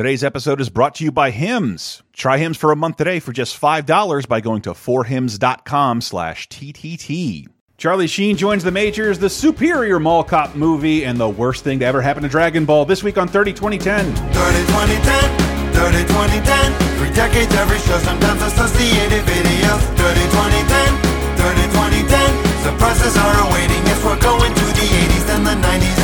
Today's 0.00 0.24
episode 0.24 0.62
is 0.62 0.70
brought 0.70 0.94
to 0.94 1.04
you 1.04 1.12
by 1.12 1.28
Hims. 1.28 2.02
Try 2.14 2.38
Hims 2.38 2.56
for 2.56 2.72
a 2.72 2.74
month 2.74 2.96
today 2.96 3.20
for 3.20 3.34
just 3.34 3.60
$5 3.60 4.26
by 4.26 4.40
going 4.40 4.62
to 4.62 4.70
forhims.com 4.70 6.00
slash 6.00 6.48
TTT. 6.48 7.46
Charlie 7.76 8.06
Sheen 8.06 8.38
joins 8.38 8.64
the 8.64 8.70
Majors, 8.70 9.18
the 9.18 9.28
superior 9.28 10.00
mall 10.00 10.24
cop 10.24 10.54
movie, 10.56 11.04
and 11.04 11.20
the 11.20 11.28
worst 11.28 11.64
thing 11.64 11.80
to 11.80 11.84
ever 11.84 12.00
happen 12.00 12.22
to 12.22 12.30
Dragon 12.30 12.64
Ball 12.64 12.86
this 12.86 13.02
week 13.02 13.18
on 13.18 13.28
30 13.28 13.52
2010. 13.52 14.08
30 14.08 14.32
2010, 14.32 15.74
30 15.76 15.98
2010. 16.08 16.96
Three 16.96 17.12
decades, 17.12 17.52
every 17.56 17.78
show, 17.80 17.98
sometimes 17.98 18.40
associated 18.40 19.20
videos. 19.28 19.84
30 20.00 20.16
2010, 20.32 20.96
30 21.44 21.60
2010. 21.76 22.64
Surprises 22.64 23.18
are 23.20 23.36
awaiting 23.52 23.84
if 23.92 24.02
we're 24.02 24.18
going 24.24 24.48
to 24.48 24.64
the 24.64 24.88
80s 24.96 25.36
and 25.36 25.44
the 25.44 25.56
90s 25.60 26.00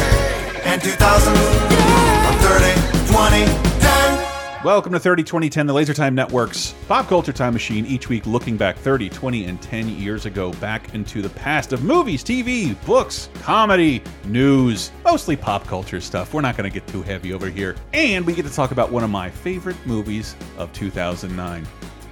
and 0.68 0.82
2000s. 0.82 1.32
I'm 2.28 2.36
30 2.44 2.76
2010. 3.08 3.65
Welcome 4.66 4.94
to 4.94 4.98
30 4.98 5.22
2010, 5.22 5.68
the 5.68 5.72
Laser 5.72 5.94
Time 5.94 6.16
Network's 6.16 6.74
pop 6.88 7.06
culture 7.06 7.32
time 7.32 7.52
machine. 7.52 7.86
Each 7.86 8.08
week 8.08 8.26
looking 8.26 8.56
back 8.56 8.76
30, 8.76 9.08
20, 9.08 9.44
and 9.44 9.62
10 9.62 9.88
years 9.90 10.26
ago, 10.26 10.50
back 10.54 10.92
into 10.92 11.22
the 11.22 11.28
past 11.28 11.72
of 11.72 11.84
movies, 11.84 12.24
TV, 12.24 12.74
books, 12.84 13.28
comedy, 13.42 14.02
news, 14.24 14.90
mostly 15.04 15.36
pop 15.36 15.68
culture 15.68 16.00
stuff. 16.00 16.34
We're 16.34 16.40
not 16.40 16.56
going 16.56 16.68
to 16.68 16.74
get 16.74 16.84
too 16.88 17.02
heavy 17.02 17.32
over 17.32 17.48
here. 17.48 17.76
And 17.92 18.26
we 18.26 18.34
get 18.34 18.44
to 18.44 18.52
talk 18.52 18.72
about 18.72 18.90
one 18.90 19.04
of 19.04 19.10
my 19.10 19.30
favorite 19.30 19.76
movies 19.86 20.34
of 20.58 20.72
2009. 20.72 21.64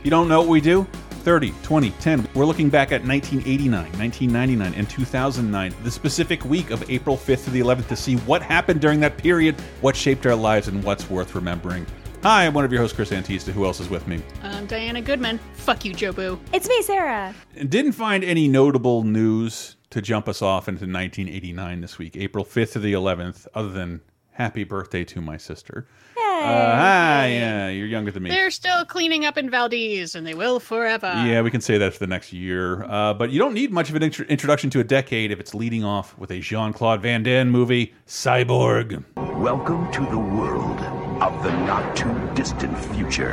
You 0.04 0.10
don't 0.12 0.28
know 0.28 0.42
what 0.42 0.48
we 0.48 0.60
do? 0.60 0.86
30, 1.24 1.52
20, 1.64 1.90
10. 1.90 2.28
We're 2.34 2.44
looking 2.44 2.70
back 2.70 2.92
at 2.92 3.04
1989, 3.04 3.82
1999, 3.98 4.74
and 4.74 4.88
2009, 4.88 5.74
the 5.82 5.90
specific 5.90 6.44
week 6.44 6.70
of 6.70 6.88
April 6.88 7.16
5th 7.16 7.46
to 7.46 7.50
the 7.50 7.58
11th, 7.58 7.88
to 7.88 7.96
see 7.96 8.14
what 8.14 8.42
happened 8.42 8.80
during 8.80 9.00
that 9.00 9.16
period, 9.16 9.56
what 9.80 9.96
shaped 9.96 10.24
our 10.24 10.36
lives, 10.36 10.68
and 10.68 10.84
what's 10.84 11.10
worth 11.10 11.34
remembering. 11.34 11.84
Hi, 12.24 12.46
I'm 12.46 12.54
one 12.54 12.64
of 12.64 12.72
your 12.72 12.80
hosts, 12.80 12.96
Chris 12.96 13.10
Antista. 13.10 13.52
Who 13.52 13.66
else 13.66 13.80
is 13.80 13.90
with 13.90 14.08
me? 14.08 14.18
I'm 14.42 14.64
Diana 14.64 15.02
Goodman. 15.02 15.38
Fuck 15.52 15.84
you, 15.84 15.92
Jobu. 15.92 16.38
It's 16.54 16.66
me, 16.66 16.80
Sarah. 16.80 17.34
Didn't 17.68 17.92
find 17.92 18.24
any 18.24 18.48
notable 18.48 19.02
news 19.02 19.76
to 19.90 20.00
jump 20.00 20.26
us 20.26 20.40
off 20.40 20.66
into 20.66 20.86
1989 20.86 21.82
this 21.82 21.98
week, 21.98 22.16
April 22.16 22.42
5th 22.42 22.72
to 22.72 22.78
the 22.78 22.94
11th, 22.94 23.46
other 23.54 23.68
than 23.68 24.00
happy 24.30 24.64
birthday 24.64 25.04
to 25.04 25.20
my 25.20 25.36
sister. 25.36 25.86
Hey. 26.16 26.22
Uh, 26.22 26.76
hi, 26.76 27.26
yeah, 27.26 27.68
you're 27.68 27.86
younger 27.86 28.10
than 28.10 28.22
me. 28.22 28.30
They're 28.30 28.50
still 28.50 28.86
cleaning 28.86 29.26
up 29.26 29.36
in 29.36 29.50
Valdez, 29.50 30.14
and 30.14 30.26
they 30.26 30.32
will 30.32 30.60
forever. 30.60 31.12
Yeah, 31.26 31.42
we 31.42 31.50
can 31.50 31.60
say 31.60 31.76
that 31.76 31.92
for 31.92 31.98
the 31.98 32.06
next 32.06 32.32
year. 32.32 32.84
Uh, 32.84 33.12
but 33.12 33.32
you 33.32 33.38
don't 33.38 33.52
need 33.52 33.70
much 33.70 33.90
of 33.90 33.96
an 33.96 34.02
intro 34.02 34.24
introduction 34.28 34.70
to 34.70 34.80
a 34.80 34.84
decade 34.84 35.30
if 35.30 35.40
it's 35.40 35.54
leading 35.54 35.84
off 35.84 36.16
with 36.16 36.30
a 36.30 36.40
Jean 36.40 36.72
Claude 36.72 37.02
Van 37.02 37.22
Damme 37.22 37.50
movie, 37.50 37.92
Cyborg. 38.06 39.04
Welcome 39.14 39.92
to 39.92 40.00
the 40.06 40.18
world 40.18 41.03
of 41.20 41.42
the 41.42 41.50
not 41.66 41.96
too 41.96 42.14
distant 42.34 42.76
future. 42.78 43.32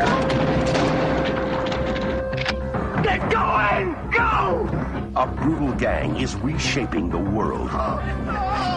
Get 3.03 3.29
going! 3.31 3.95
Go! 4.11 4.69
A 5.15 5.27
brutal 5.27 5.73
gang 5.73 6.17
is 6.17 6.35
reshaping 6.35 7.09
the 7.09 7.17
world 7.17 7.69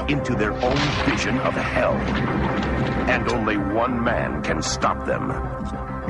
into 0.09 0.35
their 0.35 0.53
own 0.53 0.77
vision 1.07 1.39
of 1.39 1.55
hell. 1.55 1.95
And 3.09 3.29
only 3.29 3.57
one 3.57 4.03
man 4.03 4.43
can 4.43 4.63
stop 4.63 5.07
them. 5.07 5.31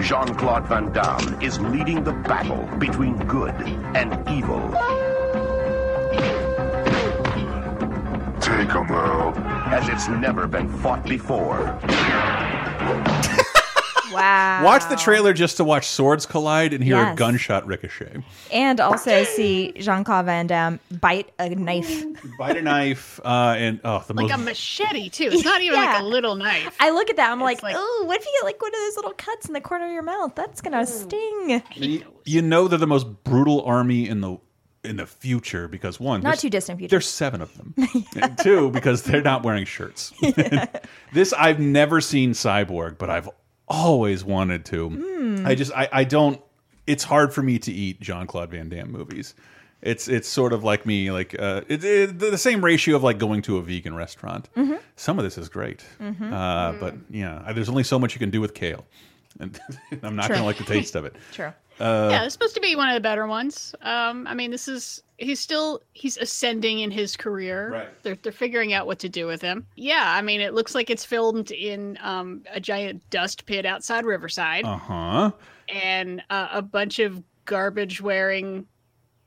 Jean 0.01 0.35
Claude 0.35 0.67
Van 0.67 0.93
Damme 0.93 1.41
is 1.41 1.61
leading 1.61 2.03
the 2.03 2.13
battle 2.13 2.69
between 2.79 3.17
good 3.27 3.55
and 3.95 4.13
evil. 4.29 4.71
Take 8.41 8.69
Take 8.69 8.77
'em 8.77 8.91
out. 8.93 9.37
As 9.73 9.89
it's 9.89 10.09
never 10.09 10.47
been 10.47 10.69
fought 10.69 11.05
before. 11.05 11.79
Wow. 14.13 14.63
Watch 14.65 14.89
the 14.89 14.95
trailer 14.95 15.33
just 15.33 15.57
to 15.57 15.65
watch 15.65 15.89
swords 15.89 16.25
collide 16.25 16.73
and 16.73 16.85
hear 16.85 16.97
a 17.05 17.17
gunshot 17.17 17.67
ricochet. 17.67 18.23
And 18.53 18.79
also 18.81 19.25
see 19.25 19.73
Jean 19.73 20.05
Claude 20.05 20.27
Van 20.27 20.47
Damme 20.47 20.79
bite 21.01 21.33
a 21.41 21.49
knife. 21.49 22.05
Bite 22.39 22.59
a 22.59 22.63
knife, 22.63 23.19
uh, 23.25 23.57
and 23.59 23.81
oh, 23.83 24.05
the 24.07 24.15
Like 24.15 24.29
most 24.29 24.35
a 24.35 24.39
machete, 24.39 25.09
too. 25.09 25.31
It's 25.33 25.45
not 25.45 25.63
even 25.63 25.81
Yeah. 25.81 25.95
like 25.95 26.01
a 26.03 26.05
little 26.05 26.37
knife. 26.37 26.77
I 26.79 26.91
look 26.91 27.11
at 27.11 27.17
that, 27.17 27.33
I'm 27.33 27.41
like, 27.41 27.63
like- 27.65 27.75
oh, 27.77 28.05
what 28.07 28.21
if 28.21 28.25
you 28.25 28.33
get 28.41 28.45
like 28.47 28.63
one 28.63 28.71
of 28.73 28.81
those 28.87 28.97
little 28.97 29.15
cuts 29.15 29.47
in 29.49 29.53
the 29.53 29.61
corner 29.61 29.87
of 29.87 29.93
your 29.93 30.03
mouth? 30.05 30.37
That's 30.37 30.61
gonna 30.61 30.87
sting. 30.87 31.63
you, 31.75 32.05
you 32.25 32.41
know 32.41 32.69
they're 32.69 32.79
the 32.79 32.87
most 32.87 33.07
brutal 33.25 33.63
army 33.63 34.09
in 34.09 34.21
the 34.21 34.37
in 34.85 34.97
the 34.97 35.07
future 35.07 35.69
because 35.69 35.99
one, 35.99 36.23
Not 36.23 36.39
too 36.39 36.51
distant 36.51 36.79
future. 36.79 36.91
There's 36.91 37.09
seven 37.09 37.41
of 37.41 37.57
them. 37.57 37.75
And 38.17 38.39
two, 38.39 38.71
because 38.71 39.03
they're 39.03 39.23
not 39.23 39.43
wearing 39.43 39.65
shirts. 39.65 40.13
this 41.13 41.33
I've 41.33 41.59
never 41.61 42.01
seen 42.01 42.33
Cyborg, 42.33 42.99
but 42.99 43.11
I've 43.11 43.29
always 43.69 44.25
wanted 44.25 44.65
to. 44.67 44.91
Hmm. 44.91 45.47
I 45.47 45.55
just 45.55 45.73
I, 45.73 45.89
I 45.93 46.05
don't. 46.05 46.41
It's 46.87 47.05
hard 47.05 47.33
for 47.33 47.43
me 47.43 47.59
to 47.61 47.73
eat 47.73 48.01
Jean 48.01 48.27
Claude 48.27 48.51
Van 48.51 48.69
Damme 48.69 48.91
movies. 48.91 49.35
It's 49.83 50.09
it's 50.09 50.29
sort 50.29 50.53
of 50.53 50.65
like 50.65 50.87
me 50.87 51.11
like 51.11 51.39
uh, 51.39 51.61
it, 51.69 51.85
it, 51.85 52.19
the 52.19 52.39
same 52.39 52.65
ratio 52.65 52.97
of 52.97 53.03
like 53.03 53.19
going 53.19 53.43
to 53.43 53.59
a 53.59 53.63
vegan 53.63 53.95
restaurant. 53.95 54.49
Mm-hmm. 54.57 54.77
Some 54.97 55.19
of 55.19 55.25
this 55.25 55.37
is 55.37 55.51
great, 55.51 55.85
uh, 56.01 56.73
but 56.73 56.95
yeah, 57.11 57.53
there's 57.55 57.69
only 57.69 57.85
so 57.85 57.99
much 57.99 58.15
you 58.15 58.19
can 58.19 58.31
do 58.31 58.41
with 58.41 58.55
kale, 58.55 58.87
and 59.41 59.59
I'm 60.03 60.17
not 60.17 60.27
True. 60.27 60.37
to 60.37 60.43
like 60.43 60.59
the 60.59 60.65
taste 60.65 60.95
of 60.95 61.05
it. 61.05 61.15
True. 61.33 61.53
yeah, 61.81 62.25
it's 62.25 62.33
supposed 62.35 62.55
to 62.55 62.61
be 62.61 62.77
one 62.77 62.89
of 62.89 62.95
the 62.95 63.01
better 63.01 63.27
ones. 63.27 63.75
Um, 63.83 64.27
I 64.27 64.35
mean, 64.35 64.51
this 64.51 64.69
is 64.69 65.03
he's 65.19 65.41
still 65.41 65.81
he's 65.93 66.17
ascending 66.17 66.81
in 66.81 66.91
his 66.91 67.17
career. 67.17 67.71
Right. 67.73 68.03
They're 68.03 68.17
they're 68.23 68.33
figuring 68.33 68.73
out 68.73 68.87
what 68.87 68.99
to 69.01 69.09
do 69.09 69.27
with 69.27 69.43
him. 69.43 69.67
Yeah, 69.77 70.05
I 70.17 70.23
mean, 70.23 70.41
it 70.41 70.55
looks 70.55 70.75
like 70.75 70.89
it's 70.91 71.05
filmed 71.05 71.51
in 71.51 71.99
um, 72.03 72.43
a 72.53 72.61
giant 72.61 73.09
dust 73.11 73.47
pit 73.47 73.67
outside 73.67 74.05
Riverside, 74.05 74.65
Uh 74.65 74.77
huh. 74.79 75.31
and 75.69 76.23
uh, 76.31 76.49
a 76.53 76.63
bunch 76.63 76.99
of 77.01 77.23
garbage 77.45 78.01
wearing 78.01 78.67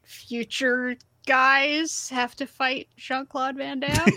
future 0.03 0.96
guys 1.27 2.09
have 2.09 2.35
to 2.38 2.47
fight 2.47 2.88
Jean 2.97 3.25
Claude 3.27 3.55
Van 3.57 3.79
Damme. 3.79 4.07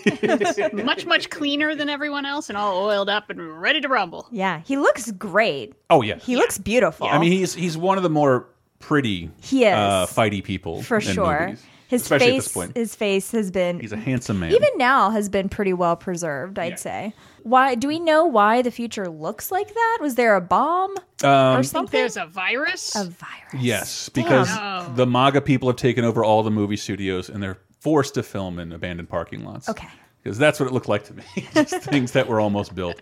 Much 0.84 1.04
much 1.04 1.28
cleaner 1.28 1.75
than 1.75 1.88
everyone 1.91 2.25
else, 2.25 2.48
and 2.48 2.56
all 2.56 2.84
oiled 2.87 3.10
up 3.10 3.28
and 3.28 3.60
ready 3.60 3.81
to 3.81 3.88
rumble. 3.88 4.26
Yeah, 4.31 4.62
he 4.65 4.76
looks 4.78 5.10
great. 5.12 5.75
Oh 5.91 6.00
yeah. 6.03 6.16
He 6.16 6.37
looks 6.37 6.56
beautiful. 6.59 7.06
I 7.09 7.19
mean, 7.19 7.32
he's 7.32 7.53
he's 7.54 7.76
one 7.76 7.97
of 7.99 8.03
the 8.03 8.10
more 8.10 8.47
pretty, 8.78 9.31
He 9.43 9.65
is. 9.66 9.75
uh, 9.75 10.06
fighty 10.09 10.43
people 10.43 10.82
for 10.82 10.97
in 10.97 11.03
sure. 11.03 11.41
movies, 11.49 11.62
His 11.91 12.03
especially 12.03 12.27
face, 12.28 12.39
at 12.39 12.45
this 12.45 12.53
point. 12.53 12.77
his 12.77 12.95
face 12.95 13.33
has 13.33 13.51
been 13.51 13.81
He's 13.81 13.93
a 13.93 13.97
handsome 13.97 14.39
man. 14.41 14.53
even 14.53 14.71
now 14.77 15.11
has 15.11 15.28
been 15.28 15.49
pretty 15.49 15.73
well 15.73 15.97
preserved. 15.97 16.59
I'd 16.59 16.71
Yeah. 16.71 16.77
say. 16.77 17.15
Why 17.43 17.75
do 17.75 17.89
we 17.89 17.99
know 17.99 18.25
why 18.27 18.62
the 18.62 18.71
future 18.71 19.09
looks 19.09 19.51
like 19.51 19.75
that? 19.75 19.99
Was 20.00 20.15
there 20.15 20.37
a 20.37 20.41
bomb 20.41 20.95
or 21.23 21.29
um, 21.29 21.53
I 21.53 21.55
think 21.56 21.65
something? 21.67 22.00
there's 22.00 22.17
a 22.17 22.27
virus. 22.27 22.95
a 22.95 23.05
virus. 23.05 23.55
yes, 23.59 24.09
because 24.09 24.47
Damn. 24.49 24.95
the 24.95 25.06
MAGA 25.06 25.41
people 25.41 25.69
have 25.69 25.77
taken 25.77 26.05
over 26.05 26.25
all 26.25 26.43
the 26.43 26.50
movie 26.50 26.77
studios 26.77 27.29
and 27.29 27.43
they're 27.43 27.59
forced 27.81 28.15
to 28.15 28.23
film 28.23 28.59
in 28.59 28.73
abandoned 28.73 29.09
parking 29.09 29.45
lots. 29.45 29.69
Okay. 29.69 29.89
because 30.23 30.37
that's 30.39 30.61
what 30.61 30.67
it 30.69 30.73
looked 30.73 30.89
like 30.89 31.05
to 31.05 31.15
me. 31.15 31.25
Just 31.55 31.77
things 31.79 32.12
that 32.12 32.29
were 32.29 32.41
almost 32.41 32.75
built. 32.75 33.00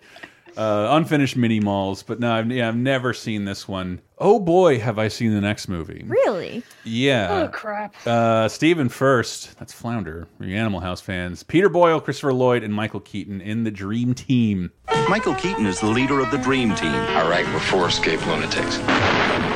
Uh, 0.59 0.89
unfinished 0.91 1.37
mini 1.37 1.61
malls, 1.61 2.03
but 2.03 2.19
no, 2.19 2.33
I've, 2.33 2.51
yeah, 2.51 2.67
I've 2.67 2.75
never 2.75 3.13
seen 3.13 3.45
this 3.45 3.65
one. 3.65 4.01
Oh 4.17 4.41
boy, 4.41 4.77
have 4.79 4.99
I 4.99 5.07
seen 5.07 5.33
the 5.33 5.39
next 5.39 5.69
movie? 5.69 6.03
Really? 6.05 6.63
Yeah. 6.83 7.43
oh 7.43 7.47
crap! 7.47 7.95
Uh, 8.05 8.49
Stephen 8.49 8.89
Furst, 8.89 9.57
that's 9.57 9.71
Flounder, 9.71 10.27
for 10.37 10.43
you 10.43 10.57
Animal 10.57 10.81
House 10.81 10.99
fans. 10.99 11.43
Peter 11.43 11.69
Boyle, 11.69 12.01
Christopher 12.01 12.33
Lloyd, 12.33 12.63
and 12.63 12.73
Michael 12.73 12.99
Keaton 12.99 13.39
in 13.39 13.63
the 13.63 13.71
Dream 13.71 14.13
Team. 14.13 14.69
Michael 15.07 15.35
Keaton 15.35 15.65
is 15.65 15.79
the 15.79 15.87
leader 15.87 16.19
of 16.19 16.29
the 16.29 16.37
Dream 16.39 16.75
Team. 16.75 16.91
All 16.93 17.29
right, 17.29 17.45
we're 17.45 17.59
four 17.61 17.87
escaped 17.87 18.27
lunatics. 18.27 18.79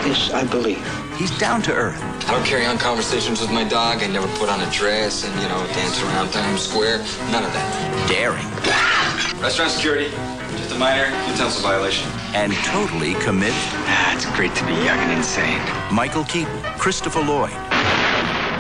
This 0.08 0.32
I 0.32 0.46
believe. 0.50 0.80
He's 1.18 1.38
down 1.38 1.62
to 1.64 1.74
earth. 1.74 2.02
I 2.30 2.32
don't 2.32 2.46
carry 2.46 2.66
on 2.66 2.78
conversations 2.78 3.42
with 3.42 3.52
my 3.52 3.66
dog. 3.66 4.02
I 4.02 4.08
never 4.08 4.28
put 4.38 4.48
on 4.48 4.62
a 4.62 4.72
dress 4.72 5.26
and, 5.26 5.34
you 5.42 5.50
know, 5.50 5.60
dance 5.74 6.02
around 6.02 6.32
Times 6.32 6.62
Square. 6.62 7.00
None 7.32 7.44
of 7.44 7.52
that. 7.52 8.08
daring, 8.08 8.48
Restaurant 9.42 9.72
security. 9.72 10.10
Just 10.64 10.76
a 10.76 10.80
minor 10.80 11.06
utensil 11.30 11.62
violation. 11.62 12.08
and 12.34 12.54
totally 12.66 13.16
commit. 13.16 13.52
Ah, 13.54 14.16
it's 14.16 14.26
great 14.38 14.56
to 14.56 14.66
be 14.66 14.72
young 14.74 14.98
and 14.98 15.12
insane. 15.12 15.60
Michael 15.94 16.24
Keaton, 16.24 16.62
Christopher 16.78 17.20
Lloyd, 17.22 17.52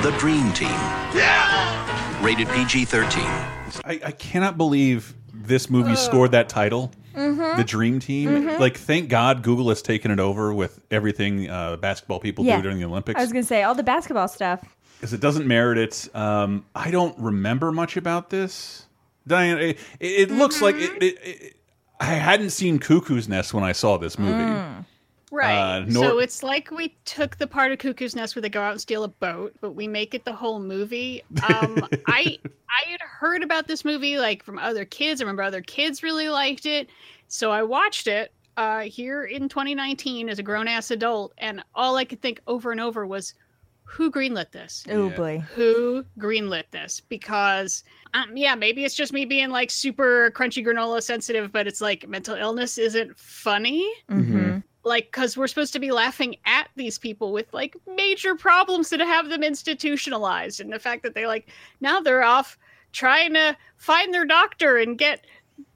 The 0.03 0.13
Dream 0.19 0.51
Team. 0.51 0.67
Yeah! 1.15 2.21
Rated 2.21 2.49
PG 2.49 2.85
13. 2.85 3.23
I, 3.23 3.99
I 4.05 4.11
cannot 4.11 4.57
believe 4.57 5.13
this 5.33 5.69
movie 5.69 5.95
scored 5.95 6.31
that 6.31 6.49
title. 6.49 6.91
Mm-hmm. 7.15 7.57
The 7.57 7.63
Dream 7.63 7.99
Team. 7.99 8.47
Like, 8.59 8.75
thank 8.77 9.07
God 9.07 9.41
Google 9.41 9.69
has 9.69 9.81
taken 9.81 10.11
it 10.11 10.19
over 10.19 10.53
with 10.53 10.81
everything 10.91 11.49
uh, 11.49 11.77
basketball 11.77 12.19
people 12.19 12.43
Yeah. 12.43 12.57
do 12.57 12.63
during 12.63 12.79
the 12.79 12.85
Olympics. 12.85 13.17
I 13.17 13.23
was 13.23 13.31
gonna 13.31 13.43
say 13.43 13.63
all 13.63 13.75
the 13.75 13.83
basketball 13.83 14.27
stuff. 14.27 14.61
because 14.99 15.13
it 15.13 15.21
doesn't 15.21 15.47
merit 15.47 15.77
it. 15.77 16.13
Um, 16.15 16.65
I 16.75 16.91
don't 16.91 17.17
remember 17.17 17.71
much 17.71 17.95
about 17.97 18.29
this. 18.29 18.87
Diane, 19.25 19.57
it, 19.57 19.77
it 20.01 20.31
looks 20.31 20.61
like 20.61 20.75
Mm-hmm. 20.75 20.95
it, 20.97 21.03
it, 21.03 21.17
it, 21.23 21.55
I 22.03 22.15
hadn't 22.15 22.49
seen 22.51 22.79
Cuckoo's 22.79 23.27
Nest 23.29 23.53
when 23.53 23.63
I 23.63 23.71
saw 23.71 23.97
this 23.97 24.19
movie. 24.19 24.33
Mm. 24.43 24.85
Right. 25.31 25.57
Uh, 25.77 25.79
nor- 25.87 26.03
so 26.03 26.19
it's 26.19 26.43
like 26.43 26.69
we 26.69 26.95
took 27.05 27.37
the 27.37 27.47
part 27.47 27.71
of 27.71 27.79
Cuckoo's 27.79 28.15
Nest 28.15 28.35
where 28.35 28.41
they 28.41 28.49
go 28.49 28.61
out 28.61 28.71
and 28.73 28.81
steal 28.81 29.03
a 29.03 29.07
boat, 29.07 29.53
but 29.61 29.71
we 29.71 29.87
make 29.87 30.13
it 30.13 30.25
the 30.25 30.33
whole 30.33 30.59
movie. 30.59 31.23
Um, 31.47 31.87
I 32.07 32.37
I 32.69 32.89
had 32.89 33.01
heard 33.01 33.41
about 33.41 33.67
this 33.67 33.83
movie 33.83 34.17
like 34.19 34.43
from 34.43 34.59
other 34.59 34.85
kids. 34.85 35.21
I 35.21 35.23
remember 35.23 35.41
other 35.43 35.61
kids 35.61 36.03
really 36.03 36.29
liked 36.29 36.65
it, 36.65 36.89
so 37.29 37.51
I 37.51 37.63
watched 37.63 38.07
it. 38.07 38.31
uh, 38.57 38.81
here 38.81 39.23
in 39.23 39.49
2019 39.49 40.29
as 40.29 40.37
a 40.37 40.43
grown 40.43 40.67
ass 40.67 40.91
adult, 40.91 41.33
and 41.39 41.63
all 41.73 41.95
I 41.95 42.05
could 42.05 42.21
think 42.21 42.39
over 42.45 42.71
and 42.71 42.79
over 42.79 43.07
was, 43.07 43.33
who 43.85 44.11
greenlit 44.11 44.51
this? 44.51 44.85
Oh 44.91 45.07
Yeah. 45.09 45.15
boy. 45.15 45.39
Who 45.55 46.05
greenlit 46.19 46.65
this? 46.69 46.99
Because, 46.99 47.83
um, 48.13 48.35
yeah, 48.37 48.55
maybe 48.55 48.85
it's 48.85 48.95
just 48.95 49.13
me 49.13 49.25
being 49.25 49.49
like 49.49 49.71
super 49.71 50.31
crunchy 50.31 50.65
granola 50.65 51.01
sensitive, 51.01 51.51
but 51.51 51.67
it's 51.67 51.81
like 51.81 52.07
mental 52.07 52.35
illness 52.35 52.77
isn't 52.77 53.17
funny. 53.17 53.91
hmm 54.09 54.57
Like, 54.83 55.05
because 55.05 55.37
we're 55.37 55.47
supposed 55.47 55.73
to 55.73 55.79
be 55.79 55.91
laughing 55.91 56.35
at 56.45 56.67
these 56.75 56.99
people 56.99 57.31
with 57.31 57.51
like 57.53 57.75
major 57.95 58.35
problems 58.35 58.89
that 58.89 58.99
have 58.99 59.29
them 59.29 59.43
institutionalized, 59.43 60.59
and 60.59 60.71
the 60.71 60.79
fact 60.79 61.03
that 61.03 61.15
they 61.15 61.25
like 61.25 61.49
now 61.81 61.99
they're 62.01 62.23
off 62.23 62.57
trying 62.91 63.33
to 63.33 63.57
find 63.77 64.13
their 64.13 64.25
doctor 64.25 64.77
and 64.77 64.97
get 64.97 65.25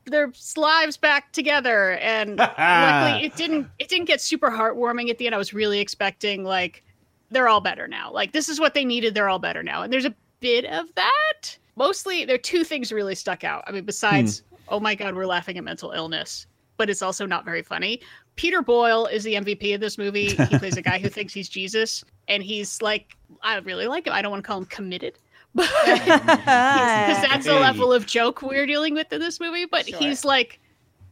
their 0.06 0.31
lives 0.56 0.98
back 0.98 1.31
together. 1.31 1.94
And 1.94 2.38
luckily 2.57 3.25
it 3.25 3.36
didn't 3.36 3.68
it 3.80 3.90
didn't 3.90 4.06
get 4.06 4.22
super 4.22 4.50
heartwarming 4.50 5.10
at 5.10 5.18
the 5.18 5.25
end. 5.25 5.36
I 5.36 5.38
was 5.40 5.54
really 5.54 5.80
expecting 5.80 6.44
like 6.44 6.83
they're 7.31 7.48
all 7.48 7.62
better 7.62 7.88
now. 7.88 8.12
Like 8.12 8.31
this 8.31 8.48
is 8.48 8.60
what 8.60 8.74
they 8.74 8.86
needed. 8.86 9.16
They're 9.16 9.30
all 9.30 9.40
better 9.40 9.63
now. 9.63 9.81
And 9.81 9.92
there's 9.92 10.06
a 10.06 10.16
bit 10.40 10.66
of 10.66 10.94
that 10.95 11.57
mostly 11.77 12.25
there 12.25 12.35
are 12.35 12.39
two 12.39 12.63
things 12.63 12.91
really 12.91 13.15
stuck 13.15 13.44
out. 13.44 13.63
I 13.68 13.71
mean 13.71 13.85
besides 13.85 14.39
hmm. 14.50 14.56
oh 14.69 14.79
my 14.79 14.95
god 14.95 15.15
we're 15.15 15.25
laughing 15.25 15.57
at 15.57 15.63
mental 15.63 15.91
illness 15.91 16.47
but 16.77 16.89
it's 16.89 17.01
also 17.01 17.25
not 17.25 17.44
very 17.45 17.63
funny. 17.63 18.01
Peter 18.35 18.62
boyle 18.62 19.07
is 19.07 19.24
the 19.24 19.33
mvp 19.35 19.74
of 19.74 19.81
this 19.81 19.97
movie. 19.97 20.29
He 20.35 20.59
plays 20.59 20.77
a 20.77 20.81
guy 20.81 21.00
who 21.00 21.09
thinks 21.18 21.33
he's 21.33 21.50
jesus 21.50 22.03
and 22.27 22.44
he's 22.44 22.81
like 22.81 23.15
i 23.41 23.57
really 23.57 23.88
like 23.88 24.07
him. 24.07 24.13
I 24.13 24.21
don't 24.21 24.31
want 24.31 24.44
to 24.44 24.47
call 24.47 24.57
him 24.59 24.65
committed 24.65 25.18
but 25.56 25.69
because 25.85 27.21
that's 27.21 27.45
the 27.45 27.56
level 27.56 27.91
of 27.91 28.06
joke 28.06 28.41
we're 28.41 28.68
dealing 28.68 28.94
with 28.94 29.12
in 29.12 29.19
this 29.19 29.39
movie. 29.39 29.65
But 29.65 29.88
Sure. 29.88 29.97
he's 29.97 30.23
like, 30.23 30.59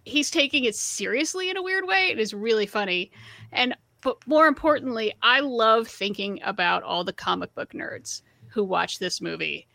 he's 0.03 0.29
taking 0.29 0.65
it 0.65 0.75
seriously 0.75 1.49
in 1.49 1.57
a 1.57 1.63
weird 1.63 1.87
way. 1.87 2.09
It 2.11 2.19
is 2.19 2.33
really 2.33 2.67
funny, 2.67 3.11
and 3.51 3.75
but 4.01 4.17
more 4.27 4.45
importantly, 4.45 5.13
I 5.23 5.39
love 5.39 5.87
thinking 5.87 6.39
about 6.43 6.83
all 6.83 7.03
the 7.03 7.13
comic 7.13 7.55
book 7.55 7.71
nerds 7.73 8.21
who 8.47 8.63
watch 8.63 8.99
this 8.99 9.19
movie, 9.19 9.67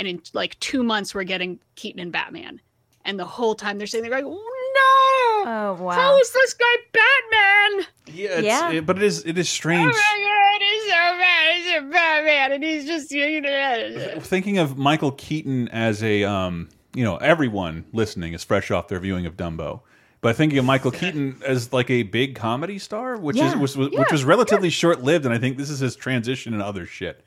and 0.00 0.08
in 0.08 0.20
like 0.32 0.58
two 0.58 0.82
months 0.82 1.14
we're 1.14 1.22
getting 1.24 1.60
Keaton 1.76 2.00
and 2.00 2.10
Batman, 2.10 2.60
and 3.04 3.20
the 3.20 3.24
whole 3.24 3.54
time 3.54 3.78
they're 3.78 3.86
saying 3.86 4.02
they're 4.02 4.10
like, 4.10 4.24
no. 4.24 4.36
Oh 5.46 5.76
wow. 5.80 5.90
How 5.92 6.18
is 6.18 6.30
this 6.32 6.54
guy 6.54 6.76
Batman? 6.92 7.86
Yeah, 8.06 8.28
it's, 8.38 8.42
Yeah. 8.46 8.70
it- 8.72 8.86
but 8.86 8.96
it 8.96 9.02
is 9.02 9.22
it 9.24 9.38
is 9.38 9.46
Oh 9.46 9.48
strange. 9.48 9.92
my 9.92 9.92
god, 10.24 10.62
he's 10.62 10.82
so 10.84 11.18
bad. 11.18 11.54
He's 11.56 11.66
a 11.76 11.92
Batman, 11.92 12.52
and 12.52 12.64
he's 12.64 12.86
just 12.86 13.10
you 13.12 13.40
know. 13.40 14.14
Thinking 14.20 14.58
of 14.58 14.76
Michael 14.78 15.12
Keaton 15.12 15.68
as 15.68 16.02
a 16.02 16.24
um, 16.24 16.68
you 16.94 17.04
know, 17.04 17.16
everyone 17.18 17.84
listening 17.92 18.32
is 18.32 18.42
fresh 18.44 18.70
off 18.70 18.88
their 18.88 19.00
viewing 19.00 19.26
of 19.26 19.36
Dumbo. 19.36 19.80
But 20.22 20.36
thinking 20.36 20.58
of 20.58 20.66
Michael 20.66 20.90
Keaton 20.90 21.40
as 21.46 21.72
like 21.72 21.88
a 21.88 22.02
big 22.02 22.34
comedy 22.34 22.78
star, 22.78 23.16
which 23.16 23.36
Yeah. 23.36 23.48
is 23.52 23.56
was, 23.56 23.76
was- 23.76 23.90
which 23.90 24.12
was 24.12 24.22
relatively 24.24 24.68
short 24.68 25.02
lived, 25.02 25.24
and 25.24 25.32
I 25.34 25.38
think 25.38 25.56
this 25.56 25.70
is 25.70 25.78
his 25.80 25.96
transition 25.96 26.52
and 26.52 26.62
other 26.62 26.84
shit. 26.84 27.24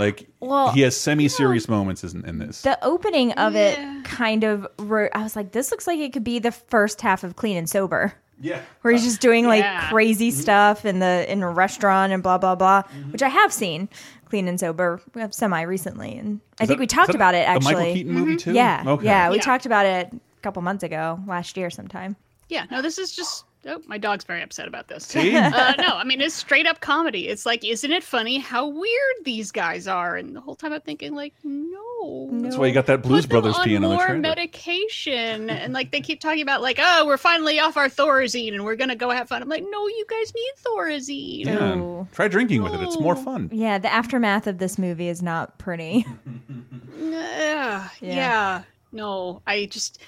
Like 0.00 0.28
Well, 0.40 0.72
he 0.72 0.80
has 0.80 0.96
semi 0.96 1.28
serious 1.28 1.68
moments 1.68 2.02
in, 2.02 2.24
in 2.24 2.38
this. 2.38 2.62
the 2.62 2.82
opening 2.84 3.32
of 3.32 3.54
Yeah. 3.54 3.98
it 3.98 4.04
kind 4.04 4.42
of 4.44 4.66
wrote, 4.78 5.10
I 5.14 5.22
was 5.22 5.36
like, 5.36 5.52
this 5.52 5.70
looks 5.70 5.86
like 5.86 5.98
it 6.00 6.12
could 6.12 6.24
be 6.24 6.38
the 6.38 6.50
first 6.52 7.00
half 7.02 7.22
of 7.22 7.36
Clean 7.36 7.56
and 7.56 7.68
Sober. 7.68 8.14
yeah, 8.40 8.62
Where 8.80 8.92
he's 8.94 9.04
just 9.04 9.20
doing 9.20 9.46
like 9.46 9.62
Yeah. 9.62 9.88
crazy 9.90 10.30
mm-hmm. 10.30 10.40
stuff 10.40 10.84
in 10.86 10.98
the 11.00 11.30
in 11.30 11.42
a 11.42 11.50
restaurant 11.50 12.12
and 12.12 12.22
blah 12.22 12.38
blah 12.38 12.54
blah, 12.54 12.82
mm-hmm. 12.84 13.12
which 13.12 13.22
I 13.22 13.28
have 13.28 13.52
seen 13.52 13.88
clean 14.30 14.48
and 14.48 14.58
sober 14.58 15.00
uh, 15.20 15.28
semi 15.30 15.60
recently, 15.62 16.16
and 16.16 16.40
I 16.58 16.64
Is 16.64 16.68
think 16.68 16.78
that- 16.78 16.80
we 16.80 16.86
talked 16.86 17.14
about 17.14 17.34
it 17.34 17.46
A 17.46 17.54
Michael 17.60 17.68
actually. 17.68 17.92
Keaton 17.94 18.12
movie 18.14 18.36
mm-hmm. 18.36 18.50
too. 18.50 18.52
Yeah, 18.54 18.84
okay. 18.86 19.04
yeah, 19.04 19.28
we 19.28 19.36
Yeah. 19.36 19.42
talked 19.42 19.66
about 19.66 19.84
it 19.86 20.10
a 20.14 20.40
couple 20.40 20.62
months 20.62 20.82
ago, 20.82 21.20
last 21.26 21.56
year 21.58 21.68
sometime. 21.68 22.16
Yeah, 22.48 22.64
no, 22.70 22.80
this 22.80 22.96
is 22.98 23.14
just. 23.14 23.44
Oh, 23.66 23.80
my 23.86 23.98
dog's 23.98 24.24
very 24.24 24.42
upset 24.42 24.66
about 24.68 24.88
this. 24.88 25.04
See? 25.04 25.36
uh, 25.36 25.74
no, 25.76 25.96
I 25.96 26.04
mean 26.04 26.20
it's 26.20 26.34
straight 26.34 26.66
up 26.66 26.80
comedy. 26.80 27.28
It's 27.28 27.44
like, 27.44 27.64
isn't 27.64 27.90
it 27.92 28.02
funny 28.02 28.38
how 28.38 28.66
weird 28.66 29.16
these 29.24 29.52
guys 29.52 29.86
are? 29.86 30.16
And 30.16 30.34
the 30.34 30.40
whole 30.40 30.54
time 30.54 30.72
I'm 30.72 30.80
thinking, 30.80 31.14
like, 31.14 31.34
no, 31.44 32.30
That's 32.40 32.56
why 32.56 32.66
you 32.68 32.72
got 32.72 32.86
that 32.86 33.02
Blues 33.02 33.26
Put 33.26 33.32
them 33.34 33.42
Brothers 33.42 33.58
on 33.58 33.64
piano 33.66 33.76
in 33.86 33.90
the 33.90 33.96
more 33.96 34.06
trailer. 34.06 34.20
medication, 34.20 35.50
and 35.50 35.74
like 35.74 35.90
they 35.90 36.00
keep 36.00 36.20
talking 36.20 36.40
about, 36.42 36.62
like, 36.62 36.78
oh, 36.80 37.06
we're 37.06 37.18
finally 37.18 37.60
off 37.60 37.76
our 37.76 37.88
Thorazine 37.88 38.54
and 38.54 38.64
we're 38.64 38.76
gonna 38.76 38.96
go 38.96 39.10
have 39.10 39.28
fun. 39.28 39.42
I'm 39.42 39.48
like, 39.48 39.64
no, 39.68 39.86
you 39.88 40.06
guys 40.08 40.32
need 40.34 40.52
Thorazine. 40.64 41.44
Yeah. 41.46 42.04
Try 42.14 42.28
drinking 42.28 42.62
with 42.62 42.72
it. 42.74 42.80
It's 42.80 42.98
more 42.98 43.14
fun. 43.16 43.50
Yeah, 43.52 43.76
the 43.78 43.92
aftermath 43.92 44.46
of 44.46 44.56
this 44.58 44.78
movie 44.78 45.08
is 45.08 45.22
not 45.22 45.58
pretty. 45.58 46.06
Yeah, 46.98 47.88
Yeah. 48.00 48.14
yeah. 48.14 48.62
No, 48.92 49.42
I 49.46 49.66
just. 49.66 50.00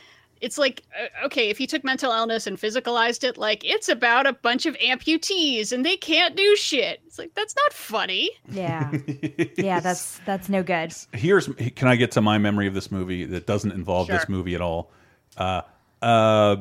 It's 0.42 0.58
like 0.58 0.82
uh, 1.00 1.26
okay, 1.26 1.48
if 1.48 1.60
you 1.60 1.66
took 1.66 1.84
mental 1.84 2.12
illness 2.12 2.46
and 2.46 2.58
physicalized 2.58 3.24
it, 3.24 3.38
like 3.38 3.64
it's 3.64 3.88
about 3.88 4.26
a 4.26 4.32
bunch 4.34 4.66
of 4.66 4.76
amputees 4.78 5.72
and 5.72 5.86
they 5.86 5.96
can't 5.96 6.36
do 6.36 6.54
shit. 6.56 7.00
It's 7.06 7.18
like 7.18 7.32
that's 7.34 7.54
not 7.56 7.72
funny. 7.72 8.28
Yeah, 8.50 8.92
yeah, 9.56 9.80
that's 9.80 10.18
that's 10.26 10.48
no 10.50 10.62
good. 10.62 10.92
here's 11.12 11.48
can 11.76 11.88
I 11.88 11.96
get 11.96 12.10
to 12.12 12.20
my 12.20 12.36
memory 12.38 12.66
of 12.66 12.74
this 12.74 12.90
movie 12.90 13.24
that 13.24 13.46
doesn't 13.46 13.72
involve 13.72 14.08
this 14.08 14.28
movie 14.28 14.54
at 14.54 14.60
all? 14.60 14.90
Uh, 15.36 15.62
uh, 16.02 16.56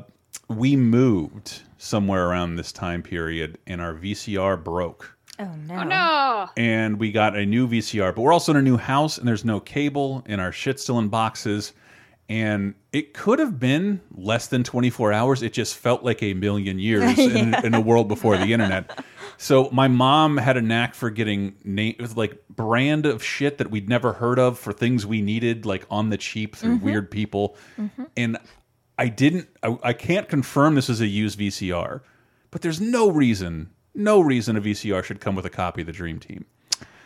we 0.48 0.75
moved 0.75 1.62
somewhere 1.78 2.28
around 2.30 2.56
this 2.56 2.72
time 2.72 3.01
period, 3.01 3.57
and 3.66 3.81
our 3.81 3.94
VCR 3.95 4.63
broke, 4.63 5.18
Oh 5.39 5.50
no. 5.68 5.75
Oh 5.75 5.83
no. 5.83 6.50
and 6.56 7.00
we 7.00 7.12
got 7.12 7.36
a 7.36 7.45
new 7.45 7.68
VCR. 7.68 8.13
But 8.16 8.22
we're 8.22 8.33
also 8.33 8.51
in 8.51 8.57
a 8.57 8.62
new 8.62 8.78
house, 8.78 9.18
and 9.18 9.28
there's 9.28 9.44
no 9.44 9.60
cable, 9.60 10.24
and 10.28 10.39
our 10.39 10.51
shit's 10.51 10.83
still 10.83 11.00
in 11.00 11.07
boxes. 11.07 11.74
And 12.31 12.75
it 12.94 13.13
could 13.13 13.39
have 13.39 13.60
been 13.60 14.00
less 14.16 14.48
than 14.48 14.63
24 14.63 15.12
hours. 15.12 15.44
It 15.44 15.51
just 15.51 15.75
felt 15.75 16.01
like 16.01 16.24
a 16.24 16.33
million 16.33 16.80
years 16.80 17.19
in, 17.19 17.54
in 17.66 17.74
a 17.74 17.81
world 17.81 18.07
before 18.07 18.38
the 18.38 18.54
internet. 18.54 19.04
So 19.36 19.69
my 19.74 19.89
mom 19.89 20.38
had 20.38 20.56
a 20.56 20.62
knack 20.62 20.95
for 20.95 21.10
getting 21.10 21.57
name 21.66 21.98
like 22.16 22.42
brand 22.48 23.06
of 23.06 23.22
shit 23.22 23.57
that 23.57 23.69
we'd 23.69 23.89
never 23.89 24.13
heard 24.13 24.39
of 24.39 24.57
for 24.57 24.72
things 24.72 25.06
we 25.06 25.22
needed, 25.22 25.66
like 25.66 25.86
on 25.92 26.10
the 26.10 26.18
cheap 26.18 26.56
through 26.56 26.78
mm-hmm. 26.78 26.86
weird 26.86 27.12
people. 27.12 27.57
Mm-hmm. 27.78 28.04
And 28.16 28.38
I 28.98 29.10
didn't. 29.10 29.50
I, 29.62 29.78
I 29.83 29.92
can't 29.92 30.30
confirm 30.30 30.75
this 30.75 30.89
is 30.89 31.01
a 31.01 31.07
used 31.07 31.38
VCR, 31.38 32.00
but 32.50 32.62
there's 32.62 32.80
no 32.80 33.12
reason, 33.12 33.72
no 33.94 34.22
reason 34.22 34.56
a 34.56 34.62
VCR 34.62 35.04
should 35.04 35.19
come 35.19 35.36
with 35.36 35.45
a 35.45 35.50
copy 35.50 35.81
of 35.81 35.88
the 35.88 35.92
Dream 35.92 36.18
Team. 36.18 36.45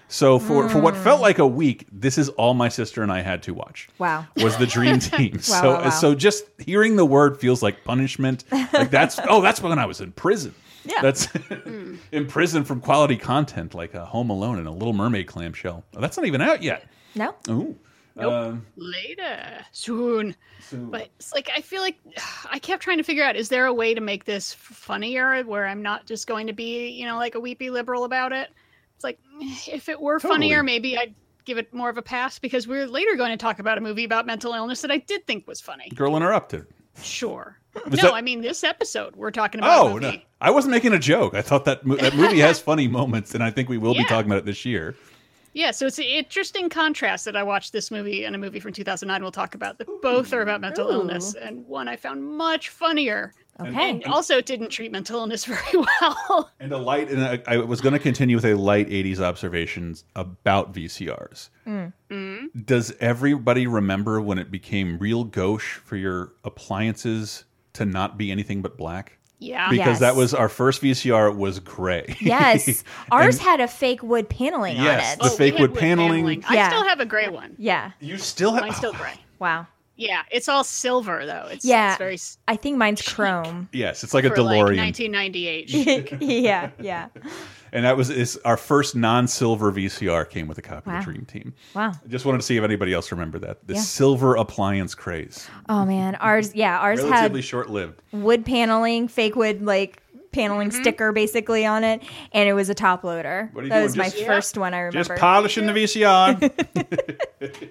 So 0.07 0.39
for 0.39 0.69
for 0.69 0.79
what 0.79 0.95
felt 0.95 1.21
like 1.21 1.39
a 1.39 1.47
week, 1.47 1.87
this 1.91 2.17
is 2.17 2.29
all 2.29 2.53
my 2.53 2.69
sister 2.69 3.01
and 3.01 3.11
I 3.11 3.21
had 3.21 3.43
to 3.43 3.53
watch. 3.53 3.89
Wow. 3.97 4.25
Was 4.37 4.55
the 4.57 4.67
Dream 4.67 4.99
Team. 4.99 5.39
so 5.39 5.73
wow, 5.73 5.81
wow. 5.83 5.89
so 5.89 6.15
just 6.15 6.45
hearing 6.59 6.95
the 6.95 7.05
word 7.05 7.39
feels 7.39 7.63
like 7.63 7.83
punishment. 7.83 8.43
Like 8.51 8.91
that's 8.91 9.19
oh 9.27 9.41
that's 9.41 9.61
when 9.61 9.77
I 9.77 9.85
was 9.85 10.01
in 10.01 10.11
prison. 10.11 10.53
Yeah. 10.83 11.01
That's 11.01 11.27
in 12.11 12.27
prison 12.27 12.63
from 12.63 12.81
quality 12.81 13.17
content 13.17 13.73
like 13.73 13.93
a 13.93 14.05
Home 14.05 14.29
Alone 14.29 14.59
and 14.59 14.67
a 14.67 14.71
Little 14.71 14.93
Mermaid 14.93 15.27
clamshell. 15.27 15.83
Oh, 15.95 15.99
that's 15.99 16.17
not 16.17 16.25
even 16.27 16.41
out 16.41 16.61
yet. 16.61 16.85
No. 17.15 17.33
Ooh. 17.49 17.75
Um, 18.17 18.65
Later. 18.77 19.65
Soon. 19.71 20.35
But 20.71 21.09
it's 21.17 21.33
like 21.33 21.49
I 21.55 21.61
feel 21.61 21.81
like 21.81 21.97
I 22.51 22.59
kept 22.59 22.83
trying 22.83 22.97
to 22.97 23.03
figure 23.03 23.23
out 23.23 23.35
is 23.35 23.49
there 23.49 23.65
a 23.65 23.73
way 23.73 23.93
to 23.93 24.01
make 24.01 24.25
this 24.25 24.53
funnier 24.53 25.43
where 25.43 25.65
I'm 25.65 25.81
not 25.81 26.05
just 26.05 26.27
going 26.27 26.47
to 26.47 26.53
be, 26.53 26.89
you 26.89 27.05
know, 27.05 27.17
like 27.17 27.35
a 27.35 27.39
weepy 27.39 27.69
liberal 27.69 28.03
about 28.03 28.31
it? 28.31 28.51
It's 28.95 29.03
like 29.03 29.19
eh, 29.41 29.55
if 29.67 29.89
it 29.89 29.99
were 29.99 30.19
funnier, 30.19 30.63
maybe 30.63 30.97
I'd 30.97 31.15
give 31.45 31.57
it 31.57 31.73
more 31.73 31.89
of 31.89 31.97
a 31.97 32.01
pass 32.01 32.39
because 32.39 32.67
we're 32.67 32.87
later 32.87 33.15
going 33.15 33.31
to 33.31 33.37
talk 33.37 33.59
about 33.59 33.77
a 33.77 33.81
movie 33.81 34.03
about 34.03 34.25
mental 34.25 34.53
illness 34.53 34.81
that 34.81 34.91
I 34.91 34.97
did 34.97 35.27
think 35.27 35.47
was 35.47 35.61
funny. 35.61 35.89
Girl 35.95 36.15
Interrupted. 36.15 36.65
Sure. 37.01 37.59
Was 37.73 38.01
no, 38.01 38.09
that- 38.09 38.13
I 38.13 38.21
mean 38.21 38.41
this 38.41 38.63
episode 38.63 39.15
we're 39.15 39.31
talking 39.31 39.59
about. 39.59 39.87
a 39.87 39.89
Oh 39.89 39.97
no. 39.97 40.13
I 40.41 40.51
wasn't 40.51 40.71
making 40.71 40.93
a 40.93 40.99
joke. 40.99 41.33
I 41.33 41.41
thought 41.41 41.65
that 41.65 41.85
mo 41.85 41.95
that 41.97 42.15
movie 42.15 42.39
has 42.39 42.59
funny 42.71 42.87
moments, 42.87 43.33
and 43.35 43.43
I 43.43 43.51
think 43.51 43.69
we 43.69 43.77
will 43.77 43.93
be 43.93 44.05
talking 44.05 44.27
about 44.27 44.39
it 44.39 44.45
this 44.45 44.65
year. 44.65 44.95
Yeah, 45.53 45.71
so 45.71 45.85
it's 45.85 45.99
an 45.99 46.03
interesting 46.05 46.67
contrast 46.67 47.23
that 47.23 47.37
I 47.37 47.43
watched 47.43 47.71
this 47.71 47.89
movie 47.89 48.25
and 48.25 48.35
a 48.35 48.37
movie 48.37 48.59
from 48.59 48.73
2009 48.73 49.21
we'll 49.21 49.31
talk 49.31 49.55
about 49.55 49.77
that 49.77 49.87
both 50.01 50.33
are 50.33 50.41
about 50.41 50.59
mental 50.59 50.89
Ooh. 50.89 50.95
illness 50.95 51.33
and 51.33 51.65
one 51.65 51.87
I 51.87 51.95
found 51.95 52.25
much 52.25 52.67
funnier. 52.67 53.33
Okay. 53.59 53.89
And 53.91 54.03
also 54.05 54.37
it 54.37 54.45
didn't 54.45 54.69
treat 54.69 54.91
mental 54.91 55.19
illness 55.19 55.45
very 55.53 55.61
well. 56.01 56.51
And 56.59 56.71
a 56.73 56.77
light, 56.77 57.09
and 57.09 57.23
I, 57.23 57.41
I 57.47 57.57
was 57.57 57.79
going 57.81 57.93
to 57.93 57.99
continue 57.99 58.35
with 58.35 58.45
a 58.45 58.53
light 58.55 58.89
'80s 58.89 59.19
observations 59.19 60.03
about 60.15 60.73
VCRs. 60.73 61.49
Mm. 61.65 61.93
Mm-hmm. 62.09 62.59
Does 62.65 62.93
everybody 62.99 63.65
remember 63.67 64.19
when 64.19 64.39
it 64.39 64.51
became 64.51 64.97
real 64.99 65.23
gauche 65.23 65.75
for 65.85 65.95
your 65.95 66.33
appliances 66.43 67.45
to 67.73 67.85
not 67.85 68.17
be 68.17 68.31
anything 68.31 68.61
but 68.61 68.77
black? 68.77 69.17
yeah. 69.39 69.69
Because 69.69 69.87
Yes. 69.87 69.99
that 69.99 70.15
was 70.15 70.33
our 70.33 70.49
first 70.49 70.81
VCR 70.81 71.35
was 71.35 71.59
gray. 71.59 72.15
Yes, 72.21 72.83
ours 73.11 73.37
had 73.37 73.59
a 73.61 73.67
fake 73.67 74.01
wood 74.01 74.27
paneling 74.29 74.77
Yes, 74.77 75.13
on 75.13 75.19
the 75.19 75.25
it. 75.25 75.31
Oh, 75.33 75.37
fake 75.37 75.53
we 75.55 75.61
had 75.61 75.71
wood 75.71 75.79
paneling. 75.79 76.43
I 76.47 76.55
Yeah. 76.55 76.69
still 76.69 76.83
have 76.83 76.99
a 76.99 77.05
gray 77.05 77.27
one. 77.29 77.55
yeah. 77.57 77.91
you 77.99 78.17
still 78.17 78.51
have. 78.53 78.61
Mine's 78.61 78.77
still 78.77 78.93
gray. 78.93 79.13
Wow. 79.39 79.67
Yeah, 79.97 80.23
it's 80.31 80.49
all 80.49 80.63
silver 80.63 81.25
though. 81.25 81.47
It's, 81.51 81.63
Yeah. 81.65 81.89
it's 81.91 81.97
very 81.97 82.17
I 82.47 82.55
think 82.57 82.77
mine's 82.77 83.01
chrome. 83.01 83.69
yes, 83.71 84.03
it's 84.03 84.13
like 84.13 84.25
a 84.25 84.29
for 84.29 84.41
like 84.43 84.59
DeLorean. 84.61 84.77
1998. 84.77 86.17
yeah, 86.21 86.69
yeah. 86.81 87.07
and 87.71 87.85
that 87.85 87.95
was 87.97 88.09
is 88.09 88.37
our 88.45 88.57
first 88.57 88.95
non-silver 88.95 89.71
VCR 89.71 90.29
came 90.29 90.47
with 90.47 90.57
a 90.57 90.61
copy 90.61 90.89
Wow. 90.89 90.99
of 90.99 91.03
Dream 91.05 91.25
Team. 91.25 91.53
Wow. 91.73 91.91
I 91.91 92.07
just 92.07 92.25
wanted 92.25 92.39
to 92.39 92.43
see 92.45 92.57
if 92.57 92.63
anybody 92.63 92.93
else 92.93 93.11
remembered 93.11 93.41
that. 93.41 93.65
The 93.67 93.75
Yeah. 93.75 93.81
silver 93.81 94.35
appliance 94.35 94.95
craze. 94.95 95.47
Oh 95.69 95.85
man, 95.85 96.15
ours 96.19 96.53
yeah, 96.53 96.77
ours 96.79 97.01
Relatively 97.01 97.39
had 97.41 97.45
short-lived. 97.45 98.01
wood 98.11 98.45
paneling, 98.45 99.07
fake 99.07 99.35
wood 99.35 99.61
like 99.61 100.01
paneling 100.35 100.69
sticker 100.69 101.11
basically 101.11 101.65
on 101.65 101.83
it, 101.83 102.01
and 102.33 102.47
it 102.49 102.53
was 102.53 102.69
a 102.69 102.73
top 102.75 103.03
loader. 103.03 103.49
What 103.53 103.61
are 103.61 103.63
you 103.63 103.69
that 103.69 103.75
doing? 103.77 103.83
was 103.85 103.95
my 103.97 104.09
Just- 104.09 104.25
first 104.25 104.57
one 104.57 104.73
I 104.73 104.79
remember. 104.81 105.09
Just 105.15 105.21
polishing 105.21 105.65
the 105.65 105.71
VCR. 105.73 106.51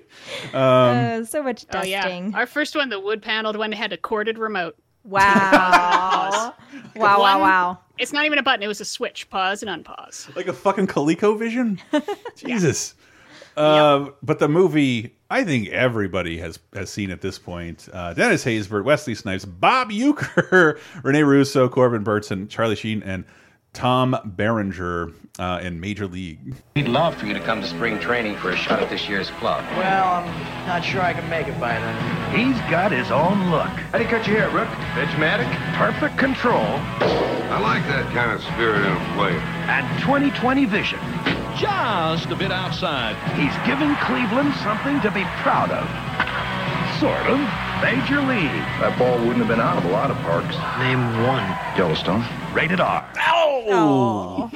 Uh, 0.55 1.25
so 1.25 1.43
much 1.43 1.65
Oh 1.75 1.83
yeah, 1.83 2.03
dusting. 2.03 2.35
our 2.35 2.47
first 2.47 2.75
one, 2.77 2.89
the 2.89 3.01
wood 3.01 3.23
paneled 3.23 3.57
one, 3.57 3.73
had 3.73 3.93
a 3.93 3.97
corded 3.97 4.39
remote. 4.39 4.77
Wow. 5.05 6.55
wow, 6.97 7.21
wow, 7.21 7.21
One- 7.21 7.41
wow. 7.41 7.79
It's 7.99 8.13
not 8.13 8.25
even 8.25 8.39
a 8.39 8.43
button; 8.43 8.63
it 8.63 8.67
was 8.69 8.81
a 8.81 8.85
switch. 8.85 9.29
Pause 9.31 9.65
and 9.65 9.85
unpause. 9.85 10.35
like 10.35 10.49
a 10.49 10.53
fucking 10.53 10.87
ColecoVision. 10.89 11.79
Jesus. 12.37 12.95
Uh, 13.57 14.09
But 14.23 14.39
the 14.41 14.49
movie, 14.49 15.15
I 15.35 15.43
think 15.43 15.69
everybody 15.71 16.39
has 16.39 16.61
has 16.75 16.91
seen 16.91 17.11
at 17.11 17.21
this 17.21 17.41
point. 17.41 17.89
Uh, 17.93 18.15
Dennis 18.15 18.45
Haysbert, 18.45 18.85
Wesley 18.85 19.17
Snipes, 19.17 19.45
Bob 19.45 19.91
Uecker, 19.91 20.79
Rene 21.03 21.25
Russo, 21.25 21.69
Corbin 21.69 22.05
Bernsen, 22.05 22.49
Charlie 22.49 22.77
Sheen, 22.77 23.03
and 23.03 23.25
Tom 23.73 24.17
Berenger 24.25 25.11
uh, 25.41 25.59
in 25.61 25.81
Major 25.81 26.07
League. 26.07 26.55
We'd 26.77 26.87
love 26.87 27.17
for 27.17 27.27
you 27.27 27.35
to 27.35 27.41
come 27.41 27.61
to 27.63 27.67
spring 27.67 27.99
training 27.99 28.37
for 28.37 28.51
a 28.51 28.57
shot 28.57 28.81
at 28.81 28.89
this 28.91 29.09
year's 29.09 29.31
club. 29.31 29.65
Well, 29.77 30.09
I'm 30.09 30.67
not 30.69 30.85
sure 30.85 31.01
I 31.03 31.13
can 31.13 31.29
make 31.29 31.49
it 31.49 31.59
by 31.59 31.73
then. 31.81 32.39
He's 32.39 32.61
got 32.71 32.93
his 32.93 33.11
own 33.11 33.51
look. 33.51 33.67
How 33.67 33.99
do 33.99 34.05
you 34.05 34.11
cut 34.11 34.29
your 34.29 34.37
hair, 34.37 34.51
Rook? 34.51 34.69
Edgematic? 34.97 35.49
Perfect 35.75 36.17
control 36.17 37.34
I 37.55 37.61
like 37.61 37.85
that 37.87 38.13
kind 38.13 38.33
of 38.33 38.43
spirit 38.43 38.83
in 38.85 38.91
a 38.91 39.15
player. 39.15 39.39
and 39.71 39.87
2020 40.03 40.65
vision. 40.67 40.99
Just 41.57 42.27
a 42.31 42.37
bit 42.37 42.51
outside. 42.51 43.15
He's 43.39 43.55
given 43.65 43.95
Cleveland 44.03 44.53
something 44.67 45.01
to 45.03 45.11
be 45.15 45.23
proud 45.47 45.71
of. 45.71 45.87
Sort 46.99 47.27
of. 47.31 47.39
Major 47.81 48.21
League. 48.23 48.51
That 48.83 48.97
ball 48.99 49.19
wouldn't 49.19 49.39
have 49.39 49.47
been 49.49 49.61
out 49.61 49.77
of 49.79 49.85
a 49.85 49.89
lot 49.89 50.11
of 50.11 50.17
parks. 50.19 50.57
Name 50.83 50.99
one. 51.23 51.47
Yellowstone. 51.79 52.25
Rated 52.55 52.81
R. 52.81 53.09
Oh. 53.69 54.51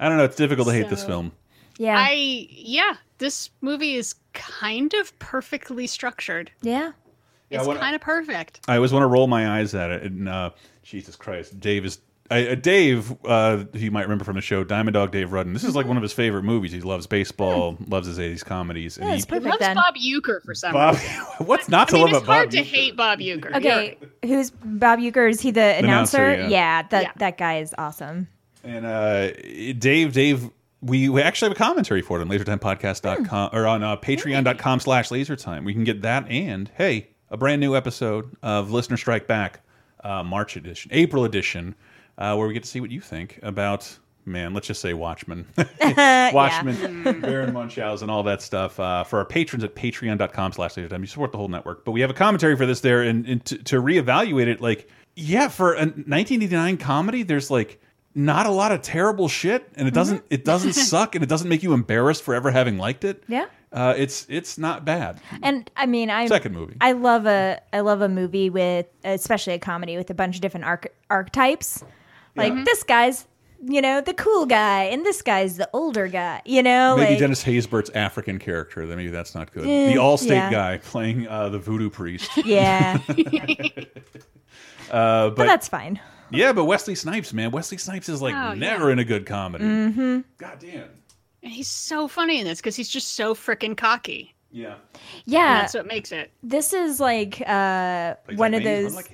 I 0.00 0.08
don't 0.08 0.18
know. 0.18 0.24
It's 0.24 0.34
difficult 0.36 0.66
to 0.66 0.74
hate 0.74 0.88
this 0.88 1.04
film. 1.04 1.30
Yeah. 1.78 1.96
I 1.96 2.46
yeah, 2.50 2.96
this 3.18 3.50
movie 3.60 3.94
is 3.94 4.14
kind 4.32 4.92
of 4.94 5.16
perfectly 5.20 5.86
structured. 5.86 6.50
yeah. 6.60 6.92
It's 7.50 7.66
when- 7.66 7.76
kind 7.78 7.94
of 7.94 8.00
perfect. 8.00 8.60
I 8.66 8.76
always 8.76 8.92
want 8.92 9.02
to 9.02 9.06
roll 9.06 9.26
my 9.28 9.58
eyes 9.60 9.74
at 9.74 9.90
it. 9.90 10.02
And 10.02 10.28
uh, 10.28 10.50
Jesus 10.82 11.14
Christ, 11.14 11.60
Dave 11.60 11.84
is. 11.84 11.98
I, 12.30 12.46
uh, 12.48 12.54
Dave, 12.54 13.14
uh, 13.26 13.58
who 13.72 13.78
you 13.78 13.90
might 13.90 14.02
remember 14.02 14.24
from 14.24 14.36
the 14.36 14.40
show, 14.42 14.64
Diamond 14.64 14.94
Dog 14.94 15.10
Dave 15.12 15.32
Rudden. 15.32 15.52
This 15.52 15.64
is 15.64 15.74
like 15.76 15.86
one 15.86 15.96
of 15.98 16.02
his 16.02 16.12
favorite 16.14 16.44
movies. 16.44 16.72
He 16.72 16.80
loves 16.80 17.06
baseball, 17.06 17.76
loves 17.86 18.06
his 18.06 18.18
80s 18.18 18.44
comedies. 18.44 18.96
And 18.96 19.06
Yeah, 19.06 19.10
he, 19.12 19.16
it's 19.16 19.24
He 19.26 19.28
perfect 19.30 19.46
loves 19.46 19.58
then. 19.58 19.76
Bob 19.76 19.94
Uecker 19.96 20.42
for 20.42 20.54
some 20.54 20.72
Bob, 20.72 20.94
reason. 20.94 21.10
what's 21.46 21.68
not 21.68 21.88
to 21.88 21.96
I 21.96 21.98
mean, 22.04 22.12
love 22.12 22.22
it's 22.22 22.26
hard 22.26 22.46
Bob? 22.48 22.50
to 22.52 22.58
Uecker? 22.58 22.64
hate 22.64 22.96
Bob 22.96 23.18
Uecker. 23.18 23.54
Okay, 23.56 23.98
who's 24.24 24.50
Bob 24.50 24.98
Uecker? 25.00 25.28
Is 25.28 25.40
he 25.42 25.50
the 25.50 25.60
announcer, 25.76 26.24
announcer? 26.24 26.50
yeah. 26.50 26.82
that 26.88 27.02
Yeah. 27.02 27.12
that 27.16 27.36
guy 27.38 27.58
is 27.58 27.74
awesome. 27.76 28.28
And 28.64 28.86
uh, 28.86 29.32
Dave, 29.78 30.12
Dave, 30.14 30.48
we, 30.80 31.08
we 31.10 31.20
actually 31.20 31.48
have 31.50 31.56
a 31.56 31.58
commentary 31.58 32.00
for 32.00 32.18
it 32.18 32.22
on 32.22 32.28
lasertimepodcast.com 32.28 33.50
or 33.52 33.66
on 33.66 33.82
uh, 33.82 33.96
patreon.com 33.96 34.80
slash 34.80 35.08
lasertime. 35.10 35.64
We 35.64 35.74
can 35.74 35.84
get 35.84 36.02
that 36.02 36.28
and, 36.30 36.70
hey, 36.76 37.08
a 37.30 37.36
brand 37.36 37.60
new 37.60 37.74
episode 37.76 38.34
of 38.42 38.70
Listener 38.70 38.96
Strike 38.96 39.26
Back, 39.26 39.60
uh, 40.04 40.22
March 40.22 40.56
edition, 40.56 40.90
April 40.94 41.24
edition, 41.24 41.74
uh, 42.18 42.34
where 42.34 42.46
we 42.46 42.54
get 42.54 42.62
to 42.62 42.68
see 42.68 42.80
what 42.80 42.90
you 42.90 43.00
think 43.00 43.38
about, 43.42 43.98
man, 44.24 44.54
let's 44.54 44.66
just 44.66 44.80
say 44.80 44.94
Watchmen. 44.94 45.46
Watchmen, 45.80 47.20
Baron 47.20 47.52
Munchausen, 47.52 48.10
all 48.10 48.22
that 48.24 48.42
stuff 48.42 48.78
uh, 48.78 49.04
for 49.04 49.18
our 49.18 49.24
patrons 49.24 49.64
at 49.64 49.74
patreon.com 49.74 50.52
slash 50.52 50.74
lasertime. 50.74 51.00
You 51.00 51.06
support 51.06 51.32
the 51.32 51.38
whole 51.38 51.48
network. 51.48 51.84
But 51.84 51.92
we 51.92 52.00
have 52.00 52.10
a 52.10 52.14
commentary 52.14 52.56
for 52.56 52.66
this 52.66 52.80
there 52.80 53.02
and, 53.02 53.26
and 53.26 53.44
to, 53.46 53.58
to 53.58 53.82
reevaluate 53.82 54.46
it, 54.46 54.60
like, 54.60 54.88
yeah, 55.14 55.48
for 55.48 55.74
a 55.74 55.80
1989 55.84 56.76
comedy, 56.78 57.22
there's 57.22 57.50
like 57.50 57.80
not 58.14 58.46
a 58.46 58.50
lot 58.50 58.72
of 58.72 58.82
terrible 58.82 59.28
shit, 59.28 59.68
and 59.74 59.86
it 59.88 59.94
doesn't 59.94 60.22
it 60.30 60.44
doesn't 60.44 60.72
suck, 60.74 61.14
and 61.14 61.22
it 61.22 61.28
doesn't 61.28 61.48
make 61.48 61.62
you 61.62 61.72
embarrassed 61.72 62.22
for 62.22 62.34
ever 62.34 62.50
having 62.50 62.78
liked 62.78 63.04
it. 63.04 63.22
Yeah. 63.28 63.46
uh, 63.72 63.94
it's 63.96 64.26
it's 64.28 64.56
not 64.58 64.84
bad. 64.84 65.20
And 65.42 65.70
I 65.76 65.86
mean, 65.86 66.10
I 66.10 66.26
Second 66.26 66.54
movie. 66.54 66.76
I 66.80 66.92
love 66.92 67.26
a 67.26 67.60
I 67.72 67.80
love 67.80 68.00
a 68.00 68.08
movie 68.08 68.50
with 68.50 68.86
especially 69.04 69.54
a 69.54 69.58
comedy 69.58 69.96
with 69.96 70.10
a 70.10 70.14
bunch 70.14 70.36
of 70.36 70.40
different 70.40 70.64
arch 70.64 70.86
archetypes. 71.10 71.84
Like 72.36 72.52
Yeah. 72.54 72.64
this 72.64 72.82
guy's, 72.82 73.26
you 73.64 73.80
know, 73.82 74.00
the 74.00 74.14
cool 74.14 74.46
guy, 74.46 74.84
and 74.84 75.04
this 75.04 75.22
guy's 75.22 75.56
the 75.56 75.68
older 75.72 76.08
guy. 76.08 76.42
You 76.44 76.62
know, 76.62 76.96
Maybe 76.96 77.10
like 77.10 77.18
Dennis 77.20 77.44
Haysbert's 77.44 77.90
African 77.90 78.38
character. 78.38 78.86
Then 78.86 78.96
maybe 78.96 79.10
that's 79.10 79.34
not 79.34 79.52
good. 79.52 79.66
Eh, 79.66 79.92
the 79.92 79.98
Allstate 80.00 80.28
yeah. 80.30 80.50
guy 80.50 80.78
playing 80.78 81.28
uh, 81.28 81.48
the 81.50 81.58
voodoo 81.58 81.90
priest. 81.90 82.30
yeah, 82.44 82.98
Uh, 84.90 85.28
but 85.30 85.36
but 85.36 85.46
that's 85.46 85.68
fine. 85.68 85.98
yeah, 86.30 86.52
but 86.52 86.64
Wesley 86.66 86.94
Snipes, 86.94 87.32
man, 87.32 87.50
Wesley 87.50 87.78
Snipes 87.78 88.08
is 88.10 88.20
like 88.20 88.34
Oh, 88.34 88.52
never 88.54 88.86
yeah. 88.88 88.92
in 88.92 88.98
a 88.98 89.04
good 89.04 89.24
comedy. 89.26 89.64
Mm-hmm. 89.64 90.20
God 90.38 90.58
damn. 90.60 90.88
And 91.42 91.50
he's 91.52 91.68
so 91.68 92.08
funny 92.08 92.40
in 92.40 92.44
this 92.46 92.58
because 92.58 92.76
he's 92.76 92.88
just 92.90 93.14
so 93.14 93.34
freaking 93.34 93.76
cocky. 93.76 94.34
Yeah. 94.52 94.74
And 94.74 95.00
Yeah, 95.24 95.60
that's 95.62 95.74
what 95.74 95.86
makes 95.86 96.12
it. 96.12 96.30
this 96.42 96.72
is 96.72 97.00
like 97.00 97.42
uh, 97.46 98.14
Plays 98.26 98.38
one 98.38 98.52
like 98.52 98.60
of 98.60 98.64
those. 98.64 98.94
Like 98.94 99.12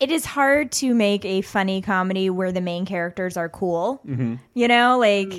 it 0.00 0.10
is 0.10 0.24
hard 0.24 0.72
to 0.72 0.94
make 0.94 1.24
a 1.24 1.40
funny 1.42 1.80
comedy 1.80 2.28
where 2.30 2.52
the 2.52 2.60
main 2.60 2.84
characters 2.84 3.36
are 3.36 3.48
cool. 3.48 4.00
You 4.54 4.68
know, 4.68 4.98
like 4.98 5.32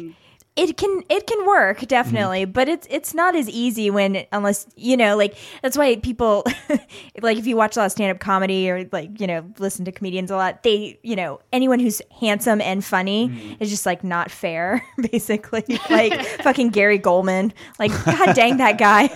it 0.55 0.75
can 0.77 1.03
it 1.09 1.25
can 1.25 1.45
work 1.45 1.77
mm-hmm. 1.77 1.85
definitely, 1.85 2.45
but 2.45 2.67
it's 2.67 2.87
it's 2.89 3.13
not 3.13 3.35
as 3.35 3.49
easy 3.49 3.89
when 3.89 4.25
unless 4.31 4.67
you 4.75 4.97
know, 4.97 5.15
like 5.15 5.35
that's 5.61 5.77
why 5.77 5.95
people 5.97 6.45
like 7.21 7.37
if 7.37 7.47
you 7.47 7.55
watch 7.55 7.77
a 7.77 7.79
lot 7.79 7.85
of 7.85 7.91
stand 7.91 8.11
up 8.11 8.19
comedy 8.19 8.69
or 8.69 8.87
like 8.91 9.19
you 9.21 9.27
know 9.27 9.45
listen 9.59 9.85
to 9.85 9.91
comedians 9.91 10.31
a 10.31 10.35
lot, 10.35 10.63
they 10.63 10.99
you 11.03 11.15
know 11.15 11.39
anyone 11.53 11.79
who's 11.79 12.01
handsome 12.19 12.61
and 12.61 12.83
funny 12.83 13.29
mm-hmm. 13.29 13.63
is 13.63 13.69
just 13.69 13.85
like 13.85 14.03
not 14.03 14.29
fair, 14.29 14.83
basically. 15.11 15.63
like 15.89 16.19
fucking 16.43 16.69
Gary 16.69 16.99
Gulman, 16.99 17.51
like 17.77 17.91
god 18.05 18.35
dang 18.35 18.57
that 18.57 18.77
guy, 18.77 19.07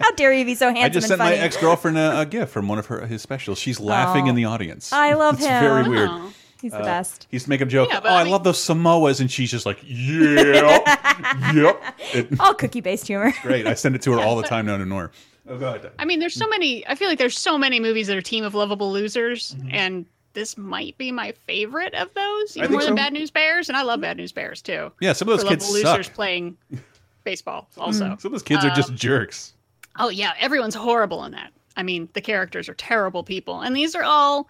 how 0.00 0.12
dare 0.12 0.32
you 0.32 0.44
be 0.44 0.54
so 0.54 0.66
handsome 0.66 0.84
I 0.84 0.88
just 0.88 1.04
and 1.04 1.08
sent 1.08 1.20
funny? 1.20 1.36
my 1.36 1.42
ex 1.42 1.56
girlfriend 1.56 1.98
a, 1.98 2.20
a 2.20 2.26
gift 2.26 2.52
from 2.52 2.68
one 2.68 2.78
of 2.78 2.86
her 2.86 3.06
his 3.06 3.22
specials. 3.22 3.58
She's 3.58 3.80
laughing 3.80 4.26
Oh. 4.26 4.30
in 4.30 4.34
the 4.34 4.44
audience. 4.44 4.92
I 4.92 5.14
love 5.14 5.36
it's 5.36 5.46
him. 5.46 5.60
Very 5.60 5.88
weird. 5.88 6.08
Oh. 6.10 6.32
He's 6.60 6.72
the 6.72 6.78
uh, 6.78 6.84
best. 6.84 7.26
He's 7.30 7.48
making 7.48 7.68
a 7.68 7.70
joke. 7.70 7.88
Yeah, 7.90 7.98
oh, 7.98 8.00
but 8.02 8.12
I, 8.12 8.20
I 8.20 8.24
mean- 8.24 8.32
love 8.32 8.44
those 8.44 8.58
Samoas, 8.58 9.20
and 9.20 9.30
she's 9.30 9.50
just 9.50 9.66
like, 9.66 9.78
yeah, 9.82 11.52
yep. 11.54 11.82
It- 12.12 12.40
All 12.40 12.54
cookie 12.54 12.80
based 12.80 13.06
humor. 13.06 13.32
great. 13.42 13.66
I 13.66 13.74
send 13.74 13.94
it 13.94 14.02
to 14.02 14.12
her 14.12 14.20
all 14.20 14.36
the 14.36 14.42
time 14.46 14.66
now 14.66 14.76
to 14.76 14.82
ignore. 14.82 15.10
Oh, 15.48 15.58
go 15.58 15.68
ahead. 15.68 15.90
I 15.98 16.04
mean, 16.04 16.20
there's 16.20 16.34
so 16.34 16.46
many. 16.48 16.86
I 16.86 16.94
feel 16.94 17.08
like 17.08 17.18
there's 17.18 17.36
so 17.36 17.58
many 17.58 17.80
movies 17.80 18.06
that 18.06 18.16
are 18.16 18.22
team 18.22 18.44
of 18.44 18.54
lovable 18.54 18.92
losers, 18.92 19.54
mm-hmm. 19.54 19.68
and 19.72 20.06
this 20.34 20.56
might 20.56 20.96
be 20.96 21.10
my 21.10 21.32
favorite 21.46 21.94
of 21.94 22.12
those, 22.14 22.56
even 22.56 22.68
think 22.68 22.80
more 22.80 22.84
than. 22.84 22.94
Bad 22.94 23.12
News 23.12 23.30
Bears. 23.30 23.68
And 23.68 23.76
I 23.76 23.82
love 23.82 24.00
Bad 24.00 24.16
News 24.16 24.32
Bears 24.32 24.62
too. 24.62 24.92
Yeah, 25.00 25.12
some 25.12 25.28
of 25.28 25.38
those 25.38 25.48
kids 25.48 25.64
lovable 25.64 25.82
suck. 25.82 25.96
losers 25.98 26.08
playing 26.08 26.56
baseball, 27.24 27.68
also. 27.78 28.04
Mm. 28.04 28.20
Some 28.20 28.28
of 28.28 28.32
those 28.32 28.42
kids 28.42 28.64
are 28.64 28.70
just 28.70 28.90
Um, 28.90 28.96
jerks. 28.96 29.54
Oh 29.98 30.08
yeah, 30.08 30.32
everyone's 30.38 30.74
horrible 30.74 31.24
in 31.24 31.32
that. 31.32 31.52
I 31.76 31.82
mean, 31.82 32.08
the 32.12 32.20
characters 32.20 32.68
are 32.68 32.74
terrible 32.74 33.24
people, 33.24 33.60
and 33.60 33.74
these 33.74 33.94
are 33.94 34.04
all. 34.04 34.48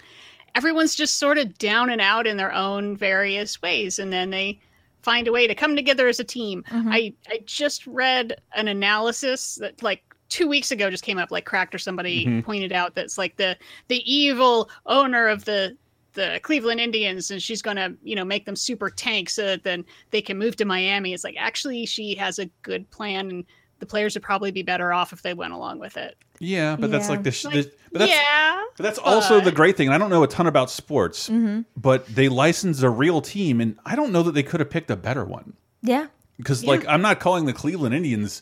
Everyone's 0.54 0.94
just 0.94 1.18
sort 1.18 1.38
of 1.38 1.58
down 1.58 1.90
and 1.90 2.00
out 2.00 2.26
in 2.26 2.36
their 2.36 2.52
own 2.52 2.96
various 2.96 3.60
ways, 3.62 3.98
and 3.98 4.12
then 4.12 4.30
they 4.30 4.60
find 5.02 5.28
a 5.28 5.32
way 5.32 5.46
to 5.46 5.54
come 5.54 5.76
together 5.76 6.08
as 6.08 6.20
a 6.20 6.24
team. 6.24 6.64
Mm-hmm. 6.68 6.88
I 6.90 7.12
I 7.28 7.40
just 7.46 7.86
read 7.86 8.40
an 8.54 8.68
analysis 8.68 9.56
that 9.56 9.82
like 9.82 10.02
two 10.28 10.48
weeks 10.48 10.70
ago 10.70 10.90
just 10.90 11.04
came 11.04 11.18
up, 11.18 11.30
like 11.30 11.44
Cracked 11.44 11.74
or 11.74 11.78
somebody 11.78 12.24
mm-hmm. 12.24 12.40
pointed 12.40 12.72
out 12.72 12.94
that's 12.94 13.18
like 13.18 13.36
the 13.36 13.56
the 13.88 14.02
evil 14.10 14.70
owner 14.86 15.28
of 15.28 15.44
the 15.44 15.76
the 16.14 16.40
Cleveland 16.42 16.80
Indians 16.80 17.30
and 17.30 17.42
she's 17.42 17.62
gonna, 17.62 17.94
you 18.02 18.16
know, 18.16 18.24
make 18.24 18.44
them 18.44 18.56
super 18.56 18.90
tanks 18.90 19.34
so 19.34 19.46
that 19.46 19.62
then 19.62 19.84
they 20.10 20.20
can 20.20 20.38
move 20.38 20.56
to 20.56 20.64
Miami. 20.64 21.12
It's 21.12 21.24
like 21.24 21.36
actually 21.38 21.86
she 21.86 22.14
has 22.16 22.38
a 22.38 22.46
good 22.62 22.90
plan 22.90 23.30
and 23.30 23.44
the 23.80 23.86
players 23.86 24.14
would 24.14 24.22
probably 24.22 24.50
be 24.52 24.62
better 24.62 24.92
off 24.92 25.12
if 25.12 25.22
they 25.22 25.34
went 25.34 25.52
along 25.52 25.80
with 25.80 25.96
it. 25.96 26.16
Yeah, 26.38 26.76
but 26.76 26.90
that's 26.90 27.08
like 27.08 27.22
the. 27.22 27.32
sh 27.32 27.44
Like, 27.46 27.54
the 27.54 27.72
but 27.92 27.98
that's, 27.98 28.12
yeah. 28.12 28.62
But 28.76 28.82
that's 28.84 28.98
also 28.98 29.40
the 29.40 29.50
great 29.52 29.76
thing. 29.76 29.88
and 29.88 29.94
I 29.94 29.98
don't 29.98 30.10
know 30.10 30.22
a 30.22 30.28
ton 30.28 30.46
about 30.46 30.70
sports, 30.70 31.28
Mm-hmm. 31.28 31.62
but 31.76 32.06
they 32.06 32.28
licensed 32.28 32.82
a 32.82 32.88
real 32.90 33.20
team, 33.20 33.60
and 33.60 33.76
I 33.84 33.96
don't 33.96 34.12
know 34.12 34.22
that 34.22 34.32
they 34.32 34.42
could 34.44 34.60
have 34.60 34.70
picked 34.70 34.90
a 34.90 34.96
better 34.96 35.24
one. 35.24 35.54
Yeah. 35.82 36.06
Because, 36.36 36.64
like, 36.64 36.86
I'm 36.86 37.02
not 37.02 37.20
calling 37.20 37.44
the 37.44 37.52
Cleveland 37.52 37.94
Indians 37.94 38.40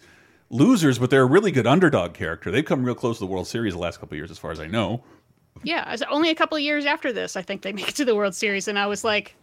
losers, 0.51 0.99
but 0.99 1.11
they're 1.11 1.23
a 1.23 1.27
really 1.27 1.51
good 1.51 1.67
underdog 1.67 2.15
character. 2.15 2.51
They've 2.51 2.65
come 2.65 2.85
real 2.85 2.95
close 2.95 3.19
to 3.19 3.25
the 3.25 3.31
World 3.31 3.49
Series 3.49 3.73
the 3.75 3.81
last 3.81 3.99
couple 3.99 4.15
of 4.15 4.19
years, 4.19 4.31
as 4.31 4.39
far 4.39 4.51
as 4.53 4.61
I 4.61 4.67
know. 4.67 5.03
Yeah. 5.65 5.93
It's 5.93 6.03
only 6.11 6.31
a 6.31 6.35
couple 6.37 6.57
of 6.57 6.63
years 6.63 6.87
after 6.87 7.13
this, 7.13 7.35
I 7.37 7.43
think 7.43 7.63
they 7.63 7.73
make 7.79 7.89
it 7.89 7.97
to 7.97 8.05
the 8.05 8.15
World 8.15 8.35
Series, 8.35 8.69
and 8.69 8.79
I 8.79 8.87
was 8.87 9.03
like, 9.03 9.35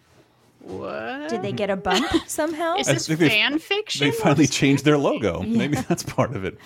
what? 0.66 1.30
Did 1.30 1.42
they 1.42 1.52
get 1.52 1.70
a 1.70 1.76
bump 1.76 2.06
somehow? 2.28 2.76
Is 2.78 2.88
this 2.88 3.08
think 3.08 3.20
they- 3.20 3.30
fan 3.30 3.60
fiction? 3.60 4.08
They 4.08 4.12
finally 4.12 4.48
changed 4.48 4.84
their 4.86 4.98
logo. 4.98 5.42
Maybe 5.48 5.78
that's 5.78 6.04
part 6.04 6.36
of 6.36 6.44
it. 6.46 6.58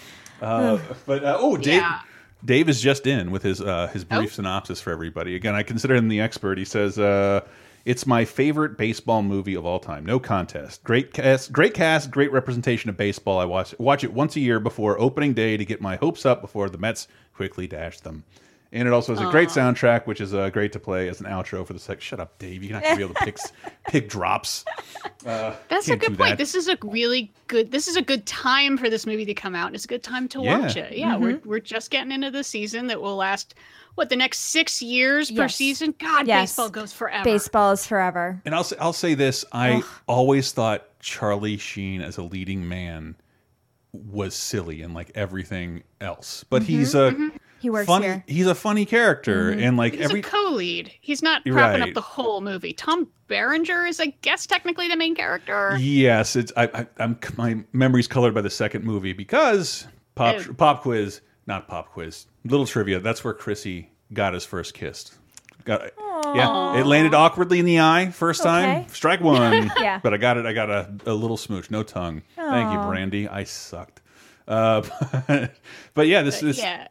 Uh, 0.42 0.80
but 1.06 1.24
uh, 1.24 1.38
oh, 1.40 1.58
Dave, 1.58 1.76
Yeah. 1.82 2.00
Dave 2.46 2.70
is 2.70 2.80
just 2.82 3.06
in 3.06 3.32
with 3.32 3.44
his 3.44 3.60
uh, 3.62 3.88
his 3.88 4.06
brief 4.06 4.32
Oh. 4.32 4.36
synopsis 4.36 4.80
for 4.80 4.92
everybody. 4.92 5.36
Again, 5.36 5.56
I 5.56 5.64
consider 5.64 5.96
him 5.96 6.08
the 6.08 6.22
expert. 6.22 6.58
He 6.58 6.64
says 6.64 6.98
uh, 6.98 7.42
It's 7.84 8.06
my 8.06 8.24
favorite 8.24 8.78
baseball 8.78 9.22
movie 9.22 9.56
of 9.56 9.66
all 9.66 9.80
time. 9.80 10.06
No 10.06 10.20
contest. 10.20 10.82
Great 10.86 11.12
cast, 11.12 11.52
great 11.52 11.74
cast, 11.74 12.10
great 12.12 12.32
representation 12.32 12.90
of 12.90 12.96
baseball. 12.96 13.38
I 13.40 13.44
watch 13.46 13.76
watch 13.80 14.06
it 14.06 14.14
once 14.14 14.38
a 14.38 14.40
year 14.40 14.62
before 14.62 14.98
opening 15.00 15.34
day 15.34 15.58
to 15.58 15.66
get 15.66 15.82
my 15.82 15.98
hopes 15.98 16.26
up 16.26 16.40
before 16.42 16.70
the 16.70 16.78
Mets 16.78 17.10
quickly 17.34 17.68
dash 17.68 18.00
them. 18.00 18.24
And 18.72 18.88
it 18.88 18.94
also 18.94 19.14
has 19.16 19.22
a 19.22 19.32
great 19.32 19.50
soundtrack, 19.50 20.06
which 20.06 20.22
is 20.22 20.32
uh, 20.34 20.50
great 20.52 20.72
to 20.74 20.80
play 20.80 21.10
as 21.10 21.20
an 21.20 21.26
outro 21.26 21.66
for 21.66 21.74
the 21.74 21.80
sec. 21.80 22.02
Shut 22.02 22.20
up, 22.20 22.38
Dave. 22.38 22.64
You're 22.64 22.74
not 22.74 22.84
gonna 22.84 22.98
be 22.98 23.04
able 23.04 23.16
to 23.16 23.26
pick 23.26 23.38
pick 23.88 24.10
drops. 24.10 24.64
Uh, 25.26 25.56
That's 25.70 25.88
a 25.88 25.92
can't 25.92 26.02
good 26.02 26.12
do 26.12 26.18
point. 26.18 26.30
that. 26.30 26.38
This 26.38 26.54
is 26.54 26.68
a 26.68 26.78
really 26.84 27.32
good. 27.48 27.72
This 27.72 27.88
is 27.88 27.96
a 27.96 28.02
good 28.04 28.28
time 28.28 28.78
for 28.78 28.88
this 28.88 29.08
movie 29.08 29.26
to 29.26 29.34
come 29.34 29.56
out. 29.56 29.74
It's 29.74 29.86
a 29.86 29.88
good 29.88 30.04
time 30.04 30.28
to 30.30 30.42
Yeah. 30.44 30.60
watch 30.60 30.78
it. 30.78 30.96
Yeah, 30.96 31.18
we're 31.18 31.40
we're 31.46 31.60
just 31.60 31.90
getting 31.90 32.12
into 32.12 32.30
the 32.30 32.44
season 32.44 32.86
that 32.88 33.02
will 33.02 33.16
last 33.16 33.56
what 33.96 34.10
the 34.10 34.16
next 34.16 34.38
six 34.40 34.84
years 34.84 35.32
per 35.32 35.42
Yes. 35.44 35.56
season. 35.56 35.96
God, 35.98 36.28
Yes. 36.28 36.52
baseball 36.52 36.70
goes 36.70 36.94
forever. 36.94 37.24
Baseball 37.24 37.72
is 37.72 37.88
forever. 37.88 38.40
And 38.46 38.54
I'll 38.54 38.64
say, 38.64 38.76
I'll 38.80 38.94
say 38.94 39.16
this: 39.16 39.46
I 39.52 39.82
always 40.08 40.52
thought 40.52 40.86
Charlie 41.00 41.58
Sheen 41.58 42.02
as 42.04 42.18
a 42.20 42.24
leading 42.24 42.68
man 42.70 43.16
was 43.94 44.36
silly 44.36 44.84
and 44.84 44.94
like 44.94 45.10
everything 45.16 45.82
else, 46.00 46.46
but 46.52 46.62
he's 46.62 46.94
a 46.94 47.32
He 47.60 47.70
works 47.70 47.88
funny. 47.88 48.06
here. 48.06 48.24
He's 48.28 48.48
a 48.48 48.56
funny 48.56 48.86
character, 48.86 49.50
and 49.50 49.76
like 49.78 49.94
He's 49.94 50.06
every 50.06 50.22
a 50.22 50.24
co-lead. 50.24 50.92
He's 51.02 51.22
not 51.22 51.42
You're 51.46 51.56
propping 51.56 51.82
right. 51.82 51.90
up 51.90 51.94
the 51.94 52.02
whole 52.02 52.42
movie. 52.42 52.74
Tom 52.74 53.08
Berenger 53.28 53.86
is, 53.86 54.00
I 54.00 54.08
guess, 54.22 54.46
technically 54.48 54.88
the 54.88 54.96
main 54.96 55.14
character. 55.16 55.76
yes, 55.78 56.36
it's 56.36 56.52
I, 56.56 56.64
I, 56.74 56.88
I'm 56.98 57.20
my 57.38 57.58
memory's 57.74 58.08
colored 58.08 58.34
by 58.34 58.42
the 58.42 58.50
second 58.50 58.84
movie 58.86 59.14
because 59.14 59.86
pop 60.16 60.36
Oh. 60.40 60.54
pop 60.54 60.82
quiz, 60.82 61.22
not 61.48 61.68
pop 61.68 61.90
quiz, 61.92 62.26
little 62.46 62.66
trivia. 62.66 63.00
That's 63.00 63.24
where 63.24 63.34
Chrissy 63.34 63.90
got 64.14 64.34
his 64.34 64.46
first 64.46 64.74
kiss. 64.74 65.12
Got 65.66 65.92
yeah, 66.34 66.80
it 66.80 66.86
landed 66.86 67.14
awkwardly 67.14 67.60
in 67.60 67.66
the 67.66 67.80
eye 67.82 68.10
first 68.12 68.42
time. 68.42 68.70
Okay. 68.82 68.88
Strike 68.94 69.22
one. 69.22 69.70
Yeah. 69.80 70.00
but 70.02 70.14
I 70.14 70.18
got 70.18 70.38
it. 70.38 70.46
I 70.46 70.54
got 70.54 70.70
a, 70.70 70.94
a 71.06 71.14
little 71.14 71.38
smooch, 71.38 71.70
no 71.70 71.84
tongue. 71.84 72.22
Thank 72.36 72.72
you, 72.74 72.80
Brandy. 72.88 73.28
I 73.28 73.44
sucked. 73.44 74.02
Uh, 74.48 74.82
but 75.94 76.08
yeah, 76.08 76.22
this 76.24 76.42
is 76.42 76.58
yeah. 76.58 76.88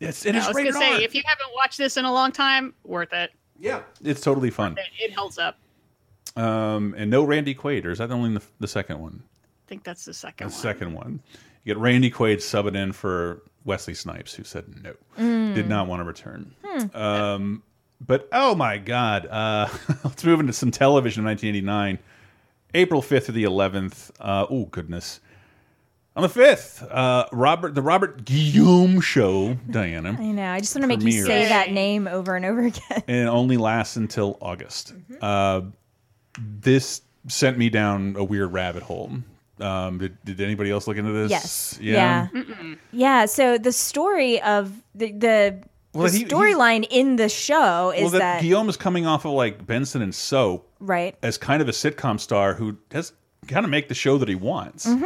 It's 0.00 0.24
it 0.26 0.34
I 0.34 0.38
is 0.38 0.46
was 0.48 0.56
rated 0.56 0.74
gonna 0.74 0.84
say, 0.86 0.94
R. 0.94 1.00
if 1.00 1.14
you 1.14 1.22
haven't 1.24 1.54
watched 1.54 1.78
this 1.78 1.96
in 1.96 2.04
a 2.04 2.12
long 2.12 2.32
time, 2.32 2.74
worth 2.84 3.12
it. 3.12 3.30
yeah, 3.58 3.82
it's 4.02 4.20
totally 4.20 4.50
fun. 4.50 4.76
It, 4.78 5.10
it 5.10 5.14
holds 5.14 5.38
up. 5.38 5.58
Um, 6.36 6.94
and 6.98 7.10
no 7.10 7.22
Randy 7.24 7.54
Quaid, 7.54 7.84
or 7.84 7.90
is 7.90 7.98
that 7.98 8.10
only 8.10 8.34
the, 8.34 8.42
the 8.60 8.66
second 8.68 9.00
one? 9.00 9.22
I 9.24 9.68
think 9.68 9.84
that's 9.84 10.04
the 10.04 10.14
second 10.14 10.48
The 10.48 10.52
one. 10.52 10.60
second 10.60 10.92
one. 10.94 11.20
You 11.64 11.74
get 11.74 11.80
Randy 11.80 12.10
Quaid 12.10 12.36
subbing 12.38 12.76
in 12.76 12.92
for 12.92 13.42
Wesley 13.64 13.94
Snipes, 13.94 14.34
who 14.34 14.42
said 14.44 14.64
no, 14.82 14.94
Mm. 15.18 15.54
did 15.54 15.68
not 15.68 15.86
want 15.86 16.00
to 16.00 16.04
return. 16.04 16.54
Hmm. 16.64 16.96
Um, 16.96 17.62
but 18.04 18.28
oh 18.32 18.54
my 18.54 18.78
God, 18.78 19.26
uh, 19.26 19.68
let's 20.04 20.24
move 20.24 20.40
into 20.40 20.52
some 20.52 20.70
television 20.72 21.20
in 21.20 21.26
1989, 21.26 21.98
April 22.74 23.00
5th 23.00 23.26
to 23.26 23.32
the 23.32 23.44
11th. 23.44 24.10
Uh, 24.20 24.46
oh 24.50 24.64
goodness. 24.66 25.20
On 26.16 26.22
the 26.22 26.28
5th, 26.28 26.86
uh, 26.92 27.26
Robert, 27.32 27.74
the 27.74 27.82
Robert 27.82 28.24
Guillaume 28.24 29.00
Show, 29.00 29.54
Diana, 29.68 30.16
I 30.18 30.26
know. 30.26 30.48
I 30.48 30.60
just 30.60 30.74
want 30.76 30.82
to 30.82 30.86
make 30.86 31.02
you 31.02 31.24
say 31.24 31.48
that 31.48 31.72
name 31.72 32.06
over 32.06 32.36
and 32.36 32.44
over 32.44 32.62
again. 32.62 33.02
and 33.08 33.16
it 33.16 33.28
only 33.28 33.56
lasts 33.56 33.96
until 33.96 34.38
August. 34.40 34.94
Mm-hmm. 34.94 35.14
Uh, 35.20 35.62
this 36.38 37.02
sent 37.26 37.58
me 37.58 37.68
down 37.68 38.14
a 38.16 38.22
weird 38.22 38.52
rabbit 38.52 38.84
hole. 38.84 39.10
Um, 39.58 39.98
did, 39.98 40.16
did 40.24 40.40
anybody 40.40 40.70
else 40.70 40.86
look 40.86 40.96
into 40.96 41.10
this? 41.12 41.30
Yes. 41.32 41.78
Yeah. 41.80 42.28
Yeah. 42.32 42.74
Yeah. 42.92 43.26
So 43.26 43.58
the 43.58 43.72
story 43.72 44.40
of 44.42 44.72
the 44.94 45.10
the, 45.12 45.62
Well, 45.92 46.08
the 46.08 46.24
storyline 46.24 46.86
in 46.90 47.16
the 47.16 47.28
show 47.28 47.90
is 47.90 48.02
Well, 48.02 48.10
that, 48.12 48.18
that, 48.18 48.42
Guillaume 48.42 48.68
is 48.68 48.76
coming 48.76 49.06
off 49.06 49.24
of 49.24 49.32
like 49.32 49.66
Benson 49.66 50.00
and 50.02 50.14
Soap 50.14 50.68
right? 50.80 51.16
as 51.22 51.38
kind 51.38 51.60
of 51.60 51.68
a 51.68 51.72
sitcom 51.72 52.20
star 52.20 52.54
who 52.54 52.76
has 52.92 53.12
kind 53.48 53.64
of 53.64 53.70
make 53.70 53.88
the 53.88 53.94
show 53.94 54.16
that 54.18 54.28
he 54.28 54.34
wants, 54.36 54.86
Mm-hmm. 54.86 55.04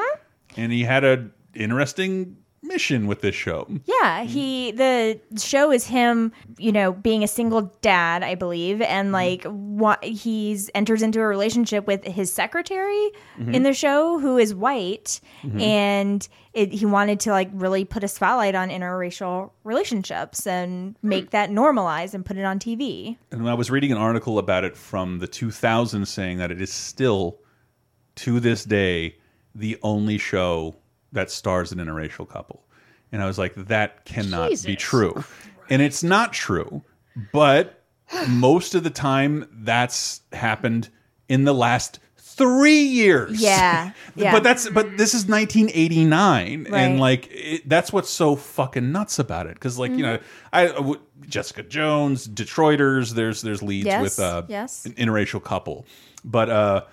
And 0.57 0.73
he 0.73 0.85
had 0.85 1.05
a 1.05 1.31
interesting 1.55 2.37
mission 2.63 3.07
with 3.07 3.21
this 3.21 3.35
show. 3.35 3.67
Yeah, 3.87 4.25
he 4.25 4.73
the 4.73 5.21
show 5.39 5.71
is 5.71 5.87
him, 5.87 6.33
you 6.59 6.73
know, 6.73 6.93
being 6.93 7.23
a 7.23 7.29
single 7.29 7.73
dad, 7.81 8.23
I 8.23 8.35
believe, 8.35 8.81
and 8.83 9.07
mm-hmm. 9.07 9.15
like 9.15 9.45
what 9.45 10.03
he's 10.05 10.71
enters 10.75 11.03
into 11.03 11.21
a 11.21 11.27
relationship 11.27 11.87
with 11.87 12.05
his 12.05 12.33
secretary 12.33 13.11
mm-hmm. 13.39 13.55
in 13.55 13.63
the 13.63 13.73
show 13.73 14.19
who 14.19 14.39
is 14.39 14.55
white 14.55 15.21
mm-hmm. 15.43 15.61
and 15.61 16.29
it, 16.53 16.73
he 16.73 16.87
wanted 16.87 17.21
to 17.21 17.31
like 17.31 17.51
really 17.53 17.85
put 17.85 18.03
a 18.03 18.09
spotlight 18.09 18.55
on 18.55 18.69
interracial 18.69 19.51
relationships 19.65 20.47
and 20.47 20.97
make 21.03 21.25
hmm. 21.25 21.31
that 21.31 21.51
normalized 21.51 22.15
and 22.15 22.25
put 22.25 22.37
it 22.37 22.45
on 22.45 22.59
TV. 22.59 23.17
And 23.31 23.49
I 23.49 23.55
was 23.55 23.71
reading 23.71 23.93
an 23.93 23.99
article 23.99 24.39
about 24.39 24.65
it 24.65 24.77
from 24.77 25.21
the 25.21 25.29
2000s 25.29 26.07
saying 26.09 26.39
that 26.39 26.51
it 26.51 26.61
is 26.61 26.73
still, 26.73 27.39
to 28.17 28.41
this 28.41 28.65
day, 28.65 29.19
the 29.55 29.79
only 29.83 30.19
show 30.19 30.77
that 31.13 31.31
stars 31.31 31.73
an 31.73 31.79
interracial 31.79 32.29
couple. 32.29 32.65
And 33.13 33.23
I 33.23 33.27
was 33.27 33.39
like, 33.39 33.55
that 33.55 34.05
cannot 34.05 34.51
be 34.51 34.57
Jesus 34.57 34.77
true. 34.83 35.25
And 35.71 35.81
it's 35.83 36.03
not 36.03 36.33
true. 36.33 36.83
But 37.33 37.83
most 38.29 38.75
of 38.75 38.85
the 38.85 38.91
time, 38.91 39.49
that's 39.53 40.21
happened 40.33 40.89
in 41.29 41.45
the 41.45 41.55
last 41.55 41.99
three 42.17 42.83
years. 42.83 43.41
Yeah, 43.41 43.93
yeah. 44.15 44.33
But 44.33 44.43
that's 44.45 44.69
but 44.71 44.97
this 44.97 45.13
is 45.15 45.27
1989, 45.27 46.67
Right. 46.71 46.81
and 46.81 47.01
like 47.01 47.29
it, 47.33 47.69
that's 47.69 47.93
what's 47.93 48.11
so 48.11 48.37
fucking 48.37 48.93
nuts 48.93 49.19
about 49.19 49.47
it. 49.47 49.55
Because 49.55 49.79
like 49.79 49.91
you 49.93 50.03
know, 50.03 50.19
Mm-hmm. 50.19 50.25
I 50.53 50.69
uh, 50.69 50.95
Jessica 51.29 51.63
Jones, 51.63 52.27
Detroiters. 52.29 53.13
There's 53.15 53.43
there's 53.43 53.63
leads 53.63 53.87
Yes, 53.87 54.03
with 54.03 54.21
uh, 54.21 54.43
yes. 54.49 54.85
an 54.87 54.93
interracial 54.93 55.43
couple, 55.43 55.87
but 56.25 56.49
uh, 56.49 56.85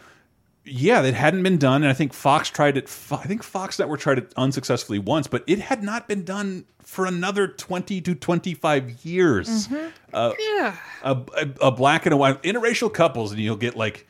yeah, 0.66 1.04
it 1.04 1.14
hadn't 1.14 1.44
been 1.44 1.58
done, 1.58 1.84
and 1.84 1.90
I 1.90 1.94
think 1.94 2.14
Fox 2.14 2.50
tried 2.50 2.78
it. 2.78 2.86
I 3.12 3.18
think 3.26 3.44
Fox 3.44 3.78
Network 3.78 4.00
tried 4.00 4.18
it 4.18 4.34
unsuccessfully 4.36 5.00
once, 5.00 5.28
but 5.28 5.44
it 5.48 5.60
had 5.60 5.84
not 5.84 6.08
been 6.08 6.24
done 6.24 6.66
for 6.84 7.06
another 7.06 7.48
20 7.48 8.02
to 8.02 8.16
25 8.16 9.06
years. 9.06 9.68
Mm-hmm. 9.68 9.88
Uh, 10.14 10.34
Yeah. 10.40 10.76
a, 11.04 11.18
a, 11.62 11.72
black 11.72 12.06
and 12.06 12.14
a 12.14 12.18
white 12.18 12.42
interracial 12.44 12.94
couples, 12.94 13.32
and 13.32 13.42
you'll 13.42 13.56
get 13.56 13.76
like 13.76 14.08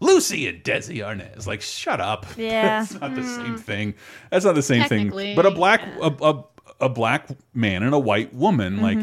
Lucy 0.00 0.46
and 0.46 0.62
Desi 0.62 0.96
Arnaz. 0.98 1.46
Like, 1.46 1.60
shut 1.60 2.00
up. 2.00 2.26
Yeah. 2.36 2.80
That's 2.80 3.00
not 3.00 3.14
the 3.14 3.22
same 3.22 3.56
thing. 3.56 3.94
That's 4.30 4.44
not 4.44 4.54
the 4.54 4.62
same 4.62 4.88
thing. 4.88 5.10
But 5.34 5.46
a 5.46 5.50
black 5.50 5.82
yeah. 5.82 6.08
a, 6.20 6.24
a, 6.24 6.44
a 6.80 6.88
black 6.88 7.28
man 7.54 7.82
and 7.82 7.94
a 7.94 7.98
white 7.98 8.32
woman, 8.34 8.80
like 8.80 8.98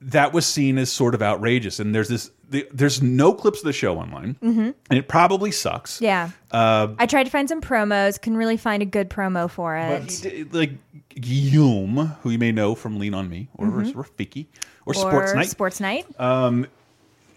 that 0.00 0.32
was 0.32 0.46
seen 0.46 0.78
as 0.78 0.90
sort 0.90 1.14
of 1.14 1.22
outrageous. 1.22 1.78
And 1.80 1.94
there's 1.94 2.08
this 2.08 2.30
the, 2.48 2.66
there's 2.72 3.00
no 3.00 3.32
clips 3.32 3.60
of 3.60 3.64
the 3.64 3.72
show 3.72 3.96
online. 3.98 4.36
And 4.90 4.98
it 4.98 5.08
probably 5.08 5.52
sucks. 5.52 6.00
Yeah. 6.00 6.30
Uh, 6.50 6.88
I 6.98 7.06
tried 7.06 7.24
to 7.24 7.30
find 7.30 7.48
some 7.48 7.60
promos, 7.60 8.20
couldn't 8.20 8.38
really 8.38 8.56
find 8.56 8.82
a 8.82 8.86
good 8.86 9.08
promo 9.08 9.48
for 9.48 9.76
it. 9.76 10.20
did, 10.22 10.52
like 10.52 10.72
Guillaume, 11.10 12.16
who 12.22 12.30
you 12.30 12.38
may 12.38 12.50
know 12.50 12.74
from 12.74 12.98
Lean 12.98 13.14
on 13.14 13.28
Me 13.28 13.48
or 13.54 13.66
Rafiki 13.66 14.46
or, 14.86 14.94
Sports 14.94 15.34
Night. 15.34 15.48
Sports 15.48 15.80
Night. 15.80 16.06
Um, 16.20 16.66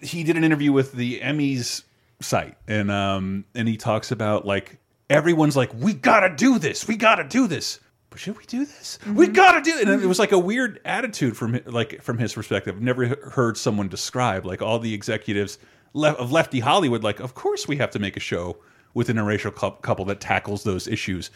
he 0.01 0.23
did 0.23 0.35
an 0.35 0.43
interview 0.43 0.71
with 0.71 0.93
the 0.93 1.19
Emmys 1.19 1.83
site, 2.19 2.57
and 2.67 2.91
um, 2.91 3.45
and 3.55 3.67
he 3.67 3.77
talks 3.77 4.11
about 4.11 4.45
like 4.45 4.77
everyone's 5.09 5.55
like, 5.55 5.73
we 5.73 5.93
gotta 5.93 6.35
do 6.35 6.59
this, 6.59 6.87
we 6.87 6.95
gotta 6.95 7.23
do 7.23 7.47
this. 7.47 7.79
But 8.13 8.19
should 8.19 8.37
we 8.37 8.45
do 8.45 8.63
this? 8.63 8.99
We 9.07 9.25
mm-hmm. 9.25 9.33
gotta 9.33 9.61
do 9.61 9.71
it. 9.71 9.81
And 9.81 9.89
it 9.89 9.97
mm-hmm. 9.97 10.07
was 10.07 10.19
like 10.19 10.31
a 10.31 10.37
weird 10.37 10.79
attitude 10.85 11.35
from 11.35 11.59
like 11.65 11.99
from 12.03 12.19
his 12.19 12.31
perspective. 12.31 12.79
Never 12.79 13.07
heard 13.07 13.57
someone 13.57 13.87
describe 13.87 14.45
like 14.45 14.61
all 14.61 14.77
the 14.77 14.93
executives 14.93 15.57
le 15.93 16.11
of 16.11 16.31
lefty 16.31 16.59
Hollywood. 16.59 17.03
Like, 17.03 17.19
of 17.19 17.33
course 17.33 17.67
we 17.67 17.77
have 17.77 17.89
to 17.89 17.97
make 17.97 18.15
a 18.15 18.19
show 18.19 18.57
with 18.93 19.09
an 19.09 19.17
interracial 19.17 19.81
couple 19.81 20.05
that 20.05 20.21
tackles 20.21 20.63
those 20.63 20.87
issues. 20.87 21.31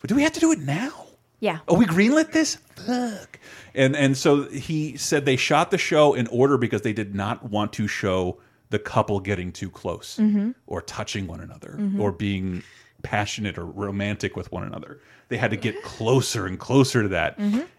But 0.00 0.08
do 0.08 0.16
we 0.16 0.24
have 0.24 0.32
to 0.32 0.40
do 0.40 0.50
it 0.50 0.58
now? 0.58 1.06
yeah. 1.38 1.60
Oh, 1.68 1.76
we 1.76 1.86
greenlit 1.86 2.32
this? 2.32 2.56
Fuck. 2.74 3.38
And 3.72 3.94
and 3.94 4.16
so 4.16 4.48
he 4.48 4.96
said 4.96 5.24
they 5.24 5.36
shot 5.36 5.70
the 5.70 5.78
show 5.78 6.14
in 6.14 6.26
order 6.26 6.58
because 6.58 6.82
they 6.82 6.92
did 6.92 7.14
not 7.14 7.48
want 7.48 7.72
to 7.74 7.86
show 7.86 8.40
the 8.70 8.80
couple 8.80 9.20
getting 9.20 9.52
too 9.52 9.70
close 9.70 10.16
mm-hmm. 10.16 10.50
or 10.66 10.82
touching 10.82 11.28
one 11.28 11.40
another 11.40 11.78
or 11.96 12.10
being 12.10 12.64
passionate 13.08 13.56
or 13.58 13.64
romantic 13.64 14.36
with 14.36 14.52
one 14.52 14.62
another. 14.64 15.00
They 15.28 15.38
had 15.38 15.50
to 15.52 15.56
get 15.56 15.82
closer 15.82 16.46
and 16.46 16.58
closer 16.58 17.02
to 17.02 17.08
that. 17.08 17.38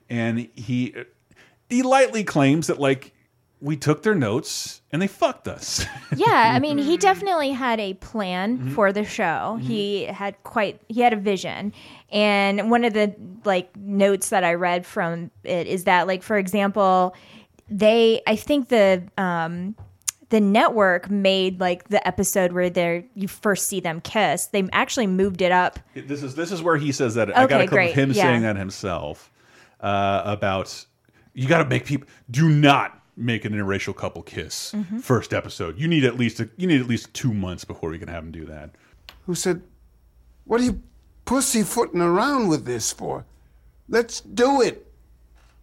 And 0.10 0.50
he 0.56 0.96
he 1.70 1.84
lightly 1.84 2.24
claims 2.24 2.66
that 2.68 2.80
like 2.80 3.14
we 3.62 3.76
took 3.78 4.02
their 4.04 4.16
notes 4.16 4.82
and 4.92 5.02
they 5.02 5.08
fucked 5.08 5.48
us. 5.48 5.86
yeah 6.16 6.54
i 6.56 6.60
mean 6.60 6.78
he 6.78 6.96
definitely 6.98 7.52
had 7.52 7.80
a 7.80 7.94
plan 7.96 8.58
Mm-hmm. 8.58 8.70
for 8.76 8.92
the 8.94 9.04
show 9.04 9.60
he 9.62 10.06
had 10.06 10.34
quite 10.44 10.80
he 10.88 11.02
had 11.02 11.14
a 11.14 11.18
vision 11.18 11.74
and 12.10 12.72
one 12.72 12.84
of 12.86 12.94
the 12.94 13.14
like 13.46 13.70
notes 13.76 14.30
that 14.30 14.44
i 14.46 14.54
read 14.54 14.86
from 14.86 15.30
it 15.44 15.68
is 15.68 15.84
that 15.84 16.08
like 16.08 16.24
for 16.24 16.38
example 16.38 17.14
they 17.70 18.22
i 18.26 18.36
think 18.36 18.70
the 18.70 19.04
um 19.18 19.76
the 20.30 20.40
network 20.40 21.10
made 21.10 21.60
like 21.60 21.90
the 21.90 22.06
episode 22.08 22.52
where 22.52 22.70
they're 22.70 23.04
you 23.16 23.28
first 23.28 23.68
see 23.68 23.80
them 23.80 24.00
kiss 24.02 24.46
they 24.48 24.68
actually 24.72 25.08
moved 25.08 25.42
it 25.42 25.52
up 25.52 25.80
This 25.96 26.22
is 26.24 26.36
this 26.36 26.52
is 26.52 26.62
where 26.62 26.78
he 26.78 26.92
says 26.92 27.16
that. 27.16 27.30
I 27.36 27.46
got 27.48 27.52
a 27.52 27.56
Okay, 27.56 27.68
clip 27.68 27.70
great. 27.70 27.90
of 27.92 27.96
him 27.96 28.12
Yeah. 28.12 28.24
saying 28.24 28.42
that 28.44 28.56
himself 28.56 29.32
uh, 29.82 30.22
about 30.26 30.86
you 31.34 31.48
got 31.48 31.60
to 31.64 31.70
make 31.70 31.86
people 31.86 32.08
do 32.30 32.50
not 32.50 33.02
make 33.16 33.44
an 33.46 33.54
interracial 33.54 33.96
couple 33.96 34.22
kiss 34.22 34.72
Mhm. 34.74 35.02
first 35.02 35.34
episode. 35.34 35.78
You 35.80 35.88
need 35.88 36.06
at 36.06 36.18
least 36.18 36.40
a, 36.40 36.50
you 36.58 36.68
need 36.68 36.80
at 36.82 36.88
least 36.88 37.14
two 37.14 37.34
months 37.34 37.66
before 37.66 37.90
we 37.90 38.00
can 38.00 38.08
have 38.08 38.24
them 38.24 38.32
do 38.32 38.46
that. 38.46 38.72
who 39.26 39.36
said, 39.36 39.62
What 40.46 40.62
are 40.62 40.64
you 40.64 40.82
pussyfooting 41.26 42.02
around 42.02 42.48
with 42.48 42.66
this 42.66 42.92
for? 42.92 43.26
Let's 43.88 44.22
do 44.22 44.62
it. 44.62 44.86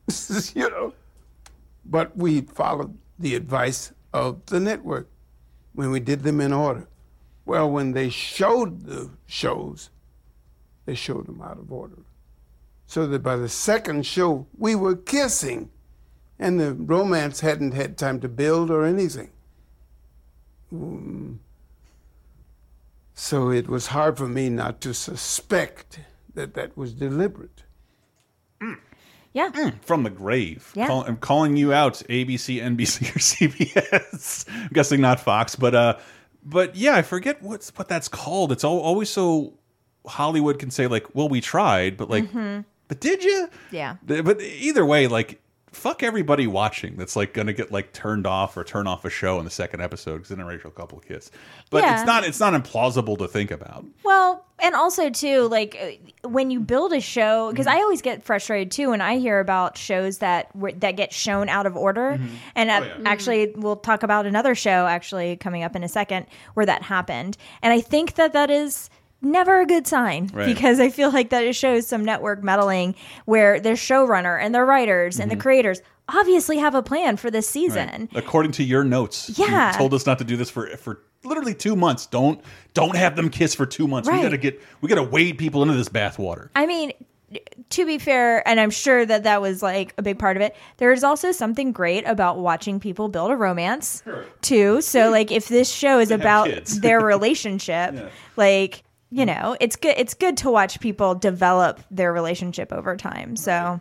you 0.55 0.69
know. 0.71 0.93
But 1.85 2.17
we 2.17 2.43
followed 2.43 2.97
the 3.19 3.35
advice 3.35 3.93
of 4.13 4.45
the 4.47 4.61
network 4.61 5.09
when 5.73 5.91
we 5.91 6.01
did 6.01 6.23
them 6.23 6.41
in 6.41 6.53
order. 6.53 6.89
Well, 7.45 7.71
when 7.71 7.93
they 7.93 8.09
showed 8.09 8.87
the 8.87 9.11
shows, 9.27 9.91
they 10.85 10.95
showed 10.95 11.27
them 11.27 11.41
out 11.43 11.59
of 11.59 11.71
order. 11.71 12.03
So 12.87 13.07
that 13.07 13.23
by 13.23 13.37
the 13.37 13.49
second 13.49 14.07
show, 14.07 14.47
we 14.57 14.75
were 14.75 14.97
kissing, 14.97 15.71
and 16.39 16.59
the 16.59 16.73
romance 16.73 17.41
hadn't 17.41 17.73
had 17.73 17.97
time 17.97 18.21
to 18.21 18.29
build 18.29 18.71
or 18.71 18.85
anything. 18.85 19.31
Mm. 20.73 21.39
So 23.15 23.51
it 23.51 23.69
was 23.69 23.89
hard 23.89 24.19
for 24.19 24.29
me 24.29 24.49
not 24.51 24.81
to 24.83 24.93
suspect 24.93 26.01
that 26.35 26.55
that 26.55 26.77
was 26.77 26.93
deliberate. 26.93 27.63
Yeah. 29.37 29.71
From 29.83 30.03
the 30.03 30.09
grave. 30.11 30.73
Yeah. 30.75 30.87
Call, 30.87 31.05
I'm 31.05 31.19
calling 31.19 31.57
you 31.59 31.73
out, 31.73 32.03
ABC, 32.09 32.57
NBC, 32.63 33.11
or 33.15 33.19
CBS. 33.19 34.47
I'm 34.49 34.71
guessing 34.73 35.01
not 35.03 35.21
Fox, 35.21 35.55
but 35.55 35.75
uh, 35.75 35.97
but 36.43 36.75
yeah, 36.75 36.95
I 36.95 37.03
forget 37.03 37.43
what's 37.43 37.71
what 37.77 37.87
that's 37.89 38.09
called. 38.09 38.51
It's 38.51 38.65
al 38.65 38.79
always 38.79 39.11
so 39.11 39.53
Hollywood 40.07 40.59
can 40.59 40.71
say 40.71 40.87
like, 40.87 41.15
well, 41.15 41.29
we 41.29 41.41
tried, 41.43 41.97
but 41.99 42.09
like, 42.09 42.25
Mhm. 42.33 42.65
but 42.89 43.01
did 43.01 43.23
you? 43.25 43.49
Yeah. 43.71 43.97
But 44.07 44.41
either 44.41 44.87
way, 44.87 45.07
like, 45.07 45.41
fuck 45.77 46.03
everybody 46.03 46.47
watching 46.47 46.97
that's 46.97 47.15
like 47.15 47.33
gonna 47.35 47.53
get 47.53 47.71
like 47.71 47.93
turned 47.93 48.27
off 48.27 48.57
or 48.57 48.65
turn 48.65 48.87
off 48.87 49.05
a 49.05 49.11
show 49.11 49.39
in 49.39 49.45
the 49.45 49.51
second 49.51 49.81
episode 49.83 50.19
because 50.23 50.37
interracial 50.37 50.75
couple 50.75 50.99
kiss. 51.01 51.31
But 51.71 51.85
Yeah. 51.85 51.99
it's 51.99 52.07
not 52.07 52.25
it's 52.25 52.41
not 52.41 52.55
implausible 52.55 53.19
to 53.19 53.29
think 53.29 53.51
about. 53.51 53.85
Well, 54.03 54.45
and 54.59 54.75
also 54.75 55.11
too, 55.11 55.49
like 55.49 55.77
uh, 56.25 56.29
when 56.29 56.51
you 56.51 56.61
build 56.61 56.93
a 56.95 57.01
show, 57.01 57.51
because 57.51 57.67
I 57.67 57.77
always 57.77 58.01
get 58.01 58.25
frustrated 58.25 58.71
too 58.71 58.91
when 58.91 59.01
I 59.03 59.19
hear 59.19 59.39
about 59.39 59.77
shows 59.77 60.19
that 60.19 60.49
that 60.81 60.97
get 60.97 61.13
shown 61.13 61.49
out 61.51 61.67
of 61.67 61.77
order. 61.77 62.19
And 62.55 62.71
uh, 62.71 62.89
actually, 63.05 63.53
we'll 63.55 63.77
talk 63.77 64.03
about 64.03 64.25
another 64.27 64.55
show 64.55 64.87
actually 64.87 65.37
coming 65.37 65.63
up 65.63 65.77
in 65.77 65.85
a 65.85 65.89
second 65.89 66.27
where 66.55 66.65
that 66.67 66.83
happened. 66.83 67.37
And 67.63 67.73
I 67.73 67.81
think 67.83 68.15
that 68.15 68.33
that 68.33 68.51
is 68.51 68.89
never 69.23 69.61
a 69.61 69.67
good 69.67 69.87
sign 69.87 70.31
Right. 70.33 70.47
because 70.47 70.79
I 70.81 70.89
feel 70.89 71.11
like 71.11 71.31
that 71.31 71.45
it 71.45 71.55
shows 71.55 71.87
some 71.87 72.05
network 72.05 72.43
meddling 72.43 72.95
where 73.25 73.59
their 73.61 73.75
showrunner 73.75 74.41
and 74.41 74.55
their 74.55 74.67
writers 74.67 75.19
and 75.19 75.31
the 75.31 75.37
Mhm. 75.37 75.41
creators 75.41 75.81
obviously 76.09 76.59
have 76.59 76.75
a 76.75 76.83
plan 76.83 77.17
for 77.17 77.31
this 77.31 77.49
season. 77.49 78.09
According 78.15 78.53
to 78.53 78.63
your 78.63 78.85
notes, 78.85 79.31
Yeah. 79.37 79.73
you 79.73 79.79
told 79.79 79.95
us 79.95 80.07
not 80.07 80.19
to 80.19 80.25
do 80.25 80.37
this 80.37 80.51
for 80.51 80.69
for 80.77 81.01
literally 81.25 81.55
two 81.55 81.75
months. 81.75 82.07
Don't 82.07 82.41
don't 82.75 82.95
have 82.97 83.17
them 83.17 83.31
kiss 83.31 83.55
for 83.55 83.67
two 83.67 83.89
months. 83.89 84.09
We 84.09 84.21
gotta 84.23 84.37
get 84.37 84.61
we 84.81 84.89
gotta 84.89 85.03
wade 85.03 85.39
people 85.39 85.63
into 85.63 85.75
this 85.75 85.89
bathwater. 85.89 86.51
I 86.55 86.67
mean, 86.67 86.93
to 87.71 87.85
be 87.85 87.99
fair, 87.99 88.47
and 88.47 88.61
I'm 88.61 88.71
sure 88.71 89.05
that 89.05 89.25
that 89.25 89.43
was 89.43 89.61
like 89.61 89.93
a 89.99 90.03
big 90.03 90.17
part 90.21 90.37
of 90.37 90.43
it, 90.43 90.55
there 90.77 90.93
is 90.93 91.03
also 91.03 91.33
something 91.33 91.73
great 91.73 92.07
about 92.07 92.39
watching 92.39 92.79
people 92.79 93.09
build 93.09 93.33
a 93.33 93.37
romance 93.37 94.05
too. 94.43 94.81
So, 94.81 95.11
like, 95.11 95.33
if 95.33 95.49
this 95.49 95.69
show 95.69 95.99
is 95.99 96.13
about 96.13 96.49
their 96.81 97.01
relationship, 97.15 97.95
Yeah. 97.95 98.03
like, 98.37 98.85
you 99.17 99.25
know, 99.27 99.57
it's 99.61 99.77
good. 99.77 99.95
It's 99.97 100.15
good 100.15 100.37
to 100.39 100.51
watch 100.51 100.79
people 100.81 101.15
develop 101.15 101.81
their 101.91 102.13
relationship 102.13 102.73
over 102.73 102.97
time. 102.97 103.35
So, 103.37 103.81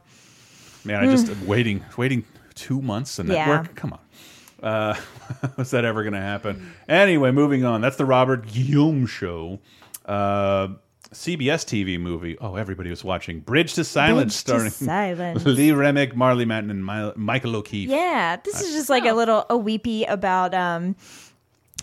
Man, 0.86 1.04
I 1.04 1.08
just 1.12 1.28
Mm. 1.28 1.46
waiting 1.48 1.84
waiting 1.98 2.24
two 2.54 2.82
months 2.82 3.20
a 3.20 3.24
Yeah. 3.24 3.46
network. 3.46 3.76
Come 3.76 3.94
on. 3.94 4.00
Uh, 4.64 4.96
was 5.58 5.72
that 5.72 5.84
ever 5.84 6.04
going 6.04 6.14
to 6.14 6.22
happen? 6.22 6.72
Anyway, 6.88 7.32
moving 7.32 7.66
on. 7.66 7.82
That's 7.82 7.98
the 7.98 8.06
Robert 8.06 8.48
Guillaume 8.48 9.06
show. 9.08 9.60
Uh, 10.06 10.70
CBS 11.12 11.64
TV 11.66 11.98
movie. 12.00 12.38
Oh, 12.40 12.56
everybody 12.56 12.90
was 12.90 13.04
watching 13.04 13.40
Bridge 13.40 13.74
to 13.76 13.84
Silence, 13.84 14.34
Bridge 14.34 14.34
starring 14.34 14.72
to 14.72 14.84
Silence. 14.86 15.46
Lee 15.46 15.72
Remick, 15.72 16.14
Marlee 16.14 16.46
Matlin, 16.46 16.70
and 16.72 16.86
Mi 16.86 17.12
Michael 17.16 17.56
O'Keefe. 17.56 17.90
yeah, 17.90 18.38
this 18.44 18.62
is 18.62 18.74
just 18.74 18.90
like 18.90 19.06
a 19.06 19.14
little 19.14 19.46
a 19.50 19.58
weepy 19.58 20.04
about 20.06 20.54
um. 20.54 20.96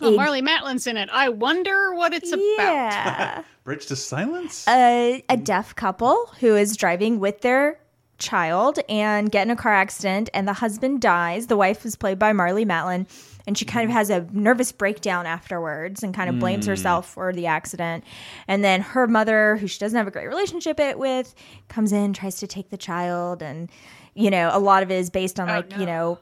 Oh, 0.02 0.14
a- 0.14 0.18
Marlee 0.18 0.42
Matlin's 0.42 0.86
in 0.86 0.96
it. 0.96 1.08
I 1.12 1.28
wonder 1.28 1.94
what 1.94 2.12
it's 2.12 2.32
Yeah. 2.36 3.42
Bridge 3.64 3.86
to 3.86 3.96
Silence. 3.96 4.66
a, 4.68 5.24
a 5.28 5.36
deaf 5.36 5.74
couple 5.76 6.26
who 6.40 6.56
is 6.56 6.76
driving 6.76 7.20
with 7.20 7.42
their 7.42 7.78
child 8.18 8.78
and 8.88 9.30
get 9.32 9.42
in 9.46 9.50
a 9.50 9.56
car 9.56 9.72
accident 9.74 10.30
and 10.32 10.46
the 10.46 10.52
husband 10.52 11.00
dies 11.00 11.48
the 11.48 11.56
wife 11.56 11.84
is 11.84 11.96
played 11.96 12.20
by 12.20 12.32
marlee 12.32 12.64
matlin 12.64 13.04
and 13.48 13.58
she 13.58 13.64
kind 13.64 13.84
of 13.84 13.92
has 13.92 14.10
a 14.10 14.20
nervous 14.30 14.70
breakdown 14.70 15.26
afterwards 15.26 16.04
and 16.04 16.14
kind 16.14 16.30
of 16.30 16.38
blames 16.38 16.64
Mm. 16.66 16.68
herself 16.68 17.08
for 17.08 17.32
the 17.32 17.46
accident 17.46 18.04
and 18.46 18.62
then 18.62 18.80
her 18.80 19.08
mother 19.08 19.56
who 19.56 19.66
she 19.66 19.80
doesn't 19.80 19.96
have 19.96 20.06
a 20.06 20.12
great 20.12 20.28
relationship 20.28 20.78
it 20.78 21.00
with 21.00 21.34
comes 21.68 21.90
in 21.90 22.12
tries 22.12 22.36
to 22.36 22.46
take 22.46 22.70
the 22.70 22.76
child 22.76 23.42
and 23.42 23.68
you 24.14 24.30
know 24.30 24.50
a 24.52 24.60
lot 24.60 24.84
of 24.84 24.90
it 24.92 24.98
is 24.98 25.10
based 25.10 25.40
on 25.40 25.48
like 25.48 25.76
you 25.76 25.86
know 25.86 26.20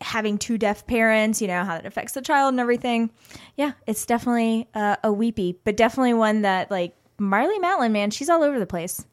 having 0.00 0.38
two 0.38 0.58
deaf 0.58 0.86
parents, 0.86 1.40
you 1.40 1.48
know, 1.48 1.64
how 1.64 1.74
that 1.74 1.86
affects 1.86 2.12
the 2.12 2.22
child 2.22 2.52
and 2.52 2.60
everything. 2.60 3.10
Yeah, 3.56 3.72
it's 3.86 4.06
definitely 4.06 4.68
uh, 4.74 4.96
a 5.04 5.12
weepy, 5.12 5.58
but 5.64 5.76
definitely 5.76 6.14
one 6.14 6.42
that 6.42 6.70
like 6.70 6.94
Marlee 7.18 7.60
Matlin, 7.60 7.92
man, 7.92 8.10
she's 8.10 8.28
all 8.28 8.42
over 8.42 8.58
the 8.58 8.66
place. 8.66 9.04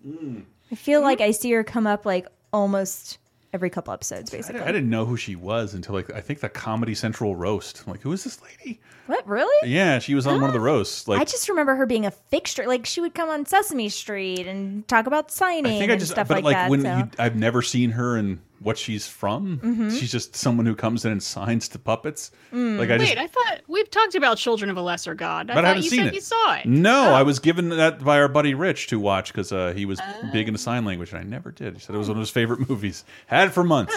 I 0.72 0.76
feel 0.76 1.02
like 1.02 1.22
I 1.22 1.32
see 1.32 1.52
her 1.52 1.64
come 1.64 1.88
up 1.88 2.06
like 2.06 2.28
almost 2.52 3.20
every 3.54 3.70
couple 3.70 3.94
episodes, 3.94 4.32
basically. 4.32 4.62
I 4.62 4.68
didn't 4.68 4.90
know 4.90 5.06
who 5.06 5.16
she 5.16 5.36
was 5.36 5.74
until 5.74 5.94
like 5.94 6.12
I 6.12 6.22
think 6.22 6.40
the 6.40 6.50
Comedy 6.50 6.96
Central 6.96 7.36
roast. 7.36 7.84
I'm 7.86 7.92
like, 7.92 8.02
who 8.02 8.12
is 8.12 8.24
this 8.24 8.42
lady? 8.42 8.82
What 9.08 9.28
really? 9.28 9.70
Yeah, 9.70 10.00
she 10.00 10.16
was 10.16 10.26
on 10.26 10.42
one 10.42 10.50
of 10.50 10.54
the 10.54 10.60
roasts. 10.62 11.08
Like 11.08 11.22
I 11.22 11.26
just 11.26 11.48
remember 11.50 11.76
her 11.76 11.86
being 11.86 12.06
a 12.06 12.12
fixture. 12.12 12.66
Like 12.68 12.86
she 12.86 13.02
would 13.02 13.14
come 13.14 13.30
on 13.30 13.46
Sesame 13.46 13.90
Street 13.90 14.48
and 14.48 14.88
talk 14.88 15.08
about 15.08 15.32
signing 15.32 15.66
I 15.68 15.80
think 15.80 15.90
I 15.90 15.94
and 15.94 16.00
just, 16.00 16.14
stuff 16.14 16.28
but 16.28 16.36
like, 16.36 16.44
like, 16.46 16.56
that. 16.56 16.70
when 16.70 16.82
so. 16.82 16.98
you, 16.98 17.10
I've 17.20 17.36
never 17.36 17.62
seen 17.62 17.92
her 17.92 18.18
and 18.18 18.40
what 18.64 18.78
she's 18.78 19.08
from. 19.08 19.60
Mhm. 19.60 20.00
She's 20.00 20.12
just 20.12 20.36
someone 20.36 20.66
who 20.66 20.76
comes 20.76 21.06
in 21.06 21.12
and 21.12 21.22
signs 21.22 21.68
to 21.70 21.80
puppets. 21.80 22.32
Mm. 22.54 22.80
Like 22.80 22.90
I 22.90 22.98
Wait, 22.98 23.06
just, 23.06 23.18
I 23.18 23.28
thought 23.28 23.62
we've 23.68 23.90
talked 23.92 24.16
about 24.16 24.38
Children 24.38 24.70
of 24.72 24.78
a 24.78 24.82
Lesser 24.82 25.14
God. 25.16 25.52
I 25.52 25.56
but 25.56 25.66
I 25.66 25.68
thought 25.68 25.68
haven't 25.76 25.84
you 25.84 25.90
seen 25.90 26.00
said 26.00 26.08
it. 26.08 26.14
you 26.16 26.22
saw 26.22 26.56
it. 26.56 26.66
No, 26.66 27.10
Oh. 27.10 27.14
I 27.14 27.24
was 27.24 27.40
given 27.40 27.70
that 27.70 28.04
by 28.04 28.20
our 28.20 28.28
buddy 28.28 28.54
Rich 28.54 28.88
to 28.88 29.00
watch 29.00 29.32
because 29.32 29.52
uh, 29.52 29.74
he 29.76 29.86
was 29.86 30.00
big 30.32 30.48
into 30.48 30.58
sign 30.60 30.86
language, 30.86 31.12
and 31.12 31.20
I 31.20 31.24
never 31.24 31.52
did. 31.52 31.74
He 31.76 31.80
said 31.80 31.94
it 31.96 32.00
was 32.00 32.08
one 32.08 32.18
of 32.18 32.22
his 32.22 32.30
favorite 32.30 32.68
movies. 32.70 33.04
Had 33.28 33.50
it 33.50 33.52
for 33.52 33.64
months. 33.64 33.96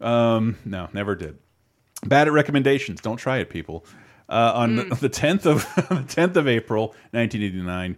Um, 0.00 0.56
no, 0.64 0.88
never 0.92 1.14
did. 1.14 1.38
Bad 2.04 2.26
at 2.28 2.32
recommendations. 2.32 3.00
Don't 3.00 3.16
try 3.16 3.38
it, 3.38 3.50
people. 3.50 3.84
Uh, 4.28 4.52
on 4.54 4.76
Mm. 4.76 4.98
the 4.98 5.08
tenth 5.08 5.46
of 5.46 5.66
the 5.88 6.04
tenth 6.08 6.36
of 6.36 6.48
April, 6.48 6.94
nineteen 7.12 7.42
eighty 7.42 7.60
nine. 7.60 7.96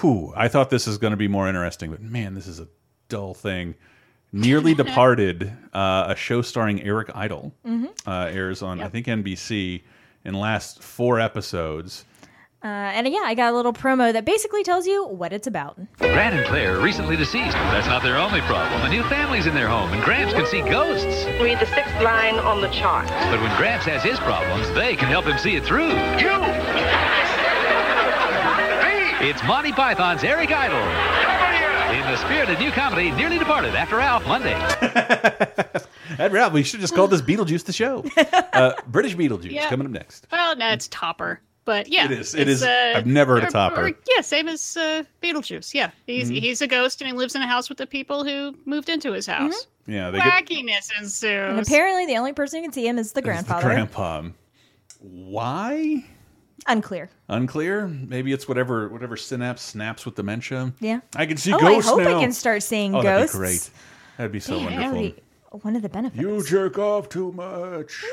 Whew, 0.00 0.32
I 0.36 0.48
thought 0.48 0.70
this 0.70 0.86
was 0.86 0.98
going 0.98 1.10
to 1.12 1.16
be 1.16 1.28
more 1.28 1.48
interesting, 1.48 1.90
but 1.90 2.00
man, 2.00 2.34
this 2.34 2.46
is 2.46 2.60
a 2.60 2.68
dull 3.08 3.34
thing. 3.34 3.74
Nearly 4.32 4.74
Departed, 4.82 5.52
uh, 5.74 6.06
a 6.08 6.16
show 6.16 6.42
starring 6.42 6.82
Eric 6.82 7.10
Idle, 7.14 7.52
Mhm. 7.66 7.88
uh, 8.06 8.30
airs 8.32 8.62
on 8.62 8.80
I 8.80 8.88
think 8.88 9.06
NBC 9.06 9.82
in 10.24 10.34
last 10.34 10.82
four 10.82 11.20
episodes. 11.20 12.04
uh, 12.64 12.66
and 12.68 13.08
yeah, 13.08 13.22
I 13.24 13.34
got 13.34 13.52
a 13.52 13.56
little 13.56 13.72
promo 13.72 14.12
that 14.12 14.24
basically 14.24 14.62
tells 14.62 14.86
you 14.86 15.04
what 15.04 15.32
it's 15.32 15.46
about. 15.48 15.76
Grant 15.98 16.36
and 16.36 16.46
Claire 16.46 16.76
are 16.76 16.80
recently 16.80 17.16
deceased, 17.16 17.52
but 17.56 17.72
that's 17.72 17.88
not 17.88 18.02
their 18.04 18.16
only 18.16 18.40
problem. 18.42 18.82
A 18.82 18.88
new 18.88 19.02
family's 19.04 19.46
in 19.46 19.54
their 19.54 19.66
home, 19.68 19.92
and 19.92 20.00
Gramps 20.04 20.32
can 20.32 20.46
see 20.46 20.60
ghosts. 20.62 21.24
Read 21.40 21.58
the 21.58 21.66
sixth 21.66 22.00
line 22.02 22.36
on 22.36 22.60
the 22.60 22.68
chart. 22.68 23.08
But 23.08 23.40
when 23.42 23.54
Gramps 23.56 23.84
has 23.86 24.02
his 24.02 24.18
problems, 24.20 24.70
they 24.74 24.94
can 24.96 25.08
help 25.08 25.24
him 25.24 25.36
see 25.38 25.56
it 25.56 25.64
through. 25.64 25.88
You! 26.18 26.38
It's 29.24 29.40
Monty 29.44 29.70
Python's 29.70 30.24
Eric 30.24 30.50
Idle. 30.50 30.82
In 32.02 32.10
the 32.10 32.16
spirited 32.16 32.58
new 32.58 32.70
comedy, 32.72 33.10
Nearly 33.12 33.38
Departed, 33.38 33.74
after 33.76 34.00
ALF, 34.00 34.26
Monday. 34.26 34.54
Ed 36.18 36.32
Ralph, 36.32 36.52
we 36.52 36.62
should 36.64 36.80
just 36.80 36.94
call 36.94 37.06
this 37.06 37.22
Beetlejuice 37.22 37.64
the 37.64 37.72
show. 37.72 38.04
Uh, 38.52 38.74
British 38.86 39.16
Beetlejuice 39.16 39.50
Yeah. 39.52 39.68
coming 39.70 39.86
up 39.86 39.92
next. 39.92 40.26
Well, 40.30 40.54
no, 40.56 40.68
it's 40.72 40.86
Topper. 40.88 41.40
But 41.64 41.88
yeah, 41.88 42.04
it 42.04 42.10
is. 42.10 42.34
It 42.34 42.48
is. 42.48 42.60
is. 42.60 42.68
I've 42.68 43.06
never 43.06 43.34
heard 43.36 43.44
of 43.44 43.48
or- 43.48 43.52
Topper. 43.52 43.86
or- 43.86 43.92
yeah, 44.14 44.20
same 44.20 44.46
as 44.46 44.76
uh, 44.76 45.04
Beetlejuice. 45.22 45.72
Yeah, 45.72 45.90
he's 46.06 46.30
Mhm. 46.30 46.38
he's 46.40 46.60
a 46.60 46.66
ghost 46.66 47.00
and 47.00 47.08
he 47.08 47.16
lives 47.16 47.34
in 47.34 47.40
a 47.40 47.46
house 47.46 47.70
with 47.70 47.78
the 47.78 47.86
people 47.86 48.24
who 48.24 48.54
moved 48.66 48.90
into 48.90 49.12
his 49.12 49.26
house. 49.26 49.66
Yeah, 49.86 50.10
they 50.10 50.18
get 50.18 50.26
Wackiness 50.46 50.90
ensues. 51.00 51.24
And 51.50 51.60
apparently, 51.60 52.04
the 52.06 52.18
only 52.18 52.34
person 52.34 52.58
who 52.58 52.64
can 52.64 52.72
see 52.74 52.86
him 52.86 52.98
is 52.98 53.12
the 53.12 53.20
the 53.20 53.22
grandfather. 53.22 53.62
grandpa. 53.68 54.22
Why? 55.00 56.04
Unclear. 56.66 57.10
Unclear. 57.28 57.88
Maybe 57.88 58.32
it's 58.32 58.46
whatever 58.46 58.88
whatever 58.88 59.16
synapse 59.16 59.62
snaps 59.62 60.04
with 60.06 60.14
dementia. 60.14 60.72
Yeah. 60.80 61.00
I 61.16 61.26
can 61.26 61.36
see 61.36 61.52
oh, 61.52 61.58
ghosts 61.58 61.90
I 61.90 61.94
hope 61.94 62.02
now. 62.04 62.18
I 62.18 62.20
can 62.20 62.32
start 62.32 62.62
seeing 62.62 62.94
oh, 62.94 63.02
ghosts. 63.02 63.32
That'd 63.36 63.48
be 63.48 63.58
great. 63.58 63.70
That'd 64.18 64.32
be 64.32 64.40
so 64.40 64.52
Man, 64.60 64.64
wonderful. 64.64 64.92
that'd 65.02 65.16
be 65.16 65.22
one 65.62 65.76
of 65.76 65.82
the 65.82 65.88
benefits. 65.88 66.20
You 66.22 66.42
jerk 66.44 66.78
off 66.78 67.08
too 67.08 67.32
much. 67.32 68.04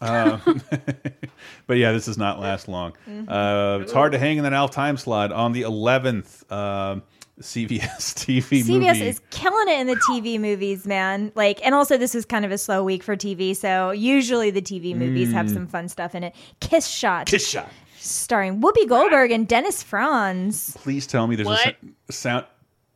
uh, 0.00 0.38
but 1.66 1.76
yeah, 1.76 1.92
this 1.92 2.06
does 2.06 2.18
not 2.18 2.40
last 2.40 2.68
long. 2.68 2.92
Mhm. 3.08 3.28
Uh, 3.28 3.80
it's 3.82 3.92
hard 3.92 4.12
to 4.12 4.18
hang 4.18 4.36
in 4.38 4.44
that 4.44 4.52
Alf 4.52 4.70
time 4.72 4.96
slot 4.96 5.32
on 5.32 5.52
the 5.52 5.62
11th. 5.62 6.44
Uh, 6.50 7.00
CBS 7.40 7.80
TV 8.14 8.42
CBS 8.62 8.66
movie. 8.68 9.06
is 9.08 9.20
killing 9.30 9.68
it 9.68 9.80
in 9.80 9.86
the 9.86 9.96
TV 9.96 10.38
movies, 10.38 10.86
man. 10.86 11.32
Like, 11.34 11.64
and 11.64 11.74
also 11.74 11.96
this 11.96 12.14
was 12.14 12.24
kind 12.26 12.44
of 12.44 12.52
a 12.52 12.58
slow 12.58 12.84
week 12.84 13.02
for 13.02 13.16
TV, 13.16 13.56
so 13.56 13.90
usually 13.90 14.50
the 14.50 14.60
TV 14.62 14.94
movies 14.94 15.32
have 15.32 15.46
Mm. 15.46 15.54
some 15.54 15.66
fun 15.66 15.88
stuff 15.88 16.14
in 16.14 16.22
it. 16.24 16.34
Kiss 16.60 16.86
Shot, 16.86 17.26
Kiss 17.26 17.48
Shot. 17.48 17.68
Starring 18.02 18.60
Whoopi 18.60 18.88
Goldberg 18.88 19.30
and 19.30 19.46
Dennis 19.48 19.82
Franz. 19.82 20.76
Please 20.80 21.06
tell 21.06 21.26
me 21.26 21.36
there's 21.36 21.48
a 21.48 21.50
What? 21.50 21.76
sou- 21.80 21.94
sound. 22.10 22.46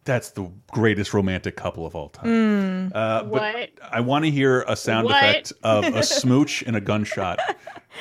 That's 0.04 0.30
the 0.30 0.48
greatest 0.70 1.12
romantic 1.14 1.56
couple 1.56 1.84
of 1.84 1.96
all 1.96 2.10
time. 2.10 2.26
Mm. 2.26 2.92
Uh, 2.94 3.22
but 3.24 3.30
What? 3.32 3.70
I 3.90 4.00
want 4.00 4.24
to 4.24 4.30
hear 4.30 4.62
a 4.68 4.76
sound 4.76 5.06
What? 5.06 5.16
effect 5.16 5.52
of 5.64 5.84
a 5.84 6.02
smooch 6.04 6.62
and 6.62 6.76
a 6.76 6.80
gunshot 6.80 7.40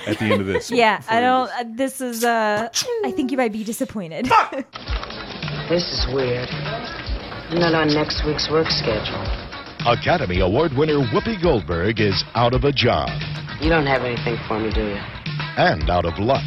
at 0.05 0.19
the 0.19 0.25
end 0.25 0.39
of 0.41 0.45
this. 0.45 0.69
Yeah, 0.75 1.01
I 1.09 1.19
don't. 1.19 1.49
Uh, 1.49 1.63
this 1.75 2.01
is. 2.01 2.23
uh 2.23 2.69
I 3.05 3.11
think 3.11 3.31
you 3.31 3.37
might 3.37 3.51
be 3.53 3.63
disappointed. 3.63 4.29
This 5.69 5.81
is 5.91 6.05
weird. 6.13 6.47
Not 7.51 7.73
on 7.73 7.87
next 7.93 8.23
week's 8.23 8.49
work 8.51 8.67
schedule. 8.69 9.25
Academy 9.87 10.39
Award 10.39 10.73
winner 10.73 10.99
Whoopi 11.11 11.41
Goldberg 11.41 11.99
is 11.99 12.23
out 12.35 12.53
of 12.53 12.63
a 12.65 12.71
job 12.71 13.09
You 13.61 13.69
don't 13.69 13.87
have 13.87 14.03
anything 14.03 14.37
for 14.47 14.59
me, 14.59 14.69
do 14.71 14.81
you? 14.89 14.99
and 15.57 15.89
out 15.89 16.05
of 16.05 16.19
luck. 16.19 16.43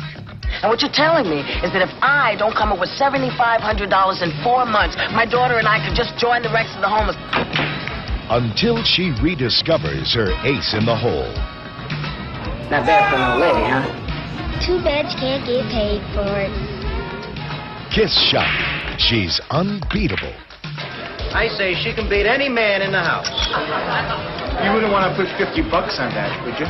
And 0.62 0.66
what 0.66 0.82
you're 0.82 0.90
telling 0.90 1.30
me 1.30 1.46
is 1.62 1.70
that 1.70 1.86
if 1.86 1.94
I 2.02 2.34
don't 2.34 2.50
come 2.50 2.74
up 2.74 2.82
with 2.82 2.90
$7,500 2.98 3.30
in 3.30 4.30
four 4.42 4.66
months, 4.66 4.98
my 5.14 5.22
daughter 5.22 5.62
and 5.62 5.70
I 5.70 5.78
could 5.78 5.94
just 5.94 6.18
join 6.18 6.42
the 6.42 6.50
rest 6.50 6.74
of 6.74 6.82
the 6.82 6.90
homeless. 6.90 7.14
Until 8.26 8.82
she 8.82 9.14
rediscovers 9.22 10.12
her 10.18 10.34
ace 10.42 10.74
in 10.74 10.82
the 10.82 10.98
hole. 10.98 11.30
Not 12.74 12.84
bad 12.84 13.06
for 13.08 13.16
an 13.16 13.24
old 13.32 13.40
lady, 13.40 13.64
huh? 13.70 13.86
Too 14.58 14.82
bad 14.82 15.06
you 15.06 15.16
can't 15.22 15.46
get 15.46 15.62
paid 15.70 16.02
for 16.10 16.26
it. 16.26 16.50
Kiss 17.94 18.12
Shot. 18.28 18.50
She's 18.98 19.40
unbeatable. 19.54 20.34
I 21.30 21.46
say 21.54 21.78
she 21.78 21.94
can 21.94 22.10
beat 22.10 22.26
any 22.26 22.48
man 22.48 22.82
in 22.82 22.90
the 22.90 23.00
house. 23.00 23.30
You 24.64 24.74
wouldn't 24.74 24.90
want 24.90 25.06
to 25.06 25.14
put 25.14 25.30
50 25.38 25.70
bucks 25.70 26.02
on 26.02 26.10
that, 26.18 26.34
would 26.42 26.58
you? 26.58 26.66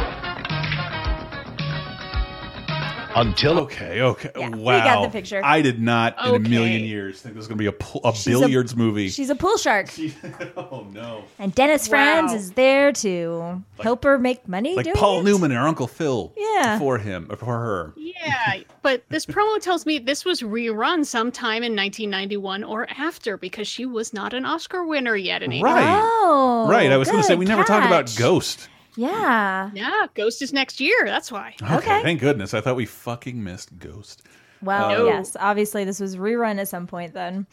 Until 3.21 3.61
okay, 3.61 4.01
okay, 4.03 4.31
Yeah, 4.37 4.49
we 4.51 4.59
wow. 4.61 4.85
got 4.85 5.03
the 5.03 5.09
picture. 5.11 5.41
I 5.45 5.61
did 5.63 5.81
not 5.81 6.15
in 6.27 6.35
a 6.35 6.39
million 6.39 6.83
years 6.85 7.21
think 7.21 7.35
this 7.35 7.41
was 7.41 7.49
going 7.49 7.59
to 7.59 7.63
be 7.63 7.67
a, 7.67 7.73
pl- 7.73 8.01
a 8.05 8.15
She's 8.15 8.27
a- 8.27 8.31
billiards 8.31 8.77
movie. 8.77 9.09
She's 9.09 9.31
a 9.31 9.35
pool 9.35 9.57
shark, 9.57 9.89
oh 10.57 10.87
no! 10.93 11.25
and 11.39 11.55
Dennis 11.55 11.89
Franz 11.89 12.33
is 12.33 12.53
there 12.53 12.93
to 12.93 13.63
help 13.81 14.05
her 14.05 14.19
make 14.19 14.47
money. 14.47 14.77
Like 14.77 14.85
doing 14.85 14.97
Paul 14.97 15.21
it. 15.21 15.25
Newman 15.25 15.53
or 15.53 15.67
Uncle 15.67 15.87
Phil. 15.87 16.33
Yeah. 16.37 16.79
For 16.79 16.99
him 16.99 17.27
or 17.31 17.37
for 17.37 17.47
her. 17.47 17.93
Yeah, 17.97 18.63
but 18.83 19.05
this 19.09 19.27
promo 19.35 19.61
tells 19.61 19.85
me 19.87 19.99
this 19.99 20.25
was 20.25 20.41
rerun 20.43 21.05
sometime 21.05 21.63
in 21.63 21.75
1991 21.77 22.65
or 22.65 22.89
after 22.91 23.37
because 23.37 23.67
she 23.69 23.87
was 23.87 24.13
not 24.13 24.33
an 24.35 24.45
Oscar 24.45 24.85
winner 24.85 25.17
yet 25.17 25.43
in 25.43 25.53
89. 25.53 25.75
Right. 25.75 26.01
Oh, 26.03 26.67
right. 26.69 26.91
I 26.91 26.97
was 26.97 27.09
going 27.09 27.21
to 27.23 27.27
say 27.27 27.35
good 27.35 27.39
we 27.41 27.45
never 27.47 27.65
talked 27.65 27.87
about. 27.87 28.15
Ghost. 28.19 28.69
Yeah. 28.99 29.71
Yeah, 29.75 30.07
Ghost 30.15 30.43
is 30.43 30.53
next 30.53 30.81
year. 30.81 30.97
That's 31.05 31.31
why. 31.31 31.55
Okay. 31.63 32.03
Thank 32.03 32.21
goodness. 32.21 32.53
I 32.53 32.61
thought 32.61 32.75
we 32.77 32.85
fucking 32.87 33.43
missed 33.43 33.79
Ghost. 33.79 34.25
Well, 34.61 35.03
Uh, 35.03 35.05
yes. 35.07 35.37
Obviously, 35.39 35.85
this 35.85 36.01
was 36.01 36.17
rerun 36.17 36.59
at 36.59 36.67
some 36.69 36.87
point. 36.89 37.15
Then. 37.15 37.47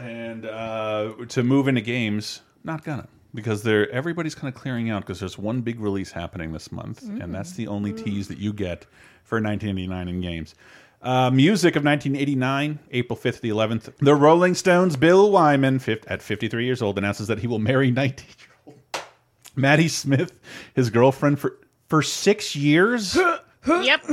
And 0.00 0.46
uh, 0.46 1.12
to 1.28 1.42
move 1.42 1.68
into 1.68 1.82
games, 1.82 2.40
not 2.64 2.82
gonna 2.82 3.06
because 3.34 3.62
they're 3.62 3.90
everybody's 3.90 4.34
kind 4.34 4.52
of 4.54 4.58
clearing 4.58 4.88
out 4.90 5.02
because 5.02 5.20
there's 5.20 5.36
one 5.38 5.60
big 5.60 5.80
release 5.80 6.10
happening 6.10 6.52
this 6.52 6.72
month, 6.72 7.02
and 7.02 7.34
that's 7.34 7.52
the 7.52 7.66
only 7.68 7.92
tease 7.92 8.28
that 8.28 8.38
you 8.38 8.52
get 8.54 8.86
for 9.24 9.36
1989 9.36 10.08
in 10.08 10.20
games. 10.22 10.54
Uh, 11.02 11.30
music 11.30 11.76
of 11.76 11.84
1989, 11.84 12.78
April 12.90 13.16
5th 13.18 13.36
to 13.36 13.42
the 13.42 13.50
11th. 13.50 13.92
The 14.00 14.14
Rolling 14.14 14.54
Stones' 14.54 14.96
Bill 14.96 15.30
Wyman, 15.30 15.78
fif- 15.78 16.04
at 16.10 16.22
53 16.22 16.64
years 16.64 16.80
old, 16.82 16.96
announces 16.98 17.26
that 17.28 17.38
he 17.38 17.46
will 17.46 17.58
marry 17.58 17.92
19-year-old 17.92 18.45
Mandy 19.56 19.88
Smith, 19.88 20.38
his 20.74 20.90
girlfriend, 20.90 21.38
for 21.38 21.58
for 21.88 22.02
six 22.02 22.54
years. 22.54 23.16
yep. 23.66 24.04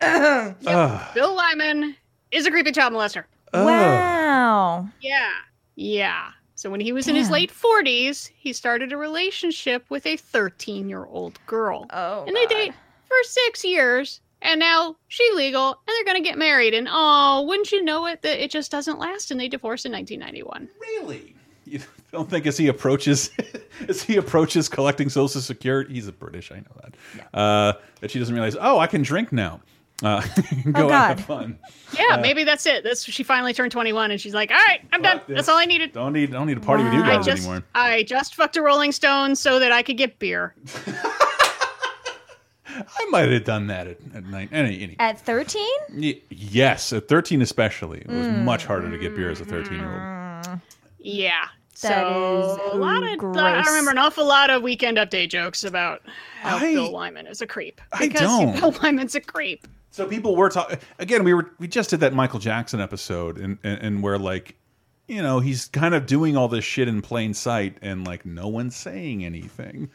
Ugh. 0.00 1.14
Bill 1.14 1.36
Wyman 1.36 1.96
is 2.30 2.46
a 2.46 2.50
creepy 2.50 2.72
child 2.72 2.92
molester. 2.92 3.24
Wow. 3.52 4.88
Yeah. 5.00 5.32
Yeah. 5.76 6.30
So 6.54 6.70
when 6.70 6.80
he 6.80 6.92
was 6.92 7.08
in 7.08 7.16
his 7.16 7.30
late 7.30 7.50
40s, 7.50 8.30
he 8.36 8.52
started 8.52 8.92
a 8.92 8.96
relationship 8.96 9.84
with 9.88 10.04
a 10.06 10.16
13 10.16 10.88
year 10.88 11.06
old 11.06 11.38
girl. 11.46 11.86
Oh. 11.90 12.24
and 12.26 12.36
they 12.36 12.46
date 12.46 12.74
for 13.08 13.16
six 13.22 13.64
years. 13.64 14.20
And 14.42 14.60
now 14.60 14.96
she 15.08 15.28
legal, 15.34 15.68
and 15.68 15.76
they're 15.86 16.04
gonna 16.04 16.24
get 16.24 16.38
married. 16.38 16.72
And 16.72 16.88
oh, 16.90 17.44
wouldn't 17.46 17.72
you 17.72 17.82
know 17.82 18.06
it, 18.06 18.22
that 18.22 18.42
it 18.42 18.50
just 18.50 18.70
doesn't 18.70 18.98
last, 18.98 19.30
and 19.30 19.38
they 19.38 19.48
divorce 19.48 19.84
in 19.84 19.92
1991. 19.92 20.68
Really? 20.80 21.34
You 21.66 21.80
don't 22.12 22.28
think 22.28 22.46
as 22.46 22.56
he 22.56 22.68
approaches 22.68 23.30
as 23.88 24.02
he 24.02 24.16
approaches 24.16 24.68
collecting 24.68 25.08
social 25.08 25.40
security 25.40 25.94
he's 25.94 26.08
a 26.08 26.12
british 26.12 26.50
i 26.52 26.56
know 26.56 26.80
that 26.82 27.38
uh 27.38 27.72
that 28.00 28.10
she 28.10 28.18
doesn't 28.18 28.34
realize 28.34 28.56
oh 28.60 28.78
i 28.78 28.86
can 28.86 29.02
drink 29.02 29.32
now 29.32 29.60
uh 30.02 30.20
go 30.72 30.88
Oh, 30.88 30.90
out 30.92 31.18
have 31.18 31.26
fun 31.26 31.58
Yeah, 31.98 32.14
Uh, 32.14 32.20
maybe 32.20 32.44
that's 32.44 32.64
it. 32.66 32.84
That's 32.84 33.04
she 33.04 33.22
finally 33.22 33.52
turned 33.52 33.70
21, 33.72 34.12
and 34.12 34.20
she's 34.20 34.32
like, 34.32 34.50
"All 34.50 34.56
right, 34.68 34.80
I'm 34.92 35.02
done. 35.02 35.20
That's 35.28 35.48
all 35.48 35.58
I 35.58 35.66
needed." 35.66 35.92
don't 35.92 36.12
need 36.14 36.30
don't 36.32 36.46
need 36.46 36.54
to 36.54 36.60
party 36.60 36.84
with 36.84 36.94
you 36.94 37.02
I 37.02 37.16
guys 37.16 37.26
just, 37.26 37.42
anymore 37.42 37.64
I 37.74 38.02
just 38.04 38.34
fucked 38.34 38.56
a 38.56 38.62
Rolling 38.62 38.92
Stone 38.92 39.34
so 39.36 39.58
that 39.58 39.72
I 39.72 39.82
could 39.82 39.98
get 39.98 40.18
beer. 40.18 40.54
i 42.66 43.04
might 43.10 43.28
have 43.30 43.44
done 43.44 43.66
that 43.66 43.86
at, 43.88 43.98
at 44.14 44.24
night 44.24 44.48
any, 44.52 44.80
any 44.82 44.96
At 45.00 45.20
13? 45.20 45.66
yes 46.30 46.92
at 46.92 47.08
13 47.08 47.42
especially 47.42 47.98
it 48.00 48.06
was 48.08 48.26
Mm. 48.26 48.44
much 48.44 48.64
harder 48.64 48.90
to 48.90 48.96
get 48.96 49.14
beer 49.16 49.28
as 49.30 49.40
a 49.40 49.44
13 49.44 49.74
year 49.74 50.44
old 50.46 50.60
Yeah. 50.98 51.46
That 51.82 52.02
so 52.02 52.58
is 52.68 52.74
a 52.74 52.76
lot 52.76 53.02
of 53.02 53.18
gross. 53.18 53.36
I 53.36 53.62
remember 53.68 53.90
an 53.92 53.98
awful 53.98 54.26
lot 54.26 54.50
of 54.50 54.62
weekend 54.62 54.98
update 54.98 55.30
jokes 55.30 55.64
about 55.64 56.02
how 56.42 56.56
I- 56.58 56.74
Bill 56.74 56.92
Wyman 56.92 57.26
is 57.26 57.40
a 57.40 57.46
creep. 57.46 57.80
I 57.92 58.06
Because 58.08 58.20
don't. 58.20 58.58
Bill 58.60 58.74
Wyman's 58.82 59.14
a 59.14 59.20
creep. 59.20 59.66
So 59.90 60.06
people 60.06 60.36
were 60.36 60.48
talking 60.50 60.78
again. 60.98 61.24
We 61.24 61.34
were 61.34 61.50
we 61.58 61.66
just 61.68 61.90
did 61.90 62.00
that 62.00 62.14
Michael 62.14 62.38
Jackson 62.38 62.80
episode, 62.80 63.38
and, 63.38 63.58
and 63.64 63.80
and 63.82 64.02
where 64.02 64.18
like, 64.18 64.54
you 65.08 65.20
know, 65.22 65.40
he's 65.40 65.66
kind 65.66 65.94
of 65.94 66.06
doing 66.06 66.36
all 66.36 66.46
this 66.48 66.64
shit 66.64 66.86
in 66.86 67.02
plain 67.02 67.34
sight, 67.34 67.76
and 67.82 68.06
like 68.06 68.24
no 68.24 68.46
one's 68.46 68.76
saying 68.76 69.24
anything. 69.24 69.90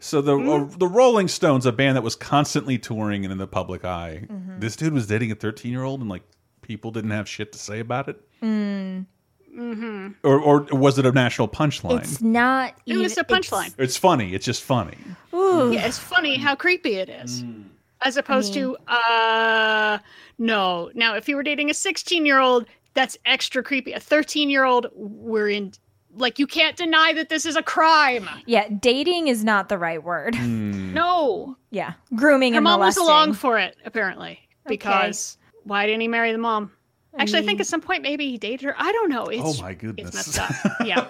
So 0.00 0.20
the 0.20 0.36
uh, 0.38 0.68
the 0.76 0.86
Rolling 0.86 1.28
Stones, 1.28 1.64
a 1.66 1.72
band 1.72 1.96
that 1.96 2.02
was 2.02 2.14
constantly 2.14 2.78
touring 2.78 3.24
and 3.24 3.32
in 3.32 3.38
the 3.38 3.46
public 3.46 3.84
eye, 3.84 4.26
Mhm. 4.30 4.60
this 4.60 4.76
dude 4.76 4.92
was 4.92 5.06
dating 5.06 5.32
a 5.32 5.34
thirteen 5.34 5.72
year 5.72 5.82
old, 5.82 6.00
and 6.00 6.10
like 6.10 6.22
people 6.60 6.90
didn't 6.90 7.10
have 7.12 7.26
shit 7.28 7.50
to 7.52 7.58
say 7.58 7.80
about 7.80 8.08
it, 8.08 8.20
Mm. 8.42 9.06
Mm-hmm. 9.56 10.08
or 10.26 10.40
or 10.40 10.60
was 10.72 10.98
it 10.98 11.06
a 11.06 11.12
national 11.12 11.48
punchline? 11.48 12.00
It's 12.00 12.20
not. 12.20 12.74
It 12.86 12.96
was 12.96 13.16
a 13.18 13.24
punchline. 13.24 13.74
It's 13.78 13.96
funny. 13.96 14.34
It's 14.34 14.44
just 14.44 14.62
funny. 14.62 14.96
Ooh. 15.34 15.72
Yeah, 15.72 15.86
it's 15.86 15.98
funny 15.98 16.36
how 16.36 16.54
creepy 16.54 16.94
it 16.96 17.08
is. 17.08 17.42
Mm. 17.42 17.64
As 18.00 18.16
opposed 18.16 18.54
to, 18.54 18.76
uh, 18.86 19.98
no. 20.38 20.90
Now, 20.94 21.16
if 21.16 21.28
you 21.28 21.34
were 21.34 21.42
dating 21.42 21.68
a 21.70 21.74
16 21.74 22.24
year 22.24 22.38
old, 22.38 22.66
that's 22.94 23.16
extra 23.26 23.62
creepy. 23.62 23.92
A 23.92 23.98
13 24.00 24.48
year 24.50 24.64
old, 24.64 24.86
we're 24.94 25.48
in, 25.48 25.72
like, 26.14 26.38
you 26.38 26.46
can't 26.46 26.76
deny 26.76 27.12
that 27.14 27.28
this 27.28 27.44
is 27.44 27.56
a 27.56 27.62
crime. 27.62 28.28
Yeah, 28.46 28.68
dating 28.80 29.26
is 29.26 29.42
not 29.42 29.68
the 29.68 29.78
right 29.78 30.02
word. 30.02 30.36
Hmm. 30.36 30.92
No. 30.94 31.56
Yeah, 31.70 31.94
grooming 32.14 32.52
Her 32.52 32.58
and 32.58 32.64
mom 32.64 32.78
was 32.80 32.96
molesting. 32.96 33.04
along 33.04 33.32
for 33.34 33.58
it, 33.58 33.76
apparently. 33.84 34.38
Because 34.66 35.36
why 35.64 35.86
didn't 35.86 36.00
he 36.02 36.08
marry 36.08 36.30
the 36.32 36.38
mom? 36.38 36.70
I 37.18 37.22
Actually, 37.22 37.40
I 37.40 37.42
think 37.42 37.58
mm. 37.58 37.62
at 37.62 37.66
some 37.66 37.80
point 37.80 38.02
maybe 38.02 38.30
he 38.30 38.38
dated 38.38 38.62
her. 38.62 38.74
I 38.78 38.92
don't 38.92 39.10
know. 39.10 39.26
It's, 39.26 39.42
oh 39.44 39.62
my 39.62 39.74
goodness. 39.74 40.14
It's 40.14 40.38
messed 40.38 40.64
up. 40.64 40.86
Yeah. 40.86 41.06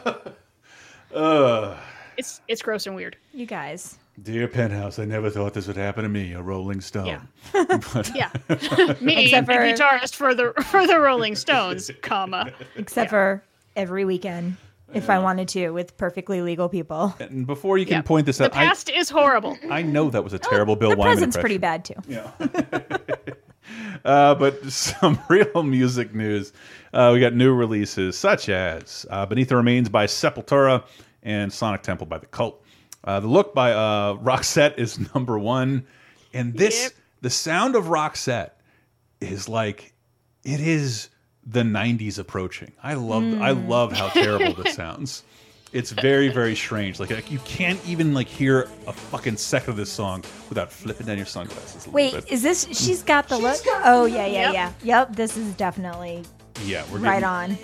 Ugh. 1.14 1.76
It's 2.16 2.40
it's 2.48 2.62
gross 2.62 2.86
and 2.86 2.96
weird. 2.96 3.16
You 3.32 3.46
guys. 3.46 3.98
Dear 4.22 4.48
Penthouse, 4.48 4.98
I 4.98 5.04
never 5.04 5.30
thought 5.30 5.54
this 5.54 5.68
would 5.68 5.76
happen 5.76 6.02
to 6.02 6.08
me, 6.08 6.32
a 6.32 6.42
Rolling 6.42 6.80
Stone. 6.80 7.06
Yeah. 7.06 7.20
But- 7.94 8.10
Yeah. 8.14 8.30
Me, 9.00 9.24
Except 9.24 9.46
the 9.46 9.52
guitarist 9.52 10.16
for 10.16 10.34
the 10.34 10.52
for 10.64 10.86
the 10.86 10.98
Rolling 10.98 11.36
Stones, 11.36 11.90
comma. 12.02 12.52
Except 12.76 13.10
for 13.10 13.44
every 13.76 14.04
weekend, 14.04 14.56
if 14.92 15.08
I 15.08 15.20
wanted 15.20 15.46
to, 15.48 15.70
with 15.70 15.96
perfectly 15.96 16.42
legal 16.42 16.68
people. 16.68 17.14
And 17.20 17.46
before 17.46 17.78
you 17.78 17.86
can 17.86 17.96
Yeah. 17.96 18.02
point 18.02 18.26
this 18.26 18.38
The 18.38 18.46
out, 18.46 18.56
I, 18.56 18.66
past 18.66 18.90
is 18.90 19.08
horrible. 19.08 19.56
I 19.70 19.82
know 19.82 20.10
that 20.10 20.24
was 20.24 20.32
a 20.32 20.40
oh, 20.44 20.50
terrible 20.50 20.74
Bill 20.74 20.90
The 20.90 20.96
Wyman 20.96 21.14
present's 21.14 21.36
impression. 21.36 21.42
pretty 21.42 21.58
bad 21.58 21.84
too. 21.84 21.94
Yeah. 22.08 23.34
Uh, 24.04 24.34
but 24.34 24.64
some 24.72 25.18
real 25.28 25.62
music 25.62 26.14
news. 26.14 26.52
Uh, 26.92 27.10
we 27.12 27.20
got 27.20 27.34
new 27.34 27.52
releases 27.52 28.16
such 28.16 28.48
as 28.48 29.04
uh, 29.10 29.26
Beneath 29.26 29.48
the 29.48 29.56
Remains 29.56 29.88
by 29.88 30.06
Sepultura 30.06 30.84
and 31.22 31.52
Sonic 31.52 31.82
Temple 31.82 32.06
by 32.06 32.18
The 32.18 32.26
Cult. 32.26 32.62
Uh, 33.04 33.20
the 33.20 33.26
look 33.28 33.54
by 33.54 33.72
uh, 33.72 34.14
Roxette 34.14 34.78
is 34.78 34.98
number 35.14 35.38
one. 35.38 35.86
And 36.34 36.54
this, 36.54 36.92
the 37.20 37.30
sound 37.30 37.74
of 37.76 37.84
Roxette 37.86 38.50
is 39.20 39.48
like, 39.48 39.92
it 40.44 40.60
is 40.60 41.08
the 41.46 41.62
90s 41.62 42.18
approaching. 42.18 42.72
I 42.82 42.94
love, 42.94 43.22
I 43.40 43.52
Mm. 43.52 43.68
love 43.68 43.92
how 43.92 44.08
terrible 44.08 44.54
this 44.62 44.74
sounds. 44.76 45.22
It's 45.72 45.90
very, 45.90 46.28
very 46.28 46.56
strange. 46.56 46.98
Like, 46.98 47.10
like 47.10 47.30
you 47.30 47.38
can't 47.40 47.78
even 47.86 48.14
like 48.14 48.26
hear 48.26 48.62
a 48.86 48.92
fucking 48.92 49.36
second 49.36 49.70
of 49.70 49.76
this 49.76 49.92
song 49.92 50.24
without 50.48 50.72
flipping 50.72 51.06
down 51.06 51.18
your 51.18 51.26
sunglasses. 51.26 51.86
A 51.86 51.90
Wait, 51.90 52.14
bit. 52.14 52.32
is 52.32 52.42
this? 52.42 52.66
She's 52.72 53.02
got 53.02 53.28
the 53.28 53.36
look. 53.36 53.60
oh 53.84 54.06
yeah, 54.06 54.26
yeah, 54.26 54.52
yeah. 54.52 54.72
Yep, 54.82 55.16
this 55.16 55.36
is 55.36 55.52
definitely 55.54 56.24
Yeah, 56.64 56.84
we're 56.90 56.98
right 56.98 57.20
getting, 57.20 57.24
on. 57.24 57.58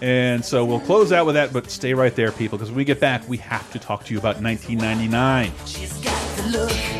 And 0.00 0.42
so 0.44 0.64
we'll 0.64 0.80
close 0.80 1.12
out 1.12 1.26
with 1.26 1.34
that, 1.34 1.52
but 1.52 1.70
stay 1.70 1.92
right 1.92 2.14
there, 2.16 2.32
people, 2.32 2.56
because 2.56 2.70
when 2.70 2.78
we 2.78 2.84
get 2.86 3.00
back, 3.00 3.28
we 3.28 3.36
have 3.38 3.70
to 3.72 3.78
talk 3.78 4.04
to 4.04 4.14
you 4.14 4.18
about 4.18 4.40
1999. 4.40 6.99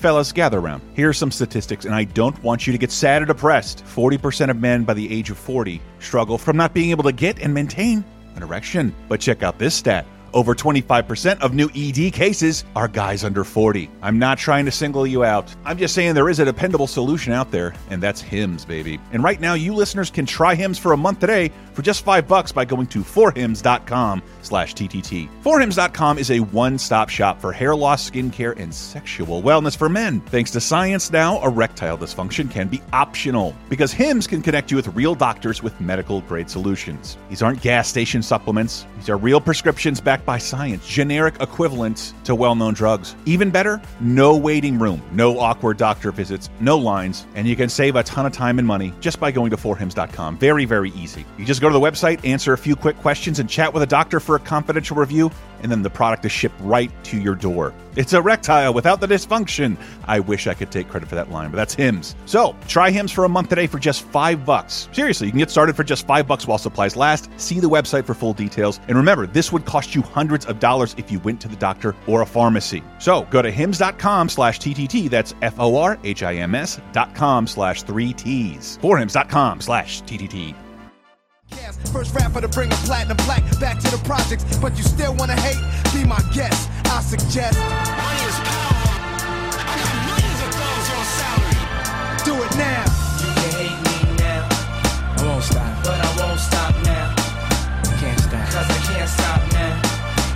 Fellas, 0.00 0.32
gather 0.32 0.58
around. 0.58 0.82
Here 0.94 1.10
are 1.10 1.12
some 1.12 1.30
statistics, 1.30 1.84
and 1.84 1.94
I 1.94 2.04
don't 2.04 2.42
want 2.42 2.66
you 2.66 2.72
to 2.72 2.78
get 2.78 2.90
sad 2.90 3.20
or 3.20 3.26
depressed. 3.26 3.84
40% 3.84 4.48
of 4.48 4.56
men 4.56 4.84
by 4.84 4.94
the 4.94 5.12
age 5.12 5.30
of 5.30 5.36
40 5.36 5.80
struggle 5.98 6.38
from 6.38 6.56
not 6.56 6.72
being 6.72 6.90
able 6.90 7.04
to 7.04 7.12
get 7.12 7.38
and 7.38 7.52
maintain 7.52 8.02
an 8.34 8.42
erection. 8.42 8.94
But 9.08 9.20
check 9.20 9.42
out 9.42 9.58
this 9.58 9.74
stat. 9.74 10.06
Over 10.32 10.54
25% 10.54 11.40
of 11.40 11.54
new 11.54 11.68
ED 11.74 12.12
cases 12.12 12.64
are 12.76 12.88
guys 12.88 13.24
under 13.24 13.44
40. 13.44 13.90
I'm 14.00 14.18
not 14.18 14.38
trying 14.38 14.64
to 14.64 14.70
single 14.70 15.06
you 15.06 15.24
out. 15.24 15.54
I'm 15.64 15.76
just 15.76 15.94
saying 15.94 16.14
there 16.14 16.28
is 16.28 16.38
a 16.38 16.44
dependable 16.44 16.86
solution 16.86 17.32
out 17.32 17.50
there, 17.50 17.74
and 17.90 18.02
that's 18.02 18.20
Hims, 18.20 18.64
baby. 18.64 19.00
And 19.12 19.24
right 19.24 19.40
now, 19.40 19.54
you 19.54 19.74
listeners 19.74 20.10
can 20.10 20.26
try 20.26 20.54
Hims 20.54 20.78
for 20.78 20.92
a 20.92 20.96
month 20.96 21.18
today 21.18 21.50
for 21.80 21.84
just 21.84 22.04
five 22.04 22.28
bucks 22.28 22.52
by 22.52 22.62
going 22.62 22.86
to 22.86 23.00
forhims.com 23.00 24.22
slash 24.42 24.74
TTT. 24.74 25.30
Forhims.com 25.42 26.18
is 26.18 26.30
a 26.30 26.40
one-stop 26.40 27.08
shop 27.08 27.40
for 27.40 27.52
hair 27.52 27.74
loss, 27.74 28.10
skincare, 28.10 28.58
and 28.58 28.74
sexual 28.74 29.42
wellness 29.42 29.74
for 29.74 29.88
men. 29.88 30.20
Thanks 30.20 30.50
to 30.50 30.60
science 30.60 31.10
now, 31.10 31.42
erectile 31.42 31.96
dysfunction 31.96 32.50
can 32.50 32.68
be 32.68 32.82
optional 32.92 33.56
because 33.70 33.92
Hims 33.92 34.26
can 34.26 34.42
connect 34.42 34.70
you 34.70 34.76
with 34.76 34.88
real 34.88 35.14
doctors 35.14 35.62
with 35.62 35.80
medical-grade 35.80 36.50
solutions. 36.50 37.16
These 37.30 37.40
aren't 37.42 37.62
gas 37.62 37.88
station 37.88 38.22
supplements. 38.22 38.84
These 38.96 39.08
are 39.08 39.16
real 39.16 39.40
prescriptions 39.40 40.02
backed 40.02 40.26
by 40.26 40.36
science, 40.36 40.86
generic 40.86 41.36
equivalents 41.40 42.12
to 42.24 42.34
well-known 42.34 42.74
drugs. 42.74 43.16
Even 43.24 43.50
better, 43.50 43.80
no 44.00 44.36
waiting 44.36 44.78
room, 44.78 45.00
no 45.12 45.38
awkward 45.38 45.78
doctor 45.78 46.12
visits, 46.12 46.50
no 46.60 46.76
lines, 46.76 47.26
and 47.34 47.48
you 47.48 47.56
can 47.56 47.70
save 47.70 47.96
a 47.96 48.02
ton 48.02 48.26
of 48.26 48.32
time 48.32 48.58
and 48.58 48.68
money 48.68 48.92
just 49.00 49.18
by 49.18 49.30
going 49.30 49.50
to 49.50 49.56
forhims.com. 49.56 50.36
Very, 50.36 50.66
very 50.66 50.90
easy. 50.90 51.24
You 51.38 51.46
just 51.46 51.62
go 51.62 51.69
to 51.70 51.78
the 51.78 51.80
website, 51.80 52.24
answer 52.26 52.52
a 52.52 52.58
few 52.58 52.76
quick 52.76 52.96
questions, 52.98 53.38
and 53.38 53.48
chat 53.48 53.72
with 53.72 53.82
a 53.82 53.86
doctor 53.86 54.20
for 54.20 54.36
a 54.36 54.40
confidential 54.40 54.96
review, 54.96 55.30
and 55.62 55.70
then 55.70 55.82
the 55.82 55.90
product 55.90 56.24
is 56.24 56.32
shipped 56.32 56.60
right 56.60 56.90
to 57.04 57.18
your 57.18 57.34
door. 57.34 57.74
It's 57.96 58.12
erectile 58.12 58.72
without 58.72 59.00
the 59.00 59.06
dysfunction. 59.06 59.76
I 60.04 60.20
wish 60.20 60.46
I 60.46 60.54
could 60.54 60.70
take 60.70 60.88
credit 60.88 61.08
for 61.08 61.16
that 61.16 61.30
line, 61.30 61.50
but 61.50 61.56
that's 61.56 61.74
Hims. 61.74 62.14
So 62.24 62.54
try 62.68 62.90
Hims 62.90 63.12
for 63.12 63.24
a 63.24 63.28
month 63.28 63.48
today 63.48 63.66
for 63.66 63.78
just 63.78 64.02
five 64.02 64.44
bucks. 64.44 64.88
Seriously, 64.92 65.26
you 65.26 65.32
can 65.32 65.38
get 65.38 65.50
started 65.50 65.76
for 65.76 65.84
just 65.84 66.06
five 66.06 66.26
bucks 66.26 66.46
while 66.46 66.58
supplies 66.58 66.96
last. 66.96 67.28
See 67.36 67.60
the 67.60 67.68
website 67.68 68.04
for 68.04 68.14
full 68.14 68.32
details. 68.32 68.80
And 68.88 68.96
remember, 68.96 69.26
this 69.26 69.52
would 69.52 69.64
cost 69.64 69.94
you 69.94 70.02
hundreds 70.02 70.46
of 70.46 70.60
dollars 70.60 70.94
if 70.98 71.10
you 71.10 71.18
went 71.20 71.40
to 71.42 71.48
the 71.48 71.56
doctor 71.56 71.94
or 72.06 72.22
a 72.22 72.26
pharmacy. 72.26 72.82
So 72.98 73.22
go 73.30 73.42
to 73.42 73.50
hims.com 73.50 74.28
slash 74.28 74.60
TTT. 74.60 75.10
That's 75.10 75.34
F 75.42 75.58
O 75.58 75.76
R 75.76 75.98
H 76.04 76.22
I 76.22 76.36
M 76.36 76.54
S 76.54 76.80
dot 76.92 77.14
com 77.14 77.46
slash 77.46 77.82
three 77.82 78.12
T's. 78.12 78.78
Forhims.com 78.80 79.60
slash 79.60 80.02
TTT. 80.02 80.54
First 81.92 82.14
rapper 82.14 82.40
to 82.40 82.48
bring 82.48 82.70
a 82.72 82.76
platinum 82.86 83.16
plaque 83.18 83.44
back 83.58 83.78
to 83.80 83.90
the 83.90 83.98
projects, 84.04 84.44
but 84.58 84.76
you 84.76 84.84
still 84.84 85.14
wanna 85.14 85.38
hate? 85.40 85.58
Be 85.92 86.04
my 86.06 86.20
guest. 86.32 86.70
I 86.86 87.00
suggest. 87.02 87.58
Money 87.58 88.22
is 88.30 88.38
power. 88.46 88.78
I 89.58 89.74
got 89.74 89.94
millions 90.06 90.40
of 90.46 90.50
dollars 90.54 90.88
on 90.94 91.04
salary. 91.18 91.58
Do 92.24 92.34
it 92.46 92.52
now. 92.56 92.84
You 93.20 93.30
can 93.34 93.50
hate 93.58 93.78
me 93.82 93.96
now. 94.22 94.46
I 95.18 95.26
won't 95.26 95.42
stop. 95.44 95.84
But 95.84 95.98
I 95.98 96.10
won't 96.18 96.40
stop 96.40 96.74
now. 96.84 97.14
I 97.18 97.96
Can't 97.98 98.20
stop. 98.20 98.46
Cause 98.54 98.68
I 98.70 98.80
can't 98.86 99.10
stop 99.10 99.40
now. 99.52 99.74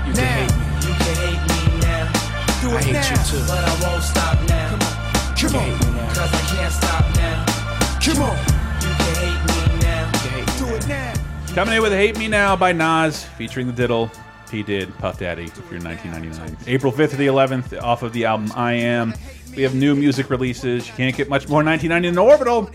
You 0.06 0.12
can 0.12 0.26
hate 0.26 0.54
me. 0.58 0.66
You 0.86 0.94
can 0.98 1.14
hate 1.22 1.42
me 1.48 1.60
now. 1.86 2.04
Do 2.62 2.68
it 2.70 2.74
I 2.74 2.82
hate 2.82 2.92
now. 2.98 3.10
you 3.10 3.16
too. 3.30 3.42
But 3.46 3.62
I 3.62 3.74
won't 3.86 4.02
stop 4.02 4.33
Coming 11.54 11.74
in 11.76 11.82
with 11.82 11.92
Hate 11.92 12.18
Me 12.18 12.26
Now 12.26 12.56
by 12.56 12.72
Nas, 12.72 13.22
featuring 13.22 13.68
the 13.68 13.72
diddle. 13.72 14.10
He 14.50 14.64
did 14.64 14.92
Puff 14.98 15.20
Daddy 15.20 15.44
if 15.44 15.56
you're 15.70 15.80
1999. 15.80 16.56
April 16.66 16.92
5th 16.92 17.10
to 17.10 17.16
the 17.16 17.28
11th, 17.28 17.80
off 17.80 18.02
of 18.02 18.12
the 18.12 18.24
album 18.24 18.50
I 18.56 18.72
Am. 18.72 19.14
We 19.54 19.62
have 19.62 19.72
new 19.72 19.94
music 19.94 20.30
releases. 20.30 20.88
You 20.88 20.94
can't 20.94 21.16
get 21.16 21.28
much 21.28 21.48
more 21.48 21.62
1990 21.62 22.10
than 22.10 22.18
Orbital. 22.18 22.66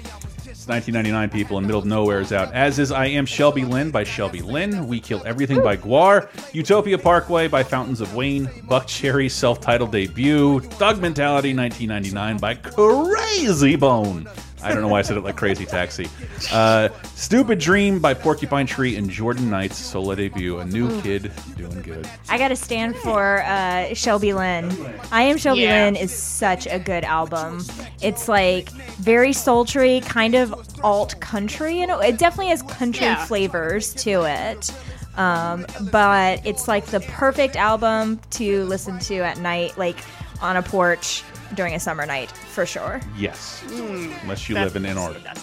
It's 0.46 0.65
1999 0.65 1.30
people 1.30 1.58
in 1.58 1.65
middle 1.65 1.82
of 1.82 1.88
nowhere 1.88 2.22
is 2.22 2.32
out. 2.32 2.54
As 2.54 2.80
is 2.80 2.94
I 2.94 3.08
Am 3.08 3.26
Shelby 3.26 3.65
Lynne 3.65 3.92
by 3.92 4.06
Shelby 4.06 4.42
Lynne. 4.42 4.88
We 4.88 5.02
Kill 5.02 5.22
Everything 5.26 5.62
by 5.62 5.76
Gwar. 5.76 6.30
Utopia 6.54 6.98
Parkway 6.98 7.50
by 7.50 7.63
Fountains 7.63 8.00
of 8.00 8.15
Wayne. 8.15 8.46
Buckcherry 8.46 9.30
self-titled 9.30 9.92
debut. 9.92 10.62
Thug 10.62 11.02
Mentality 11.02 11.54
1999 11.54 12.38
by 12.38 12.56
Krayzie 12.56 13.78
Bone. 13.78 14.26
I 14.62 14.74
don't 14.74 14.82
know 14.82 14.88
why 14.89 15.00
I 15.00 15.02
said 15.04 15.17
it 15.17 15.24
like 15.24 15.38
Crazy 15.38 15.65
Taxi. 15.65 16.08
Uh, 16.52 16.89
Stupid 17.15 17.60
Dream 17.60 18.00
by 18.00 18.13
Porcupine 18.13 18.65
Tree 18.65 18.95
and 18.98 19.10
Jordan 19.10 19.50
Knight's 19.50 19.78
solo 19.78 20.15
debut. 20.15 20.60
A 20.60 20.65
new 20.65 20.89
Ooh. 20.89 21.02
kid 21.02 21.32
doing 21.56 21.82
good. 21.82 22.10
I 22.30 22.38
gotta 22.38 22.56
stand 22.56 22.95
for 22.98 23.41
uh, 23.43 23.93
Shelby 23.93 24.34
Lynne. 24.34 24.69
I 25.12 25.24
Am 25.24 25.38
Shelby 25.38 25.62
Yeah. 25.62 25.86
Lynne 25.86 25.95
is 25.95 26.12
such 26.13 26.67
a 26.67 26.78
good 26.80 27.04
album. 27.04 27.63
It's 28.02 28.28
like 28.28 28.69
very 29.00 29.32
sultry, 29.34 30.02
kind 30.02 30.36
of 30.36 30.54
alt 30.84 31.19
country, 31.22 31.82
and 31.82 31.91
it 32.04 32.17
definitely 32.17 32.48
has 32.50 32.62
country 32.63 33.06
Yeah. 33.06 33.26
flavors 33.26 33.93
to 33.95 34.24
it. 34.24 34.74
Um, 35.17 35.65
but 35.91 36.45
it's 36.45 36.67
like 36.67 36.86
the 36.86 37.00
perfect 37.02 37.56
album 37.56 38.19
to 38.32 38.63
listen 38.65 39.00
to 39.00 39.17
at 39.17 39.38
night, 39.39 39.78
like 39.78 39.98
on 40.41 40.56
a 40.56 40.62
porch 40.63 41.24
during 41.56 41.74
a 41.76 41.80
summer 41.80 42.06
night, 42.06 42.32
for 42.32 42.66
sure. 42.66 43.02
Yes. 43.18 43.64
Mm, 43.68 44.22
Unless 44.24 44.50
you 44.50 44.56
that- 44.56 44.66
live 44.66 44.76
in 44.76 44.86
Antarctica. 44.86 45.34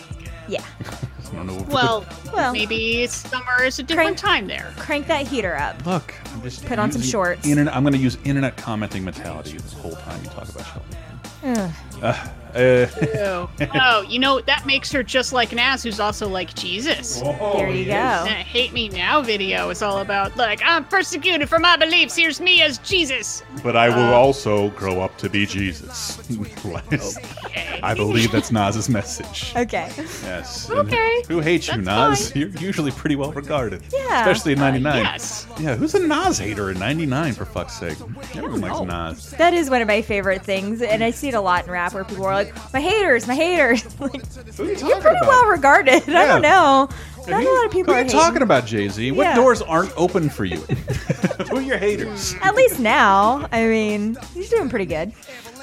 Yeah. 0.49 0.63
I 1.33 1.35
don't 1.35 1.47
know. 1.47 1.67
Well, 1.71 2.07
Well- 2.33 2.53
maybe 2.53 3.07
summer 3.09 3.65
is 3.65 3.79
a 3.79 3.83
different 3.83 4.17
time 4.19 4.47
there. 4.47 4.73
Crank 4.79 5.09
that 5.09 5.27
heater 5.27 5.57
up. 5.57 5.85
Look, 5.85 6.15
I'm 6.33 6.43
just 6.43 6.65
Put 6.67 6.79
on 6.79 6.93
some 6.93 7.01
using 7.01 7.11
shorts. 7.13 7.47
Internet, 7.47 7.75
I'm 7.75 7.83
going 7.83 7.95
to 7.95 7.99
use 7.99 8.17
internet 8.25 8.57
commenting 8.57 9.05
mentality 9.05 9.53
this 9.59 9.73
whole 9.73 9.97
time 9.97 10.23
you 10.23 10.31
talk 10.31 10.49
about 10.49 10.67
Shelby. 10.67 11.73
Ugh. 12.03 12.29
Uh, 12.57 12.87
uh, 13.03 13.07
Oh, 13.27 13.51
oh, 13.75 14.03
you 14.03 14.19
know 14.19 14.41
that 14.41 14.65
makes 14.67 14.91
her 14.93 15.03
just 15.03 15.33
like 15.33 15.53
Nas, 15.53 15.83
who's 15.83 16.01
also 16.01 16.29
like 16.29 16.55
Jesus. 16.55 17.21
there 17.21 17.69
you 17.71 17.85
go. 17.85 17.91
That 17.91 18.27
"Hate 18.47 18.73
Me 18.73 18.89
Now" 18.89 19.21
video 19.23 19.69
is 19.71 19.83
all 19.83 19.99
about 19.99 20.37
like 20.37 20.61
I'm 20.65 20.85
persecuted 20.85 21.49
for 21.49 21.59
my 21.59 21.77
beliefs. 21.77 22.17
Here's 22.17 22.41
me 22.41 22.63
as 22.63 22.79
Jesus. 22.79 23.43
but 23.63 23.77
I 23.77 23.89
Uh, 23.89 23.97
will 23.97 24.15
also 24.15 24.71
grow 24.71 25.01
up 25.01 25.17
to 25.19 25.29
be 25.29 25.45
Jesus. 25.47 26.19
I 27.83 27.95
believe 27.95 28.33
that's 28.33 28.51
Nas's 28.51 28.89
message. 28.89 29.53
Okay. 29.57 29.91
Yes. 30.23 30.71
Okay, 30.87 31.23
Who 31.29 31.41
hates 31.41 31.67
you, 31.69 31.81
that's 31.83 32.33
Nas? 32.33 32.37
You're 32.37 32.49
usually 32.61 32.91
pretty 32.93 33.17
well 33.17 33.33
regarded. 33.33 33.83
Yeah. 33.93 34.21
Especially 34.21 34.53
in 34.53 34.59
Uh, 34.61 34.71
99. 34.73 35.03
yes. 35.05 35.47
Yeah, 35.59 35.75
who's 35.75 35.95
a 35.95 36.07
Nas 36.07 36.39
hater 36.39 36.71
in 36.71 36.79
99, 36.79 37.33
for 37.35 37.45
fuck's 37.45 37.75
sake? 37.79 37.97
Everyone 38.35 38.61
likes 38.61 38.81
Nas. 38.83 39.31
That 39.33 39.53
is 39.55 39.69
one 39.71 39.81
of 39.83 39.89
my 39.89 40.03
favorite 40.03 40.43
things, 40.45 40.83
and 40.83 41.03
I 41.03 41.11
see 41.11 41.29
it 41.29 41.35
a 41.35 41.41
lot 41.41 41.65
in 41.65 41.71
rap 41.71 41.93
where 41.95 42.05
people 42.05 42.25
are 42.27 42.35
like, 42.35 42.46
"My 42.73 42.81
haters, 42.81 43.27
my 43.27 43.35
haters." 43.35 43.85
like, 44.01 44.13
Who 44.57 44.65
are 44.65 44.67
you 44.67 44.75
talking 44.75 44.89
you're 44.89 45.01
pretty 45.01 45.17
about? 45.19 45.29
well 45.29 45.47
regarded. 45.47 46.03
I 46.09 46.13
Yeah. 46.13 46.27
don't 46.27 46.43
know. 46.43 46.89
Not 47.29 47.43
a 47.43 47.51
lot 47.51 47.65
of 47.67 47.73
people 47.73 47.93
Who 47.93 47.99
are 47.99 48.03
are 48.03 48.03
you 48.03 48.05
hating. 48.07 48.21
talking 48.21 48.43
about, 48.43 48.67
Jay 48.67 48.89
Z? 48.89 49.11
What 49.13 49.25
Yeah. 49.25 49.35
doors 49.35 49.61
aren't 49.63 49.93
open 49.97 50.29
for 50.31 50.45
you? 50.45 50.57
Who 51.51 51.57
are 51.57 51.61
your 51.61 51.79
haters? 51.79 52.35
At 52.43 52.55
least 52.55 52.79
now. 52.79 53.49
I 53.51 53.65
mean, 53.67 54.17
he's 54.33 54.49
doing 54.49 54.69
pretty 54.69 54.87
good. 54.87 55.13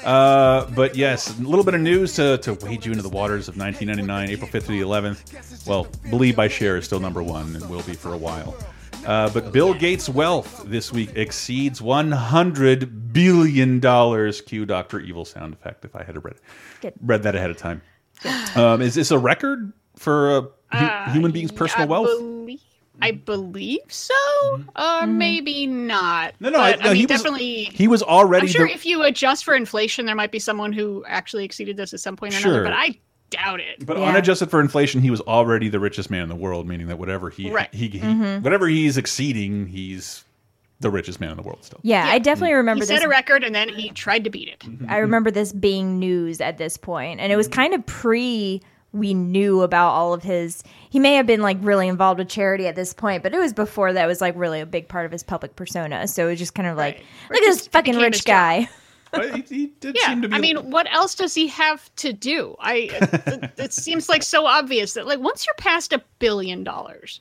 Uh, 0.04 0.66
but 0.74 0.94
yes, 0.94 1.38
a 1.38 1.42
little 1.42 1.64
bit 1.64 1.72
of 1.72 1.80
news 1.80 2.12
to, 2.16 2.36
to 2.38 2.52
wade 2.66 2.84
you 2.84 2.92
into 2.92 3.02
the 3.02 3.08
waters 3.08 3.48
of 3.48 3.56
1999, 3.56 4.28
April 4.28 4.50
5th 4.50 4.66
to 4.66 4.72
the 4.72 4.80
11th. 4.82 5.66
Well, 5.66 5.86
Believe 6.10 6.36
by 6.36 6.48
Cher 6.48 6.76
is 6.76 6.84
still 6.84 7.00
number 7.00 7.22
one 7.22 7.56
and 7.56 7.70
will 7.70 7.82
be 7.82 7.94
for 7.94 8.12
a 8.12 8.16
while. 8.18 8.54
Uh, 9.06 9.28
but 9.30 9.52
Bill 9.52 9.74
Gates' 9.74 10.08
wealth 10.08 10.64
this 10.66 10.92
week 10.92 11.10
exceeds 11.14 11.82
100 11.82 13.12
billion 13.12 13.80
dollars. 13.80 14.40
Cue 14.40 14.64
Doctor 14.66 15.00
Evil 15.00 15.24
sound 15.24 15.52
effect. 15.54 15.84
If 15.84 15.94
I 15.94 16.02
had 16.04 16.22
read 16.24 16.34
Good. 16.80 16.94
read 17.02 17.22
that 17.24 17.34
ahead 17.34 17.50
of 17.50 17.56
time, 17.56 17.82
um, 18.56 18.80
is 18.80 18.94
this 18.94 19.10
a 19.10 19.18
record 19.18 19.72
for 19.96 20.30
uh, 20.30 20.40
hu- 20.78 20.84
Uh, 20.86 21.10
human 21.12 21.32
beings' 21.32 21.52
personal 21.52 21.86
I 21.86 21.90
wealth? 21.90 22.06
Believe, 22.06 22.60
I 23.02 23.10
believe 23.10 23.80
so, 23.88 24.14
or 24.76 25.06
maybe 25.06 25.66
not. 25.66 26.34
No, 26.40 26.48
no, 26.50 26.58
but, 26.58 26.80
I- 26.80 26.82
no, 26.82 26.88
mean, 26.90 26.96
he 26.96 27.02
was- 27.06 27.08
definitely. 27.22 27.64
he 27.64 27.88
was 27.88 28.02
already 28.02 28.46
I'm 28.46 28.52
sure 28.52 28.66
the- 28.68 28.72
if 28.74 28.86
you 28.86 29.02
adjust 29.02 29.44
for 29.44 29.54
inflation, 29.54 30.06
there 30.06 30.14
might 30.14 30.30
be 30.32 30.38
someone 30.38 30.72
who 30.72 31.04
actually 31.06 31.44
exceeded 31.44 31.76
this 31.76 31.92
at 31.92 32.00
some 32.00 32.16
point 32.16 32.34
or 32.34 32.38
Sure. 32.38 32.52
another. 32.52 32.64
But 32.64 32.72
I 32.74 32.98
doubt 33.30 33.60
it. 33.60 33.84
But 33.84 33.96
unadjusted 33.96 34.50
for 34.50 34.60
inflation, 34.60 35.00
he 35.00 35.10
was 35.10 35.20
already 35.22 35.68
the 35.68 35.80
richest 35.80 36.10
man 36.10 36.22
in 36.22 36.28
the 36.28 36.36
world, 36.36 36.68
meaning 36.68 36.88
that 36.88 36.98
whatever 36.98 37.30
he 37.30 37.50
Right. 37.50 37.72
he, 37.72 37.88
he 37.88 37.98
Mhm. 37.98 38.42
whatever 38.42 38.68
he's 38.68 38.96
exceeding, 38.96 39.66
he's 39.66 40.24
the 40.80 40.90
richest 40.90 41.20
man 41.20 41.30
in 41.30 41.36
the 41.36 41.42
world 41.42 41.64
still. 41.64 41.80
Yeah, 41.82 42.06
I 42.06 42.18
definitely 42.18 42.50
mm-hmm. 42.50 42.56
remember 42.58 42.84
He 42.84 42.90
remember 42.90 43.00
set 43.00 43.06
a 43.06 43.08
record 43.08 43.44
and 43.44 43.54
then 43.54 43.68
he 43.68 43.90
tried 43.90 44.24
to 44.24 44.30
beat 44.30 44.48
it. 44.48 44.60
Mm-hmm. 44.60 44.86
I 44.88 44.98
remember 44.98 45.30
this 45.30 45.52
being 45.52 45.98
news 45.98 46.40
at 46.40 46.58
this 46.58 46.76
point, 46.76 47.20
and 47.20 47.32
it 47.32 47.36
was 47.36 47.48
mm-hmm. 47.48 47.54
kind 47.60 47.74
of 47.74 47.86
pre 47.86 48.60
we 48.92 49.12
knew 49.12 49.62
about 49.62 49.90
all 49.90 50.14
of 50.14 50.22
his. 50.22 50.62
He 50.88 51.00
may 51.00 51.14
have 51.16 51.26
been 51.26 51.42
like 51.42 51.58
really 51.60 51.88
involved 51.88 52.18
with 52.18 52.28
charity 52.28 52.68
at 52.68 52.76
this 52.76 52.94
point, 52.94 53.24
but 53.24 53.34
it 53.34 53.38
was 53.38 53.52
before 53.52 53.92
that 53.92 54.06
was 54.06 54.20
like 54.20 54.34
really 54.36 54.60
a 54.60 54.66
big 54.66 54.86
part 54.88 55.04
of 55.04 55.10
his 55.10 55.24
public 55.24 55.56
persona. 55.56 56.06
So 56.06 56.28
it 56.28 56.30
was 56.30 56.38
just 56.38 56.54
kind 56.54 56.68
of 56.68 56.76
like, 56.76 57.02
look 57.28 57.42
at 57.42 57.44
this 57.44 57.66
fucking 57.66 57.96
rich 57.96 58.24
guy. 58.24 58.68
He, 59.22 59.42
he 59.42 59.66
did 59.80 59.96
yeah, 59.98 60.08
seem 60.08 60.22
to 60.22 60.28
be. 60.28 60.34
I 60.34 60.40
mean, 60.40 60.70
what 60.70 60.92
else 60.92 61.14
does 61.14 61.34
he 61.34 61.48
have 61.48 61.94
to 61.96 62.12
do? 62.12 62.56
I 62.60 62.88
it, 62.92 63.50
it 63.58 63.72
seems 63.72 64.08
like 64.08 64.22
so 64.22 64.46
obvious 64.46 64.94
that 64.94 65.06
like 65.06 65.20
once 65.20 65.46
you're 65.46 65.54
past 65.56 65.92
a 65.92 66.02
billion 66.18 66.64
dollars, 66.64 67.20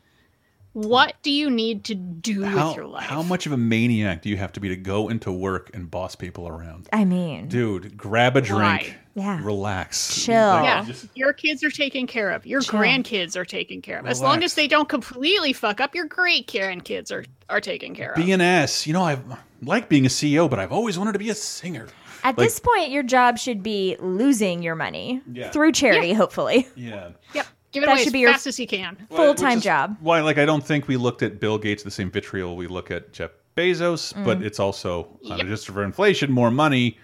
what 0.73 1.13
do 1.21 1.31
you 1.31 1.49
need 1.49 1.83
to 1.85 1.95
do 1.95 2.43
how, 2.43 2.69
with 2.69 2.77
your 2.77 2.87
life? 2.87 3.03
how 3.03 3.21
much 3.21 3.45
of 3.45 3.51
a 3.51 3.57
maniac 3.57 4.23
do 4.23 4.29
you 4.29 4.37
have 4.37 4.51
to 4.53 4.59
be 4.59 4.69
to 4.69 4.75
go 4.75 5.09
into 5.09 5.31
work 5.31 5.69
and 5.73 5.89
boss 5.89 6.15
people 6.15 6.47
around? 6.47 6.89
I 6.91 7.05
mean, 7.05 7.47
Dude, 7.47 7.95
grab 7.95 8.35
a 8.35 8.41
drink. 8.41 8.61
Why? 8.61 8.95
Yeah. 9.15 9.39
Relax. 9.43 10.25
Chill. 10.25 10.35
Like, 10.35 10.63
yeah, 10.63 10.85
just- 10.85 11.07
your 11.13 11.33
kids 11.33 11.63
are 11.63 11.69
taken 11.69 12.07
care 12.07 12.31
of. 12.31 12.47
Your 12.47 12.61
Chill. 12.61 12.79
grandkids 12.79 13.35
are 13.35 13.45
taken 13.45 13.81
care 13.81 13.99
of. 13.99 14.07
As 14.07 14.19
long 14.21 14.43
as 14.43 14.55
they 14.55 14.67
don't 14.67 14.89
completely 14.89 15.53
fuck 15.53 15.79
up, 15.79 15.93
your 15.93 16.05
great 16.05 16.47
grandkids 16.47 17.11
are 17.11 17.23
are 17.49 17.61
taken 17.61 17.93
care 17.93 18.13
of. 18.13 18.15
be 18.15 18.31
an 18.31 18.41
ass. 18.41 18.87
You 18.87 18.93
know, 18.93 19.03
I 19.03 19.19
like 19.65 19.89
being 19.89 20.05
a 20.05 20.09
CEO, 20.09 20.49
but 20.49 20.59
I've 20.59 20.71
always 20.71 20.97
wanted 20.97 21.13
to 21.13 21.19
be 21.19 21.29
a 21.29 21.35
singer. 21.35 21.87
At 22.23 22.37
Like- 22.37 22.47
this 22.47 22.59
point, 22.59 22.89
your 22.91 23.03
job 23.03 23.37
should 23.37 23.61
be 23.63 23.97
losing 23.99 24.61
your 24.63 24.75
money 24.75 25.21
Yeah. 25.31 25.51
through 25.51 25.73
charity, 25.73 26.13
hopefully. 26.13 26.67
Yeah. 26.75 27.09
Yep, 27.33 27.45
give 27.73 27.83
it 27.83 27.85
That 27.87 27.91
away 27.93 27.97
should 27.99 28.07
as 28.07 28.13
be 28.13 28.19
your 28.19 28.31
fast 28.31 28.47
as 28.47 28.59
you 28.59 28.67
can. 28.67 28.95
Full 29.09 29.35
time 29.35 29.59
job. 29.61 29.97
Why, 29.99 30.21
like, 30.21 30.37
I 30.37 30.45
don't 30.45 30.65
think 30.65 30.87
we 30.87 30.95
looked 30.97 31.21
at 31.21 31.39
Bill 31.39 31.57
Gates 31.57 31.83
the 31.83 31.91
same 31.91 32.09
vitriol 32.09 32.55
we 32.55 32.67
look 32.67 32.91
at 32.91 33.11
Jeff 33.13 33.31
Bezos, 33.57 34.13
but 34.25 34.39
Mm. 34.39 34.45
it's 34.45 34.59
also 34.59 35.07
uh, 35.29 35.37
just 35.43 35.67
for 35.67 35.83
inflation, 35.83 36.31
more 36.31 36.49
money, 36.49 36.97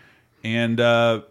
and 0.44 0.80
uh, 0.80 1.22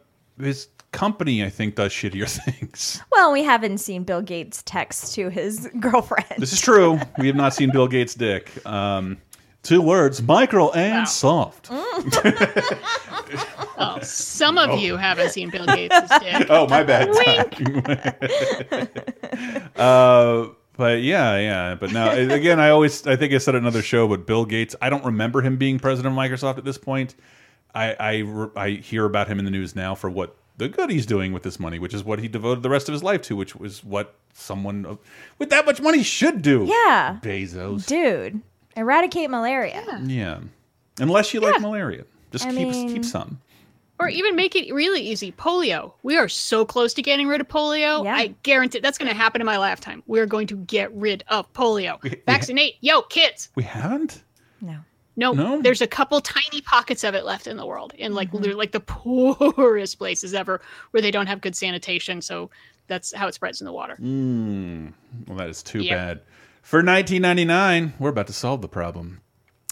his 0.41 0.68
company, 0.93 1.43
I 1.45 1.49
think, 1.51 1.74
does 1.74 1.93
shittier 1.93 2.29
things. 2.45 3.01
Well, 3.11 3.33
we 3.33 3.43
haven't 3.43 3.79
seen 3.79 4.05
Bill 4.05 4.22
Gates 4.22 4.62
text 4.66 5.14
to 5.14 5.29
his 5.31 5.68
girlfriend. 5.81 6.26
This 6.39 6.53
is 6.53 6.61
true. 6.61 6.99
we 7.18 7.26
have 7.26 7.37
not 7.37 7.55
seen 7.55 7.70
Bill 7.72 7.89
Gates' 7.89 8.14
dick. 8.14 8.51
Um, 8.66 9.16
two 9.69 9.83
words: 9.83 10.23
micro 10.23 10.71
and 10.73 11.09
soft. 11.09 11.71
Oh, 13.81 14.01
some 14.03 14.59
of 14.59 14.71
Oh. 14.71 14.77
you 14.77 14.97
haven't 14.97 15.31
seen 15.31 15.51
Bill 15.51 15.64
Gates' 15.66 15.95
dick. 16.21 16.47
Oh, 16.51 16.66
my 16.66 16.83
bad. 16.83 17.11
Wink. 17.11 17.61
uh, 19.77 20.47
but 20.77 21.03
yeah, 21.03 21.37
yeah. 21.39 21.75
But 21.77 21.93
now 21.93 22.11
again, 22.11 22.59
I 22.59 22.71
always 22.71 23.07
I 23.07 23.14
think 23.16 23.33
I 23.33 23.39
said 23.39 23.55
another 23.55 23.83
show, 23.83 24.09
but 24.09 24.27
Bill 24.27 24.45
Gates, 24.45 24.75
I 24.83 24.91
don't 24.91 25.05
remember 25.05 25.43
him 25.43 25.57
being 25.59 25.79
president 25.79 26.12
of 26.12 26.19
Microsoft 26.19 26.59
at 26.59 26.64
this 26.64 26.79
point. 26.79 27.14
I 27.75 27.95
I, 28.01 28.49
I 28.57 28.71
hear 28.71 29.05
about 29.05 29.29
him 29.29 29.39
in 29.39 29.45
the 29.45 29.51
news 29.53 29.77
now 29.77 29.95
for 29.95 30.11
what 30.11 30.37
the 30.57 30.69
good 30.69 30.91
he's 30.91 31.07
doing 31.07 31.33
with 31.33 31.45
this 31.45 31.61
money, 31.61 31.79
which 31.79 31.95
is 31.95 32.03
what 32.03 32.19
he 32.19 32.27
devoted 32.27 32.62
the 32.64 32.71
rest 32.71 32.89
of 32.89 32.93
his 32.95 33.03
life 33.05 33.23
to, 33.23 33.37
which 33.37 33.55
was 33.55 33.85
what 33.85 34.14
someone 34.35 34.99
with 35.39 35.51
that 35.51 35.66
much 35.66 35.81
money 35.81 36.03
should 36.03 36.43
do. 36.43 36.64
Yeah. 36.69 37.19
Bezos. 37.23 37.87
Dude, 37.87 38.41
eradicate 38.79 39.31
malaria. 39.31 39.85
Yeah. 40.05 40.41
Unless 41.01 41.33
you 41.35 41.41
like 41.41 41.61
malaria, 41.61 42.05
just 42.33 42.47
I 42.47 42.51
keep 42.51 42.68
mean- 42.68 42.89
keep 42.89 43.05
some. 43.05 43.41
Or 44.01 44.09
even 44.09 44.37
make 44.37 44.55
it 44.55 44.72
really 44.72 45.01
easy. 45.01 45.33
Polio. 45.33 45.93
We 46.05 46.16
are 46.16 46.29
so 46.29 46.64
close 46.64 46.95
to 46.95 47.03
getting 47.03 47.26
rid 47.26 47.41
of 47.41 47.49
polio. 47.49 48.07
I 48.07 48.29
guarantee 48.45 48.79
that's 48.79 48.97
going 48.97 49.09
to 49.11 49.14
happen 49.16 49.41
in 49.41 49.45
my 49.45 49.59
lifetime. 49.59 50.05
We're 50.07 50.26
going 50.26 50.47
to 50.47 50.57
get 50.57 50.93
rid 50.95 51.24
of 51.26 51.53
polio. 51.53 51.99
Vaccinate. 52.24 52.76
Yo, 52.81 53.03
kids. 53.03 53.49
We 53.57 53.64
haven't. 53.64 54.22
No. 54.61 55.33
No? 55.33 55.61
There's 55.61 55.81
a 55.81 55.89
couple 55.89 56.20
tiny 56.20 56.61
pockets 56.61 57.03
of 57.03 57.16
it 57.16 57.24
left 57.24 57.49
in 57.49 57.57
the 57.57 57.66
world, 57.66 57.93
in 57.99 58.14
like 58.14 58.31
Mm-hmm. 58.31 58.57
like 58.57 58.70
the 58.70 58.79
poorest 58.79 59.99
places 59.99 60.33
ever, 60.33 60.61
where 60.93 61.01
they 61.01 61.11
don't 61.11 61.26
have 61.26 61.41
good 61.41 61.57
sanitation. 61.57 62.22
So 62.22 62.51
that's 62.87 63.12
how 63.12 63.26
it 63.26 63.35
spreads 63.35 63.61
in 63.61 63.64
the 63.64 63.72
water. 63.72 63.97
Mm, 64.01 64.93
well, 65.26 65.39
that 65.39 65.49
is 65.49 65.61
too 65.61 65.81
Yep. 65.81 65.97
bad. 65.99 66.20
For 66.69 66.81
1999, 66.81 67.95
we're 67.99 68.11
about 68.11 68.27
to 68.27 68.35
solve 68.35 68.61
the 68.61 68.69
problem. 68.69 69.23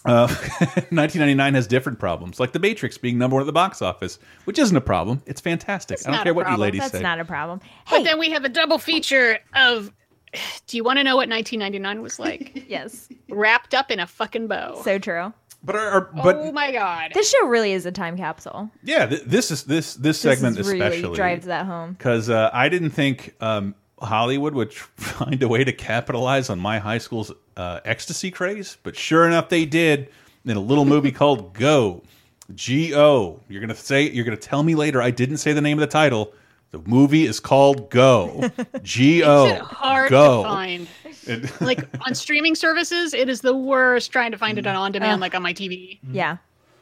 Uh, 0.06 0.28
1999 0.28 1.52
has 1.52 1.66
different 1.66 1.98
problems, 1.98 2.40
like 2.40 2.52
The 2.52 2.58
Matrix 2.58 2.96
being 2.96 3.18
number 3.18 3.34
one 3.34 3.42
at 3.42 3.46
the 3.46 3.52
box 3.52 3.82
office, 3.82 4.18
which 4.46 4.58
isn't 4.58 4.74
a 4.74 4.80
problem. 4.80 5.20
It's 5.26 5.42
fantastic. 5.42 5.98
I 6.08 6.12
don't 6.12 6.22
care 6.22 6.32
what 6.32 6.44
you 6.44 6.44
problem. 6.44 6.60
ladies 6.62 6.80
That's 6.80 6.92
say. 6.92 7.02
not 7.02 7.20
a 7.20 7.26
problem. 7.26 7.60
But 7.90 8.04
then 8.04 8.18
we 8.18 8.30
have 8.30 8.46
a 8.46 8.48
double 8.48 8.78
feature 8.78 9.40
of. 9.54 9.92
Do 10.68 10.78
you 10.78 10.84
want 10.84 10.98
to 10.98 11.04
know 11.04 11.16
what 11.16 11.28
1999 11.28 12.00
was 12.00 12.18
like? 12.18 12.64
yes. 12.66 13.10
Wrapped 13.28 13.74
up 13.74 13.90
in 13.90 14.00
a 14.00 14.06
fucking 14.06 14.46
bow. 14.46 14.80
So 14.82 14.98
true. 14.98 15.34
But 15.62 15.76
our, 15.76 15.90
our 15.90 16.00
but 16.00 16.36
oh 16.36 16.52
my 16.52 16.72
god. 16.72 17.10
This 17.12 17.30
show 17.30 17.46
really 17.46 17.72
is 17.72 17.84
a 17.84 17.92
time 17.92 18.16
capsule. 18.16 18.70
yeah, 18.82 19.04
th 19.04 19.20
this 19.26 19.50
is 19.50 19.64
this 19.64 19.96
this 19.96 20.22
This 20.22 20.38
segment 20.38 20.58
is 20.58 20.66
really 20.66 20.80
especially 20.80 21.14
drives 21.14 21.44
that 21.44 21.66
home. 21.66 21.92
because 21.92 22.30
uh, 22.30 22.48
I 22.54 22.70
didn't 22.70 22.92
think 22.92 23.34
um, 23.42 23.74
Hollywood 24.00 24.54
would 24.54 24.72
find 24.72 25.42
a 25.42 25.48
way 25.48 25.64
to 25.64 25.72
capitalize 25.72 26.50
on 26.50 26.58
my 26.58 26.78
high 26.78 26.98
school's 26.98 27.32
uh, 27.56 27.80
ecstasy 27.84 28.30
craze, 28.30 28.76
but 28.82 28.96
sure 28.96 29.26
enough, 29.26 29.48
they 29.48 29.64
did 29.64 30.08
in 30.44 30.56
a 30.56 30.60
little 30.60 30.84
movie 30.84 31.12
called 31.22 31.54
Go. 31.54 32.02
G 32.54 32.94
O. 32.94 33.40
You're 33.48 33.60
gonna 33.60 33.74
say 33.74 34.08
you're 34.08 34.24
gonna 34.24 34.36
tell 34.36 34.62
me 34.62 34.74
later. 34.76 35.02
I 35.02 35.10
didn't 35.10 35.38
say 35.38 35.52
the 35.52 35.60
name 35.60 35.78
of 35.78 35.80
the 35.80 35.86
title. 35.92 36.32
The 36.70 36.78
movie 36.86 37.24
is 37.24 37.40
called 37.40 37.90
Go. 37.90 38.50
G 38.82 39.16
Makes 39.18 39.26
O. 39.26 39.46
it 39.46 39.60
hard 39.62 40.10
Go. 40.10 40.42
to 40.42 40.48
find. 40.48 40.88
It- 41.26 41.60
like 41.60 41.80
on 42.06 42.14
streaming 42.14 42.54
services, 42.54 43.14
it 43.14 43.28
is 43.28 43.40
the 43.40 43.56
worst 43.56 44.12
trying 44.12 44.30
to 44.30 44.38
find 44.38 44.58
it 44.58 44.66
on 44.66 44.76
on 44.76 44.92
demand, 44.92 45.14
Ugh. 45.14 45.20
like 45.20 45.34
on 45.34 45.42
my 45.42 45.52
TV. 45.54 45.98
Yeah. 46.12 46.36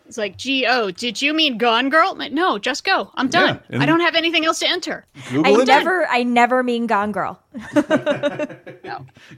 It's 0.07 0.19
like, 0.19 0.37
G 0.37 0.67
O, 0.67 0.91
did 0.91 1.23
you 1.23 1.33
mean 1.33 1.57
Gone 1.57 1.89
Girl? 1.89 2.15
Like, 2.15 2.33
no, 2.33 2.59
just 2.59 2.85
go. 2.85 3.11
I'm 3.15 3.29
done. 3.29 3.61
Yeah, 3.71 3.81
I 3.81 3.87
don't 3.87 4.01
have 4.01 4.15
anything 4.15 4.45
else 4.45 4.59
to 4.59 4.69
enter. 4.69 5.07
Google 5.31 5.59
I 5.59 5.63
it. 5.63 5.67
never, 5.67 6.07
I 6.09 6.23
never 6.23 6.63
mean 6.63 6.87
Gone 6.87 7.11
Girl. 7.13 7.41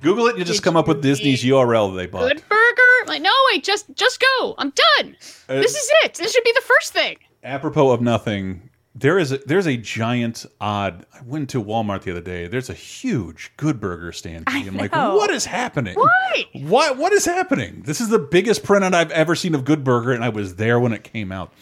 Google 0.02 0.26
it. 0.26 0.38
You 0.38 0.44
just 0.44 0.62
come 0.62 0.76
up 0.76 0.88
with 0.88 1.02
Disney's 1.02 1.44
URL 1.44 1.94
they 1.96 2.06
bought. 2.06 2.28
Good 2.28 2.42
burger? 2.48 2.82
Like, 3.06 3.22
no, 3.22 3.30
wait, 3.52 3.62
just 3.64 3.86
just 3.94 4.20
go. 4.40 4.54
I'm 4.58 4.70
done. 4.98 5.16
Uh, 5.48 5.54
this 5.54 5.74
is 5.76 5.88
it. 6.04 6.14
This 6.14 6.32
should 6.32 6.44
be 6.44 6.52
the 6.54 6.62
first 6.62 6.92
thing. 6.92 7.18
Apropos 7.44 7.90
of 7.92 8.00
nothing, 8.00 8.65
there 8.98 9.18
is 9.18 9.30
a, 9.30 9.38
there's 9.38 9.66
a 9.66 9.76
giant 9.76 10.46
odd. 10.60 11.04
I 11.14 11.20
went 11.22 11.50
to 11.50 11.62
Walmart 11.62 12.02
the 12.02 12.10
other 12.12 12.20
day. 12.22 12.48
There's 12.48 12.70
a 12.70 12.74
huge 12.74 13.52
Good 13.58 13.78
Burger 13.78 14.10
stand. 14.12 14.44
I'm 14.46 14.76
like, 14.76 14.92
what 14.92 15.30
is 15.30 15.44
happening? 15.44 15.94
Why? 15.94 16.44
What 16.54 16.96
what 16.96 17.12
is 17.12 17.24
happening? 17.26 17.82
This 17.84 18.00
is 18.00 18.08
the 18.08 18.18
biggest 18.18 18.62
printout 18.64 18.94
I've 18.94 19.10
ever 19.10 19.34
seen 19.34 19.54
of 19.54 19.64
Good 19.64 19.84
Burger, 19.84 20.12
and 20.12 20.24
I 20.24 20.30
was 20.30 20.56
there 20.56 20.80
when 20.80 20.92
it 20.92 21.04
came 21.04 21.30
out. 21.30 21.52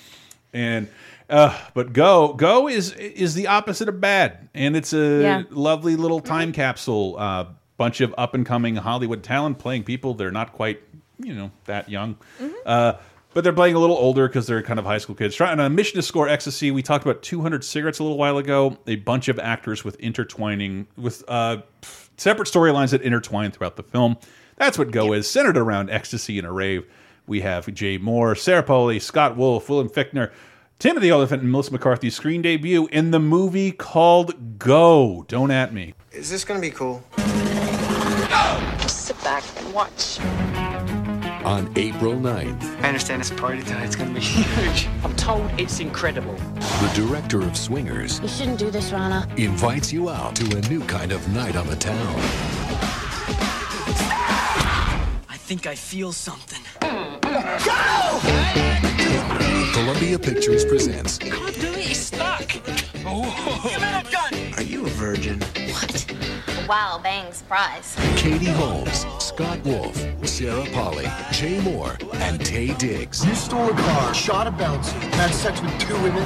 And 0.52 0.88
uh, 1.28 1.58
but 1.74 1.92
Go 1.92 2.34
Go 2.34 2.68
is 2.68 2.92
is 2.92 3.34
the 3.34 3.48
opposite 3.48 3.88
of 3.88 4.00
bad, 4.00 4.48
and 4.54 4.76
it's 4.76 4.92
a 4.92 5.20
Yeah. 5.22 5.42
lovely 5.50 5.96
little 5.96 6.20
time 6.20 6.52
capsule. 6.52 7.16
Uh, 7.18 7.46
bunch 7.76 8.00
of 8.00 8.14
up 8.16 8.34
and 8.34 8.46
coming 8.46 8.76
Hollywood 8.76 9.24
talent 9.24 9.58
playing 9.58 9.82
people. 9.82 10.14
They're 10.14 10.30
not 10.30 10.52
quite 10.52 10.80
you 11.18 11.34
know 11.34 11.50
that 11.64 11.88
young. 11.88 12.16
Uh, 12.64 12.94
but 13.34 13.44
they're 13.44 13.52
playing 13.52 13.74
a 13.74 13.78
little 13.78 13.96
older 13.96 14.28
because 14.28 14.46
they're 14.46 14.62
kind 14.62 14.78
of 14.78 14.86
high 14.86 14.98
school 14.98 15.14
kids. 15.14 15.34
Trying 15.34 15.58
on 15.60 15.66
a 15.66 15.70
mission 15.70 15.96
to 15.96 16.02
score 16.02 16.28
ecstasy. 16.28 16.70
We 16.70 16.82
talked 16.82 17.04
about 17.04 17.22
200 17.22 17.64
cigarettes 17.64 17.98
a 17.98 18.04
little 18.04 18.16
while 18.16 18.38
ago. 18.38 18.78
A 18.86 18.96
bunch 18.96 19.28
of 19.28 19.38
actors 19.38 19.84
with 19.84 19.96
intertwining 20.00 20.86
with 20.96 21.24
uh, 21.28 21.58
separate 22.16 22.48
storylines 22.48 22.90
that 22.90 23.02
intertwine 23.02 23.50
throughout 23.50 23.76
the 23.76 23.82
film. 23.82 24.16
That's 24.56 24.78
what 24.78 24.92
Go 24.92 25.12
is, 25.12 25.28
centered 25.28 25.56
around 25.56 25.90
ecstasy 25.90 26.38
and 26.38 26.46
a 26.46 26.52
rave. 26.52 26.86
We 27.26 27.40
have 27.40 27.72
Jay 27.74 27.98
Mohr, 27.98 28.38
Sarah 28.38 28.62
Polley, 28.62 29.00
Scott 29.00 29.36
Wolf, 29.36 29.68
William 29.68 29.88
Fichtner, 29.88 30.30
Timothy 30.78 31.10
Olyphant, 31.10 31.42
and 31.42 31.50
Melissa 31.50 31.72
McCarthy's 31.72 32.14
screen 32.14 32.42
debut 32.42 32.86
in 32.92 33.10
the 33.10 33.18
movie 33.18 33.72
called 33.72 34.58
Go. 34.58 35.24
Don't 35.28 35.50
at 35.50 35.72
me. 35.72 35.94
Is 36.12 36.30
this 36.30 36.44
gonna 36.44 36.60
be 36.60 36.70
cool? 36.70 37.02
just 38.78 39.06
Sit 39.06 39.22
back 39.24 39.42
and 39.56 39.72
watch. 39.72 40.18
On 41.44 41.70
April 41.76 42.14
9th, 42.14 42.80
I 42.82 42.88
understand 42.88 43.20
it's 43.20 43.30
party 43.30 43.62
time. 43.62 43.82
It's 43.84 43.94
gonna 43.96 44.14
be 44.14 44.20
huge. 44.20 44.88
I'm 45.04 45.14
told 45.16 45.50
it's 45.60 45.78
incredible. 45.78 46.34
the 46.34 46.92
director 46.94 47.42
of 47.42 47.54
Swingers 47.56 48.18
You 48.20 48.28
shouldn't 48.28 48.58
do 48.58 48.70
this, 48.70 48.92
Rana. 48.92 49.28
invites 49.36 49.92
you 49.92 50.08
out 50.08 50.34
to 50.36 50.56
a 50.56 50.60
new 50.70 50.80
kind 50.84 51.12
of 51.12 51.26
night 51.34 51.54
on 51.54 51.66
the 51.66 51.76
town. 51.76 52.14
I 55.28 55.36
think 55.36 55.66
I 55.66 55.74
feel 55.74 56.12
something. 56.12 56.60
Go! 56.80 58.20
Columbia 59.74 60.18
Pictures 60.18 60.64
presents 60.64 61.18
Can't 61.18 61.60
do 61.60 61.68
it. 61.72 61.90
It's 61.90 61.98
stuck. 61.98 62.42
Oh. 63.04 63.60
Give 63.64 63.74
me 63.74 63.78
that 63.80 64.08
gun. 64.10 64.54
Are 64.56 64.62
you 64.62 64.86
a 64.86 64.88
virgin? 64.90 65.40
What? 65.40 66.06
Wow, 66.66 66.98
bang, 67.02 67.30
surprise. 67.34 67.94
Katie 68.16 68.46
Holmes, 68.46 69.04
Scott 69.18 69.58
Wolf, 69.64 69.94
Sarah 70.34 70.66
Polley, 70.72 71.04
Jay 71.30 71.58
Mohr, 71.58 71.92
and 72.14 72.40
Taye 72.40 72.76
Diggs 72.76 73.24
You 73.24 73.36
stole 73.36 73.68
a 73.70 73.72
car, 73.72 74.12
shot 74.12 74.48
a 74.48 74.50
bouncer, 74.50 74.90
had 75.14 75.30
sex 75.32 75.60
with 75.62 75.78
two 75.78 75.94
women. 75.94 76.24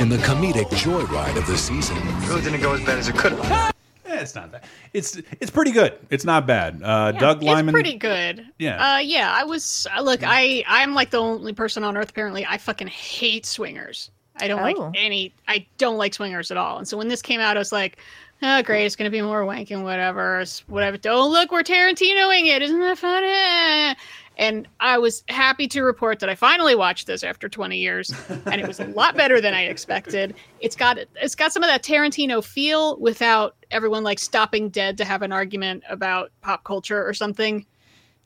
in 0.00 0.08
the 0.08 0.18
comedic 0.18 0.68
joyride 0.68 1.36
of 1.36 1.44
the 1.48 1.58
season. 1.58 1.96
Really 2.28 2.42
didn't 2.42 2.60
go 2.60 2.74
as 2.74 2.80
bad 2.84 2.98
as 2.98 3.08
it 3.08 3.16
could 3.16 3.32
have. 3.32 3.74
Eh, 4.06 4.20
it's 4.20 4.34
not 4.34 4.52
bad. 4.52 4.62
It's 4.92 5.16
it's 5.40 5.50
pretty 5.50 5.72
good. 5.72 5.98
It's 6.10 6.24
not 6.26 6.46
bad. 6.46 6.80
Uh, 6.84 7.10
Doug 7.12 7.42
Liman. 7.42 7.70
It's 7.70 7.72
pretty 7.72 7.96
good. 7.96 8.46
Yeah. 8.58 8.96
Uh, 8.96 8.98
yeah. 8.98 9.32
I 9.34 9.42
was 9.44 9.86
uh, 9.96 10.02
look. 10.02 10.20
I 10.22 10.62
I'm 10.68 10.92
like 10.94 11.08
the 11.10 11.16
only 11.20 11.54
person 11.54 11.82
on 11.84 11.96
earth 11.96 12.10
apparently. 12.10 12.44
I 12.46 12.58
fucking 12.58 12.86
hate 12.88 13.44
swingers. 13.46 14.10
I 14.36 14.46
don't 14.46 14.60
Oh. 14.60 14.62
like 14.62 14.76
any. 14.96 15.32
I 15.48 15.66
don't 15.78 15.96
like 15.96 16.12
swingers 16.12 16.50
at 16.50 16.58
all. 16.58 16.76
And 16.76 16.86
so 16.86 16.98
when 16.98 17.08
this 17.08 17.22
came 17.22 17.40
out, 17.40 17.56
I 17.56 17.60
was 17.60 17.72
like, 17.72 17.96
oh 18.44 18.62
great, 18.62 18.84
it's 18.84 18.96
gonna 18.96 19.10
be 19.10 19.22
more 19.22 19.44
wanking, 19.44 19.82
whatever, 19.82 20.40
it's 20.40 20.60
whatever. 20.68 20.98
Oh 21.06 21.28
look, 21.28 21.50
we're 21.50 21.62
Tarantinoing 21.62 22.46
it. 22.46 22.62
Isn't 22.62 22.80
that 22.80 22.98
funny? 22.98 23.96
And 24.36 24.66
I 24.80 24.98
was 24.98 25.22
happy 25.28 25.68
to 25.68 25.82
report 25.82 26.18
that 26.18 26.28
I 26.28 26.34
finally 26.34 26.74
watched 26.74 27.06
this 27.06 27.22
after 27.22 27.48
20 27.48 27.78
years, 27.78 28.12
and 28.46 28.60
it 28.60 28.66
was 28.66 28.80
a 28.80 28.86
lot 28.86 29.16
better 29.16 29.40
than 29.40 29.54
I 29.54 29.66
expected. 29.66 30.34
It's 30.60 30.74
got 30.74 30.98
it's 31.20 31.34
got 31.36 31.52
some 31.52 31.62
of 31.62 31.68
that 31.68 31.82
Tarantino 31.84 32.42
feel 32.44 32.96
without 32.98 33.54
everyone 33.70 34.02
like 34.02 34.18
stopping 34.18 34.70
dead 34.70 34.98
to 34.98 35.04
have 35.04 35.22
an 35.22 35.30
argument 35.32 35.84
about 35.88 36.32
pop 36.40 36.64
culture 36.64 37.06
or 37.06 37.14
something. 37.14 37.64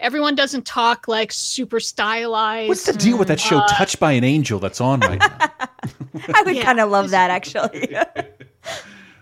Everyone 0.01 0.35
doesn't 0.35 0.65
talk 0.65 1.09
like 1.09 1.33
super 1.33 1.81
stylized. 1.81 2.69
What's 2.69 2.85
the 2.87 2.93
deal 2.93 3.19
with 3.19 3.29
that 3.29 3.41
show, 3.41 3.59
Uh, 3.59 3.67
Touched 3.69 3.99
by 3.99 4.13
an 4.13 4.23
Angel, 4.25 4.59
that's 4.61 4.81
on 4.81 5.01
right 5.01 5.19
now? 5.19 5.39
I 6.35 6.43
would 6.47 6.63
kind 6.63 6.81
of 6.81 6.89
love 6.89 7.11
that 7.11 7.31
actually. 7.31 7.95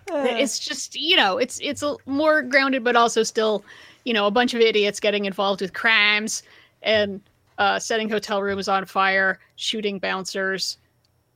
it's 0.09 0.59
just 0.59 0.95
you 0.95 1.15
know 1.15 1.37
it's 1.37 1.59
it's 1.61 1.83
a, 1.83 1.95
more 2.05 2.41
grounded 2.41 2.83
but 2.83 2.95
also 2.95 3.23
still 3.23 3.63
you 4.05 4.13
know 4.13 4.27
a 4.27 4.31
bunch 4.31 4.53
of 4.53 4.61
idiots 4.61 4.99
getting 4.99 5.25
involved 5.25 5.61
with 5.61 5.73
crimes 5.73 6.43
and 6.81 7.21
uh, 7.57 7.79
setting 7.79 8.09
hotel 8.09 8.41
rooms 8.41 8.67
on 8.67 8.85
fire 8.85 9.39
shooting 9.55 9.99
bouncers 9.99 10.77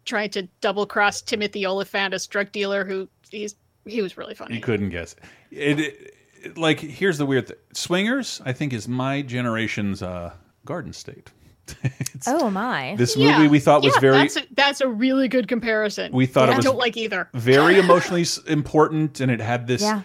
trying 0.06 0.30
to 0.30 0.48
double 0.62 0.86
cross 0.86 1.22
timothy 1.22 1.66
olyphant 1.66 2.14
as 2.14 2.28
drug 2.28 2.52
dealer 2.52 2.86
who 2.86 3.08
he's 3.30 3.56
he 3.86 4.02
was 4.02 4.18
really 4.18 4.36
funny 4.36 4.56
You 4.56 4.62
couldn't 4.62 4.90
guess 4.90 5.16
it. 5.52 5.80
It, 5.80 5.80
it- 5.80 6.58
Like, 6.58 6.80
here's 6.80 7.20
the 7.20 7.26
weird 7.28 7.48
thing. 7.48 7.58
Swingers, 7.74 8.42
I 8.44 8.52
think, 8.52 8.74
is 8.74 8.88
my 8.88 9.22
generation's 9.22 10.02
uh, 10.02 10.34
Garden 10.66 10.92
State. 10.92 11.30
Oh 12.28 12.50
my! 12.50 12.96
This 12.98 13.18
movie 13.18 13.48
we 13.48 13.60
thought 13.60 13.84
was 13.84 13.94
yeah, 13.96 14.00
very 14.00 14.18
that's 14.18 14.38
a, 14.38 14.42
that's 14.52 14.82
a 14.82 14.88
really 14.88 15.28
good 15.28 15.48
comparison 15.48 16.12
We 16.12 16.26
thought 16.26 16.50
it 16.50 16.56
was 16.58 16.66
i 16.66 16.70
don't 16.70 16.78
like 16.78 16.98
either 16.98 17.30
very 17.34 17.80
emotionally 17.86 18.26
important, 18.48 19.20
and 19.20 19.32
it 19.32 19.42
had 19.42 19.68
this 19.68 19.82
Yeah. 19.82 20.02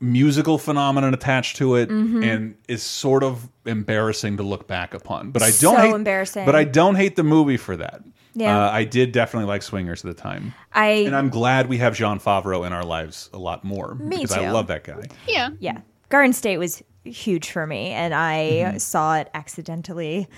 musical 0.00 0.58
phenomenon 0.58 1.14
attached 1.14 1.56
to 1.58 1.76
it, 1.76 1.88
Mhm. 1.88 2.24
and 2.26 2.54
is 2.68 2.82
sort 2.82 3.22
of 3.22 3.48
embarrassing 3.66 4.36
to 4.38 4.42
look 4.42 4.66
back 4.66 4.94
upon. 4.94 5.30
But 5.30 5.42
I 5.42 5.50
don't 5.60 5.78
hate, 5.80 5.94
embarrassing. 5.94 6.44
But 6.46 6.56
I 6.56 6.64
don't 6.64 6.96
hate 6.96 7.14
the 7.16 7.22
movie 7.22 7.56
for 7.56 7.76
that. 7.76 8.00
Yeah. 8.34 8.66
uh, 8.66 8.70
I 8.70 8.84
did 8.84 9.12
definitely 9.12 9.46
like 9.46 9.62
Swingers 9.62 10.04
at 10.04 10.16
the 10.16 10.20
time. 10.20 10.54
I 10.72 10.86
and 11.06 11.14
I'm 11.14 11.28
glad 11.28 11.68
we 11.68 11.76
have 11.78 11.94
Jon 11.94 12.18
Favreau 12.18 12.66
in 12.66 12.72
our 12.72 12.82
lives 12.84 13.28
a 13.34 13.38
lot 13.38 13.62
more 13.62 13.94
Me 13.96 14.16
because 14.22 14.32
I 14.32 14.50
love 14.50 14.66
that 14.68 14.84
guy. 14.84 15.02
yeah 15.28 15.50
yeah. 15.60 15.78
Garden 16.08 16.32
State 16.32 16.56
was 16.58 16.82
huge 17.04 17.50
for 17.50 17.66
me, 17.66 17.88
and 17.90 18.14
I 18.14 18.36
Mm-hmm. 18.42 18.78
saw 18.78 19.16
it 19.16 19.28
accidentally 19.34 20.28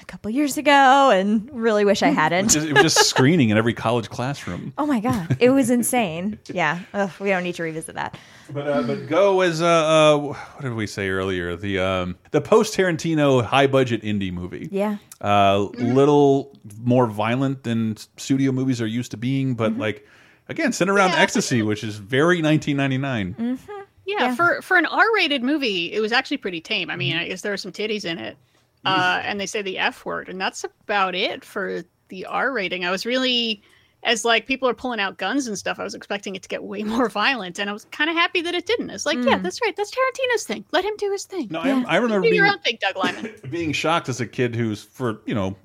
a 0.00 0.04
couple 0.06 0.30
years 0.30 0.56
ago, 0.58 1.10
and 1.10 1.48
really 1.52 1.84
wish 1.84 2.02
I 2.02 2.08
hadn't. 2.08 2.44
was 2.46 2.54
just, 2.54 2.66
it 2.66 2.72
was 2.72 2.82
just 2.94 3.06
screening 3.08 3.50
in 3.50 3.56
every 3.56 3.74
college 3.74 4.08
classroom. 4.10 4.72
oh 4.78 4.86
my 4.86 5.00
god, 5.00 5.36
it 5.40 5.50
was 5.50 5.70
insane. 5.70 6.38
Yeah, 6.46 6.80
Ugh, 6.92 7.10
we 7.20 7.30
don't 7.30 7.42
need 7.42 7.54
to 7.56 7.62
revisit 7.62 7.94
that. 7.96 8.16
But 8.50 8.68
uh, 8.68 8.82
but 8.82 9.06
Go 9.08 9.42
is 9.42 9.60
uh, 9.62 9.66
uh 9.66 10.18
what 10.18 10.60
did 10.62 10.74
we 10.74 10.86
say 10.86 11.08
earlier? 11.08 11.56
The 11.56 11.78
um 11.78 12.16
the 12.30 12.40
post 12.40 12.76
Tarantino 12.76 13.42
high 13.44 13.66
budget 13.66 14.02
indie 14.02 14.32
movie. 14.32 14.68
Yeah. 14.70 14.98
Uh, 15.20 15.60
little 15.78 16.52
more 16.82 17.06
violent 17.06 17.62
than 17.64 17.96
studio 18.18 18.52
movies 18.52 18.82
are 18.82 18.86
used 18.86 19.10
to 19.12 19.16
being, 19.16 19.54
but 19.54 19.78
like 19.78 20.06
again, 20.48 20.72
centered 20.72 20.92
around 20.94 21.12
ecstasy, 21.12 21.62
which 21.62 21.82
is 21.82 21.96
very 21.96 22.42
1999. 22.42 23.58
Yeah, 24.06 24.34
for 24.34 24.60
for 24.62 24.76
an 24.76 24.86
R-rated 24.86 25.42
movie, 25.42 25.92
it 25.92 26.00
was 26.00 26.12
actually 26.12 26.36
pretty 26.36 26.60
tame. 26.60 26.90
I 26.90 26.96
mean, 26.96 27.16
I 27.16 27.28
guess 27.28 27.40
there 27.40 27.52
are 27.52 27.56
some 27.56 27.72
titties 27.72 28.04
in 28.04 28.18
it, 28.18 28.36
uh, 28.84 29.20
and 29.24 29.40
they 29.40 29.46
say 29.46 29.62
the 29.62 29.78
F 29.78 30.04
word, 30.04 30.28
and 30.28 30.40
that's 30.40 30.64
about 30.64 31.14
it 31.14 31.44
for 31.44 31.82
the 32.08 32.26
R 32.26 32.52
rating. 32.52 32.84
I 32.84 32.90
was 32.90 33.06
really, 33.06 33.62
as 34.02 34.22
like 34.24 34.46
people 34.46 34.68
are 34.68 34.74
pulling 34.74 35.00
out 35.00 35.16
guns 35.16 35.46
and 35.46 35.56
stuff, 35.56 35.78
I 35.78 35.84
was 35.84 35.94
expecting 35.94 36.34
it 36.36 36.42
to 36.42 36.48
get 36.50 36.62
way 36.62 36.82
more 36.84 37.08
violent, 37.08 37.58
and 37.58 37.70
I 37.70 37.72
was 37.72 37.86
kind 37.86 38.10
of 38.10 38.16
happy 38.16 38.42
that 38.42 38.54
it 38.54 38.66
didn't. 38.66 38.90
It's 38.90 39.06
like, 39.06 39.16
yeah, 39.16 39.38
Mm. 39.38 39.42
that's 39.42 39.60
right, 39.62 39.74
that's 39.74 39.90
Tarantino's 39.90 40.44
thing. 40.44 40.64
Let 40.70 40.84
him 40.84 40.96
do 40.98 41.10
his 41.10 41.24
thing. 41.24 41.48
No, 41.50 41.60
I, 41.60 41.70
I 41.88 41.96
remember 41.96 42.16
do 42.26 42.30
being 42.30 42.34
your 42.34 42.46
own 42.46 42.58
thing, 42.58 42.76
Doug 42.82 42.96
Liman. 43.02 43.34
being 43.50 43.72
shocked 43.72 44.10
as 44.10 44.20
a 44.20 44.26
kid 44.26 44.54
who's 44.54 44.82
for 44.82 45.20
you 45.24 45.34
know 45.34 45.56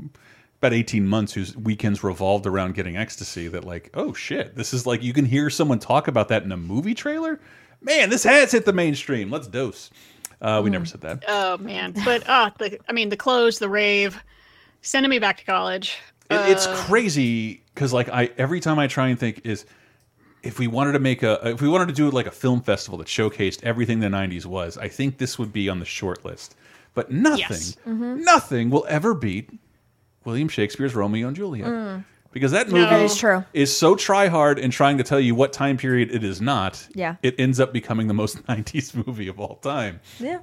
about 0.59 0.73
18 0.73 1.07
months 1.07 1.33
whose 1.33 1.55
weekends 1.55 2.03
revolved 2.03 2.45
around 2.45 2.73
getting 2.75 2.97
ecstasy 2.97 3.47
that 3.47 3.63
like 3.63 3.89
oh 3.93 4.13
shit 4.13 4.55
this 4.55 4.73
is 4.73 4.85
like 4.85 5.01
you 5.01 5.13
can 5.13 5.25
hear 5.25 5.49
someone 5.49 5.79
talk 5.79 6.07
about 6.07 6.27
that 6.27 6.43
in 6.43 6.51
a 6.51 6.57
movie 6.57 6.93
trailer? 6.93 7.39
Man 7.81 8.09
this 8.09 8.23
has 8.23 8.51
hit 8.51 8.65
the 8.65 8.73
mainstream. 8.73 9.29
Let's 9.31 9.47
dose. 9.47 9.89
Uh, 10.41 10.61
we 10.63 10.69
never 10.69 10.85
said 10.85 11.01
that. 11.01 11.23
Oh 11.27 11.57
man, 11.57 11.93
but 12.05 12.27
uh, 12.29 12.49
the 12.59 12.79
I 12.87 12.93
mean, 12.93 13.09
the 13.09 13.17
clothes, 13.17 13.59
the 13.59 13.67
rave, 13.69 14.21
sending 14.81 15.09
me 15.09 15.19
back 15.19 15.37
to 15.37 15.45
college. 15.45 15.97
It, 16.29 16.35
it's 16.51 16.65
Uh, 16.67 16.75
crazy 16.85 17.63
because 17.73 17.91
like 17.93 18.07
I 18.09 18.29
every 18.37 18.59
time 18.59 18.79
I 18.79 18.87
try 18.87 19.07
and 19.09 19.19
think 19.19 19.41
is 19.45 19.65
if 20.43 20.57
we 20.59 20.67
wanted 20.67 20.93
to 20.93 20.99
make 20.99 21.23
a 21.23 21.39
if 21.49 21.61
we 21.61 21.67
wanted 21.69 21.87
to 21.89 21.93
do 21.93 22.09
like 22.09 22.25
a 22.25 22.31
film 22.31 22.61
festival 22.61 22.97
that 22.99 23.07
showcased 23.07 23.63
everything 23.63 23.99
the 23.99 24.07
90s 24.07 24.45
was 24.45 24.77
I 24.77 24.87
think 24.87 25.17
this 25.17 25.37
would 25.39 25.51
be 25.51 25.67
on 25.69 25.79
the 25.79 25.85
short 25.85 26.23
list. 26.23 26.55
But 26.93 27.11
nothing 27.11 27.39
Yes. 27.49 27.77
Mm-hmm. 27.87 28.21
nothing 28.23 28.69
will 28.69 28.85
ever 28.89 29.13
beat 29.13 29.49
William 30.25 30.47
Shakespeare's 30.49 30.95
Romeo 30.95 31.27
and 31.27 31.35
Juliet 31.35 31.67
Mm. 31.67 32.03
because 32.31 32.51
that 32.51 32.67
No. 32.69 32.75
movie 32.75 32.89
That 32.89 33.01
is 33.01 33.15
true. 33.17 33.43
is 33.53 33.75
so 33.75 33.95
try 33.95 34.27
hard 34.27 34.59
in 34.59 34.69
trying 34.71 34.97
to 34.97 35.03
tell 35.03 35.19
you 35.19 35.33
what 35.35 35.53
time 35.53 35.77
period 35.77 36.13
it 36.13 36.23
is 36.23 36.41
not 36.41 36.87
Yeah. 36.93 37.15
it 37.23 37.35
ends 37.39 37.59
up 37.59 37.73
becoming 37.73 38.07
the 38.07 38.13
most 38.13 38.43
90s 38.47 38.93
movie 39.05 39.27
of 39.27 39.39
all 39.39 39.55
time 39.55 39.99
Yeah, 40.19 40.39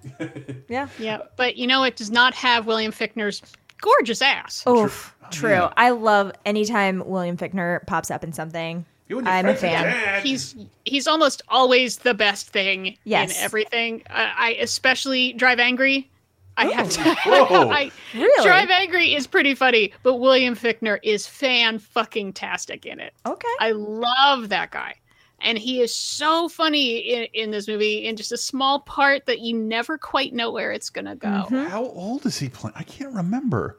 yeah, 0.69 0.89
yeah, 0.99 1.19
but 1.37 1.57
you 1.57 1.67
know, 1.67 1.85
it 1.85 1.97
does 1.97 2.11
not 2.11 2.35
have 2.35 2.67
William 2.67 2.93
Fichtner's 2.93 3.43
gorgeous 3.81 4.23
ass. 4.23 4.65
Oof, 4.67 5.15
true. 5.31 5.51
yeah. 5.51 5.73
I 5.77 5.91
love 5.91 6.33
anytime 6.47 7.03
William 7.07 7.37
Fichtner 7.37 7.85
pops 7.87 8.11
up 8.11 8.25
in 8.25 8.33
something. 8.33 8.85
I'm 9.25 9.47
a 9.47 9.55
fan. 9.55 10.21
He's 10.25 10.57
he's 10.85 11.07
almost 11.07 11.43
always 11.49 11.99
the 11.99 12.13
best 12.15 12.49
thing 12.49 12.97
Yes. 13.05 13.39
in 13.39 13.45
everything. 13.45 14.03
I, 14.11 14.33
I 14.37 14.51
especially 14.61 15.33
Drive 15.35 15.61
Angry. 15.61 16.11
I 16.57 16.67
have 16.67 16.91
to. 16.91 17.03
Whoa. 17.27 17.71
I, 17.71 17.91
Really? 18.15 18.47
Drive 18.47 18.71
Angry 18.71 19.15
is 19.15 19.27
pretty 19.27 19.55
funny, 19.55 19.93
but 20.03 20.15
William 20.15 20.57
Fichtner 20.57 20.99
is 21.03 21.27
fan 21.27 21.79
fucking 21.79 22.33
tastic 22.33 22.87
in 22.87 22.99
it. 23.01 23.13
Okay. 23.27 23.49
I 23.61 23.73
love 23.73 24.49
that 24.49 24.71
guy. 24.71 24.95
And 25.41 25.59
he 25.59 25.83
is 25.83 25.95
so 25.95 26.49
funny 26.49 26.97
in, 26.97 27.27
in 27.35 27.51
this 27.51 27.69
movie 27.69 28.07
in 28.07 28.17
just 28.17 28.33
a 28.33 28.39
small 28.39 28.81
part 28.81 29.27
that 29.27 29.41
you 29.41 29.55
never 29.55 29.99
quite 29.99 30.33
know 30.33 30.51
where 30.51 30.73
it's 30.73 30.89
gonna 30.89 31.15
go. 31.15 31.29
Mm-hmm. 31.29 31.65
how 31.67 31.85
old 31.85 32.25
is 32.25 32.39
he 32.39 32.49
playing 32.49 32.75
I 32.77 32.85
can't 32.85 33.15
remember 33.15 33.79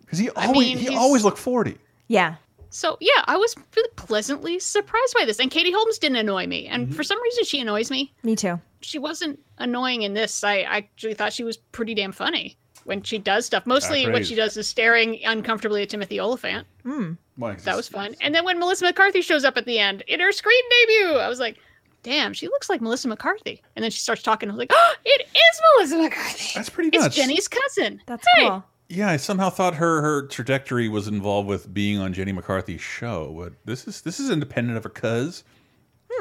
because 0.00 0.18
he 0.18 0.28
I 0.36 0.46
always 0.48 0.68
mean, 0.68 0.78
he 0.78 0.94
always 0.94 1.24
looked 1.24 1.38
40 1.38 1.78
Yeah. 2.08 2.34
So 2.70 2.96
yeah, 3.00 3.24
I 3.26 3.36
was 3.36 3.54
really 3.76 3.90
pleasantly 3.96 4.58
surprised 4.58 5.14
by 5.18 5.24
this. 5.24 5.38
And 5.40 5.50
Katie 5.50 5.72
Holmes 5.72 5.98
didn't 5.98 6.16
annoy 6.18 6.46
me, 6.46 6.66
and 6.66 6.86
Mm-hmm. 6.86 6.94
for 6.96 7.02
some 7.02 7.20
reason 7.22 7.44
she 7.44 7.60
annoys 7.60 7.90
me. 7.90 8.12
Me 8.22 8.36
too. 8.36 8.60
She 8.80 8.98
wasn't 8.98 9.38
annoying 9.58 10.02
in 10.02 10.14
this. 10.14 10.42
I 10.44 10.60
actually 10.60 11.14
thought 11.14 11.32
she 11.32 11.44
was 11.44 11.56
pretty 11.58 11.94
damn 11.94 12.12
funny 12.12 12.56
when 12.84 13.02
she 13.02 13.18
does 13.18 13.44
stuff. 13.46 13.66
Mostly 13.66 14.08
what 14.08 14.26
she 14.26 14.34
does 14.34 14.56
is 14.56 14.66
staring 14.66 15.20
uncomfortably 15.24 15.82
at 15.82 15.90
Timothy 15.90 16.18
Olyphant. 16.20 16.66
Mm. 16.84 17.18
Why? 17.36 17.54
That 17.56 17.76
was 17.76 17.88
fun. 17.88 18.14
And 18.22 18.34
then 18.34 18.44
when 18.44 18.58
Melissa 18.58 18.84
McCarthy 18.86 19.20
shows 19.20 19.44
up 19.44 19.56
at 19.56 19.66
the 19.66 19.78
end 19.78 20.02
in 20.08 20.20
her 20.20 20.32
screen 20.32 20.62
debut, 20.86 21.16
I 21.18 21.28
was 21.28 21.40
like, 21.40 21.56
damn, 22.02 22.32
she 22.32 22.46
looks 22.48 22.70
like 22.70 22.80
Melissa 22.80 23.08
McCarthy. 23.08 23.62
And 23.76 23.82
then 23.82 23.90
she 23.90 23.98
starts 24.00 24.22
talking. 24.22 24.48
I 24.48 24.52
was 24.52 24.58
like, 24.58 24.70
oh, 24.72 24.94
it 25.04 25.26
is 25.28 25.60
Melissa 25.76 25.98
McCarthy. 25.98 26.50
That's 26.54 26.70
pretty 26.70 26.90
good. 26.90 27.06
It's. 27.06 27.16
Jenny's 27.16 27.48
cousin. 27.48 28.00
That's 28.06 28.26
Hey. 28.36 28.48
cool. 28.48 28.64
Yeah, 28.92 29.08
I 29.08 29.16
somehow 29.18 29.50
thought 29.50 29.74
her 29.76 30.02
her 30.02 30.26
trajectory 30.26 30.88
was 30.88 31.06
involved 31.06 31.48
with 31.48 31.72
being 31.72 31.98
on 31.98 32.12
Jenny 32.12 32.32
McCarthy's 32.32 32.80
show, 32.80 33.32
but 33.38 33.52
this 33.64 33.86
is 33.86 34.00
this 34.02 34.18
is 34.18 34.30
independent 34.30 34.76
of 34.76 34.82
her 34.84 34.90
cuz. 34.90 35.44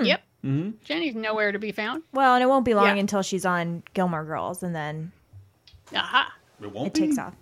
Yep. 0.02 0.22
Mm-hmm. 0.46 0.78
Jenny's 0.86 1.16
nowhere 1.16 1.52
to 1.52 1.58
be 1.60 1.72
found. 1.72 2.04
Well, 2.14 2.36
and 2.36 2.44
it 2.44 2.48
won't 2.48 2.64
be 2.64 2.74
long 2.76 2.86
Yeah. 2.96 3.02
until 3.02 3.22
she's 3.24 3.46
on 3.46 3.84
Gilmore 3.94 4.24
Girls, 4.24 4.62
and 4.64 4.74
then 4.76 5.12
Aha. 5.94 6.32
It 6.62 6.72
won't 6.72 6.88
it 6.88 6.94
be. 6.94 7.00
takes 7.08 7.18
off. 7.18 7.34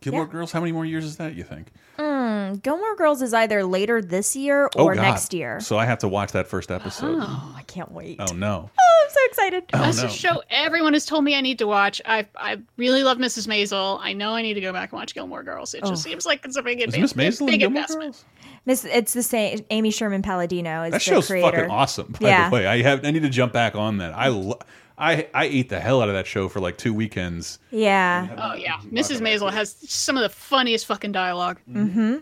Gilmore 0.00 0.24
Yeah. 0.24 0.32
Girls. 0.32 0.52
How 0.52 0.60
many 0.60 0.72
more 0.72 0.84
years 0.86 1.04
is 1.04 1.16
that? 1.16 1.34
You 1.34 1.44
think? 1.44 1.68
Mm, 1.98 2.62
Gilmore 2.62 2.96
Girls 2.96 3.20
is 3.22 3.34
either 3.34 3.62
later 3.64 4.00
this 4.00 4.34
year 4.34 4.70
oh 4.76 4.84
or 4.86 4.94
God! 4.94 5.02
next 5.02 5.34
year. 5.34 5.60
So 5.60 5.76
I 5.78 5.84
have 5.84 5.98
to 5.98 6.08
watch 6.08 6.32
that 6.32 6.46
first 6.46 6.70
episode. 6.70 7.18
Oh, 7.22 7.54
I 7.56 7.62
can't 7.64 7.92
wait. 7.92 8.16
Oh 8.20 8.32
no! 8.34 8.70
Oh, 8.80 9.04
I'm 9.06 9.10
so 9.10 9.20
excited. 9.26 9.64
Oh, 9.72 9.78
That's 9.78 9.98
no. 10.02 10.06
a 10.06 10.10
show 10.10 10.42
everyone 10.50 10.92
has 10.92 11.04
told 11.06 11.24
me 11.24 11.34
I 11.34 11.40
need 11.40 11.58
to 11.58 11.66
watch. 11.66 12.00
I 12.06 12.26
I 12.36 12.58
really 12.76 13.02
love 13.02 13.18
Mrs. 13.18 13.46
Maisel. 13.48 13.98
I 14.00 14.12
know 14.12 14.34
I 14.34 14.42
need 14.42 14.54
to 14.54 14.60
go 14.60 14.72
back 14.72 14.92
and 14.92 14.98
watch 15.00 15.14
Gilmore 15.14 15.42
Girls. 15.42 15.74
It 15.74 15.80
just 15.80 15.92
Oh. 15.92 15.96
seems 15.96 16.24
like 16.26 16.44
it's 16.44 16.56
a 16.56 16.62
big 16.62 16.78
Is 16.80 16.94
advance- 16.94 17.16
Miss 17.16 17.40
Maisel 17.40 17.46
big 17.46 17.60
Gilmore 17.60 17.78
investment. 17.82 18.12
Girls? 18.12 18.24
Miss, 18.66 18.84
it's 18.84 19.12
the 19.14 19.22
same. 19.22 19.64
Amy 19.70 19.90
Sherman 19.90 20.22
Palladino 20.22 20.82
is 20.84 20.92
That 20.92 20.98
the 20.98 21.04
show's 21.04 21.26
creator. 21.28 21.50
fucking 21.50 21.70
awesome. 21.70 22.14
By 22.20 22.28
yeah. 22.28 22.48
the 22.50 22.54
way, 22.54 22.66
I 22.66 22.82
have 22.82 23.04
I 23.04 23.10
need 23.10 23.22
to 23.22 23.28
jump 23.30 23.52
back 23.52 23.74
on 23.74 23.98
that. 23.98 24.12
I 24.16 24.28
lo 24.28 24.58
I 25.00 25.26
I 25.34 25.44
ate 25.46 25.70
the 25.70 25.80
hell 25.80 26.02
out 26.02 26.08
of 26.08 26.14
that 26.14 26.26
show 26.26 26.48
for 26.48 26.60
like 26.60 26.76
two 26.76 26.92
weekends. 26.92 27.58
Yeah. 27.70 28.28
Oh 28.38 28.54
yeah, 28.54 28.78
Mrs. 28.84 29.20
Maisel 29.20 29.50
has 29.50 29.74
some 29.88 30.16
of 30.16 30.22
the 30.22 30.28
funniest 30.28 30.86
fucking 30.86 31.12
dialogue. 31.12 31.58
Mm-hmm. 31.68 32.18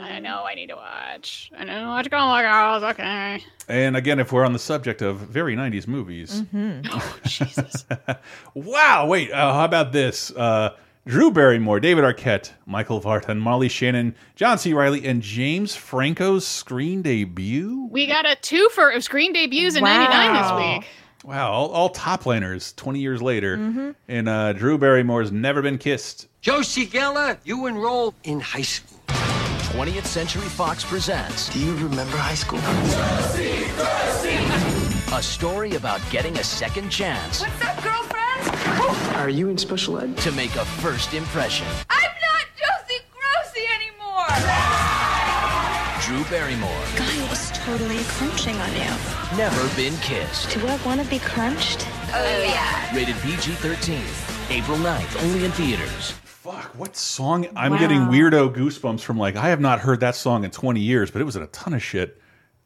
I 0.00 0.18
know 0.18 0.44
I 0.44 0.54
need 0.54 0.68
to 0.68 0.76
watch. 0.76 1.50
I 1.56 1.64
know 1.64 1.88
watch 1.88 2.10
Gilmore 2.10 2.42
Girls. 2.42 2.82
Okay. 2.82 3.44
And 3.68 3.96
again, 3.96 4.18
if 4.18 4.32
we're 4.32 4.44
on 4.44 4.52
the 4.52 4.58
subject 4.58 5.02
of 5.02 5.18
very 5.18 5.54
90s 5.56 5.86
movies. 5.86 6.42
Mm-hmm. 6.42 6.88
Oh 6.90 7.16
Jesus! 7.24 7.84
wow, 8.54 9.06
wait, 9.06 9.30
uh, 9.30 9.52
how 9.52 9.64
about 9.64 9.92
this? 9.92 10.30
Uh, 10.32 10.70
Drew 11.06 11.30
Barrymore, 11.30 11.80
David 11.80 12.02
Arquette, 12.02 12.52
Michael 12.64 13.00
Vartan, 13.00 13.38
Molly 13.38 13.68
Shannon, 13.68 14.14
John 14.36 14.56
C. 14.56 14.72
Reilly, 14.72 15.06
and 15.06 15.20
James 15.20 15.76
Franco's 15.76 16.46
screen 16.46 17.02
debut. 17.02 17.88
we 17.90 18.06
got 18.06 18.24
a 18.24 18.36
twofer 18.36 18.96
of 18.96 19.04
screen 19.04 19.32
debuts 19.32 19.76
in 19.76 19.84
'99 19.84 20.32
this 20.32 20.52
week. 20.82 20.90
Wow, 21.24 21.50
all, 21.52 21.68
all 21.70 21.88
top 21.88 22.24
laners 22.24 22.76
20 22.76 23.00
years 23.00 23.22
later. 23.22 23.56
Mhm. 23.56 23.94
And 24.08 24.28
uh, 24.28 24.52
Drew 24.52 24.76
Barrymore's 24.76 25.32
Never 25.32 25.62
Been 25.62 25.78
Kissed. 25.78 26.28
Josie 26.42 26.86
Geller, 26.86 27.38
you 27.44 27.66
enrolled 27.66 28.14
in 28.24 28.40
high 28.40 28.60
school. 28.62 29.00
20th 29.08 30.04
Century 30.04 30.42
Fox 30.50 30.84
presents 30.84 31.48
Do 31.48 31.58
you 31.58 31.74
remember 31.74 32.16
high 32.16 32.34
school? 32.36 32.60
Josie, 32.60 33.66
Josie. 33.76 35.12
a 35.12 35.20
story 35.22 35.74
about 35.74 36.00
getting 36.10 36.38
a 36.38 36.44
second 36.44 36.90
chance 36.90 37.40
What's 37.40 37.60
up, 37.64 37.82
girlfriend? 37.82 39.16
Are 39.16 39.28
you 39.28 39.48
in 39.48 39.58
special 39.58 39.98
ed? 39.98 40.16
to 40.18 40.30
make 40.32 40.54
a 40.54 40.64
first 40.64 41.12
impression. 41.14 41.66
I'm 41.90 42.10
not 42.22 42.44
Josie 42.54 43.02
Grossie 43.10 43.66
anymore. 43.74 44.30
Drew 46.02 46.22
Barrymore, 46.30 46.70
Guy 46.96 47.10
is 47.16 47.23
totally 47.64 47.98
crunching 48.04 48.56
on 48.56 48.70
you. 48.72 49.38
Never 49.38 49.74
Been 49.74 49.96
Kissed. 49.98 50.50
Do 50.50 50.66
I 50.66 50.76
want 50.84 51.00
to 51.00 51.08
be 51.08 51.18
crunched? 51.18 51.86
Oh 52.12 52.44
yeah. 52.46 52.94
Rated 52.94 53.16
PG 53.22 53.52
13. 53.52 54.02
April 54.50 54.76
9th, 54.76 55.22
only 55.24 55.46
in 55.46 55.50
theaters. 55.52 56.10
Fuck, 56.24 56.78
what 56.78 56.94
song? 56.94 57.46
I'm 57.56 57.78
getting 57.78 58.00
weirdo 58.00 58.54
goosebumps 58.54 59.00
from 59.00 59.16
like, 59.16 59.36
I 59.36 59.48
have 59.48 59.60
not 59.60 59.80
heard 59.80 60.00
that 60.00 60.14
song 60.14 60.44
in 60.44 60.50
20 60.50 60.78
years, 60.78 61.10
but 61.10 61.22
it 61.22 61.24
was 61.24 61.36
in 61.36 61.42
a 61.42 61.46
ton 61.46 61.72
of 61.72 61.82
shit. 61.82 62.20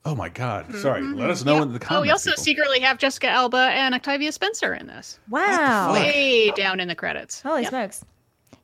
Oh 0.04 0.16
my 0.16 0.28
God. 0.28 0.74
Sorry. 0.74 1.00
Mm-hmm. 1.00 1.20
Let 1.20 1.30
us 1.30 1.44
know 1.44 1.62
in 1.62 1.72
the 1.72 1.78
comments. 1.78 1.98
Oh, 1.98 2.02
we 2.02 2.10
also 2.10 2.30
people. 2.30 2.42
secretly 2.42 2.80
have 2.80 2.98
Jessica 2.98 3.28
Alba 3.28 3.70
and 3.72 3.94
Octavia 3.94 4.32
Spencer 4.32 4.74
in 4.74 4.88
this. 4.88 5.20
Wow. 5.30 5.92
Way 5.92 6.50
down 6.56 6.80
in 6.80 6.88
the 6.88 6.96
credits. 6.96 7.40
Holy 7.40 7.64
smokes. 7.64 8.04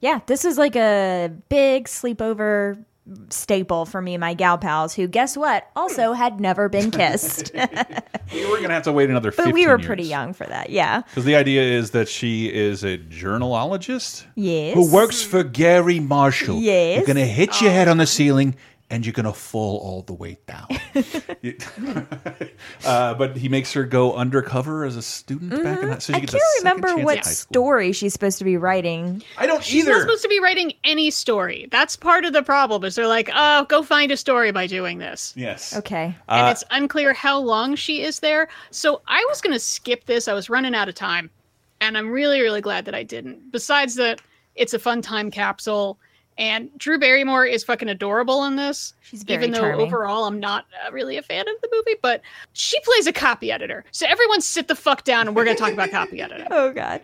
Yeah, 0.00 0.18
this 0.26 0.42
was 0.42 0.58
like 0.58 0.74
a 0.74 1.30
big 1.48 1.84
sleepover 1.84 2.84
staple 3.28 3.84
for 3.84 4.00
me 4.00 4.14
and 4.14 4.20
my 4.20 4.32
gal 4.32 4.56
pals 4.56 4.94
who 4.94 5.06
guess 5.06 5.36
what 5.36 5.68
also 5.76 6.14
had 6.14 6.40
never 6.40 6.70
been 6.70 6.90
kissed 6.90 7.52
We 8.32 8.40
were 8.46 8.56
going 8.56 8.68
to 8.68 8.74
have 8.74 8.84
to 8.84 8.92
wait 8.92 9.10
another 9.10 9.30
15 9.30 9.44
but 9.44 9.54
we 9.54 9.66
were 9.66 9.76
years. 9.76 9.86
pretty 9.86 10.04
young 10.04 10.32
for 10.32 10.46
that 10.46 10.70
yeah 10.70 11.02
Because 11.02 11.26
the 11.26 11.36
idea 11.36 11.60
is 11.62 11.90
that 11.90 12.08
she 12.08 12.46
is 12.46 12.82
a 12.82 12.96
journalologist 12.96 14.24
yes 14.36 14.74
who 14.74 14.90
works 14.90 15.22
for 15.22 15.44
Garry 15.44 16.00
Marshall. 16.00 16.58
Yes. 16.60 16.96
You're 16.96 17.06
going 17.06 17.16
to 17.16 17.30
hit 17.30 17.60
your 17.60 17.70
head 17.72 17.88
on 17.88 17.98
the 17.98 18.06
ceiling 18.06 18.56
and 18.94 19.04
you're 19.04 19.12
going 19.12 19.26
to 19.26 19.32
fall 19.32 19.78
all 19.78 20.02
the 20.02 20.12
way 20.12 20.38
down. 20.46 20.68
uh, 22.84 23.14
but 23.14 23.36
he 23.36 23.48
makes 23.48 23.72
her 23.72 23.84
go 23.84 24.14
undercover 24.14 24.84
as 24.84 24.96
a 24.96 25.02
student 25.02 25.50
back 25.62 25.82
in 25.82 25.88
high 25.88 25.98
so 25.98 26.12
she 26.12 26.14
Mm-hmm. 26.14 26.16
i 26.16 26.20
gets 26.20 26.32
can't 26.32 26.42
a 26.42 26.58
remember 26.60 27.04
what 27.04 27.24
story 27.24 27.90
she's 27.92 28.12
supposed 28.12 28.38
to 28.38 28.44
be 28.44 28.56
writing 28.56 29.22
I 29.36 29.46
don't 29.46 29.56
either. 29.56 29.62
She's 29.64 29.86
not 29.86 30.00
supposed 30.00 30.22
to 30.22 30.28
be 30.28 30.38
writing 30.38 30.72
any 30.84 31.10
story. 31.10 31.66
That's 31.72 31.96
part 31.96 32.24
of 32.24 32.32
the 32.32 32.42
problem. 32.42 32.84
Is 32.84 32.94
they're 32.94 33.08
like, 33.08 33.30
oh, 33.34 33.64
go 33.64 33.82
find 33.82 34.12
a 34.12 34.16
story 34.16 34.52
by 34.52 34.66
doing 34.68 34.98
this. 34.98 35.32
Yes. 35.36 35.74
okay 35.76 36.14
and 36.28 36.46
Uh, 36.46 36.50
it's 36.50 36.62
unclear 36.70 37.12
how 37.12 37.38
long 37.40 37.74
she 37.74 38.02
is 38.02 38.20
there. 38.20 38.48
So 38.70 39.02
I 39.08 39.24
was 39.28 39.40
going 39.40 39.54
to 39.54 39.60
skip 39.60 40.06
this. 40.06 40.28
I 40.28 40.34
was 40.34 40.48
running 40.48 40.74
out 40.74 40.88
of 40.88 40.94
time, 40.94 41.30
and 41.80 41.98
I'm 41.98 42.10
really, 42.10 42.40
really 42.40 42.60
glad 42.60 42.84
that 42.84 42.94
I 42.94 43.02
didn't. 43.02 43.50
Besides 43.50 43.96
that, 43.96 44.20
it's 44.54 44.72
a 44.72 44.78
fun 44.78 45.02
time 45.02 45.30
capsule, 45.32 45.98
and 46.36 46.70
Drew 46.78 46.98
Barrymore 46.98 47.46
is 47.46 47.62
fucking 47.64 47.88
adorable 47.88 48.44
in 48.44 48.56
this. 48.56 48.94
She's 49.02 49.22
very 49.22 49.44
even 49.44 49.52
though 49.52 49.60
charming. 49.60 49.86
overall 49.86 50.24
I'm 50.24 50.40
not 50.40 50.66
uh, 50.86 50.92
really 50.92 51.16
a 51.16 51.22
fan 51.22 51.46
of 51.48 51.54
the 51.62 51.68
movie, 51.72 51.96
but 52.02 52.22
she 52.52 52.78
plays 52.80 53.06
a 53.06 53.12
copy 53.12 53.52
editor. 53.52 53.84
So 53.92 54.06
everyone 54.08 54.40
sit 54.40 54.68
the 54.68 54.74
fuck 54.74 55.04
down, 55.04 55.26
and 55.28 55.36
we're 55.36 55.44
going 55.44 55.56
to 55.56 55.62
talk 55.62 55.72
about 55.72 55.90
copy 55.90 56.20
editing. 56.22 56.46
oh 56.50 56.72
god 56.72 57.02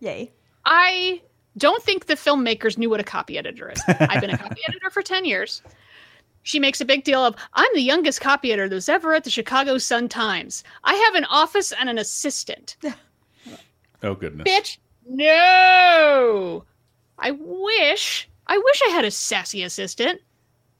yay 0.00 0.30
I 0.64 1.22
don't 1.56 1.82
think 1.82 2.06
the 2.06 2.14
filmmakers 2.14 2.78
knew 2.78 2.90
what 2.90 3.00
a 3.00 3.04
copy 3.04 3.36
editor 3.38 3.70
is. 3.72 3.82
I've 3.88 4.20
been 4.20 4.30
a 4.30 4.38
copy 4.38 4.60
editor 4.68 4.90
for 4.90 5.02
10 5.02 5.24
years. 5.24 5.62
She 6.44 6.60
makes 6.60 6.80
a 6.80 6.84
big 6.84 7.02
deal 7.04 7.20
of, 7.24 7.34
I'm 7.54 7.68
the 7.74 7.80
youngest 7.82 8.20
copy 8.20 8.52
editor 8.52 8.68
that's 8.68 8.88
ever 8.88 9.12
at 9.14 9.24
the 9.24 9.30
Chicago 9.30 9.76
Sun 9.78 10.08
Times. 10.08 10.62
I 10.84 10.94
have 10.94 11.14
an 11.16 11.24
office 11.24 11.72
and 11.72 11.88
an 11.88 11.98
assistant. 11.98 12.76
Oh, 14.00 14.14
goodness. 14.14 14.46
Bitch, 14.48 14.78
no! 15.08 16.64
I 17.18 17.32
wish, 17.32 18.28
I 18.48 18.56
wish 18.58 18.82
I 18.86 18.90
had 18.90 19.04
a 19.04 19.10
sassy 19.10 19.62
assistant. 19.62 20.20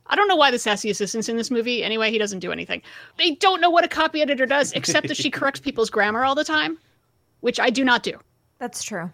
I 0.07 0.17
don't 0.17 0.29
know 0.29 0.37
why 0.37 0.51
the 0.51 0.59
sassy 0.59 0.89
assistant's 0.91 1.29
in 1.29 1.37
this 1.37 1.51
movie. 1.51 1.85
Anyway, 1.85 2.11
he 2.11 2.17
doesn't 2.19 2.39
do 2.39 2.51
anything. 2.51 2.81
They 3.19 3.33
don't 3.33 3.61
know 3.61 3.69
what 3.71 3.85
a 3.85 3.89
copy 3.89 4.23
editor 4.23 4.47
does, 4.47 4.73
except 4.73 5.09
that 5.09 5.17
she 5.19 5.31
corrects 5.39 5.61
people's 5.61 5.91
grammar 5.91 6.25
all 6.25 6.35
the 6.35 6.45
time, 6.45 6.79
which 7.41 7.61
I 7.61 7.69
do 7.71 7.85
not 7.85 8.03
do. 8.03 8.19
that's 8.59 8.83
true 8.83 9.11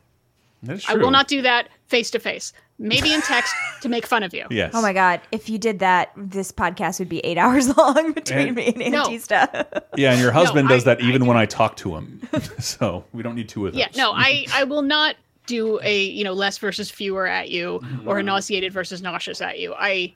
That's 0.63 0.89
I 0.89 0.95
will 0.95 1.11
not 1.11 1.27
do 1.29 1.43
that 1.43 1.69
face 1.89 2.11
to 2.13 2.19
face. 2.21 2.53
Maybe 2.79 3.13
in 3.13 3.21
text 3.23 3.53
to 3.83 3.89
make 3.89 4.07
fun 4.07 4.23
of 4.23 4.33
you. 4.35 4.47
Yes. 4.51 4.73
oh 4.75 4.83
my 4.83 4.93
god 4.93 5.21
if 5.33 5.49
you 5.49 5.59
did 5.59 5.79
that 5.81 6.11
this 6.17 6.51
podcast 6.53 6.99
would 7.01 7.09
be 7.09 7.19
eight 7.21 7.39
hours 7.39 7.69
long 7.77 8.13
between 8.13 8.49
And- 8.49 8.57
me 8.57 8.67
and 8.69 8.93
No. 8.93 9.05
antista 9.05 9.83
Yeah, 9.97 10.13
and 10.13 10.21
your 10.21 10.33
husband 10.33 10.69
No, 10.69 10.75
does 10.75 10.87
I- 10.87 10.95
that 10.95 11.01
even 11.05 11.27
when 11.27 11.37
I 11.37 11.47
talk 11.47 11.77
to 11.79 11.95
him. 11.97 12.21
so 12.59 13.05
we 13.13 13.23
don't 13.23 13.35
need 13.37 13.49
two 13.49 13.67
of 13.67 13.73
those. 13.75 13.81
Yeah, 13.81 13.89
no, 13.97 14.13
I 14.13 14.47
I 14.53 14.65
will 14.65 14.83
not 14.83 15.17
do 15.47 15.79
a 15.83 16.05
you 16.05 16.25
know 16.25 16.33
less 16.33 16.59
versus 16.59 16.91
fewer 16.91 17.27
at 17.27 17.51
you 17.51 17.81
or 18.07 18.17
a 18.17 18.21
Mm-hmm. 18.21 18.27
nauseated 18.27 18.73
versus 18.73 19.03
nauseous 19.03 19.41
at 19.41 19.59
you. 19.59 19.75
I 19.79 20.15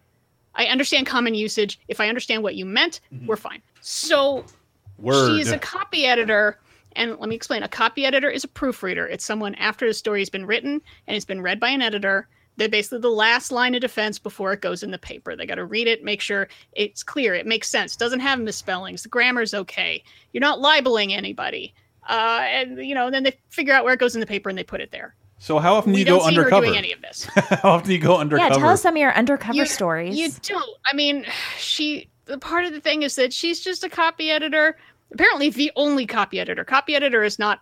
I 0.54 0.66
understand 0.66 1.06
common 1.06 1.34
usage. 1.34 1.78
If 1.88 2.00
I 2.00 2.08
understand 2.08 2.42
what 2.42 2.54
you 2.56 2.64
meant, 2.64 3.00
we're 3.26 3.36
fine. 3.36 3.62
So 3.80 4.38
Mm-hmm. 4.38 5.02
Word. 5.06 5.36
she's 5.38 5.50
a 5.50 5.58
copy 5.58 6.06
editor. 6.06 6.58
And 6.96 7.16
let 7.20 7.28
me 7.28 7.36
explain. 7.36 7.62
A 7.62 7.68
copy 7.68 8.04
editor 8.04 8.28
is 8.28 8.42
a 8.42 8.48
proofreader. 8.48 9.06
It's 9.06 9.24
someone 9.24 9.54
after 9.56 9.86
the 9.86 9.94
story 9.94 10.20
has 10.20 10.30
been 10.30 10.44
written 10.46 10.80
and 11.06 11.14
it's 11.16 11.24
been 11.24 11.40
read 11.42 11.60
by 11.60 11.68
an 11.68 11.82
editor. 11.82 12.26
They're 12.56 12.68
basically 12.68 12.98
the 12.98 13.08
last 13.10 13.52
line 13.52 13.76
of 13.76 13.80
defense 13.80 14.18
before 14.18 14.52
it 14.52 14.60
goes 14.62 14.82
in 14.82 14.90
the 14.90 14.98
paper. 14.98 15.36
They 15.36 15.46
got 15.46 15.54
to 15.56 15.64
read 15.64 15.86
it, 15.86 16.02
make 16.02 16.20
sure 16.20 16.48
it's 16.72 17.04
clear, 17.04 17.34
it 17.34 17.46
makes 17.46 17.68
sense, 17.68 17.94
doesn't 17.94 18.18
have 18.18 18.40
misspellings, 18.40 19.04
the 19.04 19.08
grammar's 19.08 19.54
okay. 19.54 20.02
You're 20.32 20.40
not 20.40 20.58
libeling 20.60 21.14
anybody. 21.14 21.72
Uh, 22.08 22.40
and 22.42 22.78
you 22.78 22.94
know, 22.94 23.10
then 23.10 23.22
they 23.22 23.38
figure 23.50 23.74
out 23.74 23.84
where 23.84 23.94
it 23.94 24.00
goes 24.00 24.14
in 24.16 24.20
the 24.20 24.26
paper 24.26 24.48
and 24.48 24.58
they 24.58 24.64
put 24.64 24.80
it 24.80 24.90
there. 24.90 25.14
So 25.38 25.58
how 25.60 25.74
often 25.74 25.92
do 25.92 25.94
we 25.94 26.00
you 26.00 26.04
don't 26.06 26.18
go 26.18 26.28
see 26.28 26.34
her 26.34 26.40
undercover? 26.42 26.66
doing 26.66 26.78
any 26.78 26.92
of 26.92 27.00
this. 27.00 27.24
how 27.62 27.70
often 27.70 27.86
do 27.88 27.92
you 27.94 28.00
go 28.00 28.16
undercover? 28.16 28.48
yeah 28.54 28.58
tell 28.58 28.68
us 28.70 28.82
some 28.82 28.94
of 28.94 29.00
your 29.00 29.12
undercover 29.14 29.54
You- 29.54 29.66
stories 29.66 30.16
You 30.16 30.30
don't. 30.42 30.68
I 30.86 30.94
mean, 30.94 31.24
she. 31.58 32.08
The 32.24 32.38
part 32.38 32.64
of 32.66 32.72
the 32.72 32.80
thing 32.80 33.02
is 33.02 33.14
that 33.16 33.32
she's 33.32 33.60
just 33.60 33.84
a 33.84 33.88
copy 33.88 34.30
editor. 34.30 34.76
Apparently, 35.12 35.48
the 35.48 35.72
only 35.76 36.06
copy 36.06 36.40
editor. 36.40 36.64
Copy 36.64 36.94
editor 36.94 37.22
is 37.24 37.38
not 37.38 37.60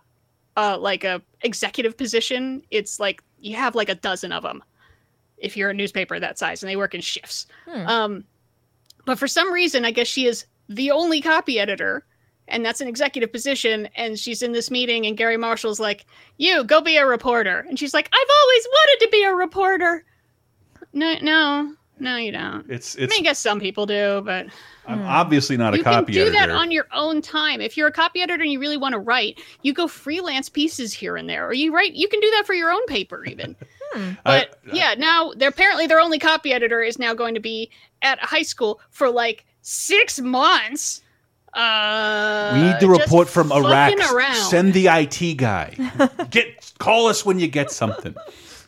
uh, 0.57 0.77
like 0.77 1.03
a 1.05 1.21
executive 1.41 1.95
position. 1.95 2.63
It's 2.71 2.99
like 2.99 3.23
you 3.39 3.55
have 3.55 3.75
like 3.75 3.87
a 3.89 3.95
dozen 3.95 4.31
of 4.31 4.43
them 4.43 4.63
if 5.37 5.55
you're 5.55 5.69
a 5.69 5.73
newspaper 5.73 6.19
that 6.19 6.37
size, 6.39 6.63
and 6.63 6.69
they 6.69 6.75
work 6.75 6.95
in 6.95 7.01
shifts. 7.01 7.45
Hmm. 7.69 7.87
Um, 7.87 8.23
but 9.05 9.19
for 9.19 9.27
some 9.27 9.53
reason, 9.53 9.85
I 9.85 9.91
guess 9.91 10.07
she 10.07 10.25
is 10.25 10.45
the 10.67 10.91
only 10.91 11.21
copy 11.21 11.59
editor, 11.59 12.05
and 12.47 12.65
that's 12.65 12.81
an 12.81 12.87
executive 12.87 13.31
position. 13.31 13.89
And 13.95 14.17
she's 14.19 14.41
in 14.41 14.51
this 14.51 14.71
meeting, 14.71 15.05
and 15.05 15.17
Garry 15.17 15.37
Marshall's 15.37 15.79
like, 15.79 16.05
"You 16.37 16.63
go 16.63 16.81
be 16.81 16.97
a 16.97 17.05
reporter," 17.05 17.65
and 17.67 17.77
she's 17.77 17.93
like, 17.93 18.09
"I've 18.13 18.29
always 18.41 18.67
wanted 18.67 19.05
to 19.05 19.11
be 19.11 19.23
a 19.23 19.33
reporter." 19.33 20.05
No, 20.93 21.15
no, 21.21 21.73
no, 21.99 22.17
you 22.17 22.31
don't. 22.31 22.69
It's 22.69 22.97
I 22.97 23.01
it's. 23.01 23.11
mean, 23.11 23.21
I 23.21 23.23
guess 23.29 23.39
some 23.39 23.59
people 23.59 23.85
do, 23.85 24.21
but 24.23 24.47
I'm 24.87 25.01
obviously 25.01 25.57
not 25.57 25.73
a 25.73 25.77
you 25.77 25.83
can 25.83 25.93
copy 25.93 26.13
do 26.13 26.21
editor. 26.21 26.37
that 26.37 26.49
on 26.49 26.71
your 26.71 26.87
own 26.93 27.21
time. 27.21 27.59
If 27.59 27.75
you're 27.75 27.87
a 27.87 27.91
copy 27.91 28.21
editor 28.21 28.41
and 28.41 28.51
you 28.51 28.59
really 28.59 28.77
want 28.77 28.93
to 28.93 28.99
write, 28.99 29.41
you 29.63 29.73
go 29.73 29.87
freelance 29.87 30.47
pieces 30.47 30.93
here 30.93 31.17
and 31.17 31.29
there, 31.29 31.45
or 31.47 31.53
you 31.53 31.73
write. 31.73 31.93
You 31.93 32.07
can 32.07 32.19
do 32.19 32.31
that 32.31 32.45
for 32.45 32.53
your 32.53 32.71
own 32.71 32.85
paper, 32.87 33.25
even. 33.25 33.55
Hmm. 33.93 34.11
But 34.25 34.59
yeah, 34.73 34.95
now 34.97 35.31
they're 35.37 35.47
apparently 35.47 35.87
their 35.87 36.01
only 36.01 36.19
copy 36.19 36.51
editor 36.51 36.81
is 36.81 36.99
now 36.99 37.13
going 37.13 37.33
to 37.35 37.39
be 37.39 37.71
at 38.01 38.21
a 38.21 38.25
high 38.25 38.41
school 38.41 38.81
for 38.89 39.09
like 39.09 39.45
six 39.61 40.19
months. 40.19 41.01
Uh, 41.57 42.51
we 42.53 42.61
need 42.61 42.79
the 42.79 42.87
report 42.87 43.27
from 43.27 43.51
Iraq. 43.51 43.93
Around. 44.13 44.35
Send 44.35 44.73
the 44.73 44.87
IT 44.87 45.35
guy. 45.37 45.75
get 46.29 46.71
call 46.77 47.07
us 47.07 47.25
when 47.25 47.39
you 47.39 47.47
get 47.47 47.71
something. 47.71 48.15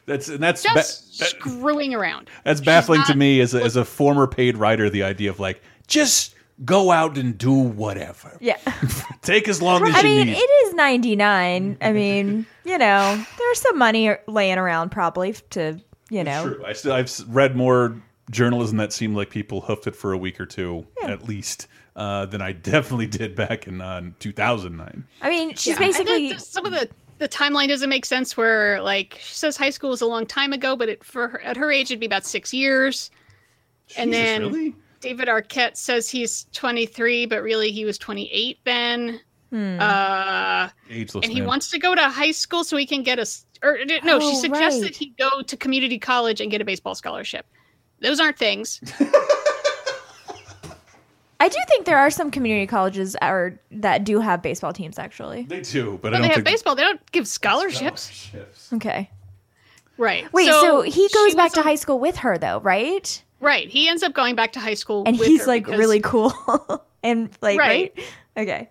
That's 0.06 0.28
and 0.28 0.42
that's 0.42 0.64
ba- 0.64 0.70
just 0.76 1.20
that- 1.20 1.30
screwing 1.30 1.94
around. 1.94 2.30
that's 2.44 2.62
baffling 2.62 3.04
to 3.04 3.16
me 3.16 3.42
as 3.42 3.54
a, 3.54 3.64
as 3.64 3.76
a 3.76 3.86
former 3.86 4.26
paid 4.28 4.58
writer. 4.58 4.90
The 4.90 5.04
idea 5.04 5.30
of 5.30 5.40
like 5.40 5.62
just 5.88 6.34
go 6.66 6.92
out 6.92 7.18
and 7.18 7.38
do 7.38 7.54
whatever. 7.54 8.36
yeah 8.42 8.58
Take 9.22 9.48
as 9.48 9.62
long 9.62 9.88
as 9.88 9.96
I 9.96 10.00
you 10.00 10.04
mean, 10.04 10.28
need. 10.28 10.38
it 10.38 10.50
is 10.68 10.74
99. 10.74 11.78
I 11.80 11.92
mean, 11.94 12.46
you 12.66 12.78
know, 12.78 13.24
there's 13.38 13.62
some 13.62 13.78
money 13.78 14.14
laying 14.28 14.58
around 14.58 14.90
probably 14.90 15.34
to, 15.52 15.80
you 16.10 16.24
know. 16.24 16.44
True. 16.48 16.66
I 16.66 16.74
still 16.74 16.92
I've 16.94 17.12
read 17.28 17.56
more 17.56 17.96
journalism 18.32 18.78
that 18.78 18.92
seemed 18.94 19.16
like 19.16 19.30
people 19.30 19.62
hoofed 19.62 19.88
it 19.88 19.96
for 19.96 20.12
a 20.12 20.18
week 20.18 20.40
or 20.40 20.46
two 20.46 20.86
at 21.04 21.28
least 21.28 21.68
uh, 22.00 22.26
than 22.26 22.41
I 22.41 22.52
definitely 22.74 23.08
did 23.08 23.36
back 23.36 23.68
in 23.68 23.82
uh, 23.82 24.10
2009. 24.20 25.06
I 25.22 25.30
mean, 25.30 25.54
she's 25.56 25.74
Yeah, 25.74 25.80
basically 25.80 26.30
that 26.30 26.41
some 26.41 26.66
of 26.66 26.72
the 26.72 26.89
the 27.20 27.28
timeline 27.28 27.68
doesn't 27.68 27.89
make 27.89 28.06
sense. 28.06 28.38
Where 28.38 28.82
like 28.82 29.20
she 29.22 29.36
says 29.36 29.58
high 29.58 29.70
school 29.70 29.91
is 29.91 30.02
a 30.02 30.06
long 30.08 30.26
time 30.26 30.54
ago, 30.54 30.76
but 30.76 30.88
it, 30.89 31.04
for 31.04 31.28
her, 31.28 31.41
at 31.41 31.58
her 31.58 31.72
age 31.72 31.91
it'd 31.91 32.00
be 32.00 32.06
about 32.06 32.26
six 32.26 32.54
years. 32.54 33.12
and 33.97 34.14
then 34.14 34.43
really? 34.43 34.76
David 35.02 35.28
Arquette 35.28 35.78
says 35.78 36.10
he's 36.10 36.45
23, 36.54 37.26
but 37.26 37.41
really 37.41 37.72
he 37.72 37.86
was 37.86 37.97
28 37.97 38.58
then. 38.64 39.20
Hmm. 39.50 39.78
Uh, 39.80 40.70
Ageless 40.89 41.24
and 41.24 41.34
he 41.34 41.39
man. 41.39 41.47
wants 41.47 41.72
to 41.72 41.80
go 41.80 41.95
to 41.95 42.04
high 42.04 42.32
school 42.32 42.64
so 42.64 42.78
he 42.78 42.86
can 42.86 43.04
get 43.04 43.20
a 43.20 43.26
Or 43.64 43.80
no, 44.04 44.20
she 44.20 44.36
suggests 44.36 44.41
suggested 44.41 44.84
right. 44.84 44.95
he 44.95 45.14
go 45.18 45.41
to 45.41 45.58
community 45.58 46.00
college 46.00 46.39
and 46.39 46.50
get 46.52 46.62
a 46.62 46.66
baseball 46.66 46.95
scholarship. 46.95 47.45
Those 48.00 48.20
aren't 48.22 48.38
things. 48.38 48.80
I 51.40 51.48
do 51.48 51.58
think 51.70 51.86
there 51.86 51.98
are 51.98 52.10
some 52.10 52.32
community 52.32 52.68
colleges 52.68 53.16
are, 53.22 53.58
that 53.72 54.04
do 54.04 54.20
have 54.20 54.42
baseball 54.42 54.74
teams, 54.74 55.00
actually. 55.00 55.44
They 55.44 55.62
do, 55.62 55.92
but 56.02 56.12
But 56.12 56.14
I 56.14 56.18
they 56.18 56.18
don't 56.20 56.28
have 56.28 56.36
think 56.36 56.46
baseball. 56.48 56.76
They 56.76 56.84
don't 56.84 57.12
give 57.12 57.28
scholarships. 57.28 58.30
Okay. 58.74 59.10
Right. 59.98 60.32
Wait, 60.34 60.48
so, 60.48 60.82
he 60.82 61.08
goes 61.14 61.36
back 61.36 61.54
to 61.54 61.60
a- 61.62 61.64
high 61.64 61.76
school 61.76 62.00
with 62.00 62.18
her, 62.18 62.38
though, 62.38 62.60
right? 62.60 63.24
Right. 63.42 63.70
He 63.70 63.88
ends 63.88 64.04
up 64.04 64.14
going 64.14 64.36
back 64.36 64.54
to 64.54 64.60
high 64.60 64.74
school, 64.74 65.04
And 65.06 65.18
with 65.18 65.28
he's 65.28 65.48
like 65.48 65.66
because- 65.66 65.80
really 65.80 66.00
cool 66.02 66.34
and 67.04 67.30
like 67.42 67.58
Right. 67.60 67.94
right. 67.96 68.06
Okay. 68.38 68.70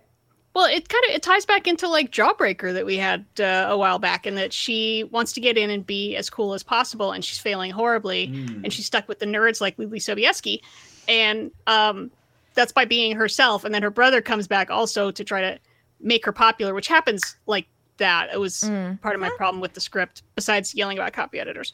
Well, 0.55 0.65
it 0.65 0.89
kind 0.89 1.03
of 1.05 1.11
it 1.15 1.21
ties 1.21 1.45
back 1.45 1.67
into 1.67 1.87
like 1.87 2.11
Jawbreaker 2.11 2.73
that 2.73 2.85
we 2.85 2.97
had 2.97 3.23
uh, 3.39 3.67
a 3.69 3.77
while 3.77 3.99
back, 3.99 4.25
and 4.25 4.35
that 4.37 4.51
she 4.51 5.05
wants 5.11 5.31
to 5.33 5.39
get 5.41 5.57
in 5.57 5.69
and 5.69 5.85
be 5.85 6.15
as 6.15 6.29
cool 6.29 6.53
as 6.55 6.63
possible, 6.63 7.11
and 7.11 7.23
she's 7.23 7.37
failing 7.37 7.71
horribly, 7.71 8.25
and 8.25 8.73
she's 8.73 8.85
stuck 8.87 9.07
with 9.07 9.19
the 9.19 9.27
nerds 9.27 9.61
like 9.61 9.77
Leelee 9.77 9.97
Sobieski, 10.01 10.59
and 11.07 11.51
um, 11.67 12.09
that's 12.55 12.71
by 12.71 12.85
being 12.85 13.15
herself. 13.15 13.63
And 13.63 13.73
then 13.73 13.81
her 13.83 13.89
brother 13.91 14.21
comes 14.21 14.47
back 14.47 14.69
also 14.69 15.11
to 15.11 15.23
try 15.23 15.41
to 15.41 15.59
make 16.01 16.25
her 16.25 16.31
popular, 16.31 16.73
which 16.73 16.87
happens 16.87 17.35
like 17.45 17.67
that. 17.97 18.29
It 18.33 18.39
was 18.39 18.61
Mm. 18.61 19.01
part 19.01 19.15
of 19.15 19.21
my 19.21 19.29
problem 19.37 19.61
with 19.61 19.73
the 19.73 19.81
script, 19.81 20.23
besides 20.35 20.73
yelling 20.73 20.97
about 20.97 21.13
copy 21.13 21.39
editors, 21.39 21.73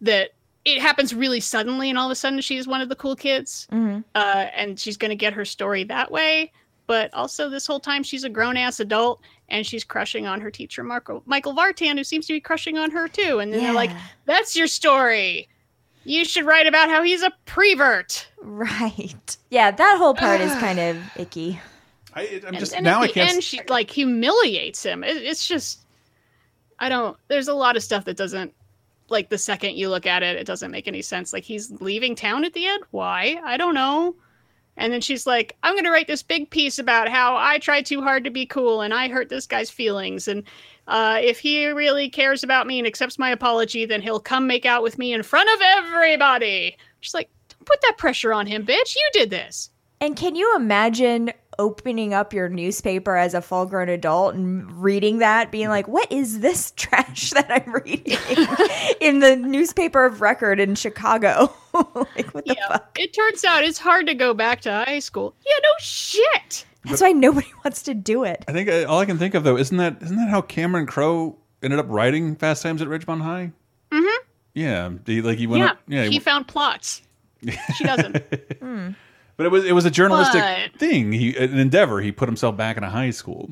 that 0.00 0.30
it 0.64 0.80
happens 0.80 1.14
really 1.14 1.40
suddenly, 1.40 1.88
and 1.90 1.98
all 1.98 2.06
of 2.06 2.12
a 2.12 2.14
sudden 2.14 2.40
she's 2.40 2.66
one 2.66 2.80
of 2.80 2.88
the 2.88 2.96
cool 2.96 3.16
kids 3.16 3.66
Mm-hmm. 3.70 4.00
uh, 4.14 4.46
and 4.54 4.78
she's 4.80 4.96
going 4.96 5.10
to 5.10 5.16
get 5.16 5.32
her 5.34 5.44
story 5.44 5.84
that 5.84 6.10
way. 6.10 6.52
But 6.86 7.12
also, 7.14 7.48
this 7.48 7.66
whole 7.66 7.80
time, 7.80 8.02
she's 8.02 8.24
a 8.24 8.28
grown 8.28 8.58
ass 8.58 8.78
adult 8.78 9.22
and 9.48 9.66
she's 9.66 9.84
crushing 9.84 10.26
on 10.26 10.42
her 10.42 10.50
teacher, 10.50 10.84
Marco, 10.84 11.22
Michael 11.24 11.54
Vartan, 11.54 11.96
who 11.96 12.04
seems 12.04 12.26
to 12.26 12.34
be 12.34 12.40
crushing 12.40 12.76
on 12.76 12.90
her 12.90 13.08
too. 13.08 13.38
And 13.38 13.50
then 13.50 13.62
they're 13.62 13.72
like, 13.72 13.90
that's 14.26 14.54
your 14.54 14.66
story. 14.66 15.48
You 16.04 16.24
should 16.24 16.44
write 16.46 16.66
about 16.66 16.88
how 16.90 17.02
he's 17.02 17.22
a 17.22 17.32
prevert. 17.46 18.28
Right. 18.40 19.36
Yeah, 19.50 19.70
that 19.70 19.98
whole 19.98 20.14
part 20.14 20.40
is 20.40 20.52
kind 20.56 20.78
of 20.78 20.98
icky. 21.16 21.60
I, 22.14 22.42
I'm 22.46 22.54
And, 22.54 22.58
just 22.58 22.74
and 22.74 22.84
now 22.84 22.98
at 23.02 23.04
I 23.04 23.06
the 23.08 23.12
can't. 23.14 23.30
end, 23.34 23.44
she 23.44 23.60
like 23.68 23.90
humiliates 23.90 24.82
him. 24.84 25.02
It, 25.02 25.16
it's 25.16 25.46
just, 25.46 25.80
I 26.78 26.88
don't, 26.88 27.16
there's 27.28 27.48
a 27.48 27.54
lot 27.54 27.76
of 27.76 27.82
stuff 27.82 28.04
that 28.04 28.16
doesn't, 28.16 28.54
like, 29.08 29.28
the 29.28 29.38
second 29.38 29.76
you 29.76 29.88
look 29.90 30.06
at 30.06 30.22
it, 30.22 30.36
it 30.36 30.46
doesn't 30.46 30.70
make 30.70 30.88
any 30.88 31.02
sense. 31.02 31.32
Like, 31.32 31.44
he's 31.44 31.70
leaving 31.80 32.14
town 32.14 32.44
at 32.44 32.52
the 32.52 32.66
end. 32.66 32.84
Why? 32.90 33.40
I 33.44 33.56
don't 33.56 33.74
know. 33.74 34.14
And 34.76 34.92
then 34.92 35.00
she's 35.00 35.26
like, 35.26 35.56
I'm 35.62 35.74
going 35.74 35.84
to 35.84 35.90
write 35.90 36.06
this 36.08 36.22
big 36.22 36.50
piece 36.50 36.78
about 36.78 37.08
how 37.08 37.36
I 37.36 37.58
tried 37.58 37.86
too 37.86 38.02
hard 38.02 38.24
to 38.24 38.30
be 38.30 38.44
cool 38.46 38.80
and 38.80 38.92
I 38.92 39.08
hurt 39.08 39.28
this 39.28 39.46
guy's 39.46 39.70
feelings. 39.70 40.26
And 40.26 40.42
uh, 40.86 41.18
if 41.20 41.38
he 41.38 41.66
really 41.66 42.10
cares 42.10 42.42
about 42.42 42.66
me 42.66 42.78
and 42.78 42.86
accepts 42.86 43.18
my 43.18 43.30
apology, 43.30 43.86
then 43.86 44.02
he'll 44.02 44.20
come 44.20 44.46
make 44.46 44.66
out 44.66 44.82
with 44.82 44.98
me 44.98 45.12
in 45.12 45.22
front 45.22 45.48
of 45.54 45.60
everybody. 45.62 46.76
She's 47.00 47.14
like, 47.14 47.30
don't 47.48 47.64
put 47.64 47.80
that 47.82 47.98
pressure 47.98 48.32
on 48.32 48.46
him, 48.46 48.66
bitch. 48.66 48.94
You 48.94 49.10
did 49.12 49.30
this. 49.30 49.70
And 50.00 50.16
can 50.16 50.36
you 50.36 50.54
imagine 50.56 51.32
opening 51.58 52.12
up 52.12 52.32
your 52.32 52.48
newspaper 52.48 53.16
as 53.16 53.32
a 53.32 53.40
full 53.40 53.64
grown 53.66 53.88
adult 53.88 54.34
and 54.34 54.70
reading 54.82 55.18
that, 55.18 55.50
being 55.50 55.68
like, 55.68 55.88
what 55.88 56.10
is 56.10 56.40
this 56.40 56.70
trash 56.76 57.30
that 57.30 57.50
I'm 57.50 57.72
reading 57.72 58.18
in 59.00 59.20
the 59.20 59.36
newspaper 59.36 60.04
of 60.04 60.20
record 60.20 60.60
in 60.60 60.74
Chicago? 60.74 61.54
like, 61.72 62.34
what 62.34 62.44
the 62.44 62.56
fuck? 62.68 62.98
It 62.98 63.14
turns 63.14 63.44
out 63.44 63.64
it's 63.64 63.78
hard 63.78 64.06
to 64.06 64.14
go 64.14 64.34
back 64.34 64.60
to 64.62 64.70
high 64.70 64.98
school. 64.98 65.34
Yeah, 65.46 65.58
no 65.62 65.70
shit. 65.78 66.66
That's 66.84 67.00
why 67.00 67.12
nobody 67.12 67.46
wants 67.64 67.82
to 67.84 67.94
do 67.94 68.24
it. 68.24 68.44
I 68.48 68.52
think 68.52 68.68
I, 68.68 68.84
all 68.84 69.00
I 69.00 69.06
can 69.06 69.18
think 69.18 69.34
of 69.34 69.44
though 69.44 69.56
isn't 69.56 69.76
that 69.76 70.02
isn't 70.02 70.16
that 70.16 70.28
how 70.28 70.42
Cameron 70.42 70.86
Crowe 70.86 71.36
ended 71.62 71.78
up 71.78 71.86
writing 71.88 72.36
Fast 72.36 72.62
Times 72.62 72.82
at 72.82 72.88
Ridgemont 72.88 73.22
High? 73.22 73.52
Mm-hmm. 73.90 74.24
Yeah, 74.54 74.90
he, 75.06 75.22
like 75.22 75.38
he 75.38 75.46
went 75.46 75.62
Yeah, 75.64 75.70
up. 75.70 75.78
Yeah, 75.88 76.04
he 76.04 76.18
found 76.18 76.46
plots. 76.48 77.02
She 77.76 77.84
doesn't. 77.84 78.12
but 79.36 79.46
it 79.46 79.50
was 79.50 79.64
it 79.64 79.72
was 79.72 79.84
a 79.84 79.90
journalistic 79.90 80.40
But- 80.42 80.78
thing. 80.78 81.12
He 81.12 81.36
an 81.36 81.58
endeavor. 81.58 82.00
He 82.00 82.12
put 82.12 82.28
himself 82.28 82.56
back 82.56 82.76
in 82.76 82.84
a 82.84 82.90
high 82.90 83.10
school. 83.10 83.50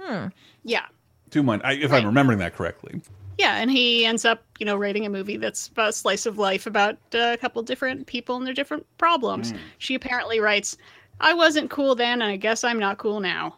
Hmm. 0.00 0.28
Yeah. 0.64 0.86
Two 1.30 1.42
months, 1.42 1.64
I, 1.66 1.72
if 1.72 1.92
I'm 1.92 2.06
remembering 2.06 2.38
that 2.38 2.54
correctly. 2.54 3.00
Yeah, 3.38 3.56
and 3.56 3.70
he 3.70 4.06
ends 4.06 4.24
up, 4.24 4.44
you 4.58 4.64
know, 4.64 4.76
writing 4.76 5.04
a 5.04 5.10
movie 5.10 5.36
that's 5.36 5.70
a 5.76 5.92
slice 5.92 6.24
of 6.24 6.38
life 6.38 6.66
about 6.66 6.94
uh, 7.14 7.32
a 7.34 7.36
couple 7.36 7.62
different 7.62 8.06
people 8.06 8.36
and 8.36 8.46
their 8.46 8.54
different 8.54 8.86
problems. 8.96 9.52
Mm. 9.52 9.58
She 9.78 9.94
apparently 9.94 10.40
writes, 10.40 10.78
"I 11.20 11.34
wasn't 11.34 11.70
cool 11.70 11.94
then, 11.94 12.22
and 12.22 12.30
I 12.30 12.36
guess 12.36 12.64
I'm 12.64 12.78
not 12.78 12.98
cool 12.98 13.20
now." 13.20 13.56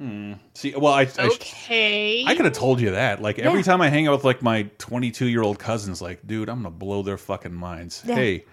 Mm. 0.00 0.38
See, 0.54 0.74
well, 0.76 0.92
I 0.94 1.02
I, 1.18 1.26
Okay. 1.26 2.24
I 2.26 2.34
could 2.34 2.46
have 2.46 2.54
told 2.54 2.80
you 2.80 2.92
that. 2.92 3.20
Like 3.20 3.38
every 3.38 3.58
Yeah. 3.60 3.64
time 3.64 3.80
I 3.82 3.88
hang 3.90 4.06
out 4.08 4.12
with 4.14 4.24
like 4.24 4.40
my 4.42 4.62
22 4.78 5.26
year 5.26 5.42
old 5.42 5.58
cousins, 5.58 6.00
like, 6.00 6.26
dude, 6.26 6.48
I'm 6.48 6.58
gonna 6.62 6.70
blow 6.70 7.02
their 7.02 7.18
fucking 7.18 7.52
minds. 7.54 8.02
Yeah. 8.06 8.14
Hey, 8.14 8.44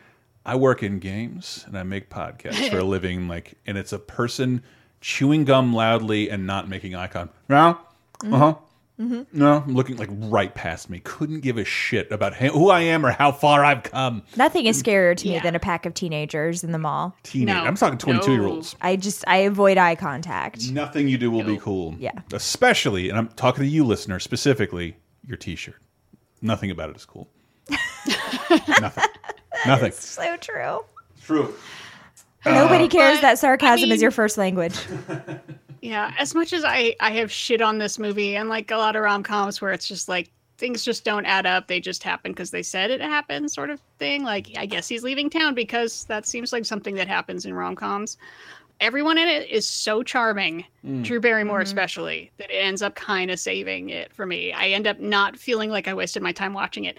I 0.46 0.56
work 0.56 0.84
in 0.84 1.00
games 1.00 1.64
and 1.68 1.78
I 1.78 1.84
make 1.84 2.10
podcasts 2.10 2.70
for 2.70 2.80
a 2.80 2.84
living. 2.96 3.28
Like, 3.30 3.54
and 3.66 3.78
it's 3.78 3.94
a 3.94 4.00
person 4.00 4.64
chewing 5.00 5.46
gum 5.46 5.74
loudly 5.74 6.30
and 6.30 6.46
not 6.46 6.68
making 6.68 6.94
eye 6.96 7.08
contact. 7.08 7.38
No, 7.48 7.78
Mhm. 8.24 8.34
uh 8.34 8.38
huh. 8.38 8.56
Mhm. 9.00 9.28
No, 9.32 9.64
I'm 9.66 9.74
looking 9.76 9.96
like 9.96 10.10
right 10.12 10.54
past 10.54 10.90
me. 10.90 11.00
Couldn't 11.00 11.40
give 11.40 11.58
a 11.58 11.64
shit 11.64 12.12
about 12.12 12.36
who 12.36 12.70
I 12.70 12.82
am 12.82 13.06
or 13.06 13.12
how 13.12 13.32
far 13.32 13.64
I've 13.64 13.84
come. 13.84 14.24
Nothing 14.36 14.66
is 14.66 14.82
scarier 14.84 15.16
to 15.16 15.28
me 15.30 15.40
than 15.40 15.56
a 15.56 15.60
pack 15.60 15.86
of 15.86 15.94
teenagers 15.94 16.66
in 16.66 16.74
the 16.74 16.80
mall. 16.80 17.16
Teenage. 17.24 17.56
I'm 17.56 17.76
talking 17.76 17.98
22 17.98 18.32
year 18.34 18.46
olds. 18.46 18.76
I 18.82 18.98
just 18.98 19.24
I 19.26 19.38
avoid 19.38 19.78
eye 19.78 19.96
contact. 19.96 20.70
Nothing 20.72 21.08
you 21.08 21.18
do 21.18 21.32
will 21.32 21.46
be 21.46 21.58
cool. 21.58 21.96
Yeah. 21.98 22.12
Especially, 22.34 23.08
and 23.10 23.18
I'm 23.18 23.30
talking 23.30 23.64
to 23.64 23.70
you, 23.70 23.86
listener, 23.86 24.20
specifically, 24.20 24.98
your 25.26 25.38
T-shirt. 25.38 25.78
Nothing 26.42 26.70
about 26.72 26.90
it 26.90 26.98
is 26.98 27.06
cool. 27.06 27.30
Nothing. 28.80 29.04
Nothing. 29.66 29.88
It's 29.88 30.04
so 30.06 30.36
true. 30.38 30.84
True. 31.24 31.54
Nobody 32.46 32.86
Uh, 32.86 32.88
cares 32.90 33.18
But, 33.18 33.22
that 33.22 33.40
sarcasm 33.40 33.92
I 33.92 33.94
is 33.94 34.02
your 34.02 34.12
first 34.12 34.38
language. 34.38 34.76
Yeah, 35.82 36.14
as 36.18 36.36
much 36.36 36.54
as 36.54 36.64
I 36.66 36.96
I 37.00 37.12
have 37.12 37.32
shit 37.32 37.62
on 37.62 37.78
this 37.78 37.98
movie 38.00 38.36
and 38.36 38.50
like 38.50 38.72
a 38.72 38.78
lot 38.78 38.96
of 38.96 39.02
rom 39.04 39.24
coms 39.24 39.62
where 39.62 39.72
it's 39.72 39.88
just 39.88 40.10
like 40.10 40.30
things 40.58 40.84
just 40.84 41.06
don't 41.06 41.26
add 41.26 41.46
up, 41.46 41.68
they 41.68 41.80
just 41.80 42.04
happen 42.04 42.32
because 42.34 42.52
they 42.52 42.64
said 42.64 42.92
it 42.92 43.00
happened, 43.02 43.50
sort 43.52 43.70
of 43.70 43.80
thing. 43.98 44.24
Like 44.24 44.50
I 44.58 44.66
guess 44.66 44.88
he's 44.88 45.04
leaving 45.04 45.30
town 45.30 45.54
because 45.56 46.04
that 46.06 46.26
seems 46.28 46.52
like 46.52 46.66
something 46.66 46.96
that 46.96 47.08
happens 47.08 47.46
in 47.46 47.54
rom 47.54 47.76
coms. 47.76 48.18
Everyone 48.82 49.18
in 49.18 49.28
it 49.28 49.50
is 49.50 49.68
so 49.68 50.04
charming, 50.04 50.64
Mm. 50.86 51.04
Drew 51.04 51.20
Barrymore 51.20 51.60
especially, 51.60 52.32
that 52.38 52.50
it 52.50 52.56
ends 52.56 52.82
up 52.82 52.96
kind 52.96 53.30
of 53.30 53.38
saving 53.40 53.90
it 53.90 54.14
for 54.14 54.26
me. 54.26 54.54
I 54.54 54.68
end 54.70 54.88
up 54.88 55.00
not 55.02 55.38
feeling 55.38 55.70
like 55.70 55.88
I 55.90 55.94
wasted 55.94 56.24
my 56.24 56.32
time 56.32 56.54
watching 56.54 56.86
it. 56.86 56.98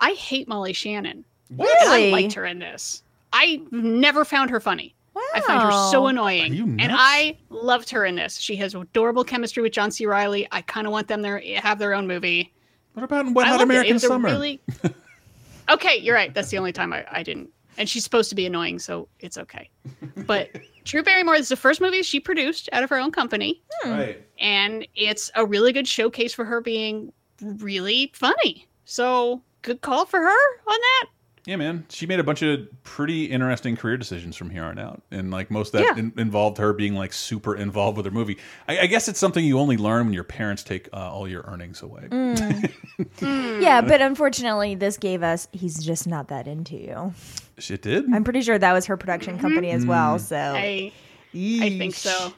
I 0.00 0.12
hate 0.14 0.48
Molly 0.48 0.72
Shannon. 0.72 1.24
And 1.50 1.60
I 1.60 1.64
Really? 1.64 2.10
liked 2.10 2.32
her 2.32 2.44
in 2.44 2.58
this. 2.58 3.02
I 3.32 3.62
never 3.70 4.24
found 4.24 4.50
her 4.50 4.58
funny. 4.58 4.94
I 5.34 5.40
find 5.40 5.62
her 5.62 5.70
so 5.90 6.06
annoying. 6.06 6.76
And? 6.80 6.92
I 6.94 7.36
loved 7.50 7.90
her 7.90 8.04
in 8.04 8.14
this. 8.16 8.38
She 8.38 8.56
has 8.56 8.74
adorable 8.74 9.24
chemistry 9.24 9.62
with 9.62 9.72
John 9.72 9.90
C. 9.90 10.06
Reilly. 10.06 10.46
I 10.52 10.62
kind 10.62 10.86
of 10.86 10.92
want 10.92 11.08
them 11.08 11.22
to 11.22 11.38
have 11.56 11.78
their 11.78 11.94
own 11.94 12.06
movie. 12.06 12.52
What 12.94 13.02
about 13.04 13.32
Wet 13.32 13.46
I 13.46 13.50
Hot 13.50 13.58
loved 13.60 13.70
it. 13.70 13.74
It 13.74 13.78
American 13.78 13.96
a 13.96 14.00
Summer? 14.00 14.28
really- 14.28 14.60
Okay, 15.70 15.96
you're 15.96 16.14
right. 16.14 16.34
That's 16.34 16.50
the 16.50 16.58
only 16.58 16.72
time 16.72 16.92
I, 16.92 17.04
I 17.10 17.22
didn't. 17.22 17.48
And 17.78 17.88
she's 17.88 18.04
supposed 18.04 18.28
to 18.30 18.34
be 18.34 18.44
annoying, 18.44 18.78
so 18.78 19.08
it's 19.20 19.38
okay. 19.38 19.70
But 20.26 20.50
Drew 20.84 21.02
Barrymore 21.02 21.36
this 21.36 21.44
is 21.44 21.48
the 21.50 21.56
first 21.56 21.80
movie 21.80 22.02
she 22.02 22.20
produced 22.20 22.68
out 22.72 22.82
of 22.82 22.90
her 22.90 22.98
own 22.98 23.12
company. 23.12 23.62
Hmm. 23.80 23.90
Right. 23.90 24.26
And 24.38 24.86
it's 24.94 25.30
a 25.36 25.46
really 25.46 25.72
good 25.72 25.88
showcase 25.88 26.34
for 26.34 26.44
her 26.44 26.60
being 26.60 27.12
really 27.40 28.10
funny. 28.14 28.68
So 28.84 29.42
good 29.62 29.80
call 29.80 30.04
for 30.04 30.20
her 30.20 30.28
on 30.28 30.66
that. 30.66 31.06
Yeah, 31.44 31.56
man. 31.56 31.84
She 31.88 32.06
made 32.06 32.20
a 32.20 32.24
bunch 32.24 32.42
of 32.42 32.68
pretty 32.84 33.24
interesting 33.24 33.76
career 33.76 33.96
decisions 33.96 34.36
from 34.36 34.50
here 34.50 34.62
on 34.62 34.78
out, 34.78 35.02
and 35.10 35.32
like 35.32 35.50
most 35.50 35.74
of 35.74 35.80
that 35.80 35.96
Yeah. 35.96 36.00
in 36.04 36.12
involved 36.16 36.58
her 36.58 36.72
being 36.72 36.94
like 36.94 37.12
super 37.12 37.56
involved 37.56 37.96
with 37.96 38.06
her 38.06 38.12
movie. 38.12 38.38
I, 38.68 38.80
I 38.80 38.86
guess 38.86 39.08
it's 39.08 39.18
something 39.18 39.44
you 39.44 39.58
only 39.58 39.76
learn 39.76 40.06
when 40.06 40.14
your 40.14 40.22
parents 40.22 40.62
take 40.62 40.88
uh, 40.92 41.10
all 41.12 41.26
your 41.26 41.42
earnings 41.48 41.82
away. 41.82 42.06
Mm. 42.10 42.72
yeah, 43.60 43.80
but 43.80 44.00
unfortunately, 44.00 44.76
this 44.76 44.96
gave 44.96 45.24
us 45.24 45.48
he's 45.52 45.84
just 45.84 46.06
not 46.06 46.28
that 46.28 46.46
into 46.46 46.76
you. 46.76 47.12
It 47.56 47.82
did. 47.82 48.04
I'm 48.12 48.22
pretty 48.22 48.42
sure 48.42 48.58
that 48.58 48.72
was 48.72 48.86
her 48.86 48.96
production 48.96 49.38
company 49.38 49.70
as 49.70 49.84
well. 49.84 50.16
Mm. 50.16 50.20
So 50.20 50.36
I, 50.36 50.92
I 51.34 51.78
think 51.78 51.94
so. 51.96 52.32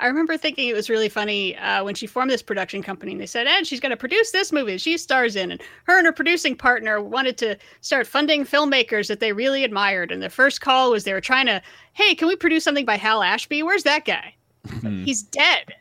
I 0.00 0.06
remember 0.06 0.36
thinking 0.36 0.68
it 0.68 0.74
was 0.74 0.88
really 0.88 1.08
funny 1.08 1.56
uh, 1.56 1.82
when 1.84 1.94
she 1.94 2.06
formed 2.06 2.30
this 2.30 2.42
production 2.42 2.82
company 2.82 3.12
and 3.12 3.20
they 3.20 3.26
said, 3.26 3.46
and 3.46 3.66
she's 3.66 3.80
going 3.80 3.90
to 3.90 3.96
produce 3.96 4.30
this 4.30 4.52
movie 4.52 4.72
that 4.72 4.80
she 4.80 4.96
stars 4.96 5.36
in. 5.36 5.50
And 5.50 5.60
her 5.84 5.98
and 5.98 6.06
her 6.06 6.12
producing 6.12 6.56
partner 6.56 7.00
wanted 7.00 7.36
to 7.38 7.56
start 7.80 8.06
funding 8.06 8.44
filmmakers 8.44 9.08
that 9.08 9.20
they 9.20 9.32
really 9.32 9.64
admired. 9.64 10.12
And 10.12 10.22
the 10.22 10.30
first 10.30 10.60
call 10.60 10.90
was 10.90 11.04
they 11.04 11.12
were 11.12 11.20
trying 11.20 11.46
to, 11.46 11.60
hey, 11.94 12.14
can 12.14 12.28
we 12.28 12.36
produce 12.36 12.64
something 12.64 12.84
by 12.84 12.96
Hal 12.96 13.22
Ashby? 13.22 13.62
Where's 13.62 13.82
that 13.84 14.04
guy? 14.04 14.34
He's 14.82 15.22
dead, 15.22 15.74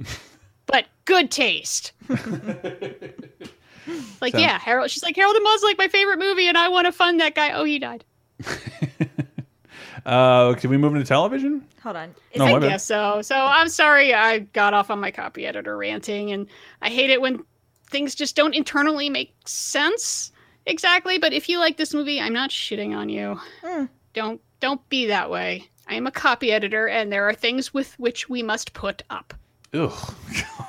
but 0.65 0.85
good 1.05 1.29
taste. 1.29 1.91
like, 2.09 2.19
Sounds- 4.31 4.41
yeah, 4.41 4.57
Harold. 4.59 4.89
She's 4.89 5.03
like, 5.03 5.15
Harold 5.15 5.35
and 5.35 5.43
Maude's 5.43 5.63
like 5.63 5.77
my 5.77 5.87
favorite 5.87 6.19
movie 6.19 6.47
and 6.47 6.57
I 6.57 6.69
want 6.69 6.85
to 6.85 6.91
fund 6.91 7.19
that 7.19 7.35
guy. 7.35 7.51
Oh, 7.51 7.65
he 7.65 7.79
died. 7.79 8.05
Uh, 10.07 10.53
can 10.53 10.69
we 10.69 10.77
move 10.77 10.95
into 10.95 11.05
television? 11.05 11.67
Hold 11.83 11.97
on. 11.97 12.15
No, 12.37 12.45
I 12.45 12.59
guess 12.59 12.85
so. 12.85 13.21
So 13.21 13.35
I'm 13.35 13.67
sorry 13.67 14.13
I 14.13 14.39
got 14.39 14.73
off 14.73 14.89
on 14.89 15.01
my 15.01 15.11
copy 15.11 15.45
editor 15.45 15.75
ranting, 15.75 16.31
and 16.31 16.47
I 16.81 16.87
hate 16.87 17.09
it 17.09 17.19
when 17.19 17.43
things 17.89 18.15
just 18.15 18.33
don't 18.33 18.55
internally 18.55 19.09
make 19.09 19.35
sense 19.45 20.31
exactly. 20.65 21.17
But 21.17 21.33
if 21.33 21.49
you 21.49 21.59
like 21.59 21.75
this 21.75 21.93
movie, 21.93 22.21
I'm 22.21 22.31
not 22.31 22.51
shitting 22.51 22.95
on 22.95 23.09
you. 23.09 23.37
Don't 24.13 24.39
don't 24.61 24.87
be 24.87 25.07
that 25.07 25.29
way. 25.29 25.69
I 25.89 25.95
am 25.95 26.07
a 26.07 26.11
copy 26.11 26.53
editor, 26.53 26.87
and 26.87 27.11
there 27.11 27.27
are 27.27 27.33
things 27.33 27.73
with 27.73 27.93
which 27.99 28.29
we 28.29 28.41
must 28.41 28.71
put 28.71 29.03
up. 29.09 29.33
Ugh, 29.73 29.91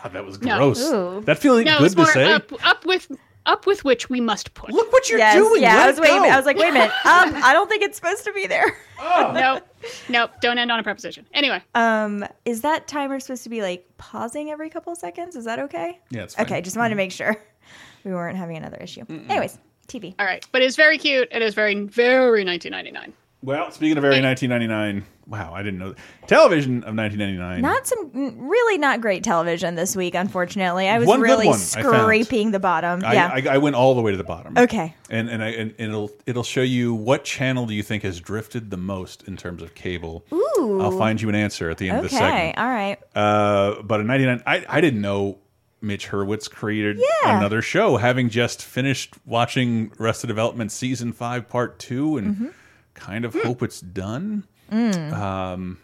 God, 0.02 0.12
that 0.14 0.26
was 0.26 0.36
gross. 0.38 0.80
Ooh. 0.80 1.22
That 1.24 1.38
feeling 1.38 1.64
no, 1.64 1.78
good 1.78 1.86
it's 1.86 1.94
to 1.94 2.00
more 2.00 2.12
say. 2.12 2.32
up 2.32 2.52
up 2.66 2.84
with 2.84 3.08
up 3.48 3.66
with 3.66 3.82
which 3.84 4.08
we 4.08 4.20
must 4.20 4.54
put. 4.54 4.70
Look 4.70 4.92
what 4.92 5.08
you're 5.10 5.18
Yes, 5.18 5.34
doing. 5.36 5.62
yeah, 5.62 5.74
Let 5.76 5.82
I 5.84 5.88
was 5.88 5.98
it 5.98 6.02
waiting. 6.02 6.22
go. 6.22 6.28
I 6.28 6.36
was 6.36 6.46
like, 6.46 6.56
wait 6.58 6.68
a 6.68 6.72
minute. 6.72 6.92
Um, 7.04 7.34
I 7.42 7.52
don't 7.52 7.68
think 7.68 7.82
it's 7.82 7.96
supposed 7.96 8.22
to 8.24 8.32
be 8.32 8.46
there. 8.46 8.76
Oh. 9.00 9.32
nope, 9.34 9.66
nope. 10.08 10.30
Don't 10.40 10.58
end 10.58 10.70
on 10.70 10.78
a 10.78 10.82
preposition. 10.82 11.26
Anyway, 11.34 11.62
Um, 11.74 12.24
is 12.44 12.60
that 12.62 12.86
timer 12.86 13.18
supposed 13.20 13.42
to 13.44 13.48
be 13.48 13.62
like 13.62 13.84
pausing 13.98 14.50
every 14.50 14.70
couple 14.70 14.92
of 14.92 14.98
seconds? 14.98 15.34
Is 15.36 15.44
that 15.46 15.58
okay? 15.58 15.98
Yeah, 16.10 16.22
it's 16.24 16.34
fine. 16.34 16.46
Okay, 16.46 16.60
just 16.60 16.76
wanted 16.76 16.90
to 16.90 16.96
make 16.96 17.10
sure 17.12 17.36
we 18.04 18.12
weren't 18.12 18.36
having 18.36 18.56
another 18.56 18.76
issue. 18.78 19.04
Anyways, 19.08 19.58
TV. 19.88 20.14
all 20.18 20.26
right, 20.26 20.46
but 20.52 20.62
it's 20.62 20.76
very 20.76 20.98
cute. 20.98 21.28
It 21.32 21.40
is 21.42 21.54
very 21.54 21.74
very 21.74 22.44
1999. 22.44 23.12
Well, 23.40 23.70
speaking 23.70 23.96
of 23.96 24.02
very 24.02 24.20
1999, 24.20 25.04
wow, 25.28 25.54
I 25.54 25.62
didn't 25.62 25.78
know. 25.78 25.94
Television 26.26 26.82
of 26.82 26.96
1999. 26.96 27.62
Not 27.62 27.86
some 27.86 28.10
mm, 28.10 28.34
really 28.36 28.78
not 28.78 29.00
great 29.00 29.22
television 29.22 29.76
this 29.76 29.94
week, 29.94 30.16
unfortunately. 30.16 30.88
I 30.88 30.98
was 30.98 31.06
One 31.06 31.20
really 31.20 31.46
one 31.46 31.58
scraping 31.58 32.50
the 32.50 32.58
bottom. 32.58 33.04
I, 33.04 33.12
yeah. 33.14 33.30
I, 33.32 33.54
I 33.54 33.58
went 33.58 33.76
all 33.76 33.94
the 33.94 34.02
way 34.02 34.10
to 34.10 34.16
the 34.16 34.24
bottom. 34.24 34.58
Okay. 34.58 34.92
And 35.08 35.28
and, 35.30 35.42
I, 35.44 35.50
and 35.50 35.74
it'll 35.78 36.10
it'll 36.26 36.42
show 36.42 36.62
you 36.62 36.94
what 36.94 37.22
channel 37.22 37.66
do 37.66 37.74
you 37.74 37.84
think 37.84 38.02
has 38.02 38.20
drifted 38.20 38.70
the 38.72 38.76
most 38.76 39.22
in 39.28 39.36
terms 39.36 39.62
of 39.62 39.74
cable. 39.76 40.24
Ooh. 40.32 40.80
I'll 40.82 40.98
find 40.98 41.20
you 41.22 41.28
an 41.28 41.36
answer 41.36 41.70
at 41.70 41.78
the 41.78 41.90
end 41.90 41.98
of 41.98 42.02
the 42.04 42.08
segment. 42.10 42.34
okay. 42.34 42.54
All 42.56 42.68
right. 42.68 42.98
Uh, 43.14 43.82
but 43.82 44.00
in 44.00 44.08
'99, 44.08 44.42
I 44.46 44.64
I 44.68 44.80
didn't 44.80 45.00
know 45.00 45.38
Mitch 45.80 46.08
Hurwitz 46.08 46.50
created 46.50 46.98
Yeah. 46.98 47.38
another 47.38 47.62
show, 47.62 47.98
having 47.98 48.30
just 48.30 48.64
finished 48.64 49.14
watching 49.24 49.92
Arrested 50.00 50.26
Development 50.26 50.72
season 50.72 51.12
five, 51.12 51.48
part 51.48 51.78
two, 51.78 52.16
and 52.16 52.34
Mhm. 52.36 52.52
Kind 52.98 53.24
of 53.24 53.34
hope 53.34 53.62
it's 53.62 53.80
done. 53.80 54.44
Mm. 54.70 55.12
Um, 55.12 55.78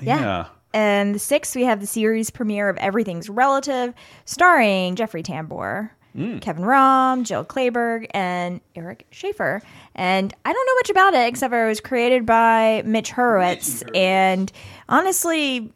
Yeah. 0.00 0.20
yeah. 0.20 0.46
And 0.74 1.14
the 1.14 1.18
sixth, 1.18 1.56
we 1.56 1.64
have 1.64 1.80
the 1.80 1.86
series 1.86 2.28
premiere 2.30 2.68
of 2.68 2.76
Everything's 2.76 3.28
Relative, 3.30 3.94
starring 4.26 4.96
Jeffrey 4.96 5.22
Tambor, 5.22 5.90
Mm. 6.16 6.40
Kevin 6.40 6.64
Rahm, 6.64 7.22
Jill 7.22 7.44
Clayburgh, 7.44 8.06
and 8.12 8.60
Eric 8.74 9.06
Schaefer. 9.10 9.62
And 9.94 10.34
I 10.44 10.52
don't 10.52 10.66
know 10.66 10.74
much 10.76 10.90
about 10.90 11.14
it 11.14 11.28
except 11.28 11.52
for 11.52 11.64
it 11.64 11.68
was 11.68 11.80
created 11.80 12.26
by 12.26 12.82
Mitch 12.84 13.12
Hurwitz. 13.12 13.82
And 13.94 14.50
honestly, 14.88 15.72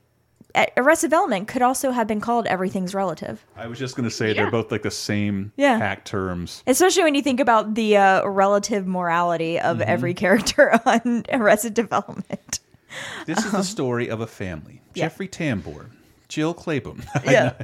Arrested 0.76 1.09
Development 1.11 1.46
could 1.48 1.62
also 1.62 1.90
have 1.90 2.07
been 2.07 2.20
called 2.20 2.46
Everything's 2.46 2.94
Relative. 2.94 3.44
I 3.57 3.66
was 3.66 3.78
just 3.78 3.96
gonna 3.96 4.11
say 4.11 4.32
they're 4.32 4.50
both 4.50 4.70
like 4.72 4.82
the 4.82 4.90
same 4.90 5.53
Yeah. 5.57 5.78
hack 5.78 6.05
terms. 6.05 6.62
Especially 6.66 7.03
when 7.05 7.14
you 7.14 7.22
think 7.22 7.40
about 7.40 7.74
the 7.74 7.96
uh, 7.96 8.26
relative 8.26 8.86
morality 8.86 9.59
of 9.59 9.78
Mm-hmm. 9.78 9.90
every 9.90 10.14
character 10.22 10.78
on 10.84 11.24
Arrested 11.32 11.74
Development. 11.74 12.61
This 13.26 13.38
is 13.44 13.53
the 13.53 13.62
story 13.62 14.09
of 14.09 14.20
a 14.20 14.26
family: 14.26 14.82
Yeah. 14.94 15.05
Jeffrey 15.07 15.28
Tambor, 15.28 15.86
Jill 16.28 16.55
Clayburgh. 16.55 17.05
Yeah. 17.24 17.55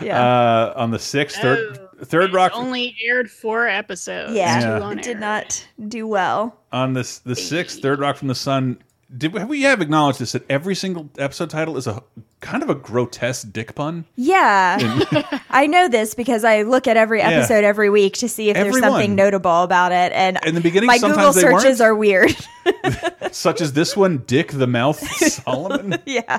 Yeah. 0.00 0.20
Uh, 0.22 0.72
on 0.76 0.90
the 0.92 0.98
sixth, 1.00 1.38
third, 1.40 1.78
third 2.04 2.32
rock. 2.32 2.52
Only 2.54 2.94
aired 3.04 3.28
four 3.30 3.66
episodes. 3.66 4.32
Yeah, 4.34 4.60
Yeah. 4.60 4.80
on 4.80 4.98
it 5.00 5.04
did 5.04 5.18
not 5.18 5.66
do 5.88 6.06
well. 6.06 6.60
on 6.72 6.92
this 6.92 7.18
the 7.18 7.34
sixth 7.34 7.80
third 7.82 7.98
rock 7.98 8.16
from 8.16 8.28
the 8.28 8.34
sun 8.36 8.78
did 9.16 9.32
we, 9.32 9.38
have 9.40 9.48
we 9.48 9.62
have 9.62 9.80
acknowledged 9.80 10.18
this 10.18 10.32
that 10.32 10.44
every 10.50 10.74
single 10.74 11.08
episode 11.18 11.48
title 11.50 11.76
is 11.76 11.86
a 11.86 12.02
kind 12.40 12.62
of 12.62 12.68
a 12.70 12.74
grotesque 12.74 13.50
dick 13.52 13.74
pun 13.74 14.04
Yeah. 14.14 14.78
I 15.50 15.66
know 15.66 15.88
this 15.88 16.14
because 16.14 16.44
I 16.44 16.62
look 16.62 16.86
at 16.86 16.96
every 16.96 17.18
Yeah. 17.20 17.30
episode 17.30 17.64
every 17.64 17.90
week 17.90 18.14
to 18.18 18.28
see 18.28 18.50
if 18.50 18.56
there's 18.56 18.78
something 18.78 19.14
notable 19.14 19.62
about 19.62 19.90
it. 19.92 20.12
And 20.12 20.38
In 20.44 20.54
the 20.54 20.60
beginning, 20.60 20.86
my 20.86 20.98
Google 20.98 21.32
sometimes 21.32 21.34
they 21.36 21.40
searches 21.42 21.80
weren't. 21.80 21.90
are 21.90 21.94
weird. 21.94 22.36
such 23.32 23.60
as 23.60 23.72
this 23.72 23.96
one 23.96 24.18
dick 24.26 24.52
the 24.52 24.66
mouth 24.66 24.98
solomon 25.18 25.98
yeah. 26.06 26.38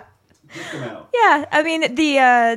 Yeah. 1.14 1.45
I 1.52 1.62
mean, 1.64 1.93
the 1.95 2.20
uh, 2.20 2.56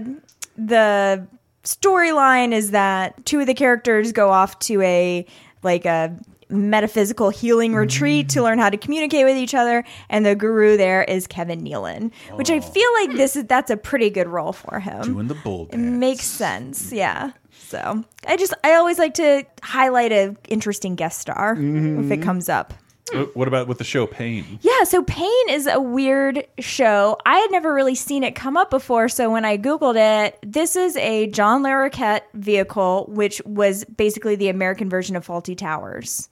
the 0.56 1.26
storyline 1.64 2.52
is 2.52 2.70
that 2.70 3.24
two 3.26 3.40
of 3.40 3.46
the 3.46 3.54
characters 3.54 4.12
go 4.12 4.30
off 4.30 4.58
to 4.60 4.80
a 4.82 5.26
like 5.62 5.84
a 5.86 6.16
metaphysical 6.50 7.30
healing 7.30 7.74
retreat 7.74 8.28
to 8.30 8.42
learn 8.42 8.58
how 8.58 8.68
to 8.70 8.76
communicate 8.76 9.24
with 9.24 9.36
each 9.36 9.54
other 9.54 9.84
and 10.08 10.24
the 10.26 10.34
guru 10.34 10.76
there 10.76 11.02
is 11.04 11.26
Kevin 11.26 11.60
Nealon 11.62 12.12
which 12.34 12.50
I 12.50 12.60
feel 12.60 12.92
like 12.94 13.12
this 13.16 13.36
is 13.36 13.44
that's 13.44 13.70
a 13.70 13.76
pretty 13.76 14.10
good 14.10 14.28
role 14.28 14.52
for 14.52 14.80
him 14.80 15.02
doing 15.02 15.28
the 15.28 15.34
bull 15.34 15.68
It 15.72 15.78
makes 15.78 16.24
sense. 16.24 16.92
Yeah. 16.92 17.32
So 17.50 18.04
I 18.26 18.36
just 18.36 18.52
I 18.64 18.74
always 18.74 18.98
like 18.98 19.14
to 19.14 19.44
highlight 19.62 20.12
a 20.12 20.36
interesting 20.48 20.96
guest 20.96 21.20
star 21.20 21.56
if 21.58 22.10
it 22.10 22.22
comes 22.22 22.48
up. 22.48 22.74
Uh, 23.14 23.24
what 23.34 23.48
about 23.48 23.66
with 23.66 23.78
the 23.78 23.84
show 23.84 24.06
Payne 24.06 24.58
Yeah, 24.62 24.84
so 24.84 25.02
Payne 25.02 25.48
is 25.50 25.66
a 25.66 25.80
weird 25.80 26.46
show. 26.60 27.16
I 27.26 27.38
had 27.38 27.50
never 27.50 27.74
really 27.74 27.94
seen 27.96 28.22
it 28.22 28.34
come 28.34 28.56
up 28.56 28.70
before, 28.70 29.08
so 29.08 29.30
when 29.30 29.44
I 29.44 29.58
googled 29.58 29.96
it, 29.96 30.38
this 30.42 30.76
is 30.76 30.96
a 30.96 31.26
John 31.28 31.62
Larroquette 31.62 32.22
vehicle, 32.34 33.06
which 33.08 33.42
was 33.44 33.84
basically 33.84 34.36
the 34.36 34.48
American 34.48 34.88
version 34.88 35.16
of 35.16 35.26
Fawlty 35.26 35.56
Towers. 35.56 36.28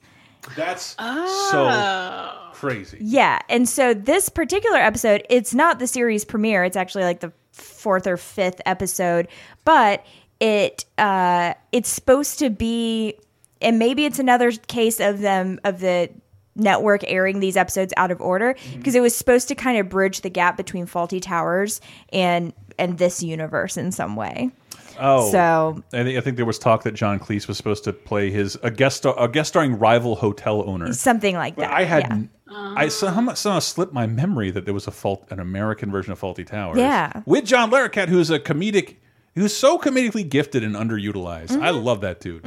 That's 0.55 0.95
Oh. 0.99 1.49
so 1.51 2.51
crazy 2.59 2.97
Yeah, 2.99 3.39
and 3.49 3.67
so 3.69 3.93
this 3.93 4.29
particular 4.29 4.77
episode, 4.77 5.25
it's 5.29 5.53
not 5.53 5.79
the 5.79 5.87
series 5.87 6.25
premiere. 6.25 6.63
It's 6.63 6.75
actually 6.77 7.03
like 7.05 7.19
the 7.21 7.31
fourth 7.51 8.07
or 8.07 8.17
fifth 8.17 8.61
episode, 8.65 9.27
but 9.65 10.05
it 10.39 10.85
uh, 10.97 11.53
it's 11.71 11.89
supposed 11.89 12.39
to 12.39 12.49
be, 12.49 13.15
and 13.61 13.77
maybe 13.79 14.05
it's 14.05 14.19
another 14.19 14.51
case 14.51 14.99
of 14.99 15.19
them 15.19 15.59
of 15.63 15.79
the 15.79 16.09
network 16.55 17.01
airing 17.07 17.39
these 17.39 17.55
episodes 17.55 17.93
out 17.95 18.11
of 18.11 18.19
order 18.19 18.55
because 18.75 18.95
it 18.95 18.99
was 19.01 19.15
supposed 19.15 19.47
to 19.47 19.55
kind 19.55 19.77
of 19.77 19.87
bridge 19.87 20.21
the 20.21 20.29
gap 20.29 20.57
between 20.57 20.85
Fawlty 20.85 21.21
Towers 21.21 21.79
and 22.11 22.53
and 22.77 22.97
this 22.97 23.21
universe 23.23 23.77
in 23.77 23.91
some 23.91 24.15
way. 24.15 24.51
Oh 24.99 25.31
So- 25.31 25.83
I 25.93 26.03
think, 26.03 26.17
I 26.17 26.21
think 26.21 26.37
there 26.37 26.45
was 26.45 26.59
talk 26.59 26.83
that 26.83 26.93
John 26.93 27.19
Cleese 27.19 27.47
was 27.47 27.57
supposed 27.57 27.83
to 27.85 27.93
play 27.93 28.31
his 28.31 28.57
a 28.63 28.69
guest 28.71 28.97
star, 28.97 29.15
a 29.17 29.27
guest 29.27 29.49
starring 29.49 29.77
rival 29.79 30.15
hotel 30.15 30.63
owner 30.67 30.91
Something 30.93 31.35
like 31.35 31.55
But 31.55 31.63
that. 31.63 31.71
I 31.73 31.83
had 31.83 32.03
yeah. 32.51 32.73
I 32.75 32.87
somehow, 32.87 33.33
somehow 33.35 33.59
slipped 33.59 33.93
my 33.93 34.07
memory 34.07 34.49
that 34.51 34.65
there 34.65 34.73
was 34.73 34.87
a 34.87 34.91
fault 34.91 35.25
an 35.29 35.39
American 35.39 35.91
version 35.91 36.11
of 36.11 36.19
Fawlty 36.19 36.45
Towers. 36.47 36.79
Yeah. 36.79 37.21
with 37.25 37.45
John 37.45 37.69
Larroquette, 37.71 38.07
who's 38.09 38.29
a 38.31 38.39
comedic, 38.39 38.95
who's 39.35 39.55
so 39.55 39.77
comedically 39.77 40.27
gifted 40.27 40.63
and 40.63 40.75
underutilized. 40.75 41.51
I 41.61 41.69
Mm-hmm. 41.71 41.83
love 41.85 42.01
that 42.01 42.19
dude. 42.19 42.45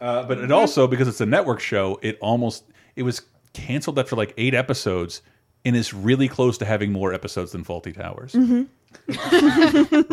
Uh, 0.00 0.22
but 0.22 0.38
it 0.38 0.50
also 0.52 0.86
because 0.86 1.08
it's 1.08 1.20
a 1.20 1.26
network 1.26 1.60
show, 1.60 1.98
it 2.02 2.16
almost 2.20 2.64
it 2.96 3.02
was 3.02 3.22
canceled 3.52 3.98
after 3.98 4.14
like 4.16 4.32
eight 4.38 4.54
episodes, 4.54 5.20
and 5.64 5.74
is 5.76 5.92
really 5.92 6.28
close 6.28 6.56
to 6.58 6.64
having 6.64 6.90
more 6.92 7.12
episodes 7.12 7.52
than 7.52 7.64
Fawlty 7.64 7.94
Towers. 7.94 8.32
Mm-hmm. 8.32 8.62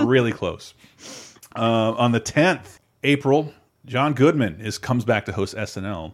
really 0.07 0.31
close. 0.31 0.73
Uh, 1.57 1.91
on 1.97 2.11
the 2.11 2.19
tenth 2.19 2.79
April, 3.03 3.53
John 3.85 4.13
Goodman 4.13 4.61
is 4.61 4.77
comes 4.77 5.03
back 5.05 5.25
to 5.25 5.31
host 5.31 5.55
SNL, 5.55 6.13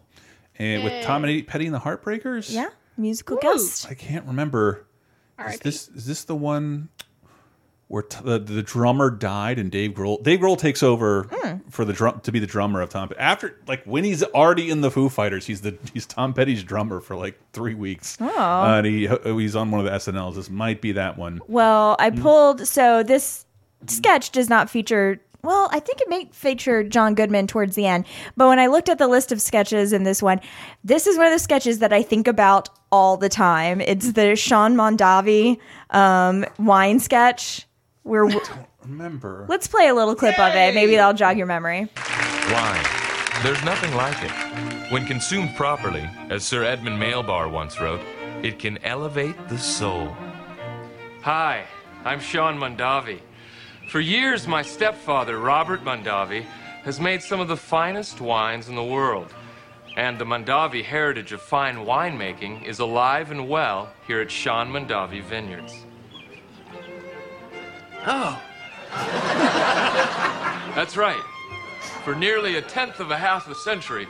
and 0.58 0.84
with 0.84 1.04
Tom 1.04 1.24
and 1.26 1.48
Petty 1.48 1.66
and 1.66 1.74
the 1.76 1.80
Heartbreakers. 1.80 2.52
Yeah, 2.54 2.70
musical 2.98 3.38
guest. 3.38 3.88
I 3.89 3.94
can't 3.94 4.26
remember. 4.26 4.86
Is 5.48 5.60
this 5.60 5.88
is 5.89 6.06
this 6.06 6.24
the 6.26 6.36
one 6.36 6.89
where 7.89 8.04
t 8.04 8.18
the, 8.24 8.39
the 8.39 8.64
drummer 8.64 9.10
died 9.12 9.60
and 9.60 9.70
Dave 9.70 9.91
Grohl 9.91 10.24
Dave 10.24 10.39
Grohl 10.39 10.58
takes 10.58 10.82
over 10.82 11.28
Hmm. 11.32 11.58
for 11.70 11.84
the 11.86 11.91
drum 11.94 12.22
to 12.22 12.32
be 12.32 12.39
the 12.39 12.48
drummer 12.48 12.82
of 12.82 12.89
Tom 12.89 13.10
after 13.20 13.60
like 13.68 13.84
when 13.86 14.04
he's 14.04 14.24
already 14.24 14.70
in 14.72 14.82
the 14.82 14.89
Foo 14.89 15.10
Fighters 15.10 15.46
he's 15.46 15.62
the 15.62 15.78
he's 15.94 16.06
Tom 16.06 16.34
Petty's 16.34 16.64
drummer 16.64 17.02
for 17.02 17.16
like 17.16 17.38
three 17.52 17.74
weeks 17.76 18.18
Oh. 18.22 18.28
Uh, 18.39 18.78
and 18.78 18.86
he 18.88 19.08
he's 19.26 19.56
on 19.56 19.70
one 19.70 19.86
of 19.86 19.86
the 19.86 19.91
SNLs 20.12 20.36
this 20.36 20.50
might 20.50 20.82
be 20.82 20.94
that 20.94 21.18
one 21.18 21.41
Well, 21.48 21.96
I 22.00 22.10
Mm. 22.10 22.22
pulled 22.22 22.68
so 22.68 23.04
this 23.04 23.46
sketch 23.88 24.32
does 24.32 24.50
not 24.50 24.70
feature 24.70 25.20
well, 25.44 25.68
I 25.74 25.80
think 25.82 26.00
it 26.00 26.10
may 26.10 26.30
feature 26.32 26.84
John 26.84 27.16
Goodman 27.16 27.48
towards 27.48 27.76
the 27.76 27.86
end. 27.86 28.06
But 28.38 28.48
when 28.48 28.60
I 28.60 28.68
looked 28.68 28.88
at 28.88 28.98
the 28.98 29.10
list 29.10 29.34
of 29.34 29.41
sketches 29.41 29.91
in 29.91 30.04
this 30.04 30.22
one, 30.22 30.39
this 30.86 31.06
is 31.06 31.18
one 31.18 31.28
of 31.28 31.34
the 31.34 31.39
sketches 31.39 31.80
that 31.80 31.91
I 31.91 32.02
think 32.02 32.30
about 32.30 32.70
all 32.94 33.18
the 33.18 33.28
time. 33.28 33.82
It's 33.82 34.14
the 34.14 34.38
Sean 34.38 34.76
Mondavi 34.76 35.60
um, 35.89 36.46
wine 36.58 37.00
sketch. 37.00 37.68
Where 38.04 38.26
I 38.26 38.32
don't 38.32 38.68
remember 38.84 39.46
let's 39.48 39.68
play 39.68 39.88
a 39.88 39.94
little 39.94 40.16
clip 40.16 40.38
of 40.38 40.56
it. 40.56 40.76
Maybe 40.76 40.96
that'll 40.96 41.14
jog 41.14 41.38
your 41.38 41.48
memory. 41.48 41.88
Wine. 42.52 42.86
There's 43.44 43.64
nothing 43.66 43.94
like 43.96 44.18
it. 44.24 44.91
When 44.91 45.06
consumed 45.06 45.56
properly, 45.56 46.10
as 46.30 46.46
Sir 46.46 46.64
Edmund 46.64 47.02
Mailbar 47.02 47.52
once 47.52 47.80
wrote, 47.82 48.02
it 48.41 48.60
can 48.60 48.78
elevate 48.84 49.36
the 49.50 49.58
soul. 49.58 50.16
Hi, 51.22 51.66
I'm 52.06 52.20
Sean 52.20 52.58
Mondavi. 52.58 53.20
For 53.94 54.00
years, 54.00 54.48
my 54.48 54.64
stepfather, 54.64 55.38
Robert 55.38 55.84
Mondavi, 55.84 56.46
has 56.84 57.00
made 57.00 57.22
some 57.22 57.39
of 57.39 57.48
the 57.48 57.56
finest 57.56 58.20
wines 58.20 58.68
in 58.68 58.74
the 58.74 58.84
world. 58.84 59.32
And 59.96 60.18
the 60.18 60.26
Mondavi 60.26 60.84
heritage 60.84 61.32
of 61.32 61.44
fine 61.44 61.76
winemaking 61.76 62.66
is 62.66 62.80
alive 62.80 63.30
and 63.30 63.48
well 63.48 63.94
here 64.08 64.20
at 64.20 64.32
Sean 64.32 64.72
Mondavi 64.72 65.22
Vineyards. 65.22 65.86
Oh. 68.08 68.41
That's 70.76 70.98
right. 70.98 71.24
For 72.04 72.16
nearly 72.16 72.56
a 72.56 72.64
tenth 72.64 73.00
of 73.00 73.12
a 73.12 73.18
half 73.18 73.48
a 73.48 73.54
century, 73.54 74.08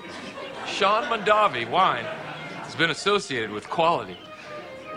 Sean 0.66 1.04
Mondavi 1.12 1.70
wine 1.70 2.06
has 2.06 2.74
been 2.74 2.92
associated 2.92 3.52
with 3.52 3.70
quality. 3.70 4.18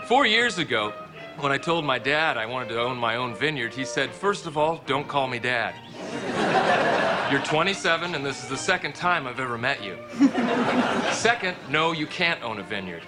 Four 0.05 0.25
years 0.25 0.59
ago, 0.59 0.93
when 1.39 1.51
I 1.51 1.57
told 1.57 1.85
my 1.85 1.99
dad 1.99 2.37
I 2.37 2.45
wanted 2.45 2.69
to 2.69 2.81
own 2.81 2.97
my 2.97 3.15
own 3.15 3.35
vineyard, 3.35 3.73
he 3.73 3.85
said, 3.85 4.11
First 4.11 4.45
of 4.47 4.57
all, 4.57 4.81
don't 4.85 5.07
call 5.07 5.27
me 5.27 5.39
dad. 5.39 5.75
You're 7.31 7.43
27, 7.43 8.15
and 8.15 8.25
this 8.25 8.41
is 8.43 8.49
the 8.49 8.57
second 8.57 8.95
time 8.95 9.27
I've 9.27 9.39
ever 9.39 9.57
met 9.57 9.83
you. 9.83 9.97
Second, 11.11 11.57
no, 11.69 11.91
you 11.91 12.07
can't 12.07 12.41
own 12.41 12.59
a 12.59 12.63
vineyard. 12.63 13.03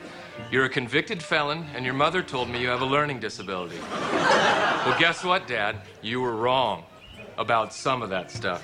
You're 0.52 0.66
a 0.66 0.70
convicted 0.70 1.24
felon, 1.24 1.66
and 1.74 1.86
your 1.86 1.94
mother 1.94 2.22
told 2.22 2.50
me 2.50 2.60
you 2.62 2.68
have 2.68 2.82
a 2.82 2.86
learning 2.86 3.20
disability. 3.20 3.80
Well, 3.80 4.98
guess 5.00 5.24
what, 5.24 5.48
Dad? 5.48 5.78
You 6.02 6.22
were 6.22 6.36
wrong 6.36 6.84
about 7.38 7.74
some 7.74 8.02
of 8.02 8.10
that 8.10 8.32
stuff. 8.32 8.64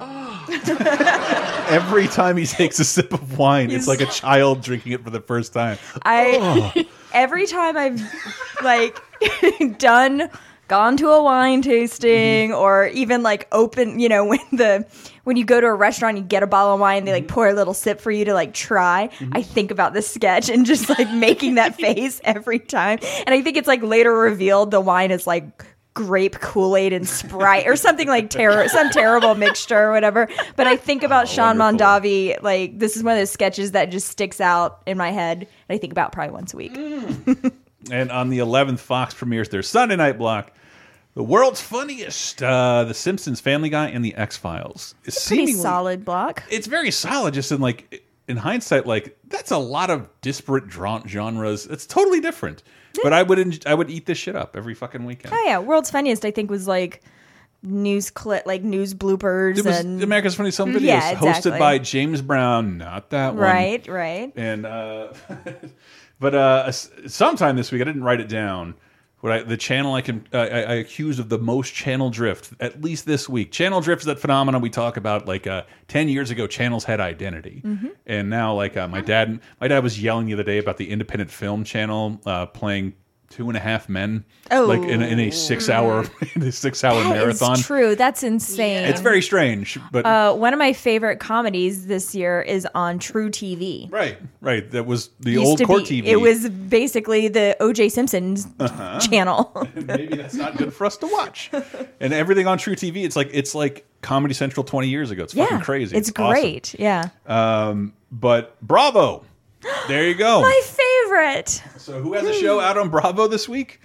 Every 1.70 2.08
time 2.08 2.36
he 2.36 2.46
takes 2.46 2.78
a 2.80 2.84
sip 2.84 3.12
of 3.12 3.38
wine, 3.38 3.70
it's 3.70 3.86
like 3.86 4.00
a 4.00 4.06
child 4.06 4.62
drinking 4.62 4.92
it 4.92 5.04
for 5.04 5.10
the 5.10 5.20
first 5.20 5.52
time. 5.52 5.78
I 6.02 6.38
Oh. 6.40 6.82
every 7.12 7.46
time 7.46 7.76
I've 7.76 8.02
like 8.62 8.98
done 9.78 10.30
gone 10.70 10.96
to 10.96 11.10
a 11.10 11.20
wine 11.22 11.62
tasting 11.62 12.50
mm-hmm. 12.50 12.58
or 12.58 12.86
even 12.86 13.24
like 13.24 13.48
open, 13.50 13.98
you 13.98 14.08
know, 14.08 14.24
when 14.26 14.38
the 14.52 14.86
when 15.24 15.36
you 15.36 15.44
go 15.44 15.60
to 15.60 15.66
a 15.66 15.74
restaurant 15.74 16.16
and 16.16 16.24
you 16.24 16.28
get 16.28 16.42
a 16.42 16.46
bottle 16.46 16.74
of 16.74 16.80
wine, 16.80 17.04
they 17.04 17.12
like 17.12 17.24
mm-hmm. 17.24 17.34
pour 17.34 17.48
a 17.48 17.52
little 17.52 17.74
sip 17.74 18.00
for 18.00 18.10
you 18.10 18.24
to 18.24 18.34
like 18.34 18.54
try. 18.54 19.08
Mm-hmm. 19.18 19.32
I 19.34 19.42
think 19.42 19.70
about 19.70 19.92
this 19.92 20.08
sketch 20.08 20.48
and 20.48 20.64
just 20.64 20.88
like 20.88 21.10
making 21.10 21.56
that 21.56 21.74
face 21.76 22.20
every 22.24 22.58
time. 22.58 23.00
And 23.26 23.34
I 23.34 23.42
think 23.42 23.56
it's 23.56 23.68
like 23.68 23.82
later 23.82 24.12
revealed 24.12 24.70
the 24.70 24.80
wine 24.80 25.10
is 25.10 25.26
like 25.26 25.66
grape 25.94 26.40
Kool-Aid 26.40 26.92
and 26.92 27.08
Sprite 27.08 27.66
or 27.66 27.76
something 27.76 28.08
like 28.08 28.30
terror 28.30 28.68
some 28.68 28.90
terrible 28.90 29.34
mixture 29.34 29.88
or 29.88 29.92
whatever. 29.92 30.28
But 30.56 30.66
I 30.66 30.76
think 30.76 31.02
about 31.02 31.28
Sean 31.28 31.56
Mondavi 31.56 32.42
like 32.42 32.78
this 32.78 32.96
is 32.96 33.02
one 33.02 33.14
of 33.14 33.18
those 33.20 33.30
sketches 33.30 33.72
that 33.72 33.86
just 33.90 34.08
sticks 34.08 34.40
out 34.40 34.82
in 34.86 34.96
my 34.96 35.10
head 35.10 35.38
and 35.68 35.76
I 35.76 35.78
think 35.78 35.92
about 35.92 36.12
probably 36.12 36.32
once 36.32 36.54
a 36.54 36.56
week. 36.56 36.76
And 37.90 38.10
on 38.10 38.28
the 38.28 38.38
11th, 38.38 38.78
Fox 38.78 39.14
premieres 39.14 39.48
their 39.48 39.62
Sunday 39.62 39.96
night 39.96 40.18
block, 40.18 40.52
The 41.14 41.22
World's 41.22 41.62
Funniest, 41.62 42.42
uh, 42.42 42.84
The 42.84 42.94
Simpsons, 42.94 43.40
Family 43.40 43.70
Guy, 43.70 43.88
and 43.88 44.04
The 44.04 44.14
X 44.14 44.36
Files. 44.36 44.94
It's 45.04 45.26
Pretty 45.26 45.54
solid 45.54 46.04
block. 46.04 46.42
It's 46.50 46.66
very 46.66 46.90
solid, 46.90 47.32
just 47.34 47.50
in 47.52 47.60
like 47.60 48.04
in 48.28 48.36
hindsight, 48.36 48.86
like 48.86 49.18
that's 49.28 49.50
a 49.50 49.58
lot 49.58 49.90
of 49.90 50.08
disparate 50.20 50.70
genres. 51.08 51.66
It's 51.66 51.86
totally 51.86 52.20
different. 52.20 52.62
But 53.02 53.12
I 53.12 53.22
would 53.22 53.66
I 53.66 53.74
would 53.74 53.90
eat 53.90 54.06
this 54.06 54.18
shit 54.18 54.36
up 54.36 54.56
every 54.56 54.74
fucking 54.74 55.04
weekend. 55.04 55.34
Oh 55.34 55.44
yeah, 55.46 55.58
World's 55.58 55.90
Funniest 55.90 56.24
I 56.24 56.30
think 56.30 56.50
was 56.50 56.66
like 56.68 57.02
news 57.62 58.10
clip 58.10 58.46
like 58.46 58.62
news 58.62 58.94
bloopers 58.94 59.58
It 59.58 59.64
was 59.64 59.80
and 59.80 60.02
America's 60.02 60.34
Funniest 60.34 60.58
Home 60.58 60.72
Videos, 60.72 60.80
Yeah, 60.82 61.10
exactly. 61.10 61.52
hosted 61.52 61.58
by 61.58 61.78
James 61.78 62.22
Brown, 62.22 62.78
not 62.78 63.10
that 63.10 63.34
one. 63.34 63.42
Right, 63.42 63.86
right. 63.86 64.32
And 64.34 64.66
uh, 64.66 65.12
but 66.20 66.34
uh, 66.34 66.72
sometime 66.72 67.56
this 67.56 67.70
week, 67.70 67.82
I 67.82 67.84
didn't 67.84 68.04
write 68.04 68.20
it 68.20 68.28
down. 68.28 68.74
What 69.20 69.32
I, 69.32 69.42
the 69.42 69.56
channel 69.56 69.94
I 69.94 70.00
can 70.00 70.26
uh, 70.32 70.38
I, 70.38 70.44
I 70.44 70.74
accuse 70.74 71.18
of 71.18 71.28
the 71.28 71.38
most 71.38 71.74
channel 71.74 72.08
drift 72.10 72.52
at 72.58 72.80
least 72.82 73.04
this 73.06 73.28
week. 73.28 73.52
Channel 73.52 73.80
drift 73.82 74.02
is 74.02 74.06
that 74.06 74.18
phenomenon 74.18 74.60
we 74.62 74.70
talk 74.70 74.96
about. 74.96 75.26
Like 75.28 75.46
uh, 75.46 75.64
ten 75.88 76.08
years 76.08 76.30
ago, 76.30 76.46
channels 76.46 76.84
had 76.84 77.00
identity, 77.00 77.62
Mhm. 77.64 77.90
and 78.06 78.30
now 78.30 78.54
like 78.54 78.76
uh, 78.76 78.88
my 78.88 79.00
dad 79.02 79.40
my 79.60 79.68
dad 79.68 79.82
was 79.82 80.02
yelling 80.02 80.26
the 80.26 80.32
other 80.32 80.42
day 80.42 80.58
about 80.58 80.78
the 80.78 80.90
independent 80.90 81.30
film 81.30 81.64
channel 81.64 82.20
uh, 82.24 82.46
playing 82.46 82.94
Two 83.30 83.48
and 83.48 83.56
a 83.56 83.60
Half 83.60 83.88
Men, 83.88 84.24
like 84.50 84.82
in, 84.82 85.00
a- 85.02 85.06
in 85.06 85.20
a 85.20 85.30
six 85.30 85.68
hour 85.70 86.04
in 86.34 86.42
a 86.42 86.50
six 86.50 86.82
hour 86.82 87.00
That 87.04 87.10
marathon. 87.10 87.58
true. 87.58 87.94
That's 87.94 88.24
insane. 88.24 88.84
It's 88.86 89.00
very 89.00 89.22
strange, 89.22 89.78
but 89.92 90.04
uh, 90.04 90.34
one 90.34 90.52
of 90.52 90.58
my 90.58 90.72
favorite 90.72 91.20
comedies 91.20 91.86
this 91.86 92.12
year 92.12 92.42
is 92.42 92.66
on 92.74 92.98
truTV. 92.98 93.90
right, 93.92 94.18
right. 94.40 94.68
That 94.72 94.84
was 94.84 95.10
the 95.20 95.30
Used 95.32 95.46
old 95.46 95.62
court 95.64 95.88
be- 95.88 96.02
TV. 96.02 96.06
It 96.06 96.16
was 96.16 96.48
basically 96.48 97.28
the 97.28 97.56
O.J. 97.60 97.90
Simpson's 97.90 98.48
Uh-huh. 98.58 98.98
channel. 98.98 99.68
maybe 99.76 100.16
that's 100.16 100.34
not 100.34 100.56
good 100.56 100.74
for 100.74 100.84
us 100.84 100.96
to 100.96 101.06
watch. 101.06 101.50
And 102.00 102.12
everything 102.12 102.48
on 102.48 102.58
truTV, 102.58 103.04
it's 103.04 103.14
like 103.14 103.30
it's 103.32 103.54
like 103.54 103.86
Comedy 104.02 104.34
Central 104.34 104.64
twenty 104.64 104.88
years 104.88 105.12
ago. 105.12 105.22
It's 105.22 105.34
fucking 105.34 105.60
crazy. 105.60 105.96
It's, 105.96 106.10
awesome. 106.10 106.30
great. 106.32 106.74
Yeah, 106.80 107.10
Um, 107.26 107.92
but 108.10 108.60
Bravo, 108.60 109.24
there 109.88 110.06
you 110.08 110.14
go. 110.14 110.40
my 110.42 110.60
favorite. 110.64 111.62
so 111.78 112.00
who 112.00 112.14
has 112.14 112.24
a 112.24 112.34
show 112.34 112.60
out 112.60 112.78
on 112.78 112.88
Bravo 112.88 113.26
this 113.28 113.48
week? 113.48 113.80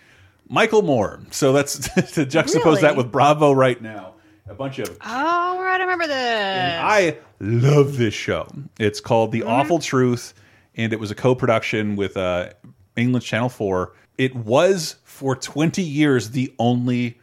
Michael 0.47 0.82
Moore. 0.84 1.21
So 1.32 1.53
that's 1.53 1.78
to 2.13 2.26
juxtapose 2.26 2.82
that 2.82 2.95
with 2.95 3.11
Bravo 3.11 3.51
right 3.51 3.82
now. 3.82 4.13
A 4.47 4.53
bunch 4.53 4.78
of 4.80 4.89
Oh, 5.01 5.59
right. 5.61 5.80
I 5.80 5.84
remember 5.84 6.05
this. 6.07 6.80
I 6.82 7.17
love 7.39 7.97
this 7.97 8.13
show. 8.13 8.47
It's 8.80 8.99
called. 8.99 9.32
The 9.32 9.41
Awful 9.43 9.80
Truth, 9.80 10.36
and 10.76 10.93
it 10.93 10.99
was 10.99 11.09
a 11.09 11.15
co-production 11.15 11.95
with 11.95 12.15
uh, 12.15 12.51
England's 12.95 13.26
Channel 13.26 13.49
Four. 13.49 13.93
It 14.19 14.36
was 14.36 14.97
for 15.03 15.36
20 15.36 15.82
years 15.82 16.30
the 16.30 16.53
only 16.59 17.19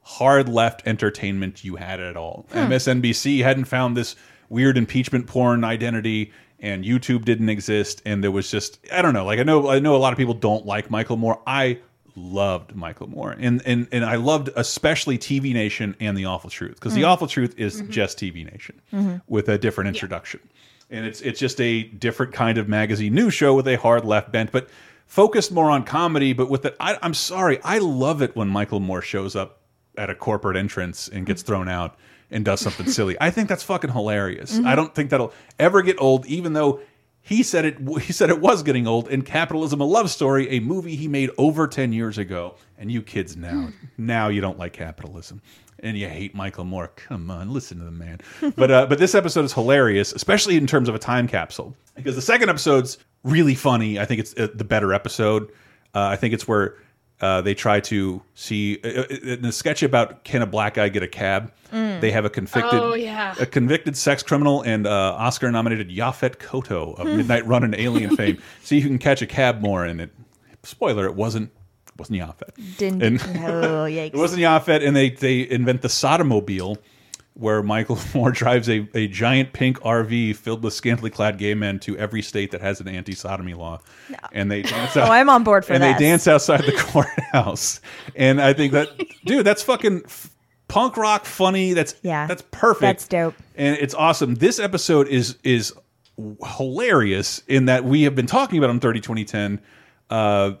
hard 0.00 0.48
left 0.48 0.82
entertainment 0.86 1.64
you 1.64 1.76
had 1.76 2.00
at 2.00 2.16
all. 2.16 2.46
Hmm. 2.52 2.58
MSNBC 2.58 3.42
hadn't 3.42 3.66
found 3.66 3.94
this 3.96 4.16
weird 4.48 4.78
impeachment 4.78 5.26
porn 5.26 5.64
identity, 5.64 6.32
and 6.64 6.84
YouTube 6.84 7.24
didn't 7.24 7.48
exist, 7.50 8.02
and 8.04 8.24
there 8.24 8.30
was 8.32 8.50
just 8.50 8.80
I 8.92 9.02
don't 9.02 9.14
know. 9.14 9.24
Like 9.24 9.38
I 9.38 9.42
know 9.44 9.68
I 9.68 9.78
know 9.78 9.94
a 9.94 9.98
lot 10.04 10.12
of 10.12 10.18
people 10.18 10.34
don't 10.34 10.64
like 10.66 10.90
Michael 10.90 11.16
Moore. 11.16 11.40
I 11.46 11.78
loved 12.16 12.74
Michael 12.74 13.08
Moore, 13.08 13.34
and 13.38 13.60
and 13.66 13.86
and 13.92 14.04
I 14.04 14.16
loved 14.16 14.48
especially 14.56 15.18
TV 15.18 15.52
Nation 15.52 15.96
and 16.00 16.16
The 16.16 16.24
Awful 16.26 16.50
Truth 16.50 16.74
because 16.74 16.94
The 16.94 17.02
Mm. 17.02 17.08
Awful 17.08 17.26
Truth 17.26 17.54
is 17.58 17.82
Mhm. 17.82 17.90
just 17.90 18.18
TV 18.18 18.44
Nation 18.44 18.80
Mhm. 18.92 19.20
with 19.28 19.48
a 19.48 19.58
different 19.58 19.88
introduction. 19.88 20.40
And 20.90 21.06
it's 21.06 21.20
it's 21.22 21.40
just 21.40 21.60
a 21.60 21.82
different 21.82 22.32
kind 22.32 22.56
of 22.58 22.68
magazine 22.68 23.14
news 23.14 23.34
show 23.34 23.54
with 23.54 23.66
a 23.68 23.76
hard 23.76 24.04
left 24.04 24.30
bent, 24.32 24.52
but 24.52 24.68
focused 25.06 25.50
more 25.52 25.70
on 25.70 25.82
comedy. 25.84 26.32
But 26.32 26.48
with 26.48 26.64
it, 26.64 26.76
I, 26.80 26.96
I'm 27.02 27.14
sorry, 27.14 27.58
I 27.64 27.78
love 27.78 28.22
it 28.22 28.34
when 28.36 28.48
Michael 28.48 28.80
Moore 28.80 29.02
shows 29.02 29.34
up 29.36 29.60
at 29.98 30.08
a 30.10 30.14
corporate 30.14 30.56
entrance 30.56 31.08
and 31.08 31.26
gets 31.26 31.42
thrown 31.42 31.68
out 31.68 31.96
and 32.30 32.44
does 32.44 32.60
something 32.60 32.86
silly. 32.90 33.16
I 33.20 33.30
think 33.30 33.48
that's 33.48 33.62
fucking 33.62 33.90
hilarious. 33.92 34.58
Mhm. 34.58 34.66
I 34.66 34.74
don't 34.74 34.94
think 34.94 35.10
that'll 35.10 35.32
ever 35.58 35.82
get 35.82 35.96
old, 36.00 36.26
even 36.26 36.52
though. 36.52 36.80
He 37.26 37.42
said 37.42 37.64
it. 37.64 37.78
He 38.02 38.12
said 38.12 38.28
it 38.28 38.38
was 38.38 38.62
getting 38.62 38.86
old. 38.86 39.08
In 39.08 39.22
Capitalism: 39.22 39.80
A 39.80 39.84
Love 39.86 40.10
Story, 40.10 40.46
a 40.50 40.60
movie 40.60 40.94
he 40.94 41.08
made 41.08 41.30
over 41.38 41.66
ten 41.66 41.90
years 41.90 42.18
ago, 42.18 42.56
and 42.76 42.92
you 42.92 43.00
kids 43.00 43.34
now, 43.34 43.70
now 43.96 44.28
you 44.28 44.42
don't 44.42 44.58
like 44.58 44.74
capitalism, 44.74 45.40
and 45.78 45.96
you 45.96 46.06
hate 46.06 46.34
Michael 46.34 46.64
Moore. 46.66 46.88
Come 46.96 47.30
on, 47.30 47.50
listen 47.50 47.78
to 47.78 47.84
the 47.86 47.90
man. 47.90 48.20
But 48.56 48.70
uh, 48.70 48.84
but 48.88 48.98
this 48.98 49.14
episode 49.14 49.46
is 49.46 49.54
hilarious, 49.54 50.12
especially 50.12 50.58
in 50.58 50.66
terms 50.66 50.86
of 50.86 50.94
a 50.94 50.98
time 50.98 51.26
capsule, 51.26 51.74
because 51.96 52.14
the 52.14 52.20
second 52.20 52.50
episode's 52.50 52.98
really 53.22 53.54
funny. 53.54 53.98
I 53.98 54.04
think 54.04 54.20
it's 54.20 54.34
uh, 54.36 54.48
the 54.54 54.64
better 54.64 54.92
episode. 54.92 55.44
Uh, 55.94 56.00
I 56.12 56.16
think 56.16 56.34
it's 56.34 56.46
where 56.46 56.74
uh, 57.20 57.40
they 57.40 57.54
try 57.54 57.80
to 57.80 58.20
see 58.34 58.78
uh, 58.84 59.02
uh, 59.02 59.04
in 59.08 59.42
the 59.42 59.52
sketch 59.52 59.82
about 59.82 60.24
can 60.24 60.42
a 60.42 60.46
black 60.46 60.74
guy 60.74 60.88
get 60.88 61.02
a 61.02 61.08
cab. 61.08 61.52
Mm. 61.72 62.00
They 62.00 62.10
have 62.10 62.24
a 62.24 62.30
convicted, 62.30 62.74
Oh, 62.80 62.94
yeah. 62.94 63.34
a 63.40 63.46
convicted 63.46 63.96
sex 63.96 64.22
criminal 64.22 64.62
and 64.62 64.86
uh, 64.86 65.14
Oscar-nominated 65.18 65.90
Yaphet 65.90 66.36
Kotto 66.36 66.98
of 66.98 67.06
Midnight 67.06 67.46
Run 67.46 67.64
and 67.64 67.74
Alien 67.74 68.14
fame. 68.16 68.40
See 68.62 68.80
who 68.80 68.88
can 68.88 68.98
catch 68.98 69.22
a 69.22 69.26
cab 69.26 69.60
more. 69.60 69.84
And 69.84 70.00
it, 70.00 70.10
spoiler, 70.62 71.06
it 71.06 71.14
wasn't 71.14 71.50
wasn't 71.98 72.18
Yaphet. 72.20 72.76
Didn't. 72.78 73.02
And- 73.02 73.20
oh 73.20 73.86
yikes! 73.88 74.08
it 74.08 74.16
wasn't 74.16 74.42
Yaphet, 74.42 74.86
and 74.86 74.94
they 74.96 75.10
they 75.10 75.48
invent 75.48 75.82
the 75.82 75.88
Sodomobile, 75.88 76.76
where 77.34 77.62
Michael 77.62 77.98
Moore 78.14 78.30
drives 78.30 78.68
a, 78.68 78.88
a 78.94 79.08
giant 79.08 79.52
pink 79.52 79.78
RV 79.80 80.36
filled 80.36 80.62
with 80.62 80.72
scantily 80.72 81.10
clad 81.10 81.36
gay 81.36 81.54
men 81.54 81.80
to 81.80 81.96
every 81.98 82.22
state 82.22 82.52
that 82.52 82.60
has 82.60 82.80
an 82.80 82.86
anti-sodomy 82.88 83.54
law, 83.54 83.80
and 84.32 84.50
they 84.50 84.62
dance. 84.62 84.96
Oh, 84.96 85.00
I'm 85.02 85.28
on 85.28 85.42
board 85.44 85.64
for 85.64 85.72
and 85.72 85.82
this. 85.82 85.96
they 85.98 86.04
dance 86.04 86.28
outside 86.28 86.62
the 86.62 86.72
courthouse, 86.78 87.80
and 88.14 88.40
I 88.40 88.52
think 88.52 88.72
that 88.72 88.88
dude, 89.24 89.44
that's 89.44 89.62
fucking 89.62 90.04
punk 90.68 90.96
rock 90.96 91.24
funny. 91.24 91.72
That's 91.72 91.94
Yeah. 92.02 92.26
that's 92.26 92.42
perfect. 92.52 92.80
That's 92.82 93.08
dope. 93.08 93.34
and 93.56 93.76
it's 93.78 93.94
awesome. 93.94 94.36
This 94.36 94.58
episode 94.60 95.08
is 95.08 95.36
is 95.42 95.72
hilarious 96.56 97.42
in 97.48 97.66
that 97.66 97.84
we 97.84 98.02
have 98.02 98.14
been 98.14 98.26
talking 98.26 98.58
about 98.58 98.70
on 98.70 98.80
30 98.80 99.00
2010. 99.00 99.60
Uh, 100.10 100.52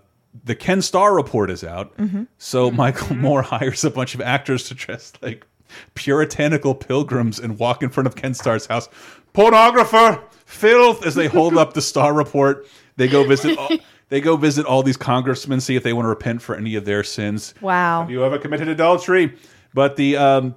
the 0.44 0.54
Ken 0.54 0.82
Starr 0.82 1.14
report 1.14 1.50
is 1.50 1.62
out. 1.62 1.96
Mhm. 1.96 2.26
So 2.38 2.70
Michael 2.70 3.14
Moore 3.16 3.42
hires 3.42 3.84
a 3.84 3.90
bunch 3.90 4.14
of 4.14 4.20
actors 4.20 4.64
to 4.68 4.74
dress 4.74 5.12
like 5.22 5.46
puritanical 5.94 6.74
pilgrims 6.74 7.38
and 7.38 7.58
walk 7.58 7.82
in 7.82 7.90
front 7.90 8.06
of 8.06 8.16
Ken 8.16 8.34
Starr's 8.34 8.66
house. 8.66 8.88
Pornographer, 9.34 10.22
filth, 10.46 11.04
as 11.04 11.14
they 11.14 11.26
hold 11.26 11.56
up 11.56 11.74
the 11.74 11.82
Starr 11.82 12.12
report. 12.14 12.66
They 12.96 13.08
go 13.08 13.24
visit. 13.24 13.58
All, 13.58 13.68
they 14.08 14.20
go 14.20 14.36
visit 14.36 14.64
all 14.64 14.82
these 14.82 14.96
congressmen, 14.96 15.60
see 15.60 15.76
if 15.76 15.82
they 15.82 15.92
want 15.92 16.04
to 16.04 16.08
repent 16.10 16.40
for 16.42 16.54
any 16.54 16.76
of 16.76 16.84
their 16.84 17.02
sins. 17.02 17.52
Wow. 17.60 18.02
Have 18.02 18.10
you 18.10 18.24
ever 18.24 18.38
committed 18.38 18.68
adultery? 18.68 19.36
But 19.72 19.96
the 19.96 20.16
um, 20.16 20.54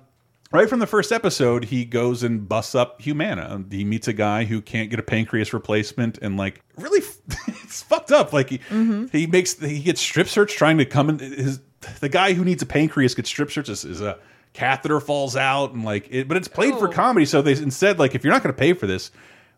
right 0.51 0.69
from 0.69 0.77
the 0.79 0.85
first 0.85 1.11
episode, 1.11 1.65
he 1.65 1.85
goes 1.85 2.21
and 2.21 2.47
busts 2.47 2.75
up 2.75 3.01
Humana. 3.01 3.63
He 3.71 3.83
meets 3.83 4.07
a 4.07 4.13
guy 4.13 4.45
who 4.45 4.61
can't 4.61 4.91
get 4.91 4.99
a 4.99 5.03
pancreas 5.03 5.53
replacement, 5.53 6.19
and 6.19 6.37
like 6.37 6.61
really, 6.75 7.01
it's 7.47 7.81
fucked 7.81 8.11
up. 8.11 8.31
Like 8.31 8.49
he 8.51 8.59
Mhm. 8.69 9.11
he 9.11 9.25
makes 9.25 9.59
he 9.59 9.79
gets 9.81 10.01
strip 10.01 10.27
searched 10.27 10.55
trying 10.55 10.77
to 10.77 10.85
come 10.85 11.09
in. 11.09 11.17
His 11.17 11.61
the 11.99 12.09
guy 12.09 12.33
who 12.33 12.45
needs 12.45 12.61
a 12.61 12.67
pancreas 12.67 13.15
gets 13.15 13.29
strip 13.29 13.49
searched. 13.49 13.69
Is, 13.69 13.83
is 13.85 14.01
a 14.01 14.19
catheter 14.57 14.99
falls 14.99 15.35
out, 15.35 15.73
and 15.73 15.85
like 15.85 16.07
it, 16.09 16.27
but 16.27 16.35
it's 16.35 16.47
played 16.47 16.75
for 16.77 16.87
comedy. 16.87 17.25
So 17.25 17.43
they 17.43 17.51
instead 17.51 17.99
like 17.99 18.15
if 18.15 18.23
you're 18.23 18.33
not 18.33 18.41
going 18.41 18.53
to 18.53 18.59
pay 18.59 18.73
for 18.73 18.87
this, 18.87 19.11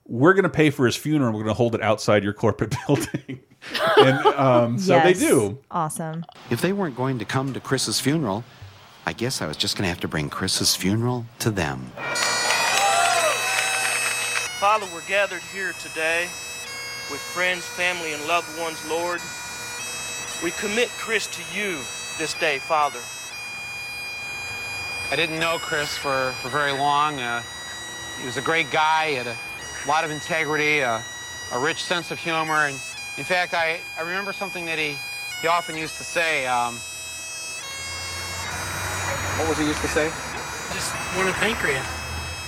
we're 0.05 0.33
going 0.33 0.43
to 0.43 0.49
pay 0.49 0.69
for 0.71 0.85
his 0.85 0.97
funeral. 0.97 1.31
We're 1.31 1.43
going 1.43 1.55
to 1.55 1.57
hold 1.57 1.73
it 1.73 1.81
outside 1.81 2.23
your 2.23 2.33
corporate 2.33 2.75
building. 2.87 3.39
and 3.97 4.25
um, 4.25 4.77
so 4.77 4.99
they 4.99 5.13
do. 5.13 5.57
Awesome. 5.71 6.25
If 6.49 6.59
they 6.61 6.73
weren't 6.73 6.97
going 6.97 7.17
to 7.19 7.25
come 7.25 7.53
to 7.53 7.61
Chris's 7.61 8.01
funeral, 8.01 8.43
I 9.05 9.13
guess 9.13 9.41
I 9.41 9.47
was 9.47 9.55
just 9.55 9.77
going 9.77 9.83
to 9.83 9.89
have 9.89 10.01
to 10.01 10.09
bring 10.09 10.29
Chris's 10.29 10.75
funeral 10.75 11.25
to 11.39 11.49
them. 11.49 11.91
Father, 14.59 14.85
we're 14.93 15.07
gathered 15.07 15.41
here 15.53 15.71
today 15.79 16.23
with 17.09 17.21
friends, 17.21 17.63
family, 17.65 18.11
and 18.13 18.27
loved 18.27 18.49
ones, 18.59 18.85
Lord. 18.89 19.21
We 20.43 20.51
commit 20.51 20.89
Chris 20.89 21.27
to 21.27 21.41
you 21.57 21.79
this 22.17 22.33
day, 22.33 22.59
Father. 22.59 22.99
I 25.11 25.15
didn't 25.15 25.39
know 25.39 25.57
Chris 25.59 25.97
for, 25.97 26.33
for 26.41 26.49
very 26.49 26.71
long. 26.71 27.19
Uh, 27.19 27.41
he 28.19 28.25
was 28.25 28.37
a 28.37 28.41
great 28.41 28.69
guy, 28.69 29.09
he 29.09 29.15
had 29.15 29.25
a 29.25 29.35
lot 29.87 30.03
of 30.03 30.11
integrity, 30.11 30.83
uh, 30.83 31.01
a 31.51 31.59
rich 31.59 31.83
sense 31.83 32.11
of 32.11 32.19
humor, 32.19 32.67
and 32.67 32.75
in 33.17 33.23
fact, 33.23 33.55
I, 33.55 33.79
I 33.97 34.01
remember 34.01 34.33
something 34.33 34.65
that 34.65 34.77
he, 34.77 34.95
he 35.41 35.47
often 35.47 35.75
used 35.75 35.97
to 35.97 36.03
say. 36.03 36.45
Um, 36.45 36.75
what 39.39 39.49
was 39.49 39.57
he 39.57 39.65
used 39.65 39.81
to 39.81 39.87
say? 39.87 40.09
Just 40.73 40.93
want 41.17 41.27
a 41.27 41.33
pancreas. 41.33 41.87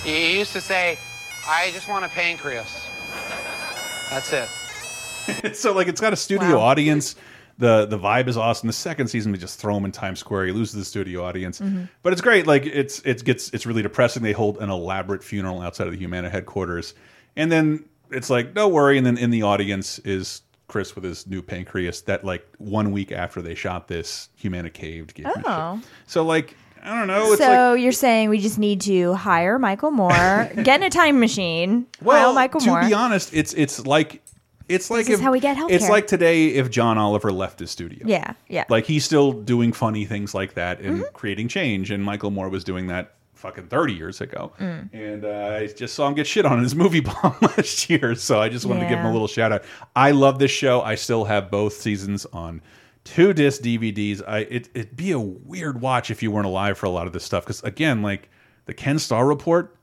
He, 0.04 0.10
he 0.12 0.38
used 0.38 0.52
to 0.52 0.60
say, 0.60 0.98
I 1.48 1.72
just 1.72 1.88
want 1.88 2.04
a 2.04 2.08
pancreas. 2.10 2.86
That's 4.08 4.32
it. 4.32 5.56
so 5.56 5.72
like 5.72 5.88
it's 5.88 6.00
got 6.00 6.12
a 6.12 6.16
studio 6.16 6.60
audience. 6.60 7.16
The 7.58 7.86
the 7.86 7.98
vibe 7.98 8.28
is 8.28 8.36
awesome. 8.36 8.66
The 8.66 8.72
second 8.72 9.08
season, 9.08 9.30
we 9.32 9.38
just 9.38 9.58
throw 9.58 9.76
him 9.76 9.84
in 9.84 9.92
Times 9.92 10.18
Square. 10.20 10.46
He 10.46 10.52
loses 10.52 10.74
the 10.74 10.84
studio 10.84 11.22
audience, 11.24 11.60
Mhm. 11.60 11.88
but 12.02 12.12
it's 12.12 12.22
great. 12.22 12.46
Like 12.46 12.64
it's 12.66 13.00
it 13.00 13.24
gets 13.24 13.50
it's 13.50 13.66
really 13.66 13.82
depressing. 13.82 14.22
They 14.22 14.32
hold 14.32 14.58
an 14.58 14.70
elaborate 14.70 15.22
funeral 15.22 15.60
outside 15.60 15.86
of 15.86 15.92
the 15.92 15.98
Humana 15.98 16.30
headquarters, 16.30 16.94
and 17.36 17.52
then 17.52 17.84
it's 18.10 18.30
like 18.30 18.54
don't 18.54 18.72
worry. 18.72 18.96
And 18.98 19.06
then 19.06 19.18
in 19.18 19.30
the 19.30 19.42
audience 19.42 19.98
is 20.00 20.42
Chris 20.68 20.94
with 20.94 21.04
his 21.04 21.26
new 21.26 21.42
pancreas. 21.42 22.00
That 22.02 22.24
like 22.24 22.46
one 22.58 22.90
week 22.92 23.12
after 23.12 23.42
they 23.42 23.54
shot 23.54 23.86
this, 23.88 24.28
Humana 24.36 24.70
caved. 24.70 25.20
Oh. 25.44 25.80
So 26.06 26.24
like 26.24 26.56
I 26.82 26.98
don't 26.98 27.06
know. 27.06 27.32
It's 27.32 27.40
so 27.40 27.72
like 27.74 27.80
you're 27.82 27.92
saying 27.92 28.28
we 28.30 28.40
just 28.40 28.58
need 28.58 28.80
to 28.82 29.12
hire 29.14 29.58
Michael 29.58 29.90
Moore, 29.92 30.50
get 30.64 30.80
in 30.80 30.82
a 30.82 30.90
time 30.90 31.20
machine, 31.20 31.86
well, 32.02 32.28
hire 32.28 32.34
Michael 32.34 32.60
to 32.60 32.66
Moore. 32.66 32.80
To 32.80 32.86
be 32.88 32.94
honest, 32.94 33.32
it's 33.34 33.52
it's 33.52 33.86
like 33.86 34.20
it's 34.68 34.90
like 34.90 35.06
This 35.06 35.14
is 35.14 35.18
if, 35.20 35.24
how 35.24 35.32
we 35.32 35.40
get 35.40 35.56
healthcare. 35.56 35.70
It's 35.72 35.88
like 35.88 36.06
today 36.06 36.48
if 36.48 36.70
John 36.70 36.98
Oliver 36.98 37.32
left 37.32 37.60
his 37.60 37.70
studio. 37.70 38.06
yeah, 38.06 38.34
yeah. 38.48 38.64
Like 38.68 38.86
he's 38.86 39.04
still 39.04 39.32
doing 39.32 39.72
funny 39.72 40.04
things 40.04 40.34
like 40.34 40.54
that 40.54 40.80
and 40.80 40.98
Mm-hmm. 41.02 41.14
creating 41.14 41.48
change. 41.48 41.90
And 41.90 42.02
Michael 42.04 42.30
Moore 42.30 42.48
was 42.48 42.64
doing 42.64 42.86
that 42.88 43.14
fucking 43.34 43.66
30 43.66 43.92
years 43.94 44.20
ago. 44.20 44.52
Mm. 44.60 44.88
And 44.92 45.24
uh, 45.24 45.56
I 45.60 45.66
just 45.66 45.94
saw 45.94 46.06
him 46.06 46.14
get 46.14 46.26
shit 46.26 46.46
on 46.46 46.58
in 46.58 46.62
his 46.62 46.74
movie 46.76 47.00
bomb 47.22 47.34
last 47.42 47.90
year. 47.90 48.14
So 48.14 48.40
I 48.40 48.48
just 48.48 48.66
wanted 48.66 48.80
to 48.82 48.88
give 48.88 48.98
him 48.98 49.06
a 49.06 49.12
little 49.12 49.26
shout 49.28 49.50
out. 49.52 49.64
I 49.96 50.12
love 50.12 50.38
this 50.38 50.50
show. 50.52 50.80
I 50.82 50.94
still 50.94 51.24
have 51.24 51.50
both 51.50 51.72
seasons 51.74 52.24
on 52.32 52.62
two 53.04 53.32
disc 53.32 53.62
DVDs. 53.62 54.22
I 54.28 54.38
it, 54.40 54.68
It'd 54.74 54.96
be 54.96 55.10
a 55.10 55.18
weird 55.18 55.80
watch 55.80 56.10
if 56.10 56.22
you 56.22 56.30
weren't 56.30 56.46
alive 56.46 56.78
for 56.78 56.86
a 56.86 56.90
lot 56.90 57.08
of 57.08 57.12
this 57.12 57.24
stuff. 57.24 57.44
Because 57.44 57.62
again, 57.64 58.00
like 58.02 58.28
the 58.66 58.74
Ken 58.74 58.98
Starr 59.00 59.26
report, 59.26 59.74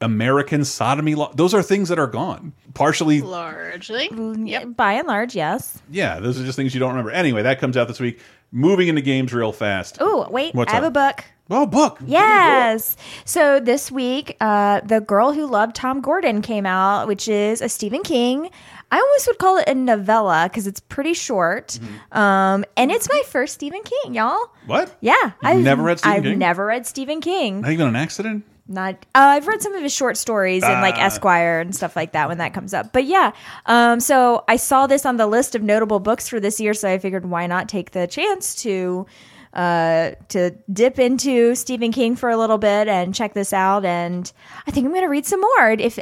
American 0.00 0.64
sodomy 0.64 1.14
law, 1.14 1.32
those 1.34 1.54
are 1.54 1.62
things 1.62 1.88
that 1.88 1.98
are 1.98 2.06
gone. 2.06 2.52
Partially 2.74 3.22
Largely. 3.22 4.10
Yep. 4.12 4.76
By 4.76 4.94
and 4.94 5.08
large, 5.08 5.34
yes. 5.34 5.80
yeah, 5.90 6.20
those 6.20 6.38
are 6.40 6.44
just 6.44 6.56
things 6.56 6.74
you 6.74 6.80
don't 6.80 6.90
remember. 6.90 7.10
Anyway, 7.10 7.42
that 7.42 7.58
comes 7.58 7.76
out 7.76 7.88
this 7.88 8.00
week. 8.00 8.20
Moving 8.52 8.88
into 8.88 9.00
games 9.00 9.32
real 9.32 9.52
fast. 9.52 9.96
Oh, 10.00 10.28
wait. 10.30 10.54
What's 10.54 10.72
I 10.72 10.76
have 10.76 10.84
up? 10.84 10.90
a 10.90 10.92
book. 10.92 11.24
Oh, 11.48 11.66
book. 11.66 11.98
Yes. 12.04 12.96
So 13.24 13.60
this 13.60 13.90
week, 13.90 14.36
uh, 14.40 14.80
The 14.80 15.00
Girl 15.00 15.32
Who 15.32 15.46
Loved 15.46 15.76
Tom 15.76 16.00
Gordon 16.00 16.42
came 16.42 16.66
out, 16.66 17.06
which 17.06 17.28
is 17.28 17.60
a 17.62 17.68
Stephen 17.68 18.02
King. 18.02 18.50
I 18.90 18.98
almost 18.98 19.26
would 19.26 19.38
call 19.38 19.58
it 19.58 19.68
a 19.68 19.74
novella 19.74 20.48
because 20.50 20.66
it's 20.66 20.80
pretty 20.80 21.14
short. 21.14 21.78
Mm-hmm. 21.80 22.18
Um, 22.18 22.64
and 22.76 22.90
it's 22.92 23.08
my 23.08 23.22
first 23.26 23.54
Stephen 23.54 23.82
King, 23.82 24.14
y'all. 24.14 24.50
What? 24.66 24.96
Yeah. 25.00 25.32
I've 25.42 25.60
never 25.60 25.82
read 25.82 25.98
Stephen 25.98 26.22
King. 26.22 26.32
I've 26.32 26.38
never 26.38 26.66
read 26.66 26.86
Stephen 26.86 27.20
King. 27.20 27.60
Not 27.62 27.72
even 27.72 27.88
an 27.88 27.96
accident? 27.96 28.44
Not. 28.68 28.94
Uh, 29.14 29.18
I've 29.36 29.46
read 29.46 29.62
some 29.62 29.74
of 29.74 29.82
his 29.82 29.94
short 29.94 30.16
stories 30.16 30.64
in 30.64 30.80
like 30.80 30.96
Ah. 30.96 31.06
Esquire 31.06 31.60
and 31.60 31.74
stuff 31.74 31.94
like 31.94 32.12
that 32.12 32.28
when 32.28 32.38
that 32.38 32.52
comes 32.52 32.74
up. 32.74 32.92
But 32.92 33.04
yeah, 33.04 33.30
um, 33.66 34.00
so 34.00 34.44
I 34.48 34.56
saw 34.56 34.88
this 34.88 35.06
on 35.06 35.18
the 35.18 35.26
list 35.28 35.54
of 35.54 35.62
notable 35.62 36.00
books 36.00 36.28
for 36.28 36.40
this 36.40 36.58
year, 36.60 36.74
so 36.74 36.88
I 36.90 36.98
figured 36.98 37.26
why 37.26 37.46
not 37.46 37.68
take 37.68 37.92
the 37.92 38.08
chance 38.08 38.56
to 38.62 39.06
uh, 39.52 40.10
to 40.30 40.50
dip 40.72 40.98
into 40.98 41.54
Stephen 41.54 41.92
King 41.92 42.16
for 42.16 42.28
a 42.28 42.36
little 42.36 42.58
bit 42.58 42.88
and 42.88 43.14
check 43.14 43.34
this 43.34 43.52
out. 43.52 43.84
And 43.84 44.30
I 44.66 44.72
think 44.72 44.84
I'm 44.84 44.92
going 44.92 45.04
to 45.04 45.08
read 45.08 45.26
some 45.26 45.40
more. 45.40 45.70
If 45.70 45.98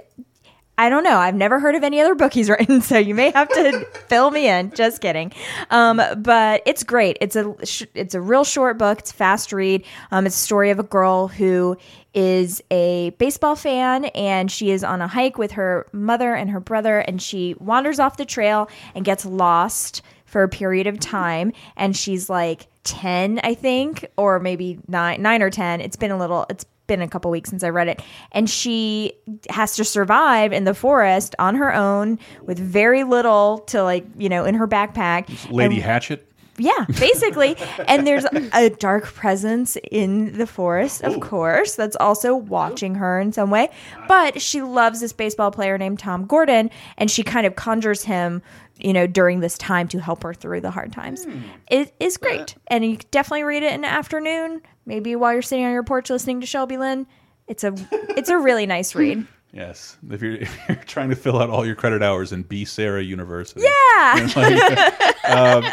I 0.76 0.88
don't 0.88 1.04
know. 1.04 1.18
I've 1.18 1.36
never 1.36 1.60
heard 1.60 1.76
of 1.76 1.84
any 1.84 2.00
other 2.00 2.14
book 2.14 2.32
he's 2.32 2.50
written, 2.50 2.80
so 2.80 2.98
you 2.98 3.14
may 3.14 3.30
have 3.30 3.48
to 3.48 3.84
fill 4.08 4.30
me 4.30 4.48
in. 4.48 4.72
Just 4.72 5.00
kidding. 5.00 5.32
Um, 5.70 6.00
but 6.18 6.62
it's 6.66 6.82
great. 6.82 7.16
It's 7.20 7.36
a 7.36 7.54
sh- 7.64 7.84
it's 7.94 8.14
a 8.14 8.20
real 8.20 8.44
short 8.44 8.78
book. 8.78 8.98
It's 9.00 9.12
fast 9.12 9.52
read. 9.52 9.84
Um, 10.10 10.26
it's 10.26 10.36
a 10.36 10.38
story 10.38 10.70
of 10.70 10.78
a 10.78 10.84
girl 10.84 11.28
who 11.28 11.76
is 12.14 12.62
a 12.70 13.10
baseball 13.18 13.56
fan 13.56 14.04
and 14.06 14.50
she 14.50 14.70
is 14.70 14.84
on 14.84 15.00
a 15.02 15.08
hike 15.08 15.36
with 15.36 15.52
her 15.52 15.86
mother 15.92 16.34
and 16.34 16.50
her 16.50 16.60
brother 16.60 17.00
and 17.00 17.20
she 17.20 17.54
wanders 17.58 17.98
off 17.98 18.16
the 18.16 18.24
trail 18.24 18.68
and 18.94 19.04
gets 19.04 19.26
lost 19.26 20.00
for 20.24 20.44
a 20.44 20.48
period 20.48 20.86
of 20.86 20.98
time 21.00 21.52
and 21.76 21.96
she's 21.96 22.30
like 22.30 22.68
10 22.84 23.40
i 23.42 23.52
think 23.54 24.06
or 24.16 24.38
maybe 24.38 24.78
9 24.86 25.20
9 25.20 25.42
or 25.42 25.50
10 25.50 25.80
it's 25.80 25.96
been 25.96 26.12
a 26.12 26.18
little 26.18 26.46
it's 26.48 26.64
been 26.86 27.00
a 27.02 27.08
couple 27.08 27.30
weeks 27.30 27.50
since 27.50 27.62
i 27.64 27.68
read 27.68 27.88
it 27.88 28.02
and 28.32 28.48
she 28.50 29.12
has 29.50 29.74
to 29.76 29.84
survive 29.84 30.52
in 30.52 30.64
the 30.64 30.74
forest 30.74 31.34
on 31.38 31.54
her 31.54 31.74
own 31.74 32.18
with 32.42 32.58
very 32.58 33.04
little 33.04 33.58
to 33.60 33.82
like 33.82 34.04
you 34.16 34.28
know 34.28 34.44
in 34.44 34.54
her 34.54 34.68
backpack 34.68 35.28
Lady 35.50 35.76
And- 35.76 35.84
Hatchet. 35.84 36.30
yeah, 36.56 36.84
basically. 37.00 37.56
and 37.88 38.06
there's 38.06 38.24
a 38.52 38.70
dark 38.70 39.04
presence 39.06 39.76
in 39.90 40.38
the 40.38 40.46
forest, 40.46 41.02
of 41.02 41.18
course, 41.20 41.74
that's 41.74 41.96
also 41.96 42.36
watching 42.36 42.94
her 42.94 43.18
in 43.18 43.32
some 43.32 43.50
way. 43.50 43.70
But 44.06 44.40
she 44.40 44.62
loves 44.62 45.00
this 45.00 45.12
baseball 45.12 45.50
player 45.50 45.76
named 45.78 45.98
Tom 45.98 46.26
Gordon, 46.26 46.70
and 46.96 47.10
she 47.10 47.24
kind 47.24 47.44
of 47.44 47.56
conjures 47.56 48.04
him, 48.04 48.40
you 48.78 48.92
know, 48.92 49.08
during 49.08 49.40
this 49.40 49.58
time 49.58 49.88
to 49.88 49.98
help 49.98 50.22
her 50.22 50.32
through 50.32 50.60
the 50.60 50.70
hard 50.70 50.92
times. 50.92 51.24
Hmm. 51.24 51.40
It 51.70 51.92
is 51.98 52.16
great. 52.18 52.54
And 52.68 52.84
you 52.84 52.98
definitely 53.10 53.42
read 53.42 53.64
it 53.64 53.72
in 53.72 53.80
the 53.80 53.88
afternoon, 53.90 54.62
maybe 54.86 55.16
while 55.16 55.32
you're 55.32 55.42
sitting 55.42 55.64
on 55.64 55.72
your 55.72 55.82
porch 55.84 56.10
listening 56.10 56.40
to 56.40 56.46
Shelby 56.46 56.76
Lynne. 56.76 57.06
It's 57.46 57.62
a 57.64 57.74
it's 58.16 58.28
a 58.30 58.38
really 58.38 58.66
nice 58.66 58.94
read. 58.96 59.26
Yes. 59.52 59.96
If 60.10 60.20
you're, 60.22 60.34
if 60.40 60.58
you're 60.68 60.76
trying 60.78 61.10
to 61.10 61.16
fill 61.16 61.40
out 61.40 61.48
all 61.50 61.64
your 61.64 61.76
credit 61.76 62.02
hours 62.02 62.32
in 62.32 62.42
B. 62.42 62.64
Sarah 62.64 63.02
University. 63.02 63.60
Yeah. 63.62 64.18
And 64.18 64.36
like, 64.36 65.24
um, 65.30 65.64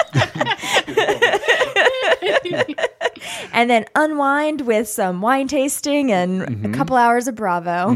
and 3.54 3.70
then 3.70 3.86
unwind 3.96 4.62
with 4.62 4.88
some 4.88 5.22
wine 5.22 5.48
tasting 5.48 6.12
and 6.12 6.42
Mhm. 6.42 6.74
a 6.74 6.78
couple 6.78 6.96
hours 6.96 7.28
of 7.28 7.36
Bravo. 7.36 7.96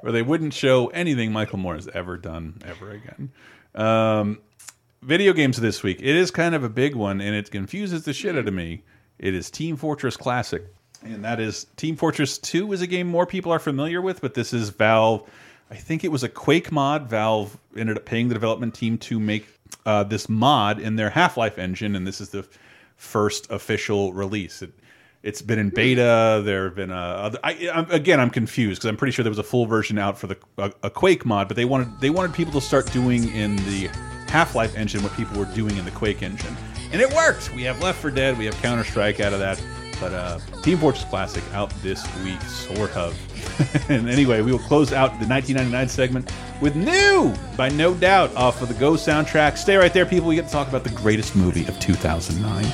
where 0.00 0.12
they 0.12 0.22
wouldn't 0.22 0.54
show 0.54 0.86
anything 0.88 1.32
Michael 1.32 1.58
Moore 1.58 1.74
has 1.74 1.88
ever 1.88 2.16
done 2.16 2.60
ever 2.64 2.90
again. 2.90 3.30
Um, 3.74 4.38
video 5.02 5.32
games 5.32 5.58
this 5.60 5.82
week. 5.82 5.98
It 6.00 6.16
is 6.16 6.30
kind 6.30 6.54
of 6.54 6.64
a 6.64 6.68
big 6.68 6.94
one, 6.94 7.20
and 7.20 7.34
it 7.34 7.50
confuses 7.50 8.04
the 8.04 8.12
shit 8.12 8.36
out 8.36 8.48
of 8.48 8.54
me. 8.54 8.82
It 9.18 9.34
is 9.34 9.50
Team 9.50 9.76
Fortress 9.76 10.16
Classic, 10.16 10.62
and 11.02 11.24
that 11.24 11.40
is 11.40 11.66
Team 11.76 11.96
Fortress 11.96 12.38
2 12.38 12.72
is 12.72 12.82
a 12.82 12.86
game 12.86 13.06
more 13.06 13.26
people 13.26 13.52
are 13.52 13.58
familiar 13.58 14.00
with, 14.00 14.20
but 14.20 14.34
this 14.34 14.52
is 14.52 14.70
Valve. 14.70 15.28
I 15.70 15.76
think 15.76 16.04
it 16.04 16.08
was 16.08 16.22
a 16.22 16.28
Quake 16.28 16.72
mod. 16.72 17.08
Valve 17.08 17.58
ended 17.76 17.96
up 17.96 18.04
paying 18.04 18.28
the 18.28 18.34
development 18.34 18.74
team 18.74 18.96
to 18.98 19.20
make 19.20 19.46
uh, 19.84 20.04
this 20.04 20.28
mod 20.28 20.80
in 20.80 20.96
their 20.96 21.10
Half 21.10 21.36
Life 21.36 21.58
engine, 21.58 21.94
and 21.96 22.06
this 22.06 22.20
is 22.20 22.30
the 22.30 22.46
first 22.96 23.50
official 23.50 24.12
release. 24.12 24.62
It, 24.62 24.72
it's 25.22 25.42
been 25.42 25.58
in 25.58 25.70
beta. 25.70 26.42
There 26.44 26.64
have 26.64 26.76
been 26.76 26.92
uh, 26.92 26.96
other. 26.96 27.38
I, 27.42 27.70
I'm, 27.74 27.90
again, 27.90 28.20
I'm 28.20 28.30
confused 28.30 28.80
because 28.80 28.88
I'm 28.88 28.96
pretty 28.96 29.12
sure 29.12 29.24
there 29.24 29.30
was 29.30 29.38
a 29.38 29.44
full 29.44 29.66
version 29.66 29.98
out 29.98 30.16
for 30.16 30.28
the 30.28 30.38
a, 30.58 30.72
a 30.84 30.90
Quake 30.90 31.26
mod, 31.26 31.48
but 31.48 31.56
they 31.56 31.64
wanted 31.64 31.88
they 32.00 32.10
wanted 32.10 32.34
people 32.34 32.52
to 32.52 32.60
start 32.60 32.90
doing 32.92 33.28
in 33.32 33.56
the 33.56 33.90
Half 34.28 34.54
Life 34.54 34.76
engine 34.76 35.02
what 35.02 35.12
people 35.14 35.38
were 35.38 35.52
doing 35.54 35.76
in 35.76 35.84
the 35.84 35.90
Quake 35.90 36.22
engine, 36.22 36.56
and 36.92 37.00
it 37.00 37.12
worked. 37.14 37.52
We 37.54 37.62
have 37.64 37.82
Left 37.82 38.00
4 38.00 38.10
Dead, 38.10 38.38
we 38.38 38.46
have 38.46 38.54
Counter 38.56 38.84
Strike 38.84 39.20
out 39.20 39.32
of 39.32 39.38
that, 39.40 39.62
but 40.00 40.12
uh, 40.12 40.38
Team 40.62 40.78
Fortress 40.78 41.04
Classic 41.04 41.42
out 41.52 41.70
this 41.82 42.06
week, 42.22 42.40
sort 42.42 42.94
of. 42.96 43.16
and 43.90 44.08
anyway, 44.08 44.42
we 44.42 44.52
will 44.52 44.58
close 44.58 44.92
out 44.92 45.18
the 45.20 45.26
1999 45.26 45.88
segment 45.88 46.32
with 46.60 46.76
"New" 46.76 47.34
by 47.56 47.68
No 47.68 47.94
Doubt 47.94 48.34
off 48.36 48.62
of 48.62 48.68
the 48.68 48.74
Go 48.74 48.92
soundtrack. 48.92 49.56
Stay 49.56 49.76
right 49.76 49.92
there, 49.92 50.06
people. 50.06 50.28
We 50.28 50.36
get 50.36 50.46
to 50.46 50.52
talk 50.52 50.68
about 50.68 50.84
the 50.84 50.90
greatest 50.90 51.34
movie 51.36 51.66
of 51.66 51.78
2009. 51.80 52.64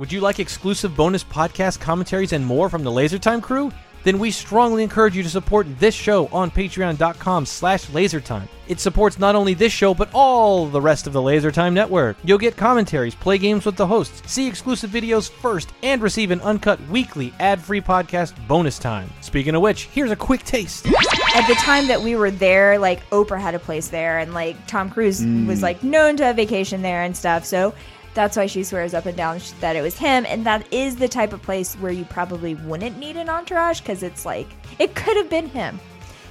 Would 0.00 0.10
you 0.10 0.22
like 0.22 0.40
exclusive 0.40 0.96
bonus 0.96 1.22
podcast 1.22 1.78
commentaries 1.78 2.32
and 2.32 2.46
more 2.46 2.70
from 2.70 2.82
the 2.84 2.90
LaserTime 2.90 3.42
crew? 3.42 3.70
Then 4.02 4.18
we 4.18 4.30
strongly 4.30 4.82
encourage 4.82 5.14
you 5.14 5.22
to 5.22 5.28
support 5.28 5.66
this 5.78 5.94
show 5.94 6.26
on 6.28 6.50
patreon.com 6.50 7.44
slash 7.44 7.84
lasertime. 7.88 8.48
It 8.66 8.80
supports 8.80 9.18
not 9.18 9.34
only 9.34 9.52
this 9.52 9.74
show, 9.74 9.92
but 9.92 10.08
all 10.14 10.66
the 10.68 10.80
rest 10.80 11.06
of 11.06 11.12
the 11.12 11.20
LaserTime 11.20 11.74
network. 11.74 12.16
You'll 12.24 12.38
get 12.38 12.56
commentaries, 12.56 13.14
play 13.14 13.36
games 13.36 13.66
with 13.66 13.76
the 13.76 13.86
hosts, 13.86 14.22
see 14.32 14.48
exclusive 14.48 14.88
videos 14.88 15.28
first, 15.30 15.68
and 15.82 16.00
receive 16.00 16.30
an 16.30 16.40
uncut 16.40 16.80
weekly 16.88 17.34
ad-free 17.38 17.82
podcast 17.82 18.32
bonus 18.48 18.78
time. 18.78 19.10
Speaking 19.20 19.54
of 19.54 19.60
which, 19.60 19.84
here's 19.88 20.10
a 20.10 20.16
quick 20.16 20.44
taste. 20.44 20.86
At 21.34 21.46
the 21.46 21.56
time 21.58 21.88
that 21.88 22.00
we 22.00 22.16
were 22.16 22.30
there, 22.30 22.78
like 22.78 23.06
Oprah 23.10 23.38
had 23.38 23.54
a 23.54 23.58
place 23.58 23.88
there, 23.88 24.18
and 24.18 24.32
like 24.32 24.56
Tom 24.66 24.88
Cruise 24.88 25.20
Mm. 25.20 25.46
was 25.46 25.60
like 25.62 25.82
known 25.82 26.16
to 26.16 26.24
have 26.24 26.36
vacation 26.36 26.80
there 26.80 27.02
and 27.02 27.14
stuff. 27.14 27.44
So 27.44 27.74
that's 28.14 28.36
why 28.36 28.46
she 28.46 28.64
swears 28.64 28.94
up 28.94 29.06
and 29.06 29.16
down 29.16 29.40
that 29.60 29.76
it 29.76 29.82
was 29.82 29.96
him. 29.98 30.24
And 30.28 30.44
that 30.46 30.72
is 30.72 30.96
the 30.96 31.08
type 31.08 31.32
of 31.32 31.42
place 31.42 31.74
where 31.76 31.92
you 31.92 32.04
probably 32.04 32.54
wouldn't 32.54 32.98
need 32.98 33.16
an 33.16 33.28
entourage 33.28 33.80
because 33.80 34.02
it's 34.02 34.24
like 34.26 34.48
it 34.78 34.94
could 34.94 35.16
have 35.16 35.30
been 35.30 35.48
him. 35.48 35.78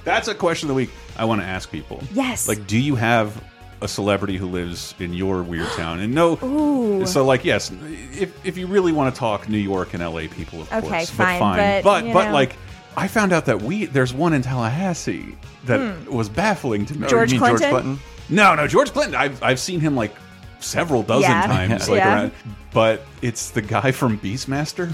That's 0.04 0.28
a 0.28 0.34
question 0.34 0.66
of 0.66 0.68
the 0.68 0.74
week 0.74 0.90
I 1.16 1.24
want 1.24 1.40
to 1.40 1.46
ask 1.46 1.70
people. 1.70 2.02
Yes. 2.12 2.48
Like, 2.48 2.66
do 2.66 2.78
you 2.78 2.94
have 2.96 3.42
a 3.82 3.88
celebrity 3.88 4.36
who 4.36 4.46
lives 4.46 4.94
in 4.98 5.14
your 5.14 5.42
weird 5.42 5.68
town? 5.76 6.00
And 6.00 6.14
no, 6.14 6.38
Ooh. 6.42 7.06
so 7.06 7.24
like, 7.24 7.44
yes, 7.44 7.70
if 8.12 8.32
if 8.46 8.56
you 8.58 8.66
really 8.66 8.92
want 8.92 9.14
to 9.14 9.18
talk 9.18 9.48
New 9.48 9.58
York 9.58 9.94
and 9.94 10.02
L.A. 10.02 10.28
people, 10.28 10.62
of 10.62 10.72
Okay, 10.72 10.88
course, 10.88 11.10
fine, 11.10 11.38
but 11.40 11.56
fine, 11.56 11.82
but, 11.82 12.04
you 12.06 12.12
but, 12.12 12.32
like. 12.32 12.56
I 12.96 13.06
found 13.06 13.32
out 13.32 13.46
that 13.46 13.62
we 13.62 13.86
there's 13.86 14.12
one 14.12 14.32
in 14.32 14.42
Tallahassee 14.42 15.36
that 15.66 15.78
Hmm. 15.78 16.12
was 16.12 16.28
baffling 16.28 16.84
to 16.86 16.98
me. 16.98 17.06
George 17.06 17.30
mean 17.30 17.38
George 17.38 17.58
Clinton? 17.60 17.70
Clinton? 17.70 17.98
No, 18.28 18.54
no, 18.56 18.66
George 18.66 18.92
Clinton. 18.92 19.14
I've 19.14 19.40
I've 19.44 19.60
seen 19.60 19.78
him 19.78 19.94
like 19.94 20.12
several 20.60 21.02
dozen 21.02 21.30
Yeah. 21.30 21.46
times, 21.46 21.88
like 21.88 21.98
Yeah. 21.98 22.14
around. 22.14 22.32
But 22.72 23.04
it's 23.22 23.50
the 23.50 23.62
guy 23.62 23.90
from 23.92 24.18
Beastmaster. 24.18 24.92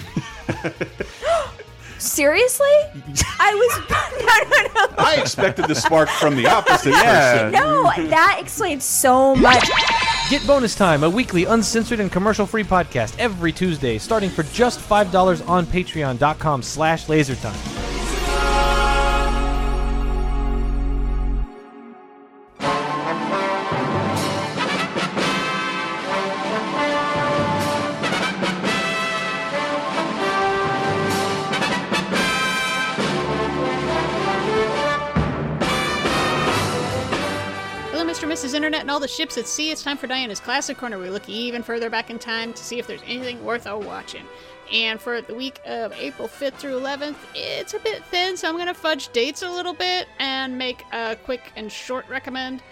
Seriously? 1.99 2.67
I 3.41 3.55
was 3.55 3.91
no, 3.91 4.81
no, 4.81 4.87
no. 4.91 4.95
I 5.05 5.17
expected 5.17 5.67
the 5.67 5.75
spark 5.75 6.09
from 6.11 6.37
the 6.37 6.47
opposite 6.47 6.93
person. 6.93 7.53
No, 7.53 7.91
that 8.09 8.37
explains 8.41 8.85
so 8.85 9.35
much. 9.35 9.69
Get 10.29 10.47
Bonus 10.47 10.75
Time, 10.75 11.05
a 11.05 11.11
weekly 11.11 11.45
uncensored 11.45 12.01
and 12.01 12.11
commercial-free 12.13 12.65
podcast 12.65 13.15
every 13.19 13.53
Tuesday, 13.53 13.97
starting 13.97 14.29
for 14.29 14.43
just 14.45 14.79
$5 14.81 15.49
on 15.49 15.65
patreon.com 15.67 16.63
slash 16.63 17.07
lasertime. 17.07 17.86
And 38.87 38.91
all 38.93 39.01
the 39.01 39.09
ships 39.09 39.37
at 39.37 39.49
sea. 39.49 39.73
It's 39.73 39.83
time 39.83 39.97
for 39.97 40.07
Diana's 40.07 40.39
Classic 40.39 40.79
Corner. 40.79 40.97
We 40.97 41.11
look 41.11 41.29
even 41.29 41.65
further 41.65 41.91
back 41.91 42.09
in 42.09 42.21
time 42.21 42.53
to 42.53 42.63
see 42.63 42.79
if 42.79 42.87
there's 42.87 43.03
anything 43.05 43.45
worth 43.45 43.67
a 43.67 43.77
watching. 43.77 44.23
And 44.73 45.01
for 45.01 45.21
the 45.21 45.35
week 45.35 45.59
of 45.67 45.93
April 45.95 46.29
5th 46.29 46.53
through 46.53 46.79
11th, 46.79 47.17
it's 47.35 47.75
a 47.75 47.81
bit 47.81 48.05
thin, 48.05 48.37
so 48.37 48.49
I'm 48.49 48.55
going 48.55 48.69
to 48.69 48.75
fudge 48.75 49.09
dates 49.09 49.43
a 49.43 49.51
little 49.51 49.73
bit 49.73 50.07
and 50.21 50.57
make 50.57 50.85
a 50.93 51.17
quick 51.17 51.41
and 51.57 51.71
short 51.73 52.09
recommend. 52.09 52.63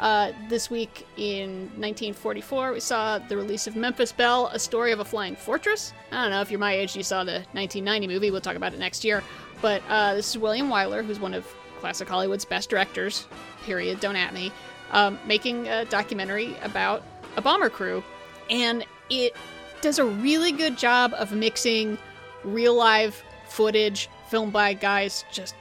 Uh, 0.00 0.32
this 0.48 0.70
week 0.70 1.06
in 1.16 1.60
1944, 1.76 2.72
we 2.72 2.80
saw 2.80 3.20
the 3.20 3.36
release 3.36 3.68
of 3.68 3.76
Memphis 3.76 4.10
Belle, 4.10 4.48
A 4.48 4.58
Story 4.58 4.90
of 4.90 4.98
a 4.98 5.04
Flying 5.04 5.36
Fortress. 5.36 5.92
I 6.10 6.22
don't 6.22 6.32
know 6.32 6.40
if 6.40 6.50
you're 6.50 6.58
my 6.58 6.72
age, 6.72 6.96
you 6.96 7.04
saw 7.04 7.22
the 7.22 7.44
1990 7.52 8.08
movie. 8.08 8.32
We'll 8.32 8.40
talk 8.40 8.56
about 8.56 8.74
it 8.74 8.80
next 8.80 9.04
year. 9.04 9.22
But 9.62 9.82
uh, 9.88 10.14
this 10.14 10.30
is 10.30 10.38
William 10.38 10.68
Wyler, 10.68 11.04
who's 11.04 11.20
one 11.20 11.32
of 11.32 11.46
classic 11.78 12.08
Hollywood's 12.08 12.44
best 12.44 12.70
directors, 12.70 13.28
period, 13.64 14.00
don't 14.00 14.16
at 14.16 14.34
me, 14.34 14.50
um, 14.92 15.18
making 15.26 15.68
a 15.68 15.84
documentary 15.86 16.56
about 16.62 17.02
a 17.36 17.42
bomber 17.42 17.70
crew. 17.70 18.02
And 18.48 18.84
it 19.08 19.36
does 19.80 19.98
a 19.98 20.04
really 20.04 20.52
good 20.52 20.76
job 20.76 21.14
of 21.16 21.32
mixing 21.32 21.98
real 22.44 22.74
live 22.74 23.22
footage 23.48 24.08
filmed 24.28 24.52
by 24.52 24.74
guys 24.74 25.24
just 25.32 25.54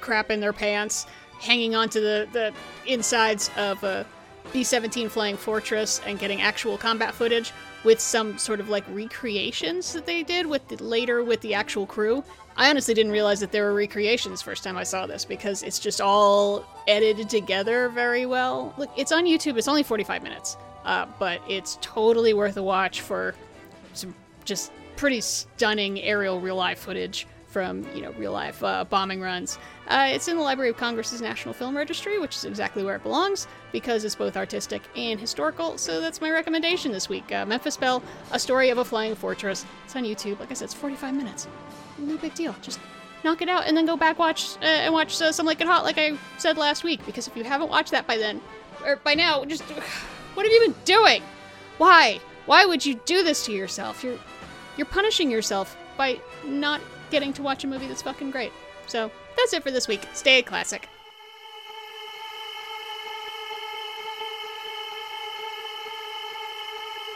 crapping 0.00 0.40
their 0.40 0.52
pants, 0.52 1.06
hanging 1.40 1.74
onto 1.74 2.00
the, 2.00 2.28
the 2.32 2.52
insides 2.86 3.50
of 3.56 3.82
a 3.84 4.06
B 4.52 4.62
17 4.62 5.08
Flying 5.08 5.36
Fortress 5.36 6.00
and 6.06 6.18
getting 6.18 6.40
actual 6.40 6.78
combat 6.78 7.14
footage 7.14 7.52
with 7.84 8.00
some 8.00 8.38
sort 8.38 8.60
of 8.60 8.68
like 8.68 8.84
recreations 8.88 9.92
that 9.92 10.06
they 10.06 10.22
did 10.22 10.46
with 10.46 10.66
the, 10.68 10.82
later 10.82 11.22
with 11.22 11.40
the 11.40 11.54
actual 11.54 11.86
crew. 11.86 12.24
I 12.56 12.70
honestly 12.70 12.94
didn't 12.94 13.12
realize 13.12 13.40
that 13.40 13.50
there 13.50 13.64
were 13.64 13.74
recreations 13.74 14.40
first 14.40 14.62
time 14.62 14.76
I 14.76 14.84
saw 14.84 15.06
this 15.06 15.24
because 15.24 15.62
it's 15.62 15.78
just 15.78 16.00
all 16.00 16.64
edited 16.86 17.28
together 17.28 17.88
very 17.88 18.26
well. 18.26 18.72
Look, 18.78 18.90
it's 18.96 19.10
on 19.10 19.24
YouTube. 19.24 19.58
It's 19.58 19.66
only 19.68 19.82
45 19.82 20.22
minutes, 20.22 20.56
uh, 20.84 21.06
but 21.18 21.40
it's 21.48 21.78
totally 21.80 22.32
worth 22.32 22.56
a 22.56 22.62
watch 22.62 23.00
for 23.00 23.34
some 23.92 24.14
just 24.44 24.70
pretty 24.96 25.20
stunning 25.20 26.00
aerial 26.00 26.40
real 26.40 26.56
life 26.56 26.78
footage 26.78 27.26
from 27.48 27.86
you 27.94 28.02
know 28.02 28.12
real 28.12 28.32
life 28.32 28.62
uh, 28.62 28.84
bombing 28.84 29.20
runs. 29.20 29.58
Uh, 29.88 30.08
it's 30.10 30.28
in 30.28 30.36
the 30.36 30.42
Library 30.42 30.70
of 30.70 30.76
Congress's 30.76 31.20
National 31.20 31.54
Film 31.54 31.76
Registry, 31.76 32.18
which 32.18 32.36
is 32.36 32.44
exactly 32.44 32.84
where 32.84 32.96
it 32.96 33.02
belongs 33.02 33.48
because 33.72 34.04
it's 34.04 34.14
both 34.14 34.36
artistic 34.36 34.82
and 34.96 35.20
historical. 35.20 35.76
So 35.78 36.00
that's 36.00 36.20
my 36.20 36.30
recommendation 36.30 36.92
this 36.92 37.08
week. 37.08 37.32
Uh, 37.32 37.46
Memphis 37.46 37.76
Belle: 37.76 38.02
A 38.30 38.38
Story 38.38 38.70
of 38.70 38.78
a 38.78 38.84
Flying 38.84 39.14
Fortress. 39.16 39.64
It's 39.84 39.96
on 39.96 40.04
YouTube. 40.04 40.38
Like 40.38 40.50
I 40.50 40.54
said, 40.54 40.66
it's 40.66 40.74
45 40.74 41.14
minutes. 41.14 41.48
No 41.98 42.16
big 42.16 42.34
deal. 42.34 42.54
Just 42.62 42.80
knock 43.24 43.40
it 43.42 43.48
out 43.48 43.66
and 43.66 43.76
then 43.76 43.86
go 43.86 43.96
back 43.96 44.18
watch 44.18 44.56
uh, 44.62 44.66
and 44.66 44.92
watch 44.92 45.20
uh, 45.20 45.32
Some 45.32 45.46
Like 45.46 45.60
It 45.60 45.66
Hot, 45.66 45.84
like 45.84 45.98
I 45.98 46.16
said 46.38 46.56
last 46.56 46.84
week. 46.84 47.04
Because 47.06 47.26
if 47.26 47.36
you 47.36 47.44
haven't 47.44 47.70
watched 47.70 47.90
that 47.92 48.06
by 48.06 48.16
then, 48.16 48.40
or 48.84 48.96
by 48.96 49.14
now, 49.14 49.44
just 49.44 49.62
what 50.34 50.44
have 50.44 50.52
you 50.52 50.60
been 50.60 50.76
doing? 50.84 51.22
Why? 51.78 52.20
Why 52.46 52.66
would 52.66 52.84
you 52.84 52.94
do 53.06 53.22
this 53.22 53.44
to 53.46 53.52
yourself? 53.52 54.04
You're 54.04 54.18
you're 54.76 54.86
punishing 54.86 55.30
yourself 55.30 55.76
by 55.96 56.20
not 56.44 56.80
getting 57.10 57.32
to 57.34 57.42
watch 57.42 57.64
a 57.64 57.66
movie 57.66 57.86
that's 57.86 58.02
fucking 58.02 58.30
great. 58.30 58.52
So 58.86 59.10
that's 59.36 59.52
it 59.52 59.62
for 59.62 59.70
this 59.70 59.88
week. 59.88 60.06
Stay 60.12 60.40
a 60.40 60.42
classic. 60.42 60.88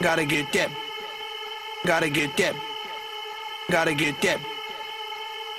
Gotta 0.01 0.25
get 0.25 0.51
that. 0.53 0.69
Gotta 1.85 2.09
get 2.09 2.35
that. 2.37 2.55
Gotta 3.69 3.93
get 3.93 4.21
that. 4.21 4.39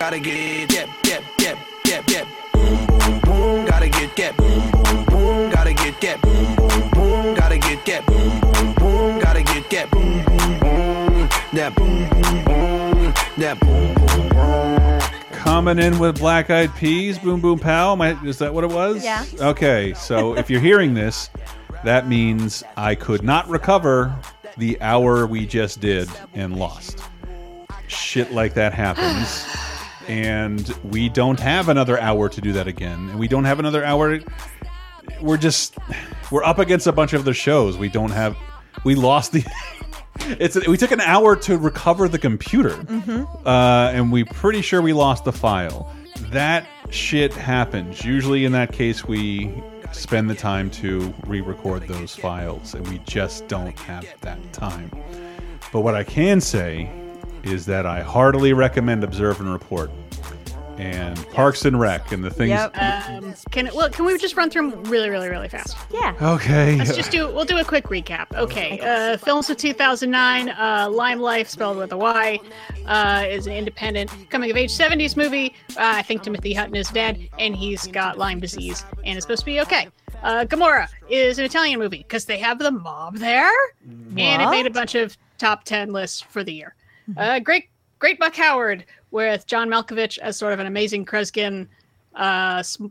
Gotta 0.01 0.19
get 0.19 0.69
that, 0.71 0.89
that, 1.05 1.23
that, 1.37 1.59
that, 1.85 2.07
that. 2.07 2.53
Boom, 2.55 2.87
boom, 2.87 3.21
boom. 3.21 3.67
Gotta 3.67 3.89
get 3.91 4.17
that. 4.17 4.35
Boom, 4.35 4.71
boom, 4.71 5.05
boom. 5.05 5.51
Gotta 5.51 5.75
get 5.75 6.01
that. 6.01 6.23
Boom, 6.23 6.57
boom, 6.57 6.89
boom. 6.89 7.35
Gotta 7.35 7.59
get 7.59 7.85
that. 7.85 8.07
Boom, 8.07 8.41
boom, 8.41 8.75
boom. 8.77 9.19
Gotta 9.21 9.43
get 9.43 9.69
that. 9.71 9.91
Boom, 9.91 10.25
boom, 10.25 10.59
boom. 10.59 11.29
That 11.53 11.75
boom, 11.75 12.09
boom, 12.09 12.45
boom. 12.47 13.15
That 13.37 13.61
boom, 13.61 13.95
boom, 13.95 14.29
boom. 14.31 15.01
Coming 15.33 15.79
in 15.79 15.99
with 15.99 16.19
Black 16.19 16.49
Eyed 16.49 16.75
Peas, 16.77 17.19
Boom 17.19 17.43
Boom 17.43 17.59
Pow. 17.59 17.93
Am 17.93 18.01
I- 18.01 18.19
Is 18.25 18.39
that 18.39 18.55
what 18.55 18.65
it 18.65 18.71
was? 18.71 19.05
Yeah. 19.05 19.27
Okay, 19.39 19.93
so 19.93 20.35
if 20.35 20.49
you're 20.49 20.63
hearing 20.63 20.95
this, 20.95 21.29
that 21.85 22.09
means 22.09 22.65
I 22.75 22.95
could 22.95 23.23
not 23.23 23.47
recover 23.51 24.17
the 24.57 24.81
hour 24.81 25.27
we 25.27 25.45
just 25.45 25.79
did 25.81 26.09
and 26.33 26.57
lost. 26.57 27.03
Shit 27.87 28.33
like 28.33 28.55
that 28.55 28.73
happens. 28.73 29.45
And 30.11 30.69
we 30.83 31.09
don't 31.09 31.39
have 31.39 31.69
another 31.69 31.99
hour 32.01 32.29
to 32.29 32.41
do 32.41 32.53
that 32.53 32.67
again. 32.67 33.11
And 33.11 33.19
we 33.19 33.29
don't 33.29 33.45
have 33.45 33.61
another 33.61 33.85
hour. 33.85 34.19
We're 35.23 35.37
just, 35.37 35.79
we're 36.33 36.43
up 36.43 36.59
against 36.59 36.89
a 36.89 36.93
bunch 36.93 37.13
of 37.13 37.21
other 37.21 37.33
shows. 37.33 37.79
We 37.79 37.89
don't 37.89 38.11
have, 38.11 38.37
we 38.85 38.95
lost 38.97 39.33
the. 39.33 39.45
It's 40.39 40.67
we 40.67 40.77
took 40.77 40.91
an 40.91 41.01
hour 41.01 41.35
to 41.37 41.57
recover 41.57 42.07
the 42.07 42.19
computer, 42.19 42.85
uh, 43.47 43.91
and 43.95 44.13
we 44.13 44.25
pretty 44.25 44.61
sure 44.61 44.83
we 44.83 44.93
lost 44.93 45.25
the 45.25 45.33
file. 45.33 45.91
That 46.31 46.67
shit 46.91 47.33
happens. 47.33 48.05
Usually, 48.05 48.45
in 48.45 48.53
that 48.53 48.71
case, 48.71 49.05
we 49.05 49.63
spend 49.93 50.29
the 50.29 50.35
time 50.35 50.71
to 50.73 51.15
re-record 51.27 51.89
those 51.89 52.15
files, 52.15 52.75
and 52.75 52.87
we 52.89 52.99
just 53.07 53.49
don't 53.49 53.79
have 53.79 54.07
that 54.21 54.53
time. 54.53 54.91
But 55.73 55.81
what 55.81 55.95
I 55.95 56.05
can 56.05 56.41
say 56.41 56.91
is 57.45 57.67
that 57.67 57.87
I 57.87 58.03
heartily 58.03 58.53
recommend 58.53 59.05
Observe 59.05 59.41
and 59.41 59.51
Report 59.53 59.91
and 60.79 61.29
Parks 61.31 61.67
and 61.67 61.79
Rec 61.79 62.11
and 62.11 62.25
the 62.25 62.31
things. 62.31 62.59
Um, 62.75 63.35
can 63.51 63.69
well, 63.75 63.91
can 63.91 64.07
we 64.07 64.17
just 64.17 64.35
run 64.35 64.49
through 64.49 64.73
'em 64.73 64.85
really, 64.85 65.11
really, 65.11 65.29
really 65.29 65.49
fast? 65.49 65.77
Yeah. 65.93 66.15
Okay. 66.23 66.77
Let's 66.77 66.97
just 66.97 67.11
do. 67.11 67.27
We'll 67.31 67.45
do 67.45 67.59
a 67.59 67.65
quick 67.65 67.85
recap. 67.89 68.35
Okay. 68.35 68.81
Uh, 68.81 69.19
films 69.19 69.51
of 69.51 69.59
2009. 69.59 70.49
Uh, 70.49 70.89
Lymelife, 70.89 71.49
spelled 71.49 71.77
with 71.77 71.93
a 71.93 71.99
Y, 71.99 72.41
uh, 72.87 73.25
is 73.29 73.47
an 73.47 73.53
independent 73.53 74.11
coming 74.31 74.51
of 74.51 74.57
age 74.57 74.71
70s 74.71 75.17
movie. 75.19 75.55
Uh, 75.71 75.97
I 75.97 76.03
think 76.03 76.23
Timothy 76.23 76.55
Hutton 76.55 76.77
is 76.77 76.89
dead, 76.89 77.29
and 77.39 77.55
he's 77.55 77.87
got 77.89 78.17
Lyme 78.17 78.41
disease, 78.41 78.85
and 79.05 79.19
is 79.19 79.25
supposed 79.25 79.41
to 79.41 79.47
be 79.47 79.61
okay. 79.61 79.89
Uh, 80.23 80.45
Gomorrah 80.45 80.89
is 81.11 81.39
an 81.39 81.45
Italian 81.45 81.79
movie 81.79 81.99
because 82.09 82.25
they 82.25 82.39
have 82.39 82.59
the 82.59 82.71
mob 82.71 83.17
there, 83.17 83.53
and 84.17 84.41
it 84.43 84.49
made 84.51 84.67
a 84.67 84.71
bunch 84.71 84.95
of 84.95 85.17
top 85.37 85.65
10 85.65 85.93
lists 85.93 86.21
for 86.23 86.43
the 86.43 86.53
year. 86.55 86.75
Uh, 87.17 87.39
great, 87.41 87.69
great 87.99 88.19
Buck 88.19 88.35
Howard 88.37 88.85
with 89.11 89.47
John 89.47 89.69
Malkovich 89.69 90.19
as 90.19 90.37
sort 90.37 90.53
of 90.53 90.61
an 90.61 90.67
amazing 90.67 91.05
Kreskin, 91.05 91.67
uh, 92.15 92.63
sm- 92.63 92.87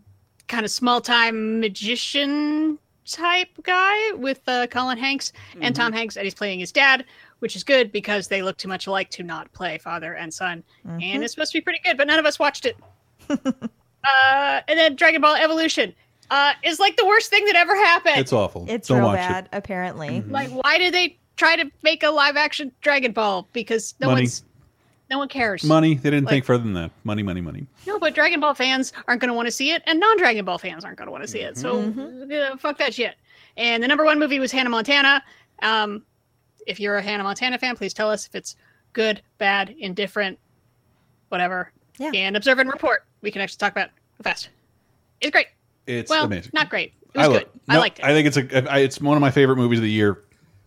kind 0.47 0.65
of 0.65 0.71
small 0.71 0.99
time 1.01 1.59
magician 1.59 2.77
type 3.05 3.49
guy 3.63 4.11
with 4.13 4.41
uh, 4.47 4.67
Colin 4.67 4.97
Hanks 4.97 5.33
and 5.61 5.75
Tom 5.75 5.91
Hanks, 5.93 6.15
and 6.17 6.23
he's 6.25 6.33
playing 6.35 6.59
his 6.59 6.71
dad, 6.71 7.05
which 7.39 7.55
is 7.55 7.63
good 7.63 7.91
because 7.91 8.27
they 8.27 8.41
look 8.43 8.57
too 8.57 8.67
much 8.67 8.85
alike 8.87 9.09
to 9.11 9.23
not 9.23 9.51
play 9.53 9.77
father 9.77 10.13
and 10.13 10.33
son. 10.33 10.63
And 10.85 11.01
Mhm. 11.01 11.23
it's 11.23 11.33
supposed 11.33 11.51
to 11.53 11.57
be 11.57 11.61
pretty 11.61 11.79
good, 11.83 11.97
but 11.97 12.05
none 12.07 12.19
of 12.19 12.25
us 12.25 12.37
watched 12.37 12.65
it. 12.65 12.77
uh, 13.29 14.61
and 14.67 14.79
then 14.79 14.95
Dragon 14.95 15.21
Ball 15.21 15.35
Evolution 15.35 15.93
uh, 16.31 16.53
is 16.63 16.79
like 16.79 16.95
the 16.97 17.05
worst 17.05 17.29
thing 17.29 17.45
that 17.45 17.55
ever 17.55 17.75
happened. 17.75 18.17
It's 18.17 18.33
awful. 18.33 18.65
It's 18.69 18.87
Don't 18.87 18.99
real 18.99 19.13
bad, 19.13 19.45
it. 19.45 19.49
apparently. 19.53 20.21
Like, 20.21 20.49
why 20.49 20.77
did 20.77 20.93
they 20.93 21.17
try 21.39 21.55
to 21.55 21.71
make 21.81 22.03
a 22.03 22.09
live 22.11 22.35
action 22.37 22.71
Dragon 22.81 23.11
Ball? 23.11 23.47
Because 23.53 23.95
no 23.99 24.07
Money. 24.09 24.21
one's 24.21 24.43
no 25.09 25.17
one 25.17 25.27
cares. 25.27 25.63
Money. 25.63 25.95
They 25.95 26.11
didn't 26.11 26.25
Like- 26.25 26.33
think 26.33 26.45
further 26.45 26.63
than 26.63 26.73
that. 26.73 26.91
Money, 27.03 27.23
money, 27.23 27.41
money. 27.41 27.65
No, 27.87 27.97
but 27.97 28.13
Dragon 28.13 28.39
Ball 28.39 28.53
fans 28.53 28.93
aren't 29.07 29.19
going 29.21 29.29
to 29.29 29.33
want 29.33 29.47
to 29.47 29.51
see 29.51 29.71
it, 29.71 29.81
and 29.87 29.99
non-Dragon 29.99 30.45
Ball 30.45 30.59
fans 30.59 30.85
aren't 30.85 30.97
going 30.99 31.07
to 31.07 31.11
want 31.11 31.23
to 31.23 31.27
see 31.27 31.39
it. 31.39 31.57
So 31.57 31.79
uh, 31.81 32.57
fuck 32.57 32.77
that 32.77 32.93
shit. 32.93 33.15
And 33.57 33.81
the 33.81 33.87
number 33.87 34.05
one 34.05 34.19
movie 34.19 34.39
was 34.39 34.51
Hannah 34.51 34.69
Montana. 34.69 35.23
Um, 35.63 36.03
if 36.67 36.79
you're 36.79 36.97
a 36.97 37.01
Hannah 37.01 37.23
Montana 37.23 37.57
fan, 37.57 37.75
please 37.75 37.93
tell 37.93 38.11
us 38.11 38.27
if 38.27 38.35
it's 38.35 38.55
good, 38.93 39.21
bad, 39.39 39.73
indifferent, 39.79 40.37
whatever. 41.29 41.71
Yeah. 41.97 42.11
And 42.13 42.37
observe 42.37 42.59
and 42.59 42.69
report. 42.71 43.03
We 43.21 43.31
can 43.31 43.41
actually 43.41 43.57
talk 43.57 43.71
about 43.71 43.87
it 43.87 44.23
fast. 44.23 44.49
It's 45.21 45.31
great. 45.31 45.47
It's 45.87 46.09
well, 46.09 46.25
amazing. 46.25 46.51
not 46.53 46.69
great. 46.69 46.93
It 47.13 47.17
was 47.17 47.27
I 47.27 47.31
good. 47.31 47.43
lo- 47.43 47.49
I 47.67 47.73
no, 47.73 47.79
liked 47.79 47.99
it. 47.99 48.05
I 48.05 48.09
think 48.13 48.27
it's 48.27 48.37
a. 48.37 48.71
I- 48.71 48.79
It's 48.79 49.01
one 49.01 49.17
of 49.17 49.21
my 49.21 49.31
favorite 49.31 49.55
movies 49.57 49.79
of 49.79 49.83
the 49.83 49.89
year. 49.89 50.21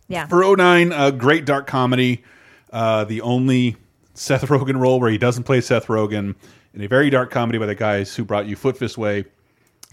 Yeah. 0.07 0.27
For 0.27 0.55
09, 0.55 0.91
a 0.91 1.11
great 1.11 1.45
dark 1.45 1.67
comedy. 1.67 2.23
Uh, 2.71 3.03
the 3.05 3.21
only 3.21 3.77
Seth 4.13 4.41
Rogen 4.47 4.79
role 4.79 4.99
where 4.99 5.09
he 5.09 5.17
doesn't 5.17 5.43
play 5.43 5.61
Seth 5.61 5.87
Rogen 5.87 6.35
in 6.73 6.81
a 6.81 6.87
very 6.87 7.09
dark 7.09 7.31
comedy 7.31 7.57
by 7.59 7.65
the 7.65 7.75
guys 7.75 8.15
who 8.15 8.23
brought 8.25 8.45
you 8.47 8.55
Foot 8.55 8.77
Fist 8.77 8.97
Way 8.97 9.25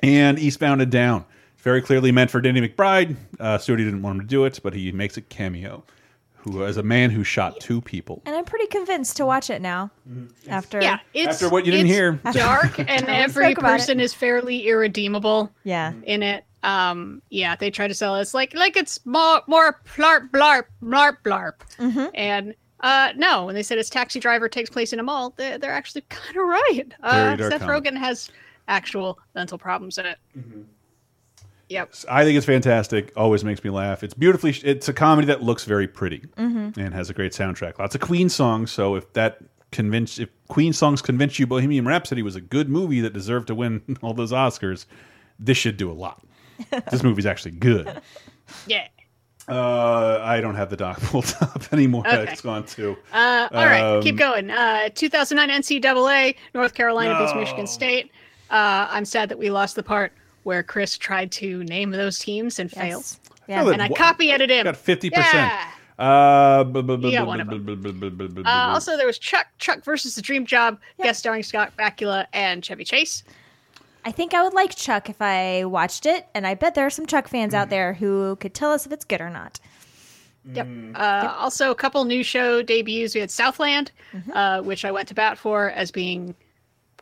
and 0.03 0.39
Eastbound 0.39 0.81
and 0.83 0.91
Down. 0.91 1.25
Very 1.59 1.83
clearly 1.83 2.11
meant 2.11 2.31
for 2.31 2.41
Danny 2.41 2.67
McBride. 2.67 3.17
Uh, 3.39 3.59
Studio 3.59 3.85
didn't 3.85 4.01
want 4.03 4.17
him 4.17 4.21
to 4.23 4.27
do 4.27 4.45
it, 4.47 4.61
but 4.63 4.73
he 4.73 4.91
makes 4.93 5.17
a 5.19 5.21
cameo. 5.21 5.85
Who 6.45 6.65
is 6.65 6.79
a 6.79 6.83
man 6.83 7.11
who 7.11 7.23
shot 7.23 7.61
two 7.61 7.83
people. 7.83 8.23
And 8.25 8.35
I'm 8.35 8.47
pretty 8.47 8.67
convinced 8.69 9.19
to 9.19 9.27
watch 9.27 9.51
it 9.51 9.61
now. 9.61 9.91
After 10.49 10.81
Yeah, 10.81 11.01
it's, 11.13 11.35
After 11.35 11.51
what 11.51 11.67
you 11.67 11.71
didn't 11.73 11.89
hear. 11.89 12.13
dark, 12.33 12.79
and 12.79 12.91
every 13.09 13.49
talk 13.51 13.59
about 13.59 13.69
it. 13.69 13.73
person 13.81 14.01
is 14.01 14.15
fairly 14.15 14.67
irredeemable. 14.67 15.53
Yeah. 15.65 15.93
in 16.05 16.23
it. 16.23 16.45
Um, 16.63 17.23
yeah, 17.31 17.57
they 17.57 17.71
try 17.71 17.89
to 17.89 17.95
sell 17.95 18.15
us 18.15 18.35
like 18.35 18.55
like 18.55 18.77
it's 18.77 19.05
more 19.07 19.43
more 19.47 19.81
blarp 19.97 20.31
blarp 20.31 20.65
blarp 20.83 21.17
blarp. 21.25 21.55
Mm-hmm. 21.79 22.07
And 22.15 22.55
uh, 22.81 23.13
no, 23.17 23.47
when 23.47 23.55
they 23.55 23.63
said 23.63 23.79
it's 23.79 23.91
Taxi 23.91 24.21
Driver 24.21 24.49
takes 24.49 24.71
place 24.71 24.93
in 24.93 25.01
a 25.01 25.03
mall, 25.03 25.33
they're, 25.37 25.59
they're 25.59 25.73
actually 25.73 26.01
kind 26.09 26.37
of 26.37 26.47
right. 26.47 26.85
Uh, 27.03 27.37
Seth. 27.37 27.63
Rogen 27.63 27.97
has 27.97 28.31
actual 28.69 29.19
mental 29.35 29.59
problems 29.59 29.99
in 29.99 30.07
it. 30.07 30.19
Yep. 31.69 31.95
I 32.09 32.25
think 32.25 32.37
it's 32.37 32.47
fantastic. 32.47 33.13
Always 33.17 33.45
makes 33.45 33.63
me 33.63 33.71
laugh. 33.71 34.03
It's 34.03 34.15
beautifully. 34.15 34.51
It's 34.65 34.89
a 34.89 34.93
comedy 34.93 35.27
that 35.29 35.43
looks 35.43 35.65
very 35.65 35.87
pretty 35.87 36.25
Mhm. 36.37 36.77
and 36.77 36.93
has 36.93 37.11
a 37.11 37.15
great 37.15 37.33
soundtrack. 37.33 37.79
Lots 37.79 37.95
of 37.95 38.01
Queen 38.01 38.29
songs. 38.29 38.73
So 38.73 38.97
if 38.97 39.13
that 39.13 39.39
convince, 39.71 40.19
if 40.19 40.31
Queen 40.49 40.73
songs 40.73 41.01
convince 41.01 41.39
you 41.39 41.47
Bohemian 41.47 41.87
Rhapsody 41.87 42.23
was 42.23 42.35
a 42.35 42.41
good 42.41 42.69
movie 42.69 43.01
that 43.03 43.13
deserved 43.13 43.47
to 43.49 43.55
win 43.55 43.83
all 44.03 44.15
those 44.15 44.33
Oscars, 44.33 44.87
this 45.39 45.57
should 45.57 45.77
do 45.77 45.89
a 45.91 45.95
lot. 45.95 46.25
this 46.91 47.03
movie's 47.03 47.27
actually 47.27 47.53
good. 47.53 48.01
Yeah. 48.67 48.89
Uh, 49.49 50.21
I 50.23 50.41
don't 50.41 50.57
have 50.57 50.71
the 50.71 50.77
doc 50.77 51.01
pulled 51.03 51.35
up 51.41 51.73
anymore. 51.73 52.05
Okay. 52.07 52.33
It's 52.33 52.41
gone 52.41 52.65
too. 52.67 52.97
Uh, 53.13 53.49
all 53.53 53.65
right, 53.65 53.81
Um, 53.97 54.03
keep 54.03 54.17
going. 54.17 54.51
Uh, 54.51 54.89
2009 54.95 55.61
NCAA, 55.63 56.35
North 56.53 56.75
Carolina 56.75 57.17
beats 57.19 57.35
Michigan 57.35 57.67
State. 57.69 58.11
Uh, 58.51 58.89
I'm 58.91 59.05
sad 59.05 59.29
that 59.29 59.39
we 59.39 59.51
lost 59.51 59.77
the 59.77 59.85
part 59.85 60.13
where 60.43 60.65
Chris 60.65 60.99
tried 60.99 61.31
to 61.33 61.63
name 61.65 61.91
those 61.91 62.19
teams 62.19 62.59
and 62.59 62.71
failed. 62.71 63.05
Yeah. 63.47 63.69
And 63.71 63.81
I 63.81 63.89
copy 63.89 64.33
edited 64.33 64.59
him. 64.59 64.65
Got 64.65 64.77
fifty 64.77 65.11
percent. 65.11 65.35
Yeah. 65.35 65.71
Uh, 66.01 66.65
also, 68.73 68.97
there 68.97 69.07
was 69.07 69.19
Chuck, 69.19 69.47
Chuck 69.59 69.85
versus 69.85 70.15
the 70.15 70.23
Dream 70.23 70.47
Job, 70.47 70.79
guest 71.03 71.19
starring 71.21 71.43
Scott 71.43 71.73
Bakula 71.79 72.27
and 72.33 72.65
Chevy 72.65 72.85
Chase. 72.85 73.23
I 74.05 74.13
think 74.13 74.35
I 74.35 74.43
would 74.43 74.55
like 74.55 74.75
Chuck 74.75 75.09
if 75.11 75.21
I 75.21 75.65
watched 75.65 76.07
it, 76.07 76.27
and 76.35 76.47
I 76.47 76.55
bet 76.55 76.75
there 76.75 76.87
are 76.87 76.91
some 76.91 77.07
Chuck 77.07 77.29
fans 77.29 77.55
out 77.55 77.71
there 77.71 77.95
who 77.95 78.37
could 78.37 78.55
tell 78.55 78.73
us 78.73 78.87
if 78.87 78.93
it's 78.93 79.05
good 79.05 79.21
or 79.21 79.31
not. 79.31 79.61
Yep. 80.53 80.69
Uh, 80.95 81.35
Also, 81.39 81.71
a 81.71 81.75
couple 81.75 82.05
new 82.05 82.23
show 82.23 82.63
debuts. 82.63 83.15
We 83.15 83.21
had 83.21 83.31
Southland, 83.31 83.93
uh, 84.33 84.63
which 84.63 84.85
I 84.85 84.91
went 84.91 85.09
to 85.09 85.15
bat 85.15 85.37
for 85.39 85.71
as 85.71 85.91
being 85.91 86.35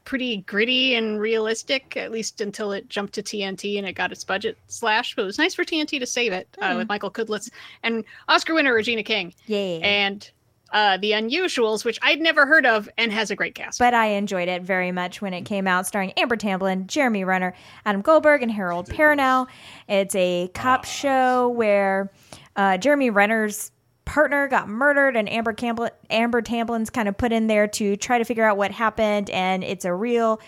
pretty 0.04 0.38
gritty 0.38 0.94
and 0.94 1.20
realistic, 1.20 1.96
at 1.96 2.10
least 2.10 2.40
until 2.40 2.72
it 2.72 2.88
jumped 2.88 3.12
to 3.14 3.22
TNT 3.22 3.78
and 3.78 3.86
it 3.86 3.92
got 3.92 4.10
its 4.10 4.24
budget 4.24 4.56
slashed. 4.66 5.14
But 5.14 5.22
it 5.22 5.26
was 5.26 5.38
nice 5.38 5.54
for 5.54 5.64
TNT 5.64 6.00
to 6.00 6.06
save 6.06 6.32
it 6.32 6.48
uh, 6.60 6.74
with 6.76 6.88
Michael 6.88 7.10
Cudlitz 7.10 7.50
and 7.82 8.04
Oscar 8.26 8.54
winner 8.54 8.74
Regina 8.74 9.02
King. 9.02 9.34
Yeah. 9.46 9.78
And 9.82 10.28
uh, 10.72 10.96
The 10.98 11.12
Unusuals, 11.12 11.84
which 11.84 11.98
I'd 12.02 12.20
never 12.20 12.46
heard 12.46 12.66
of 12.66 12.88
and 12.98 13.12
has 13.12 13.30
a 13.30 13.36
great 13.36 13.54
cast. 13.54 13.78
But 13.78 13.94
I 13.94 14.06
enjoyed 14.06 14.48
it 14.48 14.62
very 14.62 14.92
much 14.92 15.22
when 15.22 15.34
it 15.34 15.42
came 15.42 15.66
out, 15.66 15.86
starring 15.86 16.12
Amber 16.12 16.36
Tamblyn, 16.36 16.86
Jeremy 16.86 17.24
Renner, 17.24 17.54
Adam 17.84 18.02
Goldberg, 18.02 18.42
and 18.42 18.50
Harold 18.50 18.88
Perrineau. 18.88 19.46
It's 19.88 20.14
a 20.14 20.50
cop 20.54 20.84
show 20.84 21.48
where 21.48 22.12
uh, 22.56 22.78
Jeremy 22.78 23.10
Renner's 23.10 23.70
partner 24.04 24.48
got 24.48 24.68
murdered, 24.68 25.16
and 25.16 25.30
Amber 25.30 25.52
Campbell, 25.52 25.90
Amber 26.10 26.40
Tamblyn's 26.42 26.90
kind 26.90 27.08
of 27.08 27.16
put 27.16 27.30
in 27.32 27.46
there 27.46 27.68
to 27.68 27.96
try 27.96 28.18
to 28.18 28.24
figure 28.24 28.44
out 28.44 28.56
what 28.56 28.70
happened. 28.70 29.28
And 29.30 29.62
it's 29.62 29.84
a 29.84 29.92
real 29.92 30.40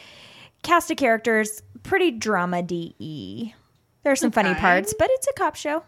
cast 0.63 0.91
of 0.91 0.97
characters, 0.97 1.63
pretty 1.83 2.11
drama 2.11 2.63
de. 2.63 3.55
There's 4.03 4.21
some 4.21 4.31
funny 4.31 4.55
parts, 4.55 4.95
but 4.99 5.09
it's 5.13 5.29
a 5.29 5.33
cop 5.35 5.57
show. 5.57 5.83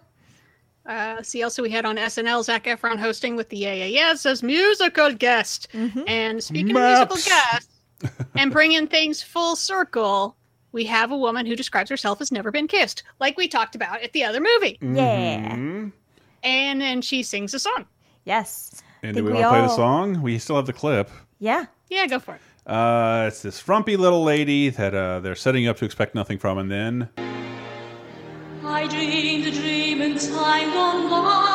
Uh, 0.86 1.22
see, 1.22 1.42
also 1.42 1.62
we 1.62 1.70
had 1.70 1.84
on 1.84 1.96
SNL 1.96 2.42
Zac 2.44 2.64
Efron 2.64 2.98
hosting 2.98 3.36
with 3.36 3.48
the 3.50 3.56
Yeah 3.56 3.72
Yeah 3.74 4.14
as 4.24 4.42
musical 4.42 5.12
guest. 5.12 5.68
And 5.72 6.42
speaking 6.42 6.74
Maps. 6.74 7.02
of 7.02 7.08
musical 7.10 7.30
guests, 7.30 8.24
and 8.34 8.50
bringing 8.50 8.86
things 8.88 9.22
full 9.22 9.54
circle, 9.56 10.36
we 10.72 10.84
have 10.86 11.12
a 11.12 11.16
woman 11.16 11.46
who 11.46 11.54
describes 11.54 11.88
herself 11.90 12.20
as 12.20 12.32
never 12.32 12.50
been 12.50 12.66
kissed, 12.66 13.02
like 13.20 13.36
we 13.36 13.46
talked 13.46 13.74
about 13.74 14.02
at 14.02 14.12
the 14.12 14.24
other 14.24 14.40
movie. 14.40 14.78
Yeah. 14.80 15.54
Mhm. 15.54 15.92
And 16.42 16.80
then 16.80 17.02
she 17.02 17.22
sings 17.22 17.54
a 17.54 17.58
song. 17.60 17.86
Yes. 18.24 18.82
And 19.04 19.16
do 19.16 19.22
we 19.24 19.30
we 19.32 19.34
want 19.38 19.44
to 19.44 19.50
play 19.50 19.60
the 19.62 19.76
song? 19.76 20.22
We 20.22 20.38
still 20.38 20.56
have 20.56 20.66
the 20.66 20.72
clip. 20.72 21.10
Yeah. 21.38 21.66
Yeah, 21.90 22.06
go 22.06 22.18
for 22.18 22.34
it. 22.34 22.40
Uh, 22.66 23.24
it's 23.28 23.42
this 23.42 23.58
frumpy 23.60 23.96
little 23.96 24.22
lady 24.24 24.68
that 24.70 24.94
uh, 24.94 25.20
they're 25.20 25.34
setting 25.34 25.66
up 25.66 25.76
to 25.78 25.84
expect 25.84 26.14
nothing 26.14 26.38
from, 26.38 26.58
and 26.58 26.70
then 26.70 27.08
I 28.82 28.88
dreamed 28.88 29.46
a 29.46 29.52
dream 29.52 30.02
in 30.02 30.18
time 30.18 30.72
gone 30.72 31.08
by. 31.08 31.52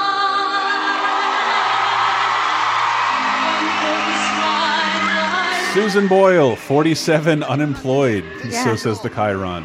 Susan 5.73 6.07
Boyle, 6.07 6.55
47, 6.55 7.43
unemployed. 7.43 8.23
Yeah. 8.47 8.63
So 8.63 8.75
says 8.77 9.01
the 9.01 9.09
chyron. 9.09 9.63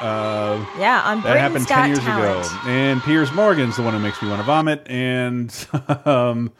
Uh, 0.00 0.64
Yeah, 0.78 1.02
on 1.04 1.20
that 1.22 1.22
Britain's 1.22 1.40
happened 1.40 1.66
Got 1.66 1.76
10 1.76 1.86
years 1.88 1.98
Talent. 1.98 2.46
ago. 2.46 2.58
And 2.70 3.02
Piers 3.02 3.32
Morgan's 3.32 3.76
the 3.76 3.82
one 3.82 3.92
who 3.94 3.98
makes 4.00 4.22
me 4.22 4.28
want 4.28 4.38
to 4.40 4.44
vomit. 4.46 4.86
And 4.86 5.52
um, 6.06 6.52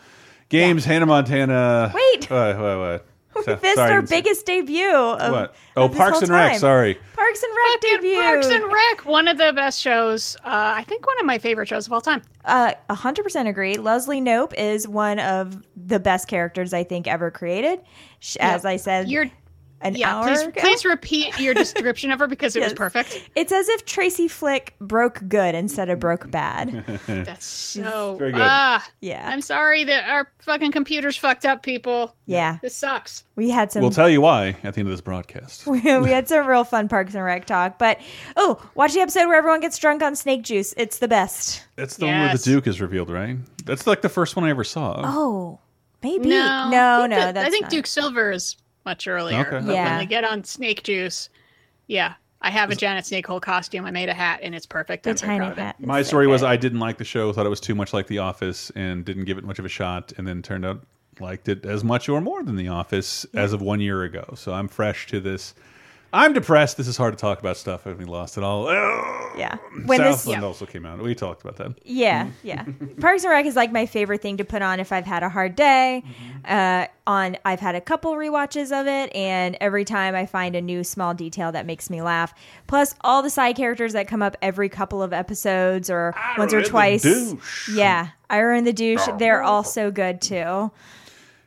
Games, 0.51 0.85
Hannah 0.85 1.07
Montana. 1.07 1.93
Wait. 1.95 2.29
What? 2.29 2.59
What? 2.59 3.07
What? 3.47 3.61
So- 3.61 3.63
This 3.63 3.71
is 3.71 3.75
sorry, 3.77 3.91
our 3.93 3.97
didn't 4.01 4.09
say- 4.09 4.17
biggest 4.21 4.47
debut. 4.47 4.91
Of, 4.91 5.33
What? 5.33 5.55
Oh, 5.77 5.85
of 5.85 5.91
this 5.93 5.99
Parks 5.99 6.13
whole 6.15 6.23
and 6.23 6.31
Rec. 6.31 6.51
time. 6.53 6.61
Sorry. 6.61 6.99
Parks 7.17 7.43
and 7.43 7.53
Rec 7.57 7.81
debut. 7.81 8.21
Parks 8.21 8.47
and 8.49 8.65
Rec, 8.73 9.05
one 9.05 9.29
of 9.29 9.39
the 9.39 9.53
best 9.55 9.81
shows. 9.81 10.37
Uh, 10.45 10.75
I 10.77 10.85
think 10.85 11.07
one 11.07 11.19
of 11.21 11.27
my 11.27 11.39
favorite 11.39 11.69
shows 11.69 11.87
of 11.87 11.93
all 11.93 12.01
time. 12.01 12.23
Uh, 12.45 12.73
100% 12.91 13.49
agree. 13.49 13.75
Leslie 13.77 14.21
Knope 14.21 14.53
is 14.55 14.87
one 14.89 15.19
of 15.19 15.63
the 15.77 15.99
best 16.01 16.29
characters 16.29 16.73
I 16.75 16.85
think 16.85 17.07
ever 17.07 17.31
created. 17.31 17.81
Sh 18.21 18.37
As 18.41 18.65
I 18.65 18.77
said, 18.77 19.09
You're 19.09 19.31
an 19.83 19.95
yeah, 19.95 20.17
hour 20.17 20.25
please, 20.25 20.43
ago. 20.43 20.61
please 20.61 20.85
repeat 20.85 21.39
your 21.41 21.55
description 21.55 22.11
of 22.11 22.19
her 22.19 22.27
because 22.27 22.57
it 22.57 22.63
was 22.63 22.73
perfect. 22.73 23.29
It's 23.35 23.53
as 23.53 23.69
if 23.69 23.85
Tracy 23.85 24.29
Flick 24.29 24.75
broke 24.81 25.21
good 25.29 25.55
instead 25.55 25.89
of 25.91 25.99
broke 26.01 26.31
bad. 26.31 26.85
That's 27.07 27.45
so 27.45 28.17
Very 28.19 28.33
good. 28.33 28.41
Ah, 28.43 28.87
Yeah. 29.01 29.29
I'm 29.29 29.41
sorry 29.41 29.85
that 29.85 30.09
our 30.09 30.31
fucking 30.41 30.73
computers 30.73 31.17
fucked 31.17 31.45
up, 31.45 31.63
people. 31.63 32.15
Yeah. 32.27 32.59
This 32.63 32.77
sucks. 32.77 33.25
We 33.37 33.51
had 33.51 33.73
some 33.73 33.83
We'll 33.83 33.91
tell 33.91 34.09
you 34.09 34.21
why 34.21 34.57
at 34.63 34.75
the 34.75 34.81
end 34.81 34.89
of 34.89 34.93
this 34.93 35.01
broadcast. 35.01 35.67
we 35.67 35.81
had 35.81 36.29
some 36.29 36.47
real 36.47 36.65
fun 36.65 36.89
Parks 36.89 37.15
and 37.15 37.25
Rec 37.25 37.45
talk. 37.47 37.79
But 37.79 38.01
oh, 38.37 38.63
watch 38.75 38.93
the 38.95 39.01
episode 39.01 39.27
where 39.27 39.37
everyone 39.37 39.61
gets 39.61 39.79
drunk 39.79 40.03
on 40.03 40.15
snake 40.17 40.43
juice. 40.43 40.75
It's 40.77 40.99
the 40.99 41.09
best. 41.09 41.65
That's 41.77 41.97
the 41.97 42.07
one 42.07 42.21
where 42.21 42.37
the 42.37 42.43
Duke 42.43 42.67
is 42.67 42.81
revealed, 42.81 43.11
right? 43.11 43.37
That's 43.65 43.87
like 43.87 44.03
the 44.03 44.09
first 44.09 44.37
one 44.37 44.45
I 44.45 44.51
ever 44.51 44.65
saw. 44.65 45.01
Oh, 45.05 45.59
maybe. 46.03 46.29
No, 46.29 46.69
no, 46.71 46.99
I 46.99 47.01
think 47.03 47.11
no. 47.11 47.17
that- 47.17 47.35
that's 47.35 47.47
I 47.47 47.51
think 47.51 47.63
not. 47.63 47.71
Duke 47.71 47.87
Silver 47.87 48.31
is 48.33 48.57
much 48.85 49.07
earlier. 49.09 49.41
Okay. 49.41 49.65
But 49.67 49.75
Yeah. 49.75 49.91
when 49.91 49.99
they 49.99 50.07
get 50.07 50.25
on 50.25 50.45
snake 50.45 50.83
juice, 50.83 51.29
yeah, 51.87 52.15
I 52.41 52.51
have 52.51 52.71
a 52.71 52.75
Janet 52.75 53.05
Snakehole 53.05 53.41
costume. 53.41 53.85
I 53.85 53.91
made 53.91 54.09
a 54.09 54.15
hat, 54.15 54.41
and 54.43 54.55
it's 54.55 54.67
perfect. 54.67 55.05
The 55.05 55.15
tiny 55.15 55.39
proud 55.39 55.53
of 55.53 55.59
it. 55.59 55.63
hat. 55.63 55.81
My 55.81 56.03
story 56.03 56.27
was 56.27 56.43
I 56.43 56.57
didn't 56.57 56.81
like 56.81 56.99
the 56.99 57.05
show, 57.05 57.33
thought 57.33 57.47
it 57.47 57.51
was 57.51 57.61
too 57.61 57.75
much 57.75 57.93
like 57.93 58.09
The 58.09 58.19
Office, 58.19 58.71
and 58.75 59.05
didn't 59.05 59.25
give 59.25 59.39
it 59.39 59.45
much 59.45 59.59
of 59.59 59.65
a 59.65 59.69
shot, 59.69 60.13
and 60.17 60.27
then 60.27 60.43
turned 60.43 60.65
out 60.67 60.85
liked 61.21 61.49
it 61.49 61.65
as 61.67 61.85
much 61.85 62.09
or 62.09 62.21
more 62.21 62.43
than 62.43 62.57
The 62.57 62.69
Office 62.69 63.25
as 63.35 63.53
of 63.53 63.61
one 63.63 63.81
year 63.81 64.03
ago. 64.03 64.35
So 64.37 64.53
I'm 64.53 64.67
fresh 64.67 65.07
to 65.09 65.21
this. 65.21 65.55
I'm 66.15 66.35
depressed. 66.35 66.77
This 66.77 66.89
is 66.89 66.97
hard 66.97 67.17
to 67.17 67.21
talk 67.21 67.39
about 67.41 67.57
stuff. 67.57 67.85
Have 67.85 67.99
we 67.99 68.05
lost 68.05 68.37
it 68.37 68.45
all? 68.45 68.67
Yeah. 69.37 69.57
When 69.87 69.99
this, 70.01 70.23
Southland 70.23 70.45
also 70.45 70.67
came 70.67 70.85
out. 70.85 71.01
We 71.01 71.15
talked 71.15 71.43
about 71.43 71.57
that. 71.57 71.79
Yeah, 71.85 72.29
yeah. 72.43 72.67
Parks 73.01 73.25
and 73.25 73.31
Rec 73.31 73.47
is 73.47 73.57
like 73.57 73.73
my 73.73 73.87
favorite 73.87 74.21
thing 74.21 74.37
to 74.37 74.45
put 74.45 74.61
on 74.61 74.79
if 74.79 74.93
I've 74.93 75.07
had 75.07 75.23
a 75.23 75.31
hard 75.31 75.57
day. 75.57 76.03
Uh, 76.45 76.87
on 77.07 77.39
I've 77.45 77.61
had 77.61 77.75
a 77.77 77.81
couple 77.81 78.13
rewatches 78.13 78.79
of 78.79 78.87
it, 78.87 79.15
and 79.17 79.57
every 79.61 79.85
time 79.87 80.15
I 80.15 80.27
find 80.27 80.55
a 80.55 80.61
new 80.61 80.85
small 80.85 81.15
detail 81.15 81.51
that 81.53 81.65
makes 81.65 81.89
me 81.89 82.03
laugh. 82.03 82.35
Plus, 82.67 82.95
all 83.01 83.23
the 83.23 83.31
side 83.31 83.57
characters 83.57 83.95
that 83.95 84.07
come 84.07 84.21
up 84.23 84.37
every 84.43 84.69
couple 84.69 85.03
of 85.03 85.13
episodes 85.15 85.89
or 85.89 86.15
once 86.37 86.53
or 86.53 86.63
the 86.63 86.69
twice. 86.69 87.03
douche. 87.03 87.71
Yeah, 87.75 88.09
Ira 88.29 88.59
and 88.59 88.67
the 88.67 88.73
douche. 88.75 89.07
They're 89.19 89.43
all 89.43 89.65
so 89.65 89.91
good 89.91 90.21
too. 90.21 90.71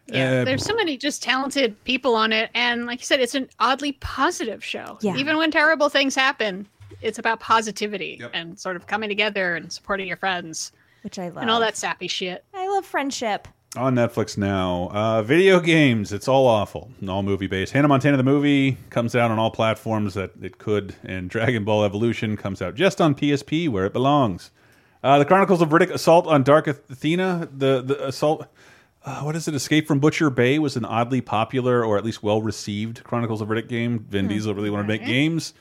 Yeah, 0.08 0.42
Uh, 0.42 0.46
there's 0.46 0.64
so 0.64 0.76
many 0.76 0.98
just 0.98 1.24
talented 1.24 1.82
people 1.84 2.16
on 2.16 2.32
it, 2.32 2.50
and 2.54 2.86
like 2.86 3.00
you 3.00 3.06
said, 3.06 3.20
it's 3.20 3.36
an 3.36 3.50
oddly 3.60 3.94
positive 3.94 4.64
show. 4.64 4.98
Yeah. 5.02 5.16
Even 5.16 5.38
when 5.38 5.50
terrible 5.52 5.90
things 5.90 6.14
happen, 6.16 6.68
it's 7.02 7.18
about 7.20 7.40
positivity 7.40 8.22
and 8.34 8.58
sort 8.60 8.76
of 8.76 8.88
coming 8.88 9.10
together 9.10 9.56
and 9.56 9.72
supporting 9.72 10.08
your 10.08 10.18
friends 10.18 10.72
Which 11.04 11.18
I 11.20 11.30
love. 11.30 11.38
and 11.42 11.50
all 11.52 11.60
that 11.60 11.76
sappy 11.76 12.08
shit. 12.08 12.44
I 12.54 12.68
love 12.68 12.86
friendship. 12.86 13.48
on 13.76 13.94
Netflix 13.96 14.38
now. 14.38 14.90
Uh, 14.94 15.22
video 15.22 15.60
games, 15.60 16.14
it's 16.14 16.28
all 16.30 16.46
awful, 16.48 16.92
all 17.10 17.24
movie 17.24 17.48
based. 17.48 17.74
Hannah 17.74 17.88
Montana 17.90 18.16
the 18.16 18.24
movie 18.24 18.78
comes 18.90 19.16
out 19.16 19.32
on 19.32 19.38
all 19.40 19.52
platforms 19.52 20.14
that 20.14 20.32
it 20.42 20.58
could, 20.60 20.96
and 21.04 21.30
Dragon 21.30 21.66
Ball 21.66 21.84
Evolution 21.84 22.38
comes 22.38 22.62
out 22.62 22.76
just 22.76 23.02
on 23.02 23.16
PSP 23.16 23.68
where 23.68 23.86
it 23.86 23.92
belongs. 23.94 24.52
Uh, 25.04 25.20
the 25.20 25.26
Chronicles 25.26 25.62
of 25.62 25.70
Riddick 25.70 25.90
Assault 25.92 26.26
on 26.28 26.44
Dark 26.44 26.68
Athena, 26.68 27.50
the 27.52 27.82
the 27.82 28.08
assault. 28.08 28.48
Uh, 29.06 29.22
what 29.22 29.36
is 29.36 29.48
it? 29.48 29.54
Escape 29.54 29.88
from 29.88 30.00
Butcher 30.00 30.32
Bay 30.32 30.58
was 30.58 30.76
an 30.76 30.84
oddly 30.84 31.22
popular 31.22 31.86
or 31.86 31.96
at 31.96 32.04
least 32.04 32.24
well 32.24 32.42
received 32.42 33.04
Chronicles 33.04 33.40
of 33.40 33.50
Riddick 33.50 33.68
game. 33.68 34.00
Vin 34.00 34.28
Diesel 34.28 34.56
really 34.56 34.72
wanted 34.72 34.84
to 34.84 34.88
make 34.88 35.06
games, 35.06 35.54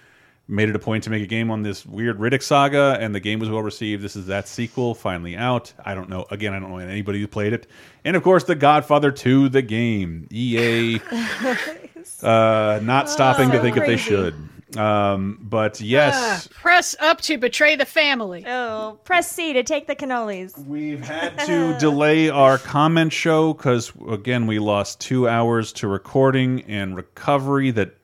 made 0.48 0.70
it 0.70 0.74
a 0.74 0.78
point 0.78 1.04
to 1.04 1.10
make 1.10 1.22
a 1.22 1.26
game 1.26 1.50
on 1.50 1.62
this 1.62 1.84
weird 1.84 2.18
Riddick 2.18 2.42
saga, 2.42 2.96
and 2.98 3.14
the 3.14 3.20
game 3.20 3.40
was 3.40 3.50
well 3.50 3.60
received. 3.60 4.02
This 4.02 4.16
is 4.16 4.28
that 4.28 4.48
sequel 4.48 4.94
finally 4.94 5.36
out. 5.36 5.74
I 5.84 5.94
don't 5.94 6.08
know. 6.08 6.24
Again, 6.30 6.54
I 6.54 6.58
don't 6.58 6.70
know 6.70 6.78
anybody 6.78 7.20
who 7.20 7.28
played 7.28 7.52
it. 7.52 7.66
And 8.02 8.16
of 8.16 8.22
course, 8.22 8.44
The 8.44 8.54
Godfather 8.54 9.12
2, 9.12 9.50
the 9.50 9.60
game. 9.60 10.26
EA 10.30 11.00
uh, 12.22 12.80
not 12.82 13.10
stopping 13.10 13.50
to 13.50 13.58
So 13.58 13.62
think 13.62 13.76
if 13.76 13.86
they 13.86 13.98
should. 13.98 14.34
Um, 14.76 15.38
but 15.42 15.80
yes. 15.80 16.14
Ah, 16.16 16.54
press 16.60 16.94
up 17.00 17.20
to 17.22 17.38
betray 17.38 17.76
the 17.76 17.84
family. 17.84 18.44
Oh, 18.46 18.98
press 19.04 19.30
C 19.30 19.52
to 19.52 19.62
take 19.62 19.86
the 19.86 19.96
cannolis. 19.96 20.56
We've 20.66 21.00
had 21.00 21.38
to 21.46 21.76
delay 21.78 22.30
our 22.30 22.58
comment 22.58 23.12
show 23.12 23.52
because 23.54 23.92
again 24.08 24.46
we 24.46 24.58
lost 24.58 25.00
two 25.00 25.28
hours 25.28 25.72
to 25.74 25.88
recording 25.88 26.62
and 26.62 26.96
recovery 26.96 27.70
that 27.72 27.94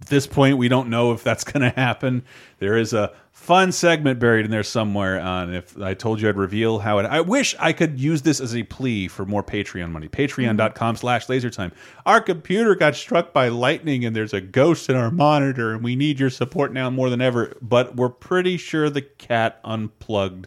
at 0.00 0.08
this 0.08 0.26
point 0.26 0.58
we 0.58 0.68
don't 0.68 0.88
know 0.88 1.12
if 1.12 1.22
that's 1.24 1.44
going 1.52 1.62
to 1.62 1.74
happen 1.78 2.22
there 2.58 2.76
is 2.76 2.92
a 2.92 3.12
fun 3.32 3.72
segment 3.72 4.18
buried 4.20 4.44
in 4.44 4.50
there 4.50 4.62
somewhere 4.62 5.20
on 5.20 5.52
if 5.52 5.78
i 5.80 5.92
told 5.92 6.20
you 6.20 6.28
i'd 6.28 6.36
reveal 6.36 6.78
how 6.78 6.98
it 6.98 7.04
i 7.06 7.20
wish 7.20 7.54
i 7.58 7.72
could 7.72 7.98
use 8.00 8.22
this 8.22 8.40
as 8.40 8.54
a 8.54 8.62
plea 8.64 9.08
for 9.08 9.24
more 9.26 9.42
patreon 9.42 9.90
money 9.90 10.08
patreon.com 10.08 10.96
slash 10.96 11.26
lasertime 11.26 11.72
our 12.06 12.20
computer 12.20 12.74
got 12.74 12.94
struck 12.94 13.32
by 13.32 13.48
lightning 13.48 14.04
and 14.04 14.14
there's 14.14 14.32
a 14.32 14.40
ghost 14.40 14.88
in 14.88 14.96
our 14.96 15.10
monitor 15.10 15.72
and 15.72 15.82
we 15.82 15.96
need 15.96 16.18
your 16.20 16.30
support 16.30 16.72
now 16.72 16.88
more 16.88 17.10
than 17.10 17.20
ever 17.20 17.56
but 17.60 17.96
we're 17.96 18.08
pretty 18.08 18.56
sure 18.56 18.88
the 18.88 19.02
cat 19.02 19.60
unplugged 19.64 20.46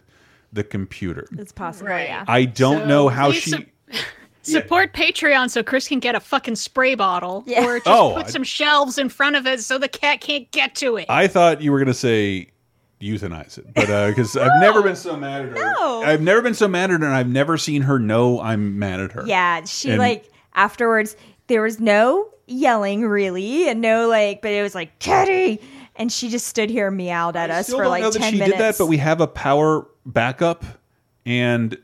the 0.52 0.64
computer 0.64 1.26
It's 1.36 1.52
possible, 1.52 1.90
Right. 1.90 2.08
yeah. 2.08 2.24
I 2.26 2.46
don't 2.46 2.80
So 2.80 2.86
know 2.86 3.08
how 3.10 3.30
please 3.30 3.42
she. 3.42 3.66
Sup- 4.48 4.62
Support 4.64 4.92
Patreon 4.94 5.50
so 5.50 5.62
Chris 5.62 5.88
can 5.88 6.00
get 6.00 6.14
a 6.14 6.20
fucking 6.20 6.56
spray 6.56 6.94
bottle, 6.94 7.44
Yeah. 7.46 7.64
or 7.66 7.76
just 7.78 7.86
Oh, 7.88 8.12
put 8.16 8.26
I- 8.26 8.30
some 8.30 8.44
shelves 8.44 8.98
in 8.98 9.08
front 9.08 9.36
of 9.36 9.46
it 9.46 9.60
so 9.60 9.78
the 9.78 9.88
cat 9.88 10.20
can't 10.20 10.50
get 10.50 10.74
to 10.76 10.96
it. 10.96 11.06
I 11.08 11.26
thought 11.26 11.60
you 11.62 11.72
were 11.72 11.78
gonna 11.78 11.94
say 11.94 12.48
euthanize 13.00 13.58
it, 13.58 13.66
but 13.74 13.88
uh, 13.88 14.08
because 14.08 14.36
I've 14.36 14.60
never 14.60 14.82
been 14.82 14.96
so 14.96 15.16
mad 15.16 15.42
at 15.42 15.48
her. 15.50 15.54
No. 15.54 16.02
I've 16.02 16.20
never 16.20 16.42
been 16.42 16.54
so 16.54 16.66
mad 16.66 16.90
at 16.90 17.00
her, 17.00 17.06
and 17.06 17.14
I've 17.14 17.28
never 17.28 17.56
seen 17.56 17.82
her 17.82 17.98
know 17.98 18.40
I'm 18.40 18.78
mad 18.78 18.98
at 19.00 19.12
her. 19.12 19.22
Yeah, 19.26 19.64
she 19.64 19.90
And- 19.90 19.98
like 19.98 20.30
afterwards 20.54 21.14
there 21.46 21.62
was 21.62 21.78
no 21.78 22.28
yelling 22.46 23.06
really 23.06 23.68
and 23.68 23.80
no 23.80 24.08
like 24.08 24.42
but 24.42 24.50
it 24.50 24.62
was 24.62 24.74
like 24.74 24.98
Kitty 24.98 25.60
and 25.96 26.10
she 26.10 26.28
just 26.30 26.46
stood 26.48 26.70
here 26.70 26.88
and 26.88 26.96
meowed 26.96 27.36
at 27.36 27.50
us 27.50 27.66
Still 27.66 27.78
for 27.78 27.82
don't 27.84 27.90
like 27.92 28.02
know 28.02 28.10
that 28.10 28.18
10 28.18 28.32
she 28.32 28.38
minutes. 28.38 28.56
did 28.56 28.60
that, 28.64 28.78
but 28.78 28.86
we 28.86 28.96
have 28.96 29.20
a 29.20 29.26
power 29.26 29.86
backup, 30.06 30.64
and 31.26 31.76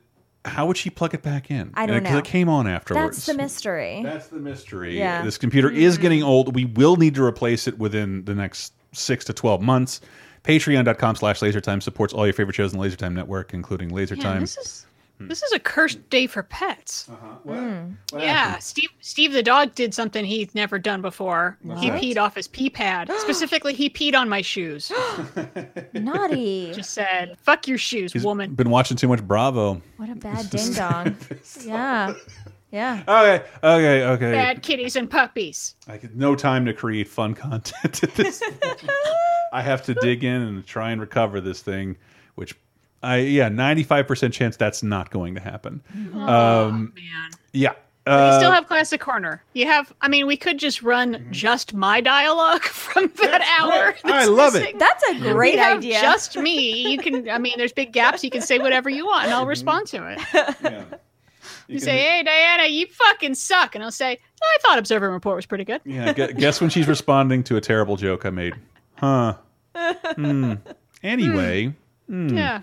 how 0.45 0.67
would 0.67 0.77
she 0.77 0.91
plug 0.91 1.15
it 1.15 1.23
back 1.23 1.51
in? 1.51 1.73
I 1.75 1.87
don't 1.87 1.95
uh, 1.95 1.99
And 1.99 2.07
it- 2.07 2.11
know. 2.11 2.19
It 2.19 2.25
came 2.25 2.49
on 2.49 2.67
afterwards. 2.67 3.17
That's 3.17 3.27
the 3.27 3.35
mystery. 3.35 4.01
That's 4.03 4.29
the 4.29 4.39
mystery. 4.39 4.99
Yeah. 4.99 5.23
This 5.23 5.39
computer 5.39 5.71
is 5.71 5.95
mm-hmm. 5.95 6.03
getting 6.03 6.23
old. 6.23 6.55
We 6.55 6.65
will 6.67 6.97
need 6.97 7.15
to 7.15 7.25
replace 7.25 7.67
it 7.67 7.79
within 7.79 8.25
the 8.25 8.35
next 8.35 8.73
six 8.93 9.25
to 9.27 9.33
12 9.33 9.63
months. 9.63 10.01
Patreon.com 10.45 11.17
slash 11.17 11.41
lasertime 11.41 11.83
supports 11.83 12.13
all 12.13 12.27
your 12.27 12.35
favorite 12.35 12.55
shows 12.55 12.75
in 12.75 12.79
the 12.79 12.87
Lasertime 12.87 13.15
Network, 13.15 13.55
including 13.55 13.91
Lasertime. 13.91 14.35
Yeah, 14.35 14.39
this 14.41 14.59
is 14.59 14.84
Hmm. 15.19 15.29
this 15.29 15.43
is 15.45 15.53
a 15.53 15.61
cursed 15.61 16.11
day 16.11 16.27
for 16.27 16.43
pets. 16.43 17.09
Uh-huh. 17.09 17.55
Hmm. 17.55 18.19
Yeah, 18.19 18.59
Steve 18.59 18.91
Steve 19.01 19.33
the 19.33 19.45
dog 19.45 19.75
did 19.75 19.95
something 19.95 20.25
he's 20.25 20.55
never 20.55 20.79
done 20.79 21.03
before. 21.03 21.57
He 21.79 21.91
peed 21.91 22.19
off 22.19 22.35
his 22.35 22.49
pee 22.49 22.69
pad. 22.69 23.11
Specifically, 23.19 23.75
he 23.75 23.89
peed 23.89 24.15
on 24.15 24.29
my 24.29 24.43
shoes. 24.43 24.91
Naughty. 25.95 26.73
Just 26.73 26.91
said, 26.95 27.37
"Fuck 27.43 27.69
your 27.69 27.79
shoes, 27.79 28.13
He's 28.13 28.25
woman." 28.25 28.55
been 28.55 28.71
watching 28.71 28.97
too 28.97 29.07
much 29.09 29.23
Bravo. 29.23 29.81
What 29.99 30.11
a 30.11 30.17
bad 30.17 30.51
ding 30.51 30.73
dong. 30.73 31.17
yeah. 31.65 32.15
Yeah. 32.73 33.05
Okay, 33.07 33.45
okay, 33.63 34.05
okay. 34.05 34.33
Bad 34.33 34.63
kitties 34.63 34.97
and 34.97 35.09
puppies. 35.09 35.77
I 35.87 35.97
get 35.97 36.17
no 36.17 36.35
time 36.35 36.67
to 36.67 36.73
create 36.75 37.07
fun 37.07 37.35
content 37.35 38.03
at 38.03 38.15
this. 38.17 38.43
I 39.53 39.63
have 39.63 39.85
to 39.85 39.95
dig 39.95 40.25
in 40.25 40.43
and 40.43 40.67
try 40.67 40.91
and 40.91 41.01
recover 41.01 41.41
this 41.41 41.63
thing, 41.63 41.95
which 42.35 42.57
I 43.05 43.19
yeah, 43.19 43.49
ninety 43.49 43.83
five 43.85 44.07
percent 44.07 44.35
chance 44.35 44.57
that's 44.57 44.83
not 44.83 45.11
going 45.11 45.35
to 45.35 45.41
happen. 45.41 45.83
um, 46.15 46.93
man. 46.95 47.31
Yeah. 47.53 47.73
But 48.05 48.11
you 48.13 48.17
Uh, 48.17 48.39
still 48.39 48.53
have 48.53 48.67
classic 48.67 49.01
corner. 49.01 49.43
You 49.55 49.67
have. 49.67 49.91
I 50.03 50.09
mean, 50.09 50.27
we 50.27 50.37
could 50.37 50.59
just 50.59 50.83
run 50.83 51.27
just 51.31 51.73
my 51.73 52.03
dialogue 52.03 52.63
from 52.65 53.11
that 53.23 53.41
hour. 53.59 53.95
I 54.05 54.11
that's 54.19 54.29
love 54.29 54.55
it. 54.57 54.79
That's 54.79 55.03
a 55.09 55.13
We 55.15 55.21
great 55.21 55.59
have 55.59 55.79
idea. 55.79 56.01
Just 56.03 56.37
me. 56.37 56.87
You 56.93 56.99
can. 56.99 57.31
I 57.31 57.39
mean, 57.39 57.55
there's 57.57 57.73
big 57.73 57.93
gaps. 57.93 58.23
You 58.23 58.29
can 58.31 58.43
say 58.43 58.59
whatever 58.59 58.91
you 58.91 59.07
want, 59.07 59.25
and 59.25 59.33
I'll 59.35 59.47
respond 59.47 59.87
to 59.89 60.17
it. 60.19 61.01
You, 61.67 61.77
can- 61.77 61.85
say, 61.85 61.97
"Hey, 61.99 62.23
Diana, 62.23 62.67
you 62.69 62.87
fucking 62.89 63.35
suck," 63.37 63.75
and 63.75 63.83
I'll 63.83 63.91
say, 63.91 64.19
"I 64.43 64.59
thought 64.61 64.79
Observe 64.79 65.03
and 65.03 65.13
Report 65.13 65.37
was 65.37 65.47
pretty 65.47 65.65
good." 65.65 65.81
yeah, 65.87 66.13
guess 66.13 66.61
when 66.61 66.69
she's 66.69 66.87
responding 66.87 67.43
to 67.45 67.57
a 67.57 67.61
terrible 67.63 67.97
joke 67.97 68.27
I 68.27 68.31
made. 68.31 68.53
Huh. 68.97 69.35
Hmm. 70.15 70.55
Anyway. 71.03 71.73
hmm. 72.07 72.37
Yeah. 72.37 72.61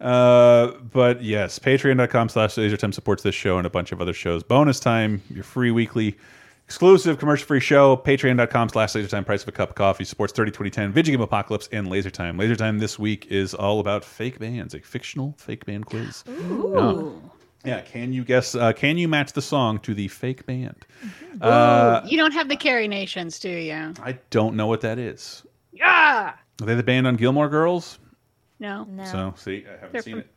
Uh, 0.00 0.72
but 0.92 1.22
yes, 1.22 1.58
patreon.com 1.58 2.28
slash 2.28 2.54
lasertime 2.54 2.92
supports 2.94 3.22
this 3.22 3.34
show 3.34 3.58
and 3.58 3.66
a 3.66 3.70
bunch 3.70 3.92
of 3.92 4.00
other 4.00 4.12
shows. 4.12 4.42
Bonus 4.42 4.80
time, 4.80 5.22
your 5.30 5.44
free 5.44 5.70
weekly 5.70 6.16
exclusive 6.64 7.18
commercial 7.18 7.46
free 7.46 7.60
show. 7.60 7.96
Patreon.com 7.96 8.68
slash 8.70 8.92
lasertime, 8.94 9.24
price 9.24 9.42
of 9.42 9.48
a 9.48 9.52
cup 9.52 9.70
of 9.70 9.74
coffee, 9.76 10.04
supports 10.04 10.32
30 10.32 10.50
2010, 10.50 10.92
Video 10.92 11.12
Game 11.14 11.20
Apocalypse, 11.22 11.68
and 11.72 11.86
Lasertime. 11.88 12.36
Lasertime 12.36 12.80
this 12.80 12.98
week 12.98 13.26
is 13.30 13.54
all 13.54 13.80
about 13.80 14.04
fake 14.04 14.38
bands, 14.38 14.74
a 14.74 14.80
fictional 14.80 15.34
fake 15.38 15.64
band 15.64 15.86
quiz. 15.86 16.24
Ooh. 16.28 17.22
Yeah, 17.64 17.80
can 17.80 18.12
you 18.12 18.22
guess, 18.24 18.54
uh, 18.54 18.72
can 18.72 18.96
you 18.96 19.08
match 19.08 19.32
the 19.32 19.42
song 19.42 19.80
to 19.80 19.92
the 19.94 20.06
fake 20.08 20.46
band? 20.46 20.86
Ooh, 21.36 21.42
Uh, 21.42 22.04
you 22.06 22.16
don't 22.16 22.32
have 22.32 22.48
the 22.48 22.54
Carrie 22.56 22.86
Nations, 22.88 23.38
do 23.40 23.48
you? 23.50 23.92
I 24.02 24.18
don't 24.30 24.54
know 24.56 24.66
what 24.68 24.80
that 24.82 24.98
is. 24.98 25.42
Yeah. 25.72 26.34
Are 26.62 26.66
they 26.66 26.74
the 26.76 26.82
band 26.84 27.06
on 27.08 27.16
Gilmore 27.16 27.48
Girls? 27.48 27.98
No. 28.58 28.84
No. 28.84 29.04
So, 29.04 29.34
see, 29.36 29.64
I 29.68 29.72
haven't 29.72 29.92
They're 29.92 30.02
seen 30.02 30.12
from- 30.14 30.20
it. 30.20 30.30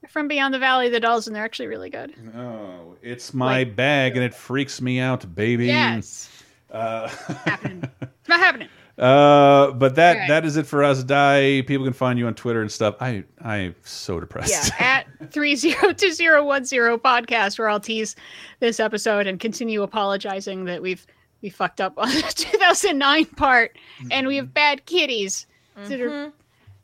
They're 0.00 0.08
from 0.10 0.28
Beyond 0.28 0.52
the 0.52 0.58
Valley 0.58 0.86
of 0.86 0.92
the 0.92 1.00
Dolls, 1.00 1.26
and 1.26 1.34
they're 1.34 1.44
actually 1.44 1.68
really 1.68 1.88
good. 1.88 2.12
No, 2.34 2.94
it's 3.00 3.32
my 3.32 3.64
bag 3.64 4.16
and 4.16 4.24
it 4.24 4.34
freaks 4.34 4.82
me 4.82 5.00
out, 5.00 5.34
baby. 5.34 5.66
Yes. 5.66 6.28
Uh, 6.70 7.08
It's 7.64 8.28
not 8.28 8.38
happening. 8.40 8.68
uh, 8.98 9.70
but 9.72 9.94
that 9.96 10.12
Alright. 10.14 10.28
that 10.28 10.44
is 10.44 10.56
it 10.58 10.66
for 10.66 10.84
us. 10.84 11.02
Die. 11.04 11.62
People 11.66 11.84
can 11.86 11.92
find 11.94 12.18
you 12.18 12.26
on 12.26 12.34
Twitter 12.34 12.60
and 12.62 12.70
stuff. 12.70 12.96
I 13.00 13.24
I'm 13.42 13.74
so 13.82 14.20
depressed. 14.20 14.72
Yeah, 14.78 15.04
at 15.20 15.32
three 15.32 15.56
zero 15.56 15.92
two 15.94 16.12
zero 16.12 16.44
one 16.44 16.64
zero 16.66 16.98
podcast, 16.98 17.58
where 17.58 17.68
I'll 17.70 17.80
tease 17.80 18.14
this 18.60 18.80
episode 18.80 19.26
and 19.26 19.40
continue 19.40 19.82
apologizing 19.82 20.64
that 20.66 20.82
we've 20.82 21.06
we 21.42 21.48
fucked 21.50 21.80
up 21.80 21.94
on 21.98 22.08
the 22.08 22.22
2009 22.36 23.24
part, 23.36 23.78
and 24.10 24.26
we 24.26 24.36
have 24.36 24.52
bad 24.54 24.84
kitties 24.86 25.46
that 25.86 26.00
are 26.00 26.32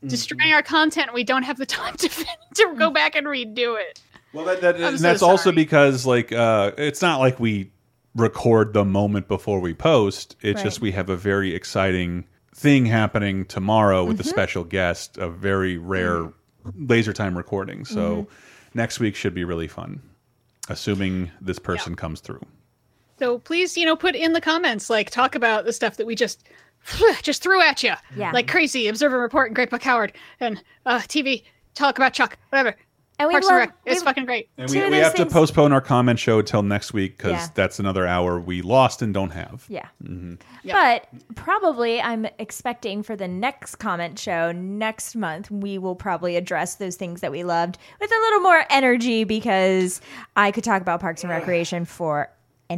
destroying 0.05 0.53
our 0.53 0.63
content. 0.63 1.13
We 1.13 1.23
don't 1.23 1.43
have 1.43 1.57
the 1.57 1.65
time 1.79 1.95
to 1.97 2.09
to 2.55 2.75
go 2.77 2.89
back 2.89 3.15
and 3.15 3.27
redo 3.27 3.79
it. 3.79 4.01
Well, 4.33 4.45
that, 4.45 4.61
that 4.61 4.75
and 4.77 4.97
so 4.97 5.01
that's 5.03 5.21
also 5.21 5.51
because 5.51 6.05
like 6.05 6.31
uh, 6.31 6.71
it's 6.77 7.01
not 7.01 7.19
like 7.19 7.39
we 7.39 7.71
record 8.15 8.73
the 8.73 8.85
moment 8.85 9.27
before 9.27 9.59
we 9.59 9.73
post. 9.73 10.35
It's 10.41 10.57
Right. 10.57 10.63
just 10.63 10.81
we 10.81 10.91
have 10.91 11.09
a 11.09 11.15
very 11.17 11.53
exciting 11.55 12.25
thing 12.53 12.85
happening 12.85 13.45
tomorrow 13.45 14.03
with 14.03 14.19
a 14.19 14.23
Mhm. 14.23 14.27
special 14.29 14.63
guest, 14.63 15.17
a 15.17 15.29
very 15.29 15.77
rare 15.77 16.31
laser 16.75 17.13
time 17.13 17.35
recording. 17.37 17.85
So 17.85 17.99
Mm-hmm. 18.27 18.77
next 18.79 18.99
week 18.99 19.15
should 19.15 19.33
be 19.33 19.43
really 19.43 19.67
fun. 19.67 20.01
assuming 20.69 21.31
this 21.41 21.57
person 21.59 21.95
comes 21.95 22.21
through. 22.21 22.39
So 23.19 23.39
please, 23.39 23.75
you 23.75 23.85
know, 23.85 23.95
put 23.95 24.15
in 24.15 24.33
the 24.33 24.39
comments, 24.39 24.89
like 24.89 25.09
talk 25.09 25.35
about 25.35 25.65
the 25.65 25.73
stuff 25.73 25.97
that 25.97 26.05
we 26.05 26.15
just 26.15 26.47
just 27.21 27.43
threw 27.43 27.61
at 27.61 27.83
you, 27.83 27.93
Yeah. 28.15 28.31
like 28.31 28.47
crazy. 28.47 28.87
Observer 28.87 29.15
and 29.15 29.23
report 29.23 29.47
and 29.49 29.55
Great 29.55 29.69
Buck 29.69 29.83
Howard 29.83 30.13
and 30.39 30.61
uh, 30.85 30.99
TV. 30.99 31.43
Talk 31.73 31.97
about 31.97 32.13
Chuck, 32.13 32.37
whatever. 32.49 32.75
And 33.19 33.27
we 33.27 33.33
Parks 33.35 33.45
love- 33.45 33.53
and 33.53 33.59
Rec. 33.69 33.77
It's 33.85 34.01
we- 34.01 34.05
fucking 34.05 34.25
great. 34.25 34.49
And 34.57 34.67
we, 34.69 34.89
we 34.89 34.97
have 34.97 35.13
to 35.15 35.27
postpone 35.27 35.71
our 35.73 35.79
comment 35.81 36.17
show 36.17 36.39
until 36.39 36.63
next 36.63 36.91
week 36.91 37.17
because 37.17 37.33
Yeah. 37.33 37.47
that's 37.53 37.77
another 37.79 38.07
hour 38.07 38.39
we 38.39 38.63
lost 38.63 39.03
and 39.03 39.13
don't 39.13 39.29
have. 39.29 39.63
Yeah. 39.69 39.85
hmm 40.03 40.33
But 40.65 41.07
probably 41.35 42.01
I'm 42.01 42.25
expecting 42.39 43.03
for 43.03 43.15
the 43.15 43.27
next 43.27 43.75
comment 43.75 44.17
show 44.17 44.51
next 44.51 45.15
month, 45.15 45.51
we 45.51 45.77
will 45.77 45.95
probably 45.95 46.35
address 46.35 46.75
those 46.75 46.95
things 46.95 47.21
that 47.21 47.31
we 47.31 47.43
loved 47.43 47.77
with 47.99 48.09
a 48.11 48.19
little 48.21 48.39
more 48.39 48.65
energy 48.71 49.23
because 49.23 50.01
I 50.35 50.49
could 50.51 50.63
talk 50.63 50.81
about 50.81 50.99
Parks 50.99 51.23
and 51.23 51.29
Recreation 51.29 51.85
for 51.85 52.27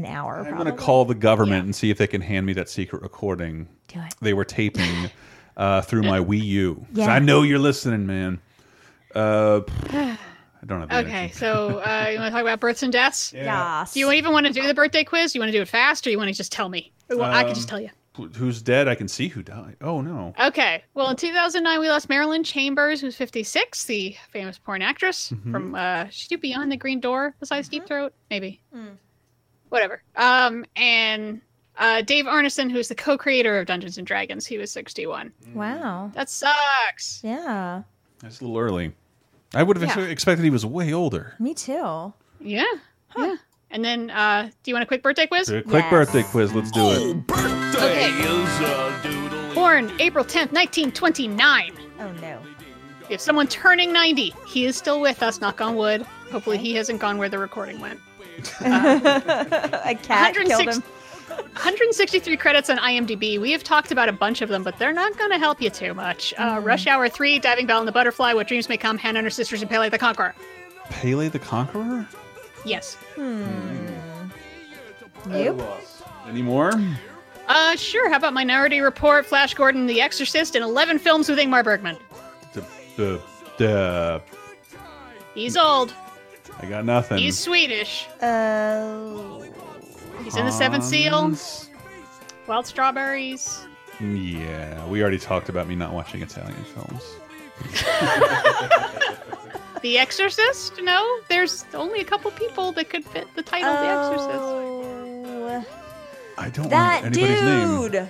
an 0.02 0.06
hour. 0.06 0.40
I'm 0.48 0.54
going 0.56 0.66
to 0.66 0.72
call 0.74 1.06
the 1.06 1.16
government 1.16 1.66
and 1.66 1.76
see 1.76 1.90
if 1.90 1.98
they 1.98 2.08
can 2.08 2.22
hand 2.22 2.46
me 2.46 2.54
that 2.54 2.70
secret 2.70 3.02
recording. 3.02 3.68
Do 3.88 4.00
it. 4.00 4.16
They 4.22 4.34
were 4.34 4.46
taping 4.46 5.10
uh, 5.58 5.82
through 5.82 6.04
my 6.04 6.20
Wii 6.20 6.44
U. 6.44 6.76
'Cause 6.76 6.86
Yeah. 7.08 7.14
I 7.14 7.20
know 7.20 7.44
you're 7.44 7.60
listening, 7.60 8.06
man. 8.08 8.40
Uh, 9.16 9.62
I 9.92 10.66
don't 10.66 10.80
have 10.80 10.90
the 10.90 11.00
Okay, 11.00 11.12
energy. 11.12 11.34
so 11.34 11.80
uh, 11.80 12.08
you 12.12 12.20
want 12.20 12.28
to 12.28 12.32
talk 12.32 12.42
about 12.42 12.60
births 12.60 12.84
and 12.84 12.92
deaths? 12.94 13.34
Yes. 13.34 13.94
Do 13.94 14.00
you 14.00 14.12
even 14.12 14.32
want 14.32 14.48
to 14.48 14.54
do 14.54 14.66
the 14.66 14.74
birthday 14.74 15.04
quiz? 15.04 15.36
You 15.36 15.42
want 15.42 15.52
to 15.52 15.58
do 15.58 15.62
it 15.62 15.68
fast, 15.68 16.08
or 16.08 16.10
you 16.10 16.18
want 16.18 16.30
to 16.30 16.34
just 16.36 16.52
tell 16.52 16.70
me? 16.70 16.92
Well, 17.10 17.22
I 17.24 17.44
can 17.44 17.54
just 17.54 17.68
Um, 17.68 17.70
tell 17.70 17.80
you. 17.82 17.90
Who's 18.38 18.62
dead? 18.62 18.88
I 18.88 18.94
can 18.94 19.08
see 19.08 19.28
who 19.28 19.42
died. 19.42 19.76
Oh, 19.82 20.00
no. 20.02 20.36
Okay. 20.40 20.84
Well, 20.94 21.10
in 21.10 21.16
2009, 21.16 21.80
we 21.80 21.90
lost 21.90 22.10
Marilyn 22.10 22.44
Chambers, 22.44 23.02
who's 23.02 23.16
56, 23.16 23.86
the 23.86 24.16
famous 24.32 24.60
porn 24.60 24.84
actress 24.84 25.32
Mhm. 25.34 25.52
from 25.52 25.74
uh, 25.76 26.06
she 26.12 26.28
do 26.28 26.38
Beyond 26.38 26.72
the 26.72 26.78
Green 26.78 27.00
Door 27.00 27.34
besides 27.40 27.68
Deep 27.70 27.88
Throat, 27.88 28.14
maybe. 28.30 28.62
Whatever. 29.74 30.04
Um, 30.16 30.66
and 30.76 31.42
uh, 31.80 32.04
Dave 32.04 32.26
Arneson, 32.26 32.72
who's 32.72 32.90
the 32.90 32.94
co-creator 32.96 33.58
of 33.58 33.66
Dungeons 33.66 33.98
and 33.98 34.06
Dragons, 34.06 34.46
he 34.46 34.60
was 34.60 34.72
61. 34.72 35.34
Wow. 35.56 36.12
That 36.14 36.30
sucks. 36.30 37.22
Yeah. 37.24 37.82
That's 38.20 38.40
a 38.40 38.44
little 38.44 38.60
early. 38.60 38.94
I 39.56 39.64
would 39.64 39.76
have 39.78 39.98
Yeah. 39.98 40.04
expected 40.06 40.44
he 40.44 40.52
was 40.52 40.64
way 40.64 40.94
older. 40.94 41.34
Me 41.40 41.56
too. 41.56 42.14
Yeah. 42.40 42.64
Yeah. 43.18 43.36
And 43.72 43.84
then, 43.84 44.12
uh, 44.12 44.52
do 44.62 44.70
you 44.70 44.76
want 44.76 44.84
a 44.84 44.86
quick 44.86 45.02
birthday 45.02 45.26
quiz? 45.26 45.50
A 45.50 45.64
quick 45.64 45.90
birthday 45.90 46.22
quiz. 46.22 46.54
Let's 46.54 46.70
do 46.70 46.92
it. 46.92 47.28
Born 49.56 49.92
April 50.00 50.24
10th, 50.24 50.52
1929. 50.54 51.74
Oh 52.00 52.12
no. 52.22 52.40
If 53.06 53.10
have 53.10 53.22
someone 53.22 53.48
turning 53.48 53.92
90. 53.92 54.36
He 54.46 54.66
is 54.66 54.76
still 54.78 55.02
with 55.02 55.24
us, 55.24 55.42
knock 55.42 55.62
on 55.62 55.76
wood. 55.76 56.04
Hopefully, 56.32 56.60
he 56.60 56.76
hasn't 56.76 57.00
gone 57.00 57.18
where 57.18 57.30
the 57.30 57.40
recording 57.40 57.80
went. 57.80 58.00
a 58.62 59.98
cat 60.02 60.36
killed 60.36 60.68
him. 60.70 60.84
163 61.54 62.38
credits 62.38 62.70
on 62.70 62.78
IMDb. 62.78 63.40
We 63.40 63.52
have 63.52 63.64
talked 63.64 63.92
about 63.92 64.10
a 64.10 64.12
bunch 64.12 64.42
of 64.42 64.50
them, 64.50 64.64
but 64.64 64.78
they're 64.78 64.94
not 64.94 65.18
going 65.18 65.32
to 65.32 65.38
help 65.38 65.62
you 65.62 65.70
too 65.70 65.94
much. 65.94 66.34
Uh, 66.38 66.58
Mm. 66.58 66.66
Rush 66.66 66.88
Hour 66.88 67.10
3, 67.10 67.40
Diving 67.40 67.66
Bell 67.66 67.80
and 67.80 67.88
the 67.88 67.92
Butterfly, 67.92 68.34
What 68.34 68.48
Dreams 68.48 68.70
May 68.70 68.78
Come, 68.78 68.98
Hannah 68.98 69.20
and 69.20 69.26
Her 69.26 69.30
Sisters, 69.32 69.62
and 69.62 69.70
Pelle 69.70 69.90
the 69.90 69.98
Conqueror. 69.98 70.36
Pelle 70.90 71.30
the 71.30 71.40
Conqueror? 71.40 72.08
Yes. 72.66 72.96
Hmm. 73.16 73.44
Nope. 75.28 75.62
Any 76.28 76.42
more? 76.42 76.72
Uh, 77.48 77.76
sure. 77.76 78.10
How 78.10 78.18
about 78.18 78.34
Minority 78.34 78.82
Report, 78.82 79.26
Flash 79.26 79.54
Gordon, 79.54 79.86
The 79.86 80.02
Exorcist, 80.02 80.56
and 80.56 80.64
11 80.64 81.00
films 81.00 81.30
with 81.30 81.40
Ingmar 81.40 81.64
Bergman? 81.64 81.98
The, 82.54 82.66
the, 82.98 83.22
the, 83.58 84.22
He's 85.34 85.58
old. 85.58 85.94
I 86.60 86.66
got 86.68 86.86
nothing. 86.86 87.18
He's 87.18 87.38
Swedish. 87.38 88.08
Uh, 88.22 89.40
He's 90.24 90.36
in 90.38 90.46
The 90.46 90.52
Seventh 90.52 90.86
Seal, 90.86 91.36
Wild 92.48 92.66
Strawberries. 92.66 93.66
Yeah, 94.00 94.86
we 94.88 95.02
already 95.02 95.18
talked 95.20 95.50
about 95.50 95.68
me 95.68 95.76
not 95.76 95.92
watching 95.94 96.22
Italian 96.22 96.64
films. 96.64 97.04
The 99.82 99.98
Exorcist? 99.98 100.82
No, 100.82 101.20
there's 101.28 101.66
only 101.74 102.00
a 102.00 102.06
couple 102.06 102.32
people 102.32 102.72
that 102.72 102.90
could 102.90 103.04
fit 103.04 103.28
the 103.36 103.42
title 103.44 103.68
of 103.70 103.82
The 103.82 103.90
Exorcist. 105.52 105.70
I 106.38 106.50
don't 106.50 106.70
That 106.70 107.04
remember 107.04 107.20
anybody's 107.20 107.44
name. 107.44 107.92
dude. 107.92 108.10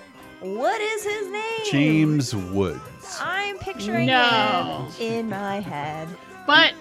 What 0.56 0.80
is 0.80 1.03
his 1.03 1.30
name? 1.32 1.72
James 1.72 2.36
Woods. 2.36 3.18
I'm 3.20 3.57
picturing 3.57 4.06
No. 4.06 4.88
him 4.99 5.07
in 5.18 5.30
my 5.30 5.61
head. 5.61 6.07
But 6.45 6.74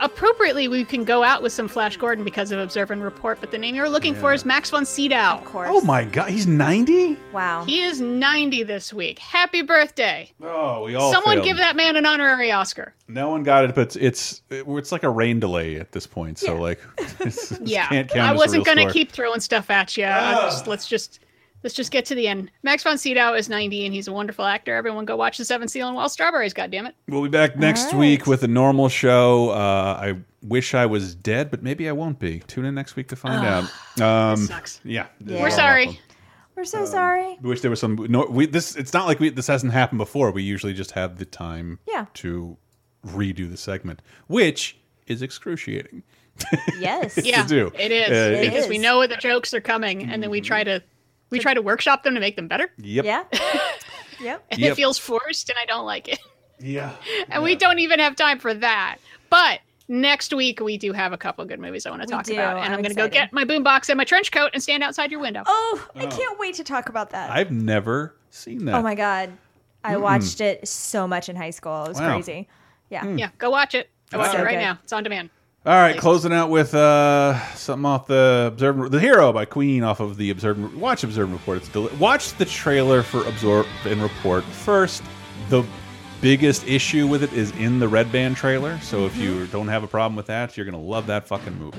appropriately, 0.00 0.68
we 0.68 0.84
can 0.84 1.04
go 1.04 1.22
out 1.22 1.42
with 1.42 1.52
some 1.52 1.68
Flash 1.68 1.96
Gordon 1.96 2.24
because 2.24 2.52
of 2.52 2.58
Observe 2.58 2.90
and 2.90 3.02
Report. 3.02 3.38
But 3.40 3.50
the 3.50 3.58
name 3.58 3.74
you're 3.74 3.88
looking 3.88 4.14
for 4.14 4.32
is 4.32 4.44
Max 4.44 4.70
von 4.70 4.84
Sydow. 4.84 5.16
Of 5.38 5.44
course. 5.44 5.68
Oh 5.70 5.80
my 5.82 6.04
god, 6.04 6.30
he's 6.30 6.46
90? 6.46 7.16
Wow. 7.32 7.64
He 7.64 7.82
is 7.82 8.00
90 8.00 8.62
this 8.64 8.92
week. 8.92 9.18
Happy 9.18 9.62
birthday! 9.62 10.30
Oh, 10.42 10.84
we 10.84 10.94
all 10.94 11.12
Someone 11.12 11.36
failed. 11.36 11.44
give 11.46 11.56
that 11.58 11.76
man 11.76 11.96
an 11.96 12.06
honorary 12.06 12.50
Oscar. 12.50 12.94
No 13.08 13.30
one 13.30 13.42
got 13.42 13.64
it, 13.64 13.74
but 13.74 13.96
it's 13.96 14.42
it's 14.50 14.92
like 14.92 15.02
a 15.02 15.10
rain 15.10 15.40
delay 15.40 15.76
at 15.76 15.92
this 15.92 16.06
point. 16.06 16.38
So 16.38 16.56
like, 16.56 16.80
it's, 16.98 17.52
it's 17.52 17.60
Yeah, 17.60 17.88
can't 17.88 18.08
count 18.08 18.28
I 18.28 18.34
wasn't 18.34 18.64
gonna 18.64 18.90
keep 18.92 19.12
throwing 19.12 19.40
stuff 19.40 19.70
at 19.70 19.96
you. 19.96 20.04
Ah. 20.06 20.48
just, 20.50 20.66
let's 20.66 20.88
just 20.88 21.20
let's 21.62 21.74
just 21.74 21.90
get 21.90 22.04
to 22.06 22.14
the 22.14 22.28
end. 22.28 22.50
Max 22.62 22.82
von 22.82 22.98
Sydow 22.98 23.34
is 23.34 23.48
90 23.48 23.84
and 23.86 23.94
he's 23.94 24.08
a 24.08 24.12
wonderful 24.12 24.44
actor. 24.44 24.74
Everyone 24.74 25.04
go 25.04 25.16
watch 25.16 25.38
The 25.38 25.44
Seventh 25.44 25.70
Seal 25.70 25.86
and 25.88 25.96
Wild 25.96 26.10
Strawberries. 26.12 26.52
God 26.54 26.70
damn 26.70 26.86
it! 26.86 26.94
We'll 27.08 27.22
be 27.22 27.28
back 27.28 27.56
next 27.56 27.94
week 27.94 28.26
with 28.26 28.42
a 28.42 28.48
normal 28.48 28.88
show. 28.88 29.50
Uh, 29.50 29.98
I 30.00 30.14
wish 30.42 30.74
I 30.74 30.86
was 30.86 31.14
dead, 31.14 31.50
but 31.50 31.62
maybe 31.62 31.88
I 31.88 31.92
won't 31.92 32.18
be. 32.18 32.40
Tune 32.46 32.64
in 32.64 32.74
next 32.74 32.96
week 32.96 33.08
to 33.08 33.16
find 33.16 33.44
Ugh, 33.44 33.70
out. 33.98 34.32
Um, 34.32 34.36
sucks. 34.46 34.80
Yeah, 34.84 35.06
Yeah. 35.24 35.42
We're 35.42 35.50
sorry. 35.50 36.00
We're 36.56 36.64
so 36.64 36.84
sorry. 36.86 37.38
We 37.40 37.48
wish 37.50 37.60
there 37.60 37.70
was 37.70 37.78
some. 37.80 37.94
No, 38.08 38.26
we 38.28 38.46
this. 38.46 38.74
It's 38.74 38.92
not 38.92 39.06
like 39.06 39.20
we. 39.20 39.30
This 39.30 39.46
hasn't 39.46 39.72
happened 39.72 39.98
before. 39.98 40.30
We 40.32 40.42
usually 40.42 40.74
just 40.74 40.90
have 40.92 41.18
the 41.18 41.24
time. 41.24 41.78
Yeah. 41.86 42.06
To 42.14 42.56
redo 43.06 43.48
the 43.48 43.56
segment, 43.56 44.02
which 44.26 44.76
is 45.06 45.22
excruciating. 45.22 46.02
Yes. 46.78 47.18
Yeah, 47.24 47.44
do. 47.46 47.72
it 47.76 47.90
is 47.90 48.08
Uh, 48.10 48.40
because 48.40 48.64
it- 48.66 48.68
we 48.70 48.78
know 48.78 48.98
where 48.98 49.08
the 49.08 49.16
jokes 49.16 49.52
are 49.54 49.60
coming, 49.60 50.08
and 50.10 50.22
then 50.22 50.30
we 50.30 50.40
try 50.40 50.62
to 50.64 50.80
we 51.30 51.38
try 51.38 51.54
to 51.54 51.62
workshop 51.62 52.02
them 52.02 52.14
to 52.14 52.20
make 52.20 52.36
them 52.36 52.48
better. 52.48 52.70
Yep. 52.78 53.04
Yeah. 53.04 53.24
yep. 54.20 54.44
And 54.50 54.58
Yep. 54.60 54.72
it 54.72 54.74
feels 54.74 54.98
forced, 54.98 55.48
and 55.48 55.58
I 55.60 55.64
don't 55.66 55.86
like 55.86 56.08
it. 56.08 56.18
Yeah. 56.60 56.92
And 57.30 57.42
we 57.42 57.54
don't 57.54 57.78
even 57.78 58.00
have 58.00 58.16
time 58.16 58.38
for 58.38 58.52
that. 58.54 58.98
But 59.30 59.60
next 59.88 60.32
week 60.34 60.60
we 60.60 60.76
do 60.78 60.92
have 60.92 61.12
a 61.12 61.18
couple 61.18 61.44
good 61.44 61.60
movies 61.60 61.86
I 61.86 61.90
want 61.90 62.02
to 62.02 62.06
We 62.06 62.12
talk 62.12 62.24
do. 62.24 62.32
about, 62.34 62.56
and 62.56 62.66
I'm, 62.66 62.72
I'm 62.74 62.82
going 62.82 62.94
to 62.94 63.00
go 63.00 63.08
get 63.08 63.32
my 63.32 63.44
boombox 63.44 63.88
and 63.88 63.96
my 63.98 64.04
trench 64.04 64.32
coat 64.32 64.50
and 64.54 64.62
stand 64.62 64.82
outside 64.82 65.10
your 65.10 65.20
window. 65.20 65.42
Oh, 65.46 65.86
I 65.94 66.06
can't 66.06 66.38
wait 66.38 66.54
to 66.56 66.64
talk 66.64 66.88
about 66.88 67.10
that. 67.10 67.30
I've 67.30 67.50
never 67.50 68.16
seen 68.30 68.64
that. 68.66 68.74
Oh 68.74 68.82
my 68.82 68.94
god. 68.94 69.30
I 69.84 69.94
Mm. 69.94 70.00
watched 70.02 70.40
it 70.40 70.66
so 70.66 71.06
much 71.06 71.28
in 71.28 71.36
high 71.36 71.50
school. 71.50 71.84
It 71.84 71.88
was 71.90 72.00
Wow. 72.00 72.14
crazy. 72.14 72.48
Yeah. 72.90 73.06
Yeah, 73.06 73.30
go 73.38 73.50
watch 73.50 73.74
it. 73.74 73.88
Go 74.10 74.18
watch 74.18 74.32
So 74.32 74.38
it 74.38 74.42
right 74.42 74.54
good. 74.56 74.60
now. 74.62 74.78
It's 74.82 74.92
on 74.92 75.02
demand. 75.04 75.30
All 75.68 75.74
right, 75.74 75.98
closing 75.98 76.32
out 76.32 76.48
with 76.48 76.74
uh, 76.74 77.38
something 77.54 77.84
off 77.84 78.06
the 78.06 78.46
Observe, 78.54 78.90
the 78.90 78.98
Hero 78.98 79.34
by 79.34 79.44
Queen 79.44 79.82
off 79.82 80.00
of 80.00 80.16
the 80.16 80.30
Observe. 80.30 80.74
Watch 80.74 81.04
Observe 81.04 81.28
and 81.28 81.38
Report. 81.38 81.58
It's 81.58 81.68
deli- 81.68 81.94
watch 81.96 82.32
the 82.38 82.46
trailer 82.46 83.02
for 83.02 83.22
Absorb 83.26 83.66
and 83.84 84.00
Report 84.00 84.44
first. 84.44 85.02
The 85.50 85.62
biggest 86.22 86.66
issue 86.66 87.06
with 87.06 87.22
it 87.22 87.34
is 87.34 87.50
in 87.50 87.80
the 87.80 87.86
Red 87.86 88.10
Band 88.10 88.34
trailer. 88.38 88.80
So 88.80 89.04
if 89.04 89.14
you 89.18 89.46
don't 89.48 89.68
have 89.68 89.82
a 89.82 89.86
problem 89.86 90.16
with 90.16 90.24
that, 90.28 90.56
you're 90.56 90.64
gonna 90.64 90.80
love 90.80 91.06
that 91.08 91.28
fucking 91.28 91.58
movie. 91.58 91.76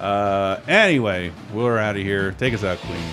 Uh, 0.00 0.58
anyway, 0.66 1.30
we're 1.54 1.78
out 1.78 1.94
of 1.94 2.02
here. 2.02 2.32
Take 2.32 2.54
us 2.54 2.64
out, 2.64 2.78
Queen. 2.78 3.04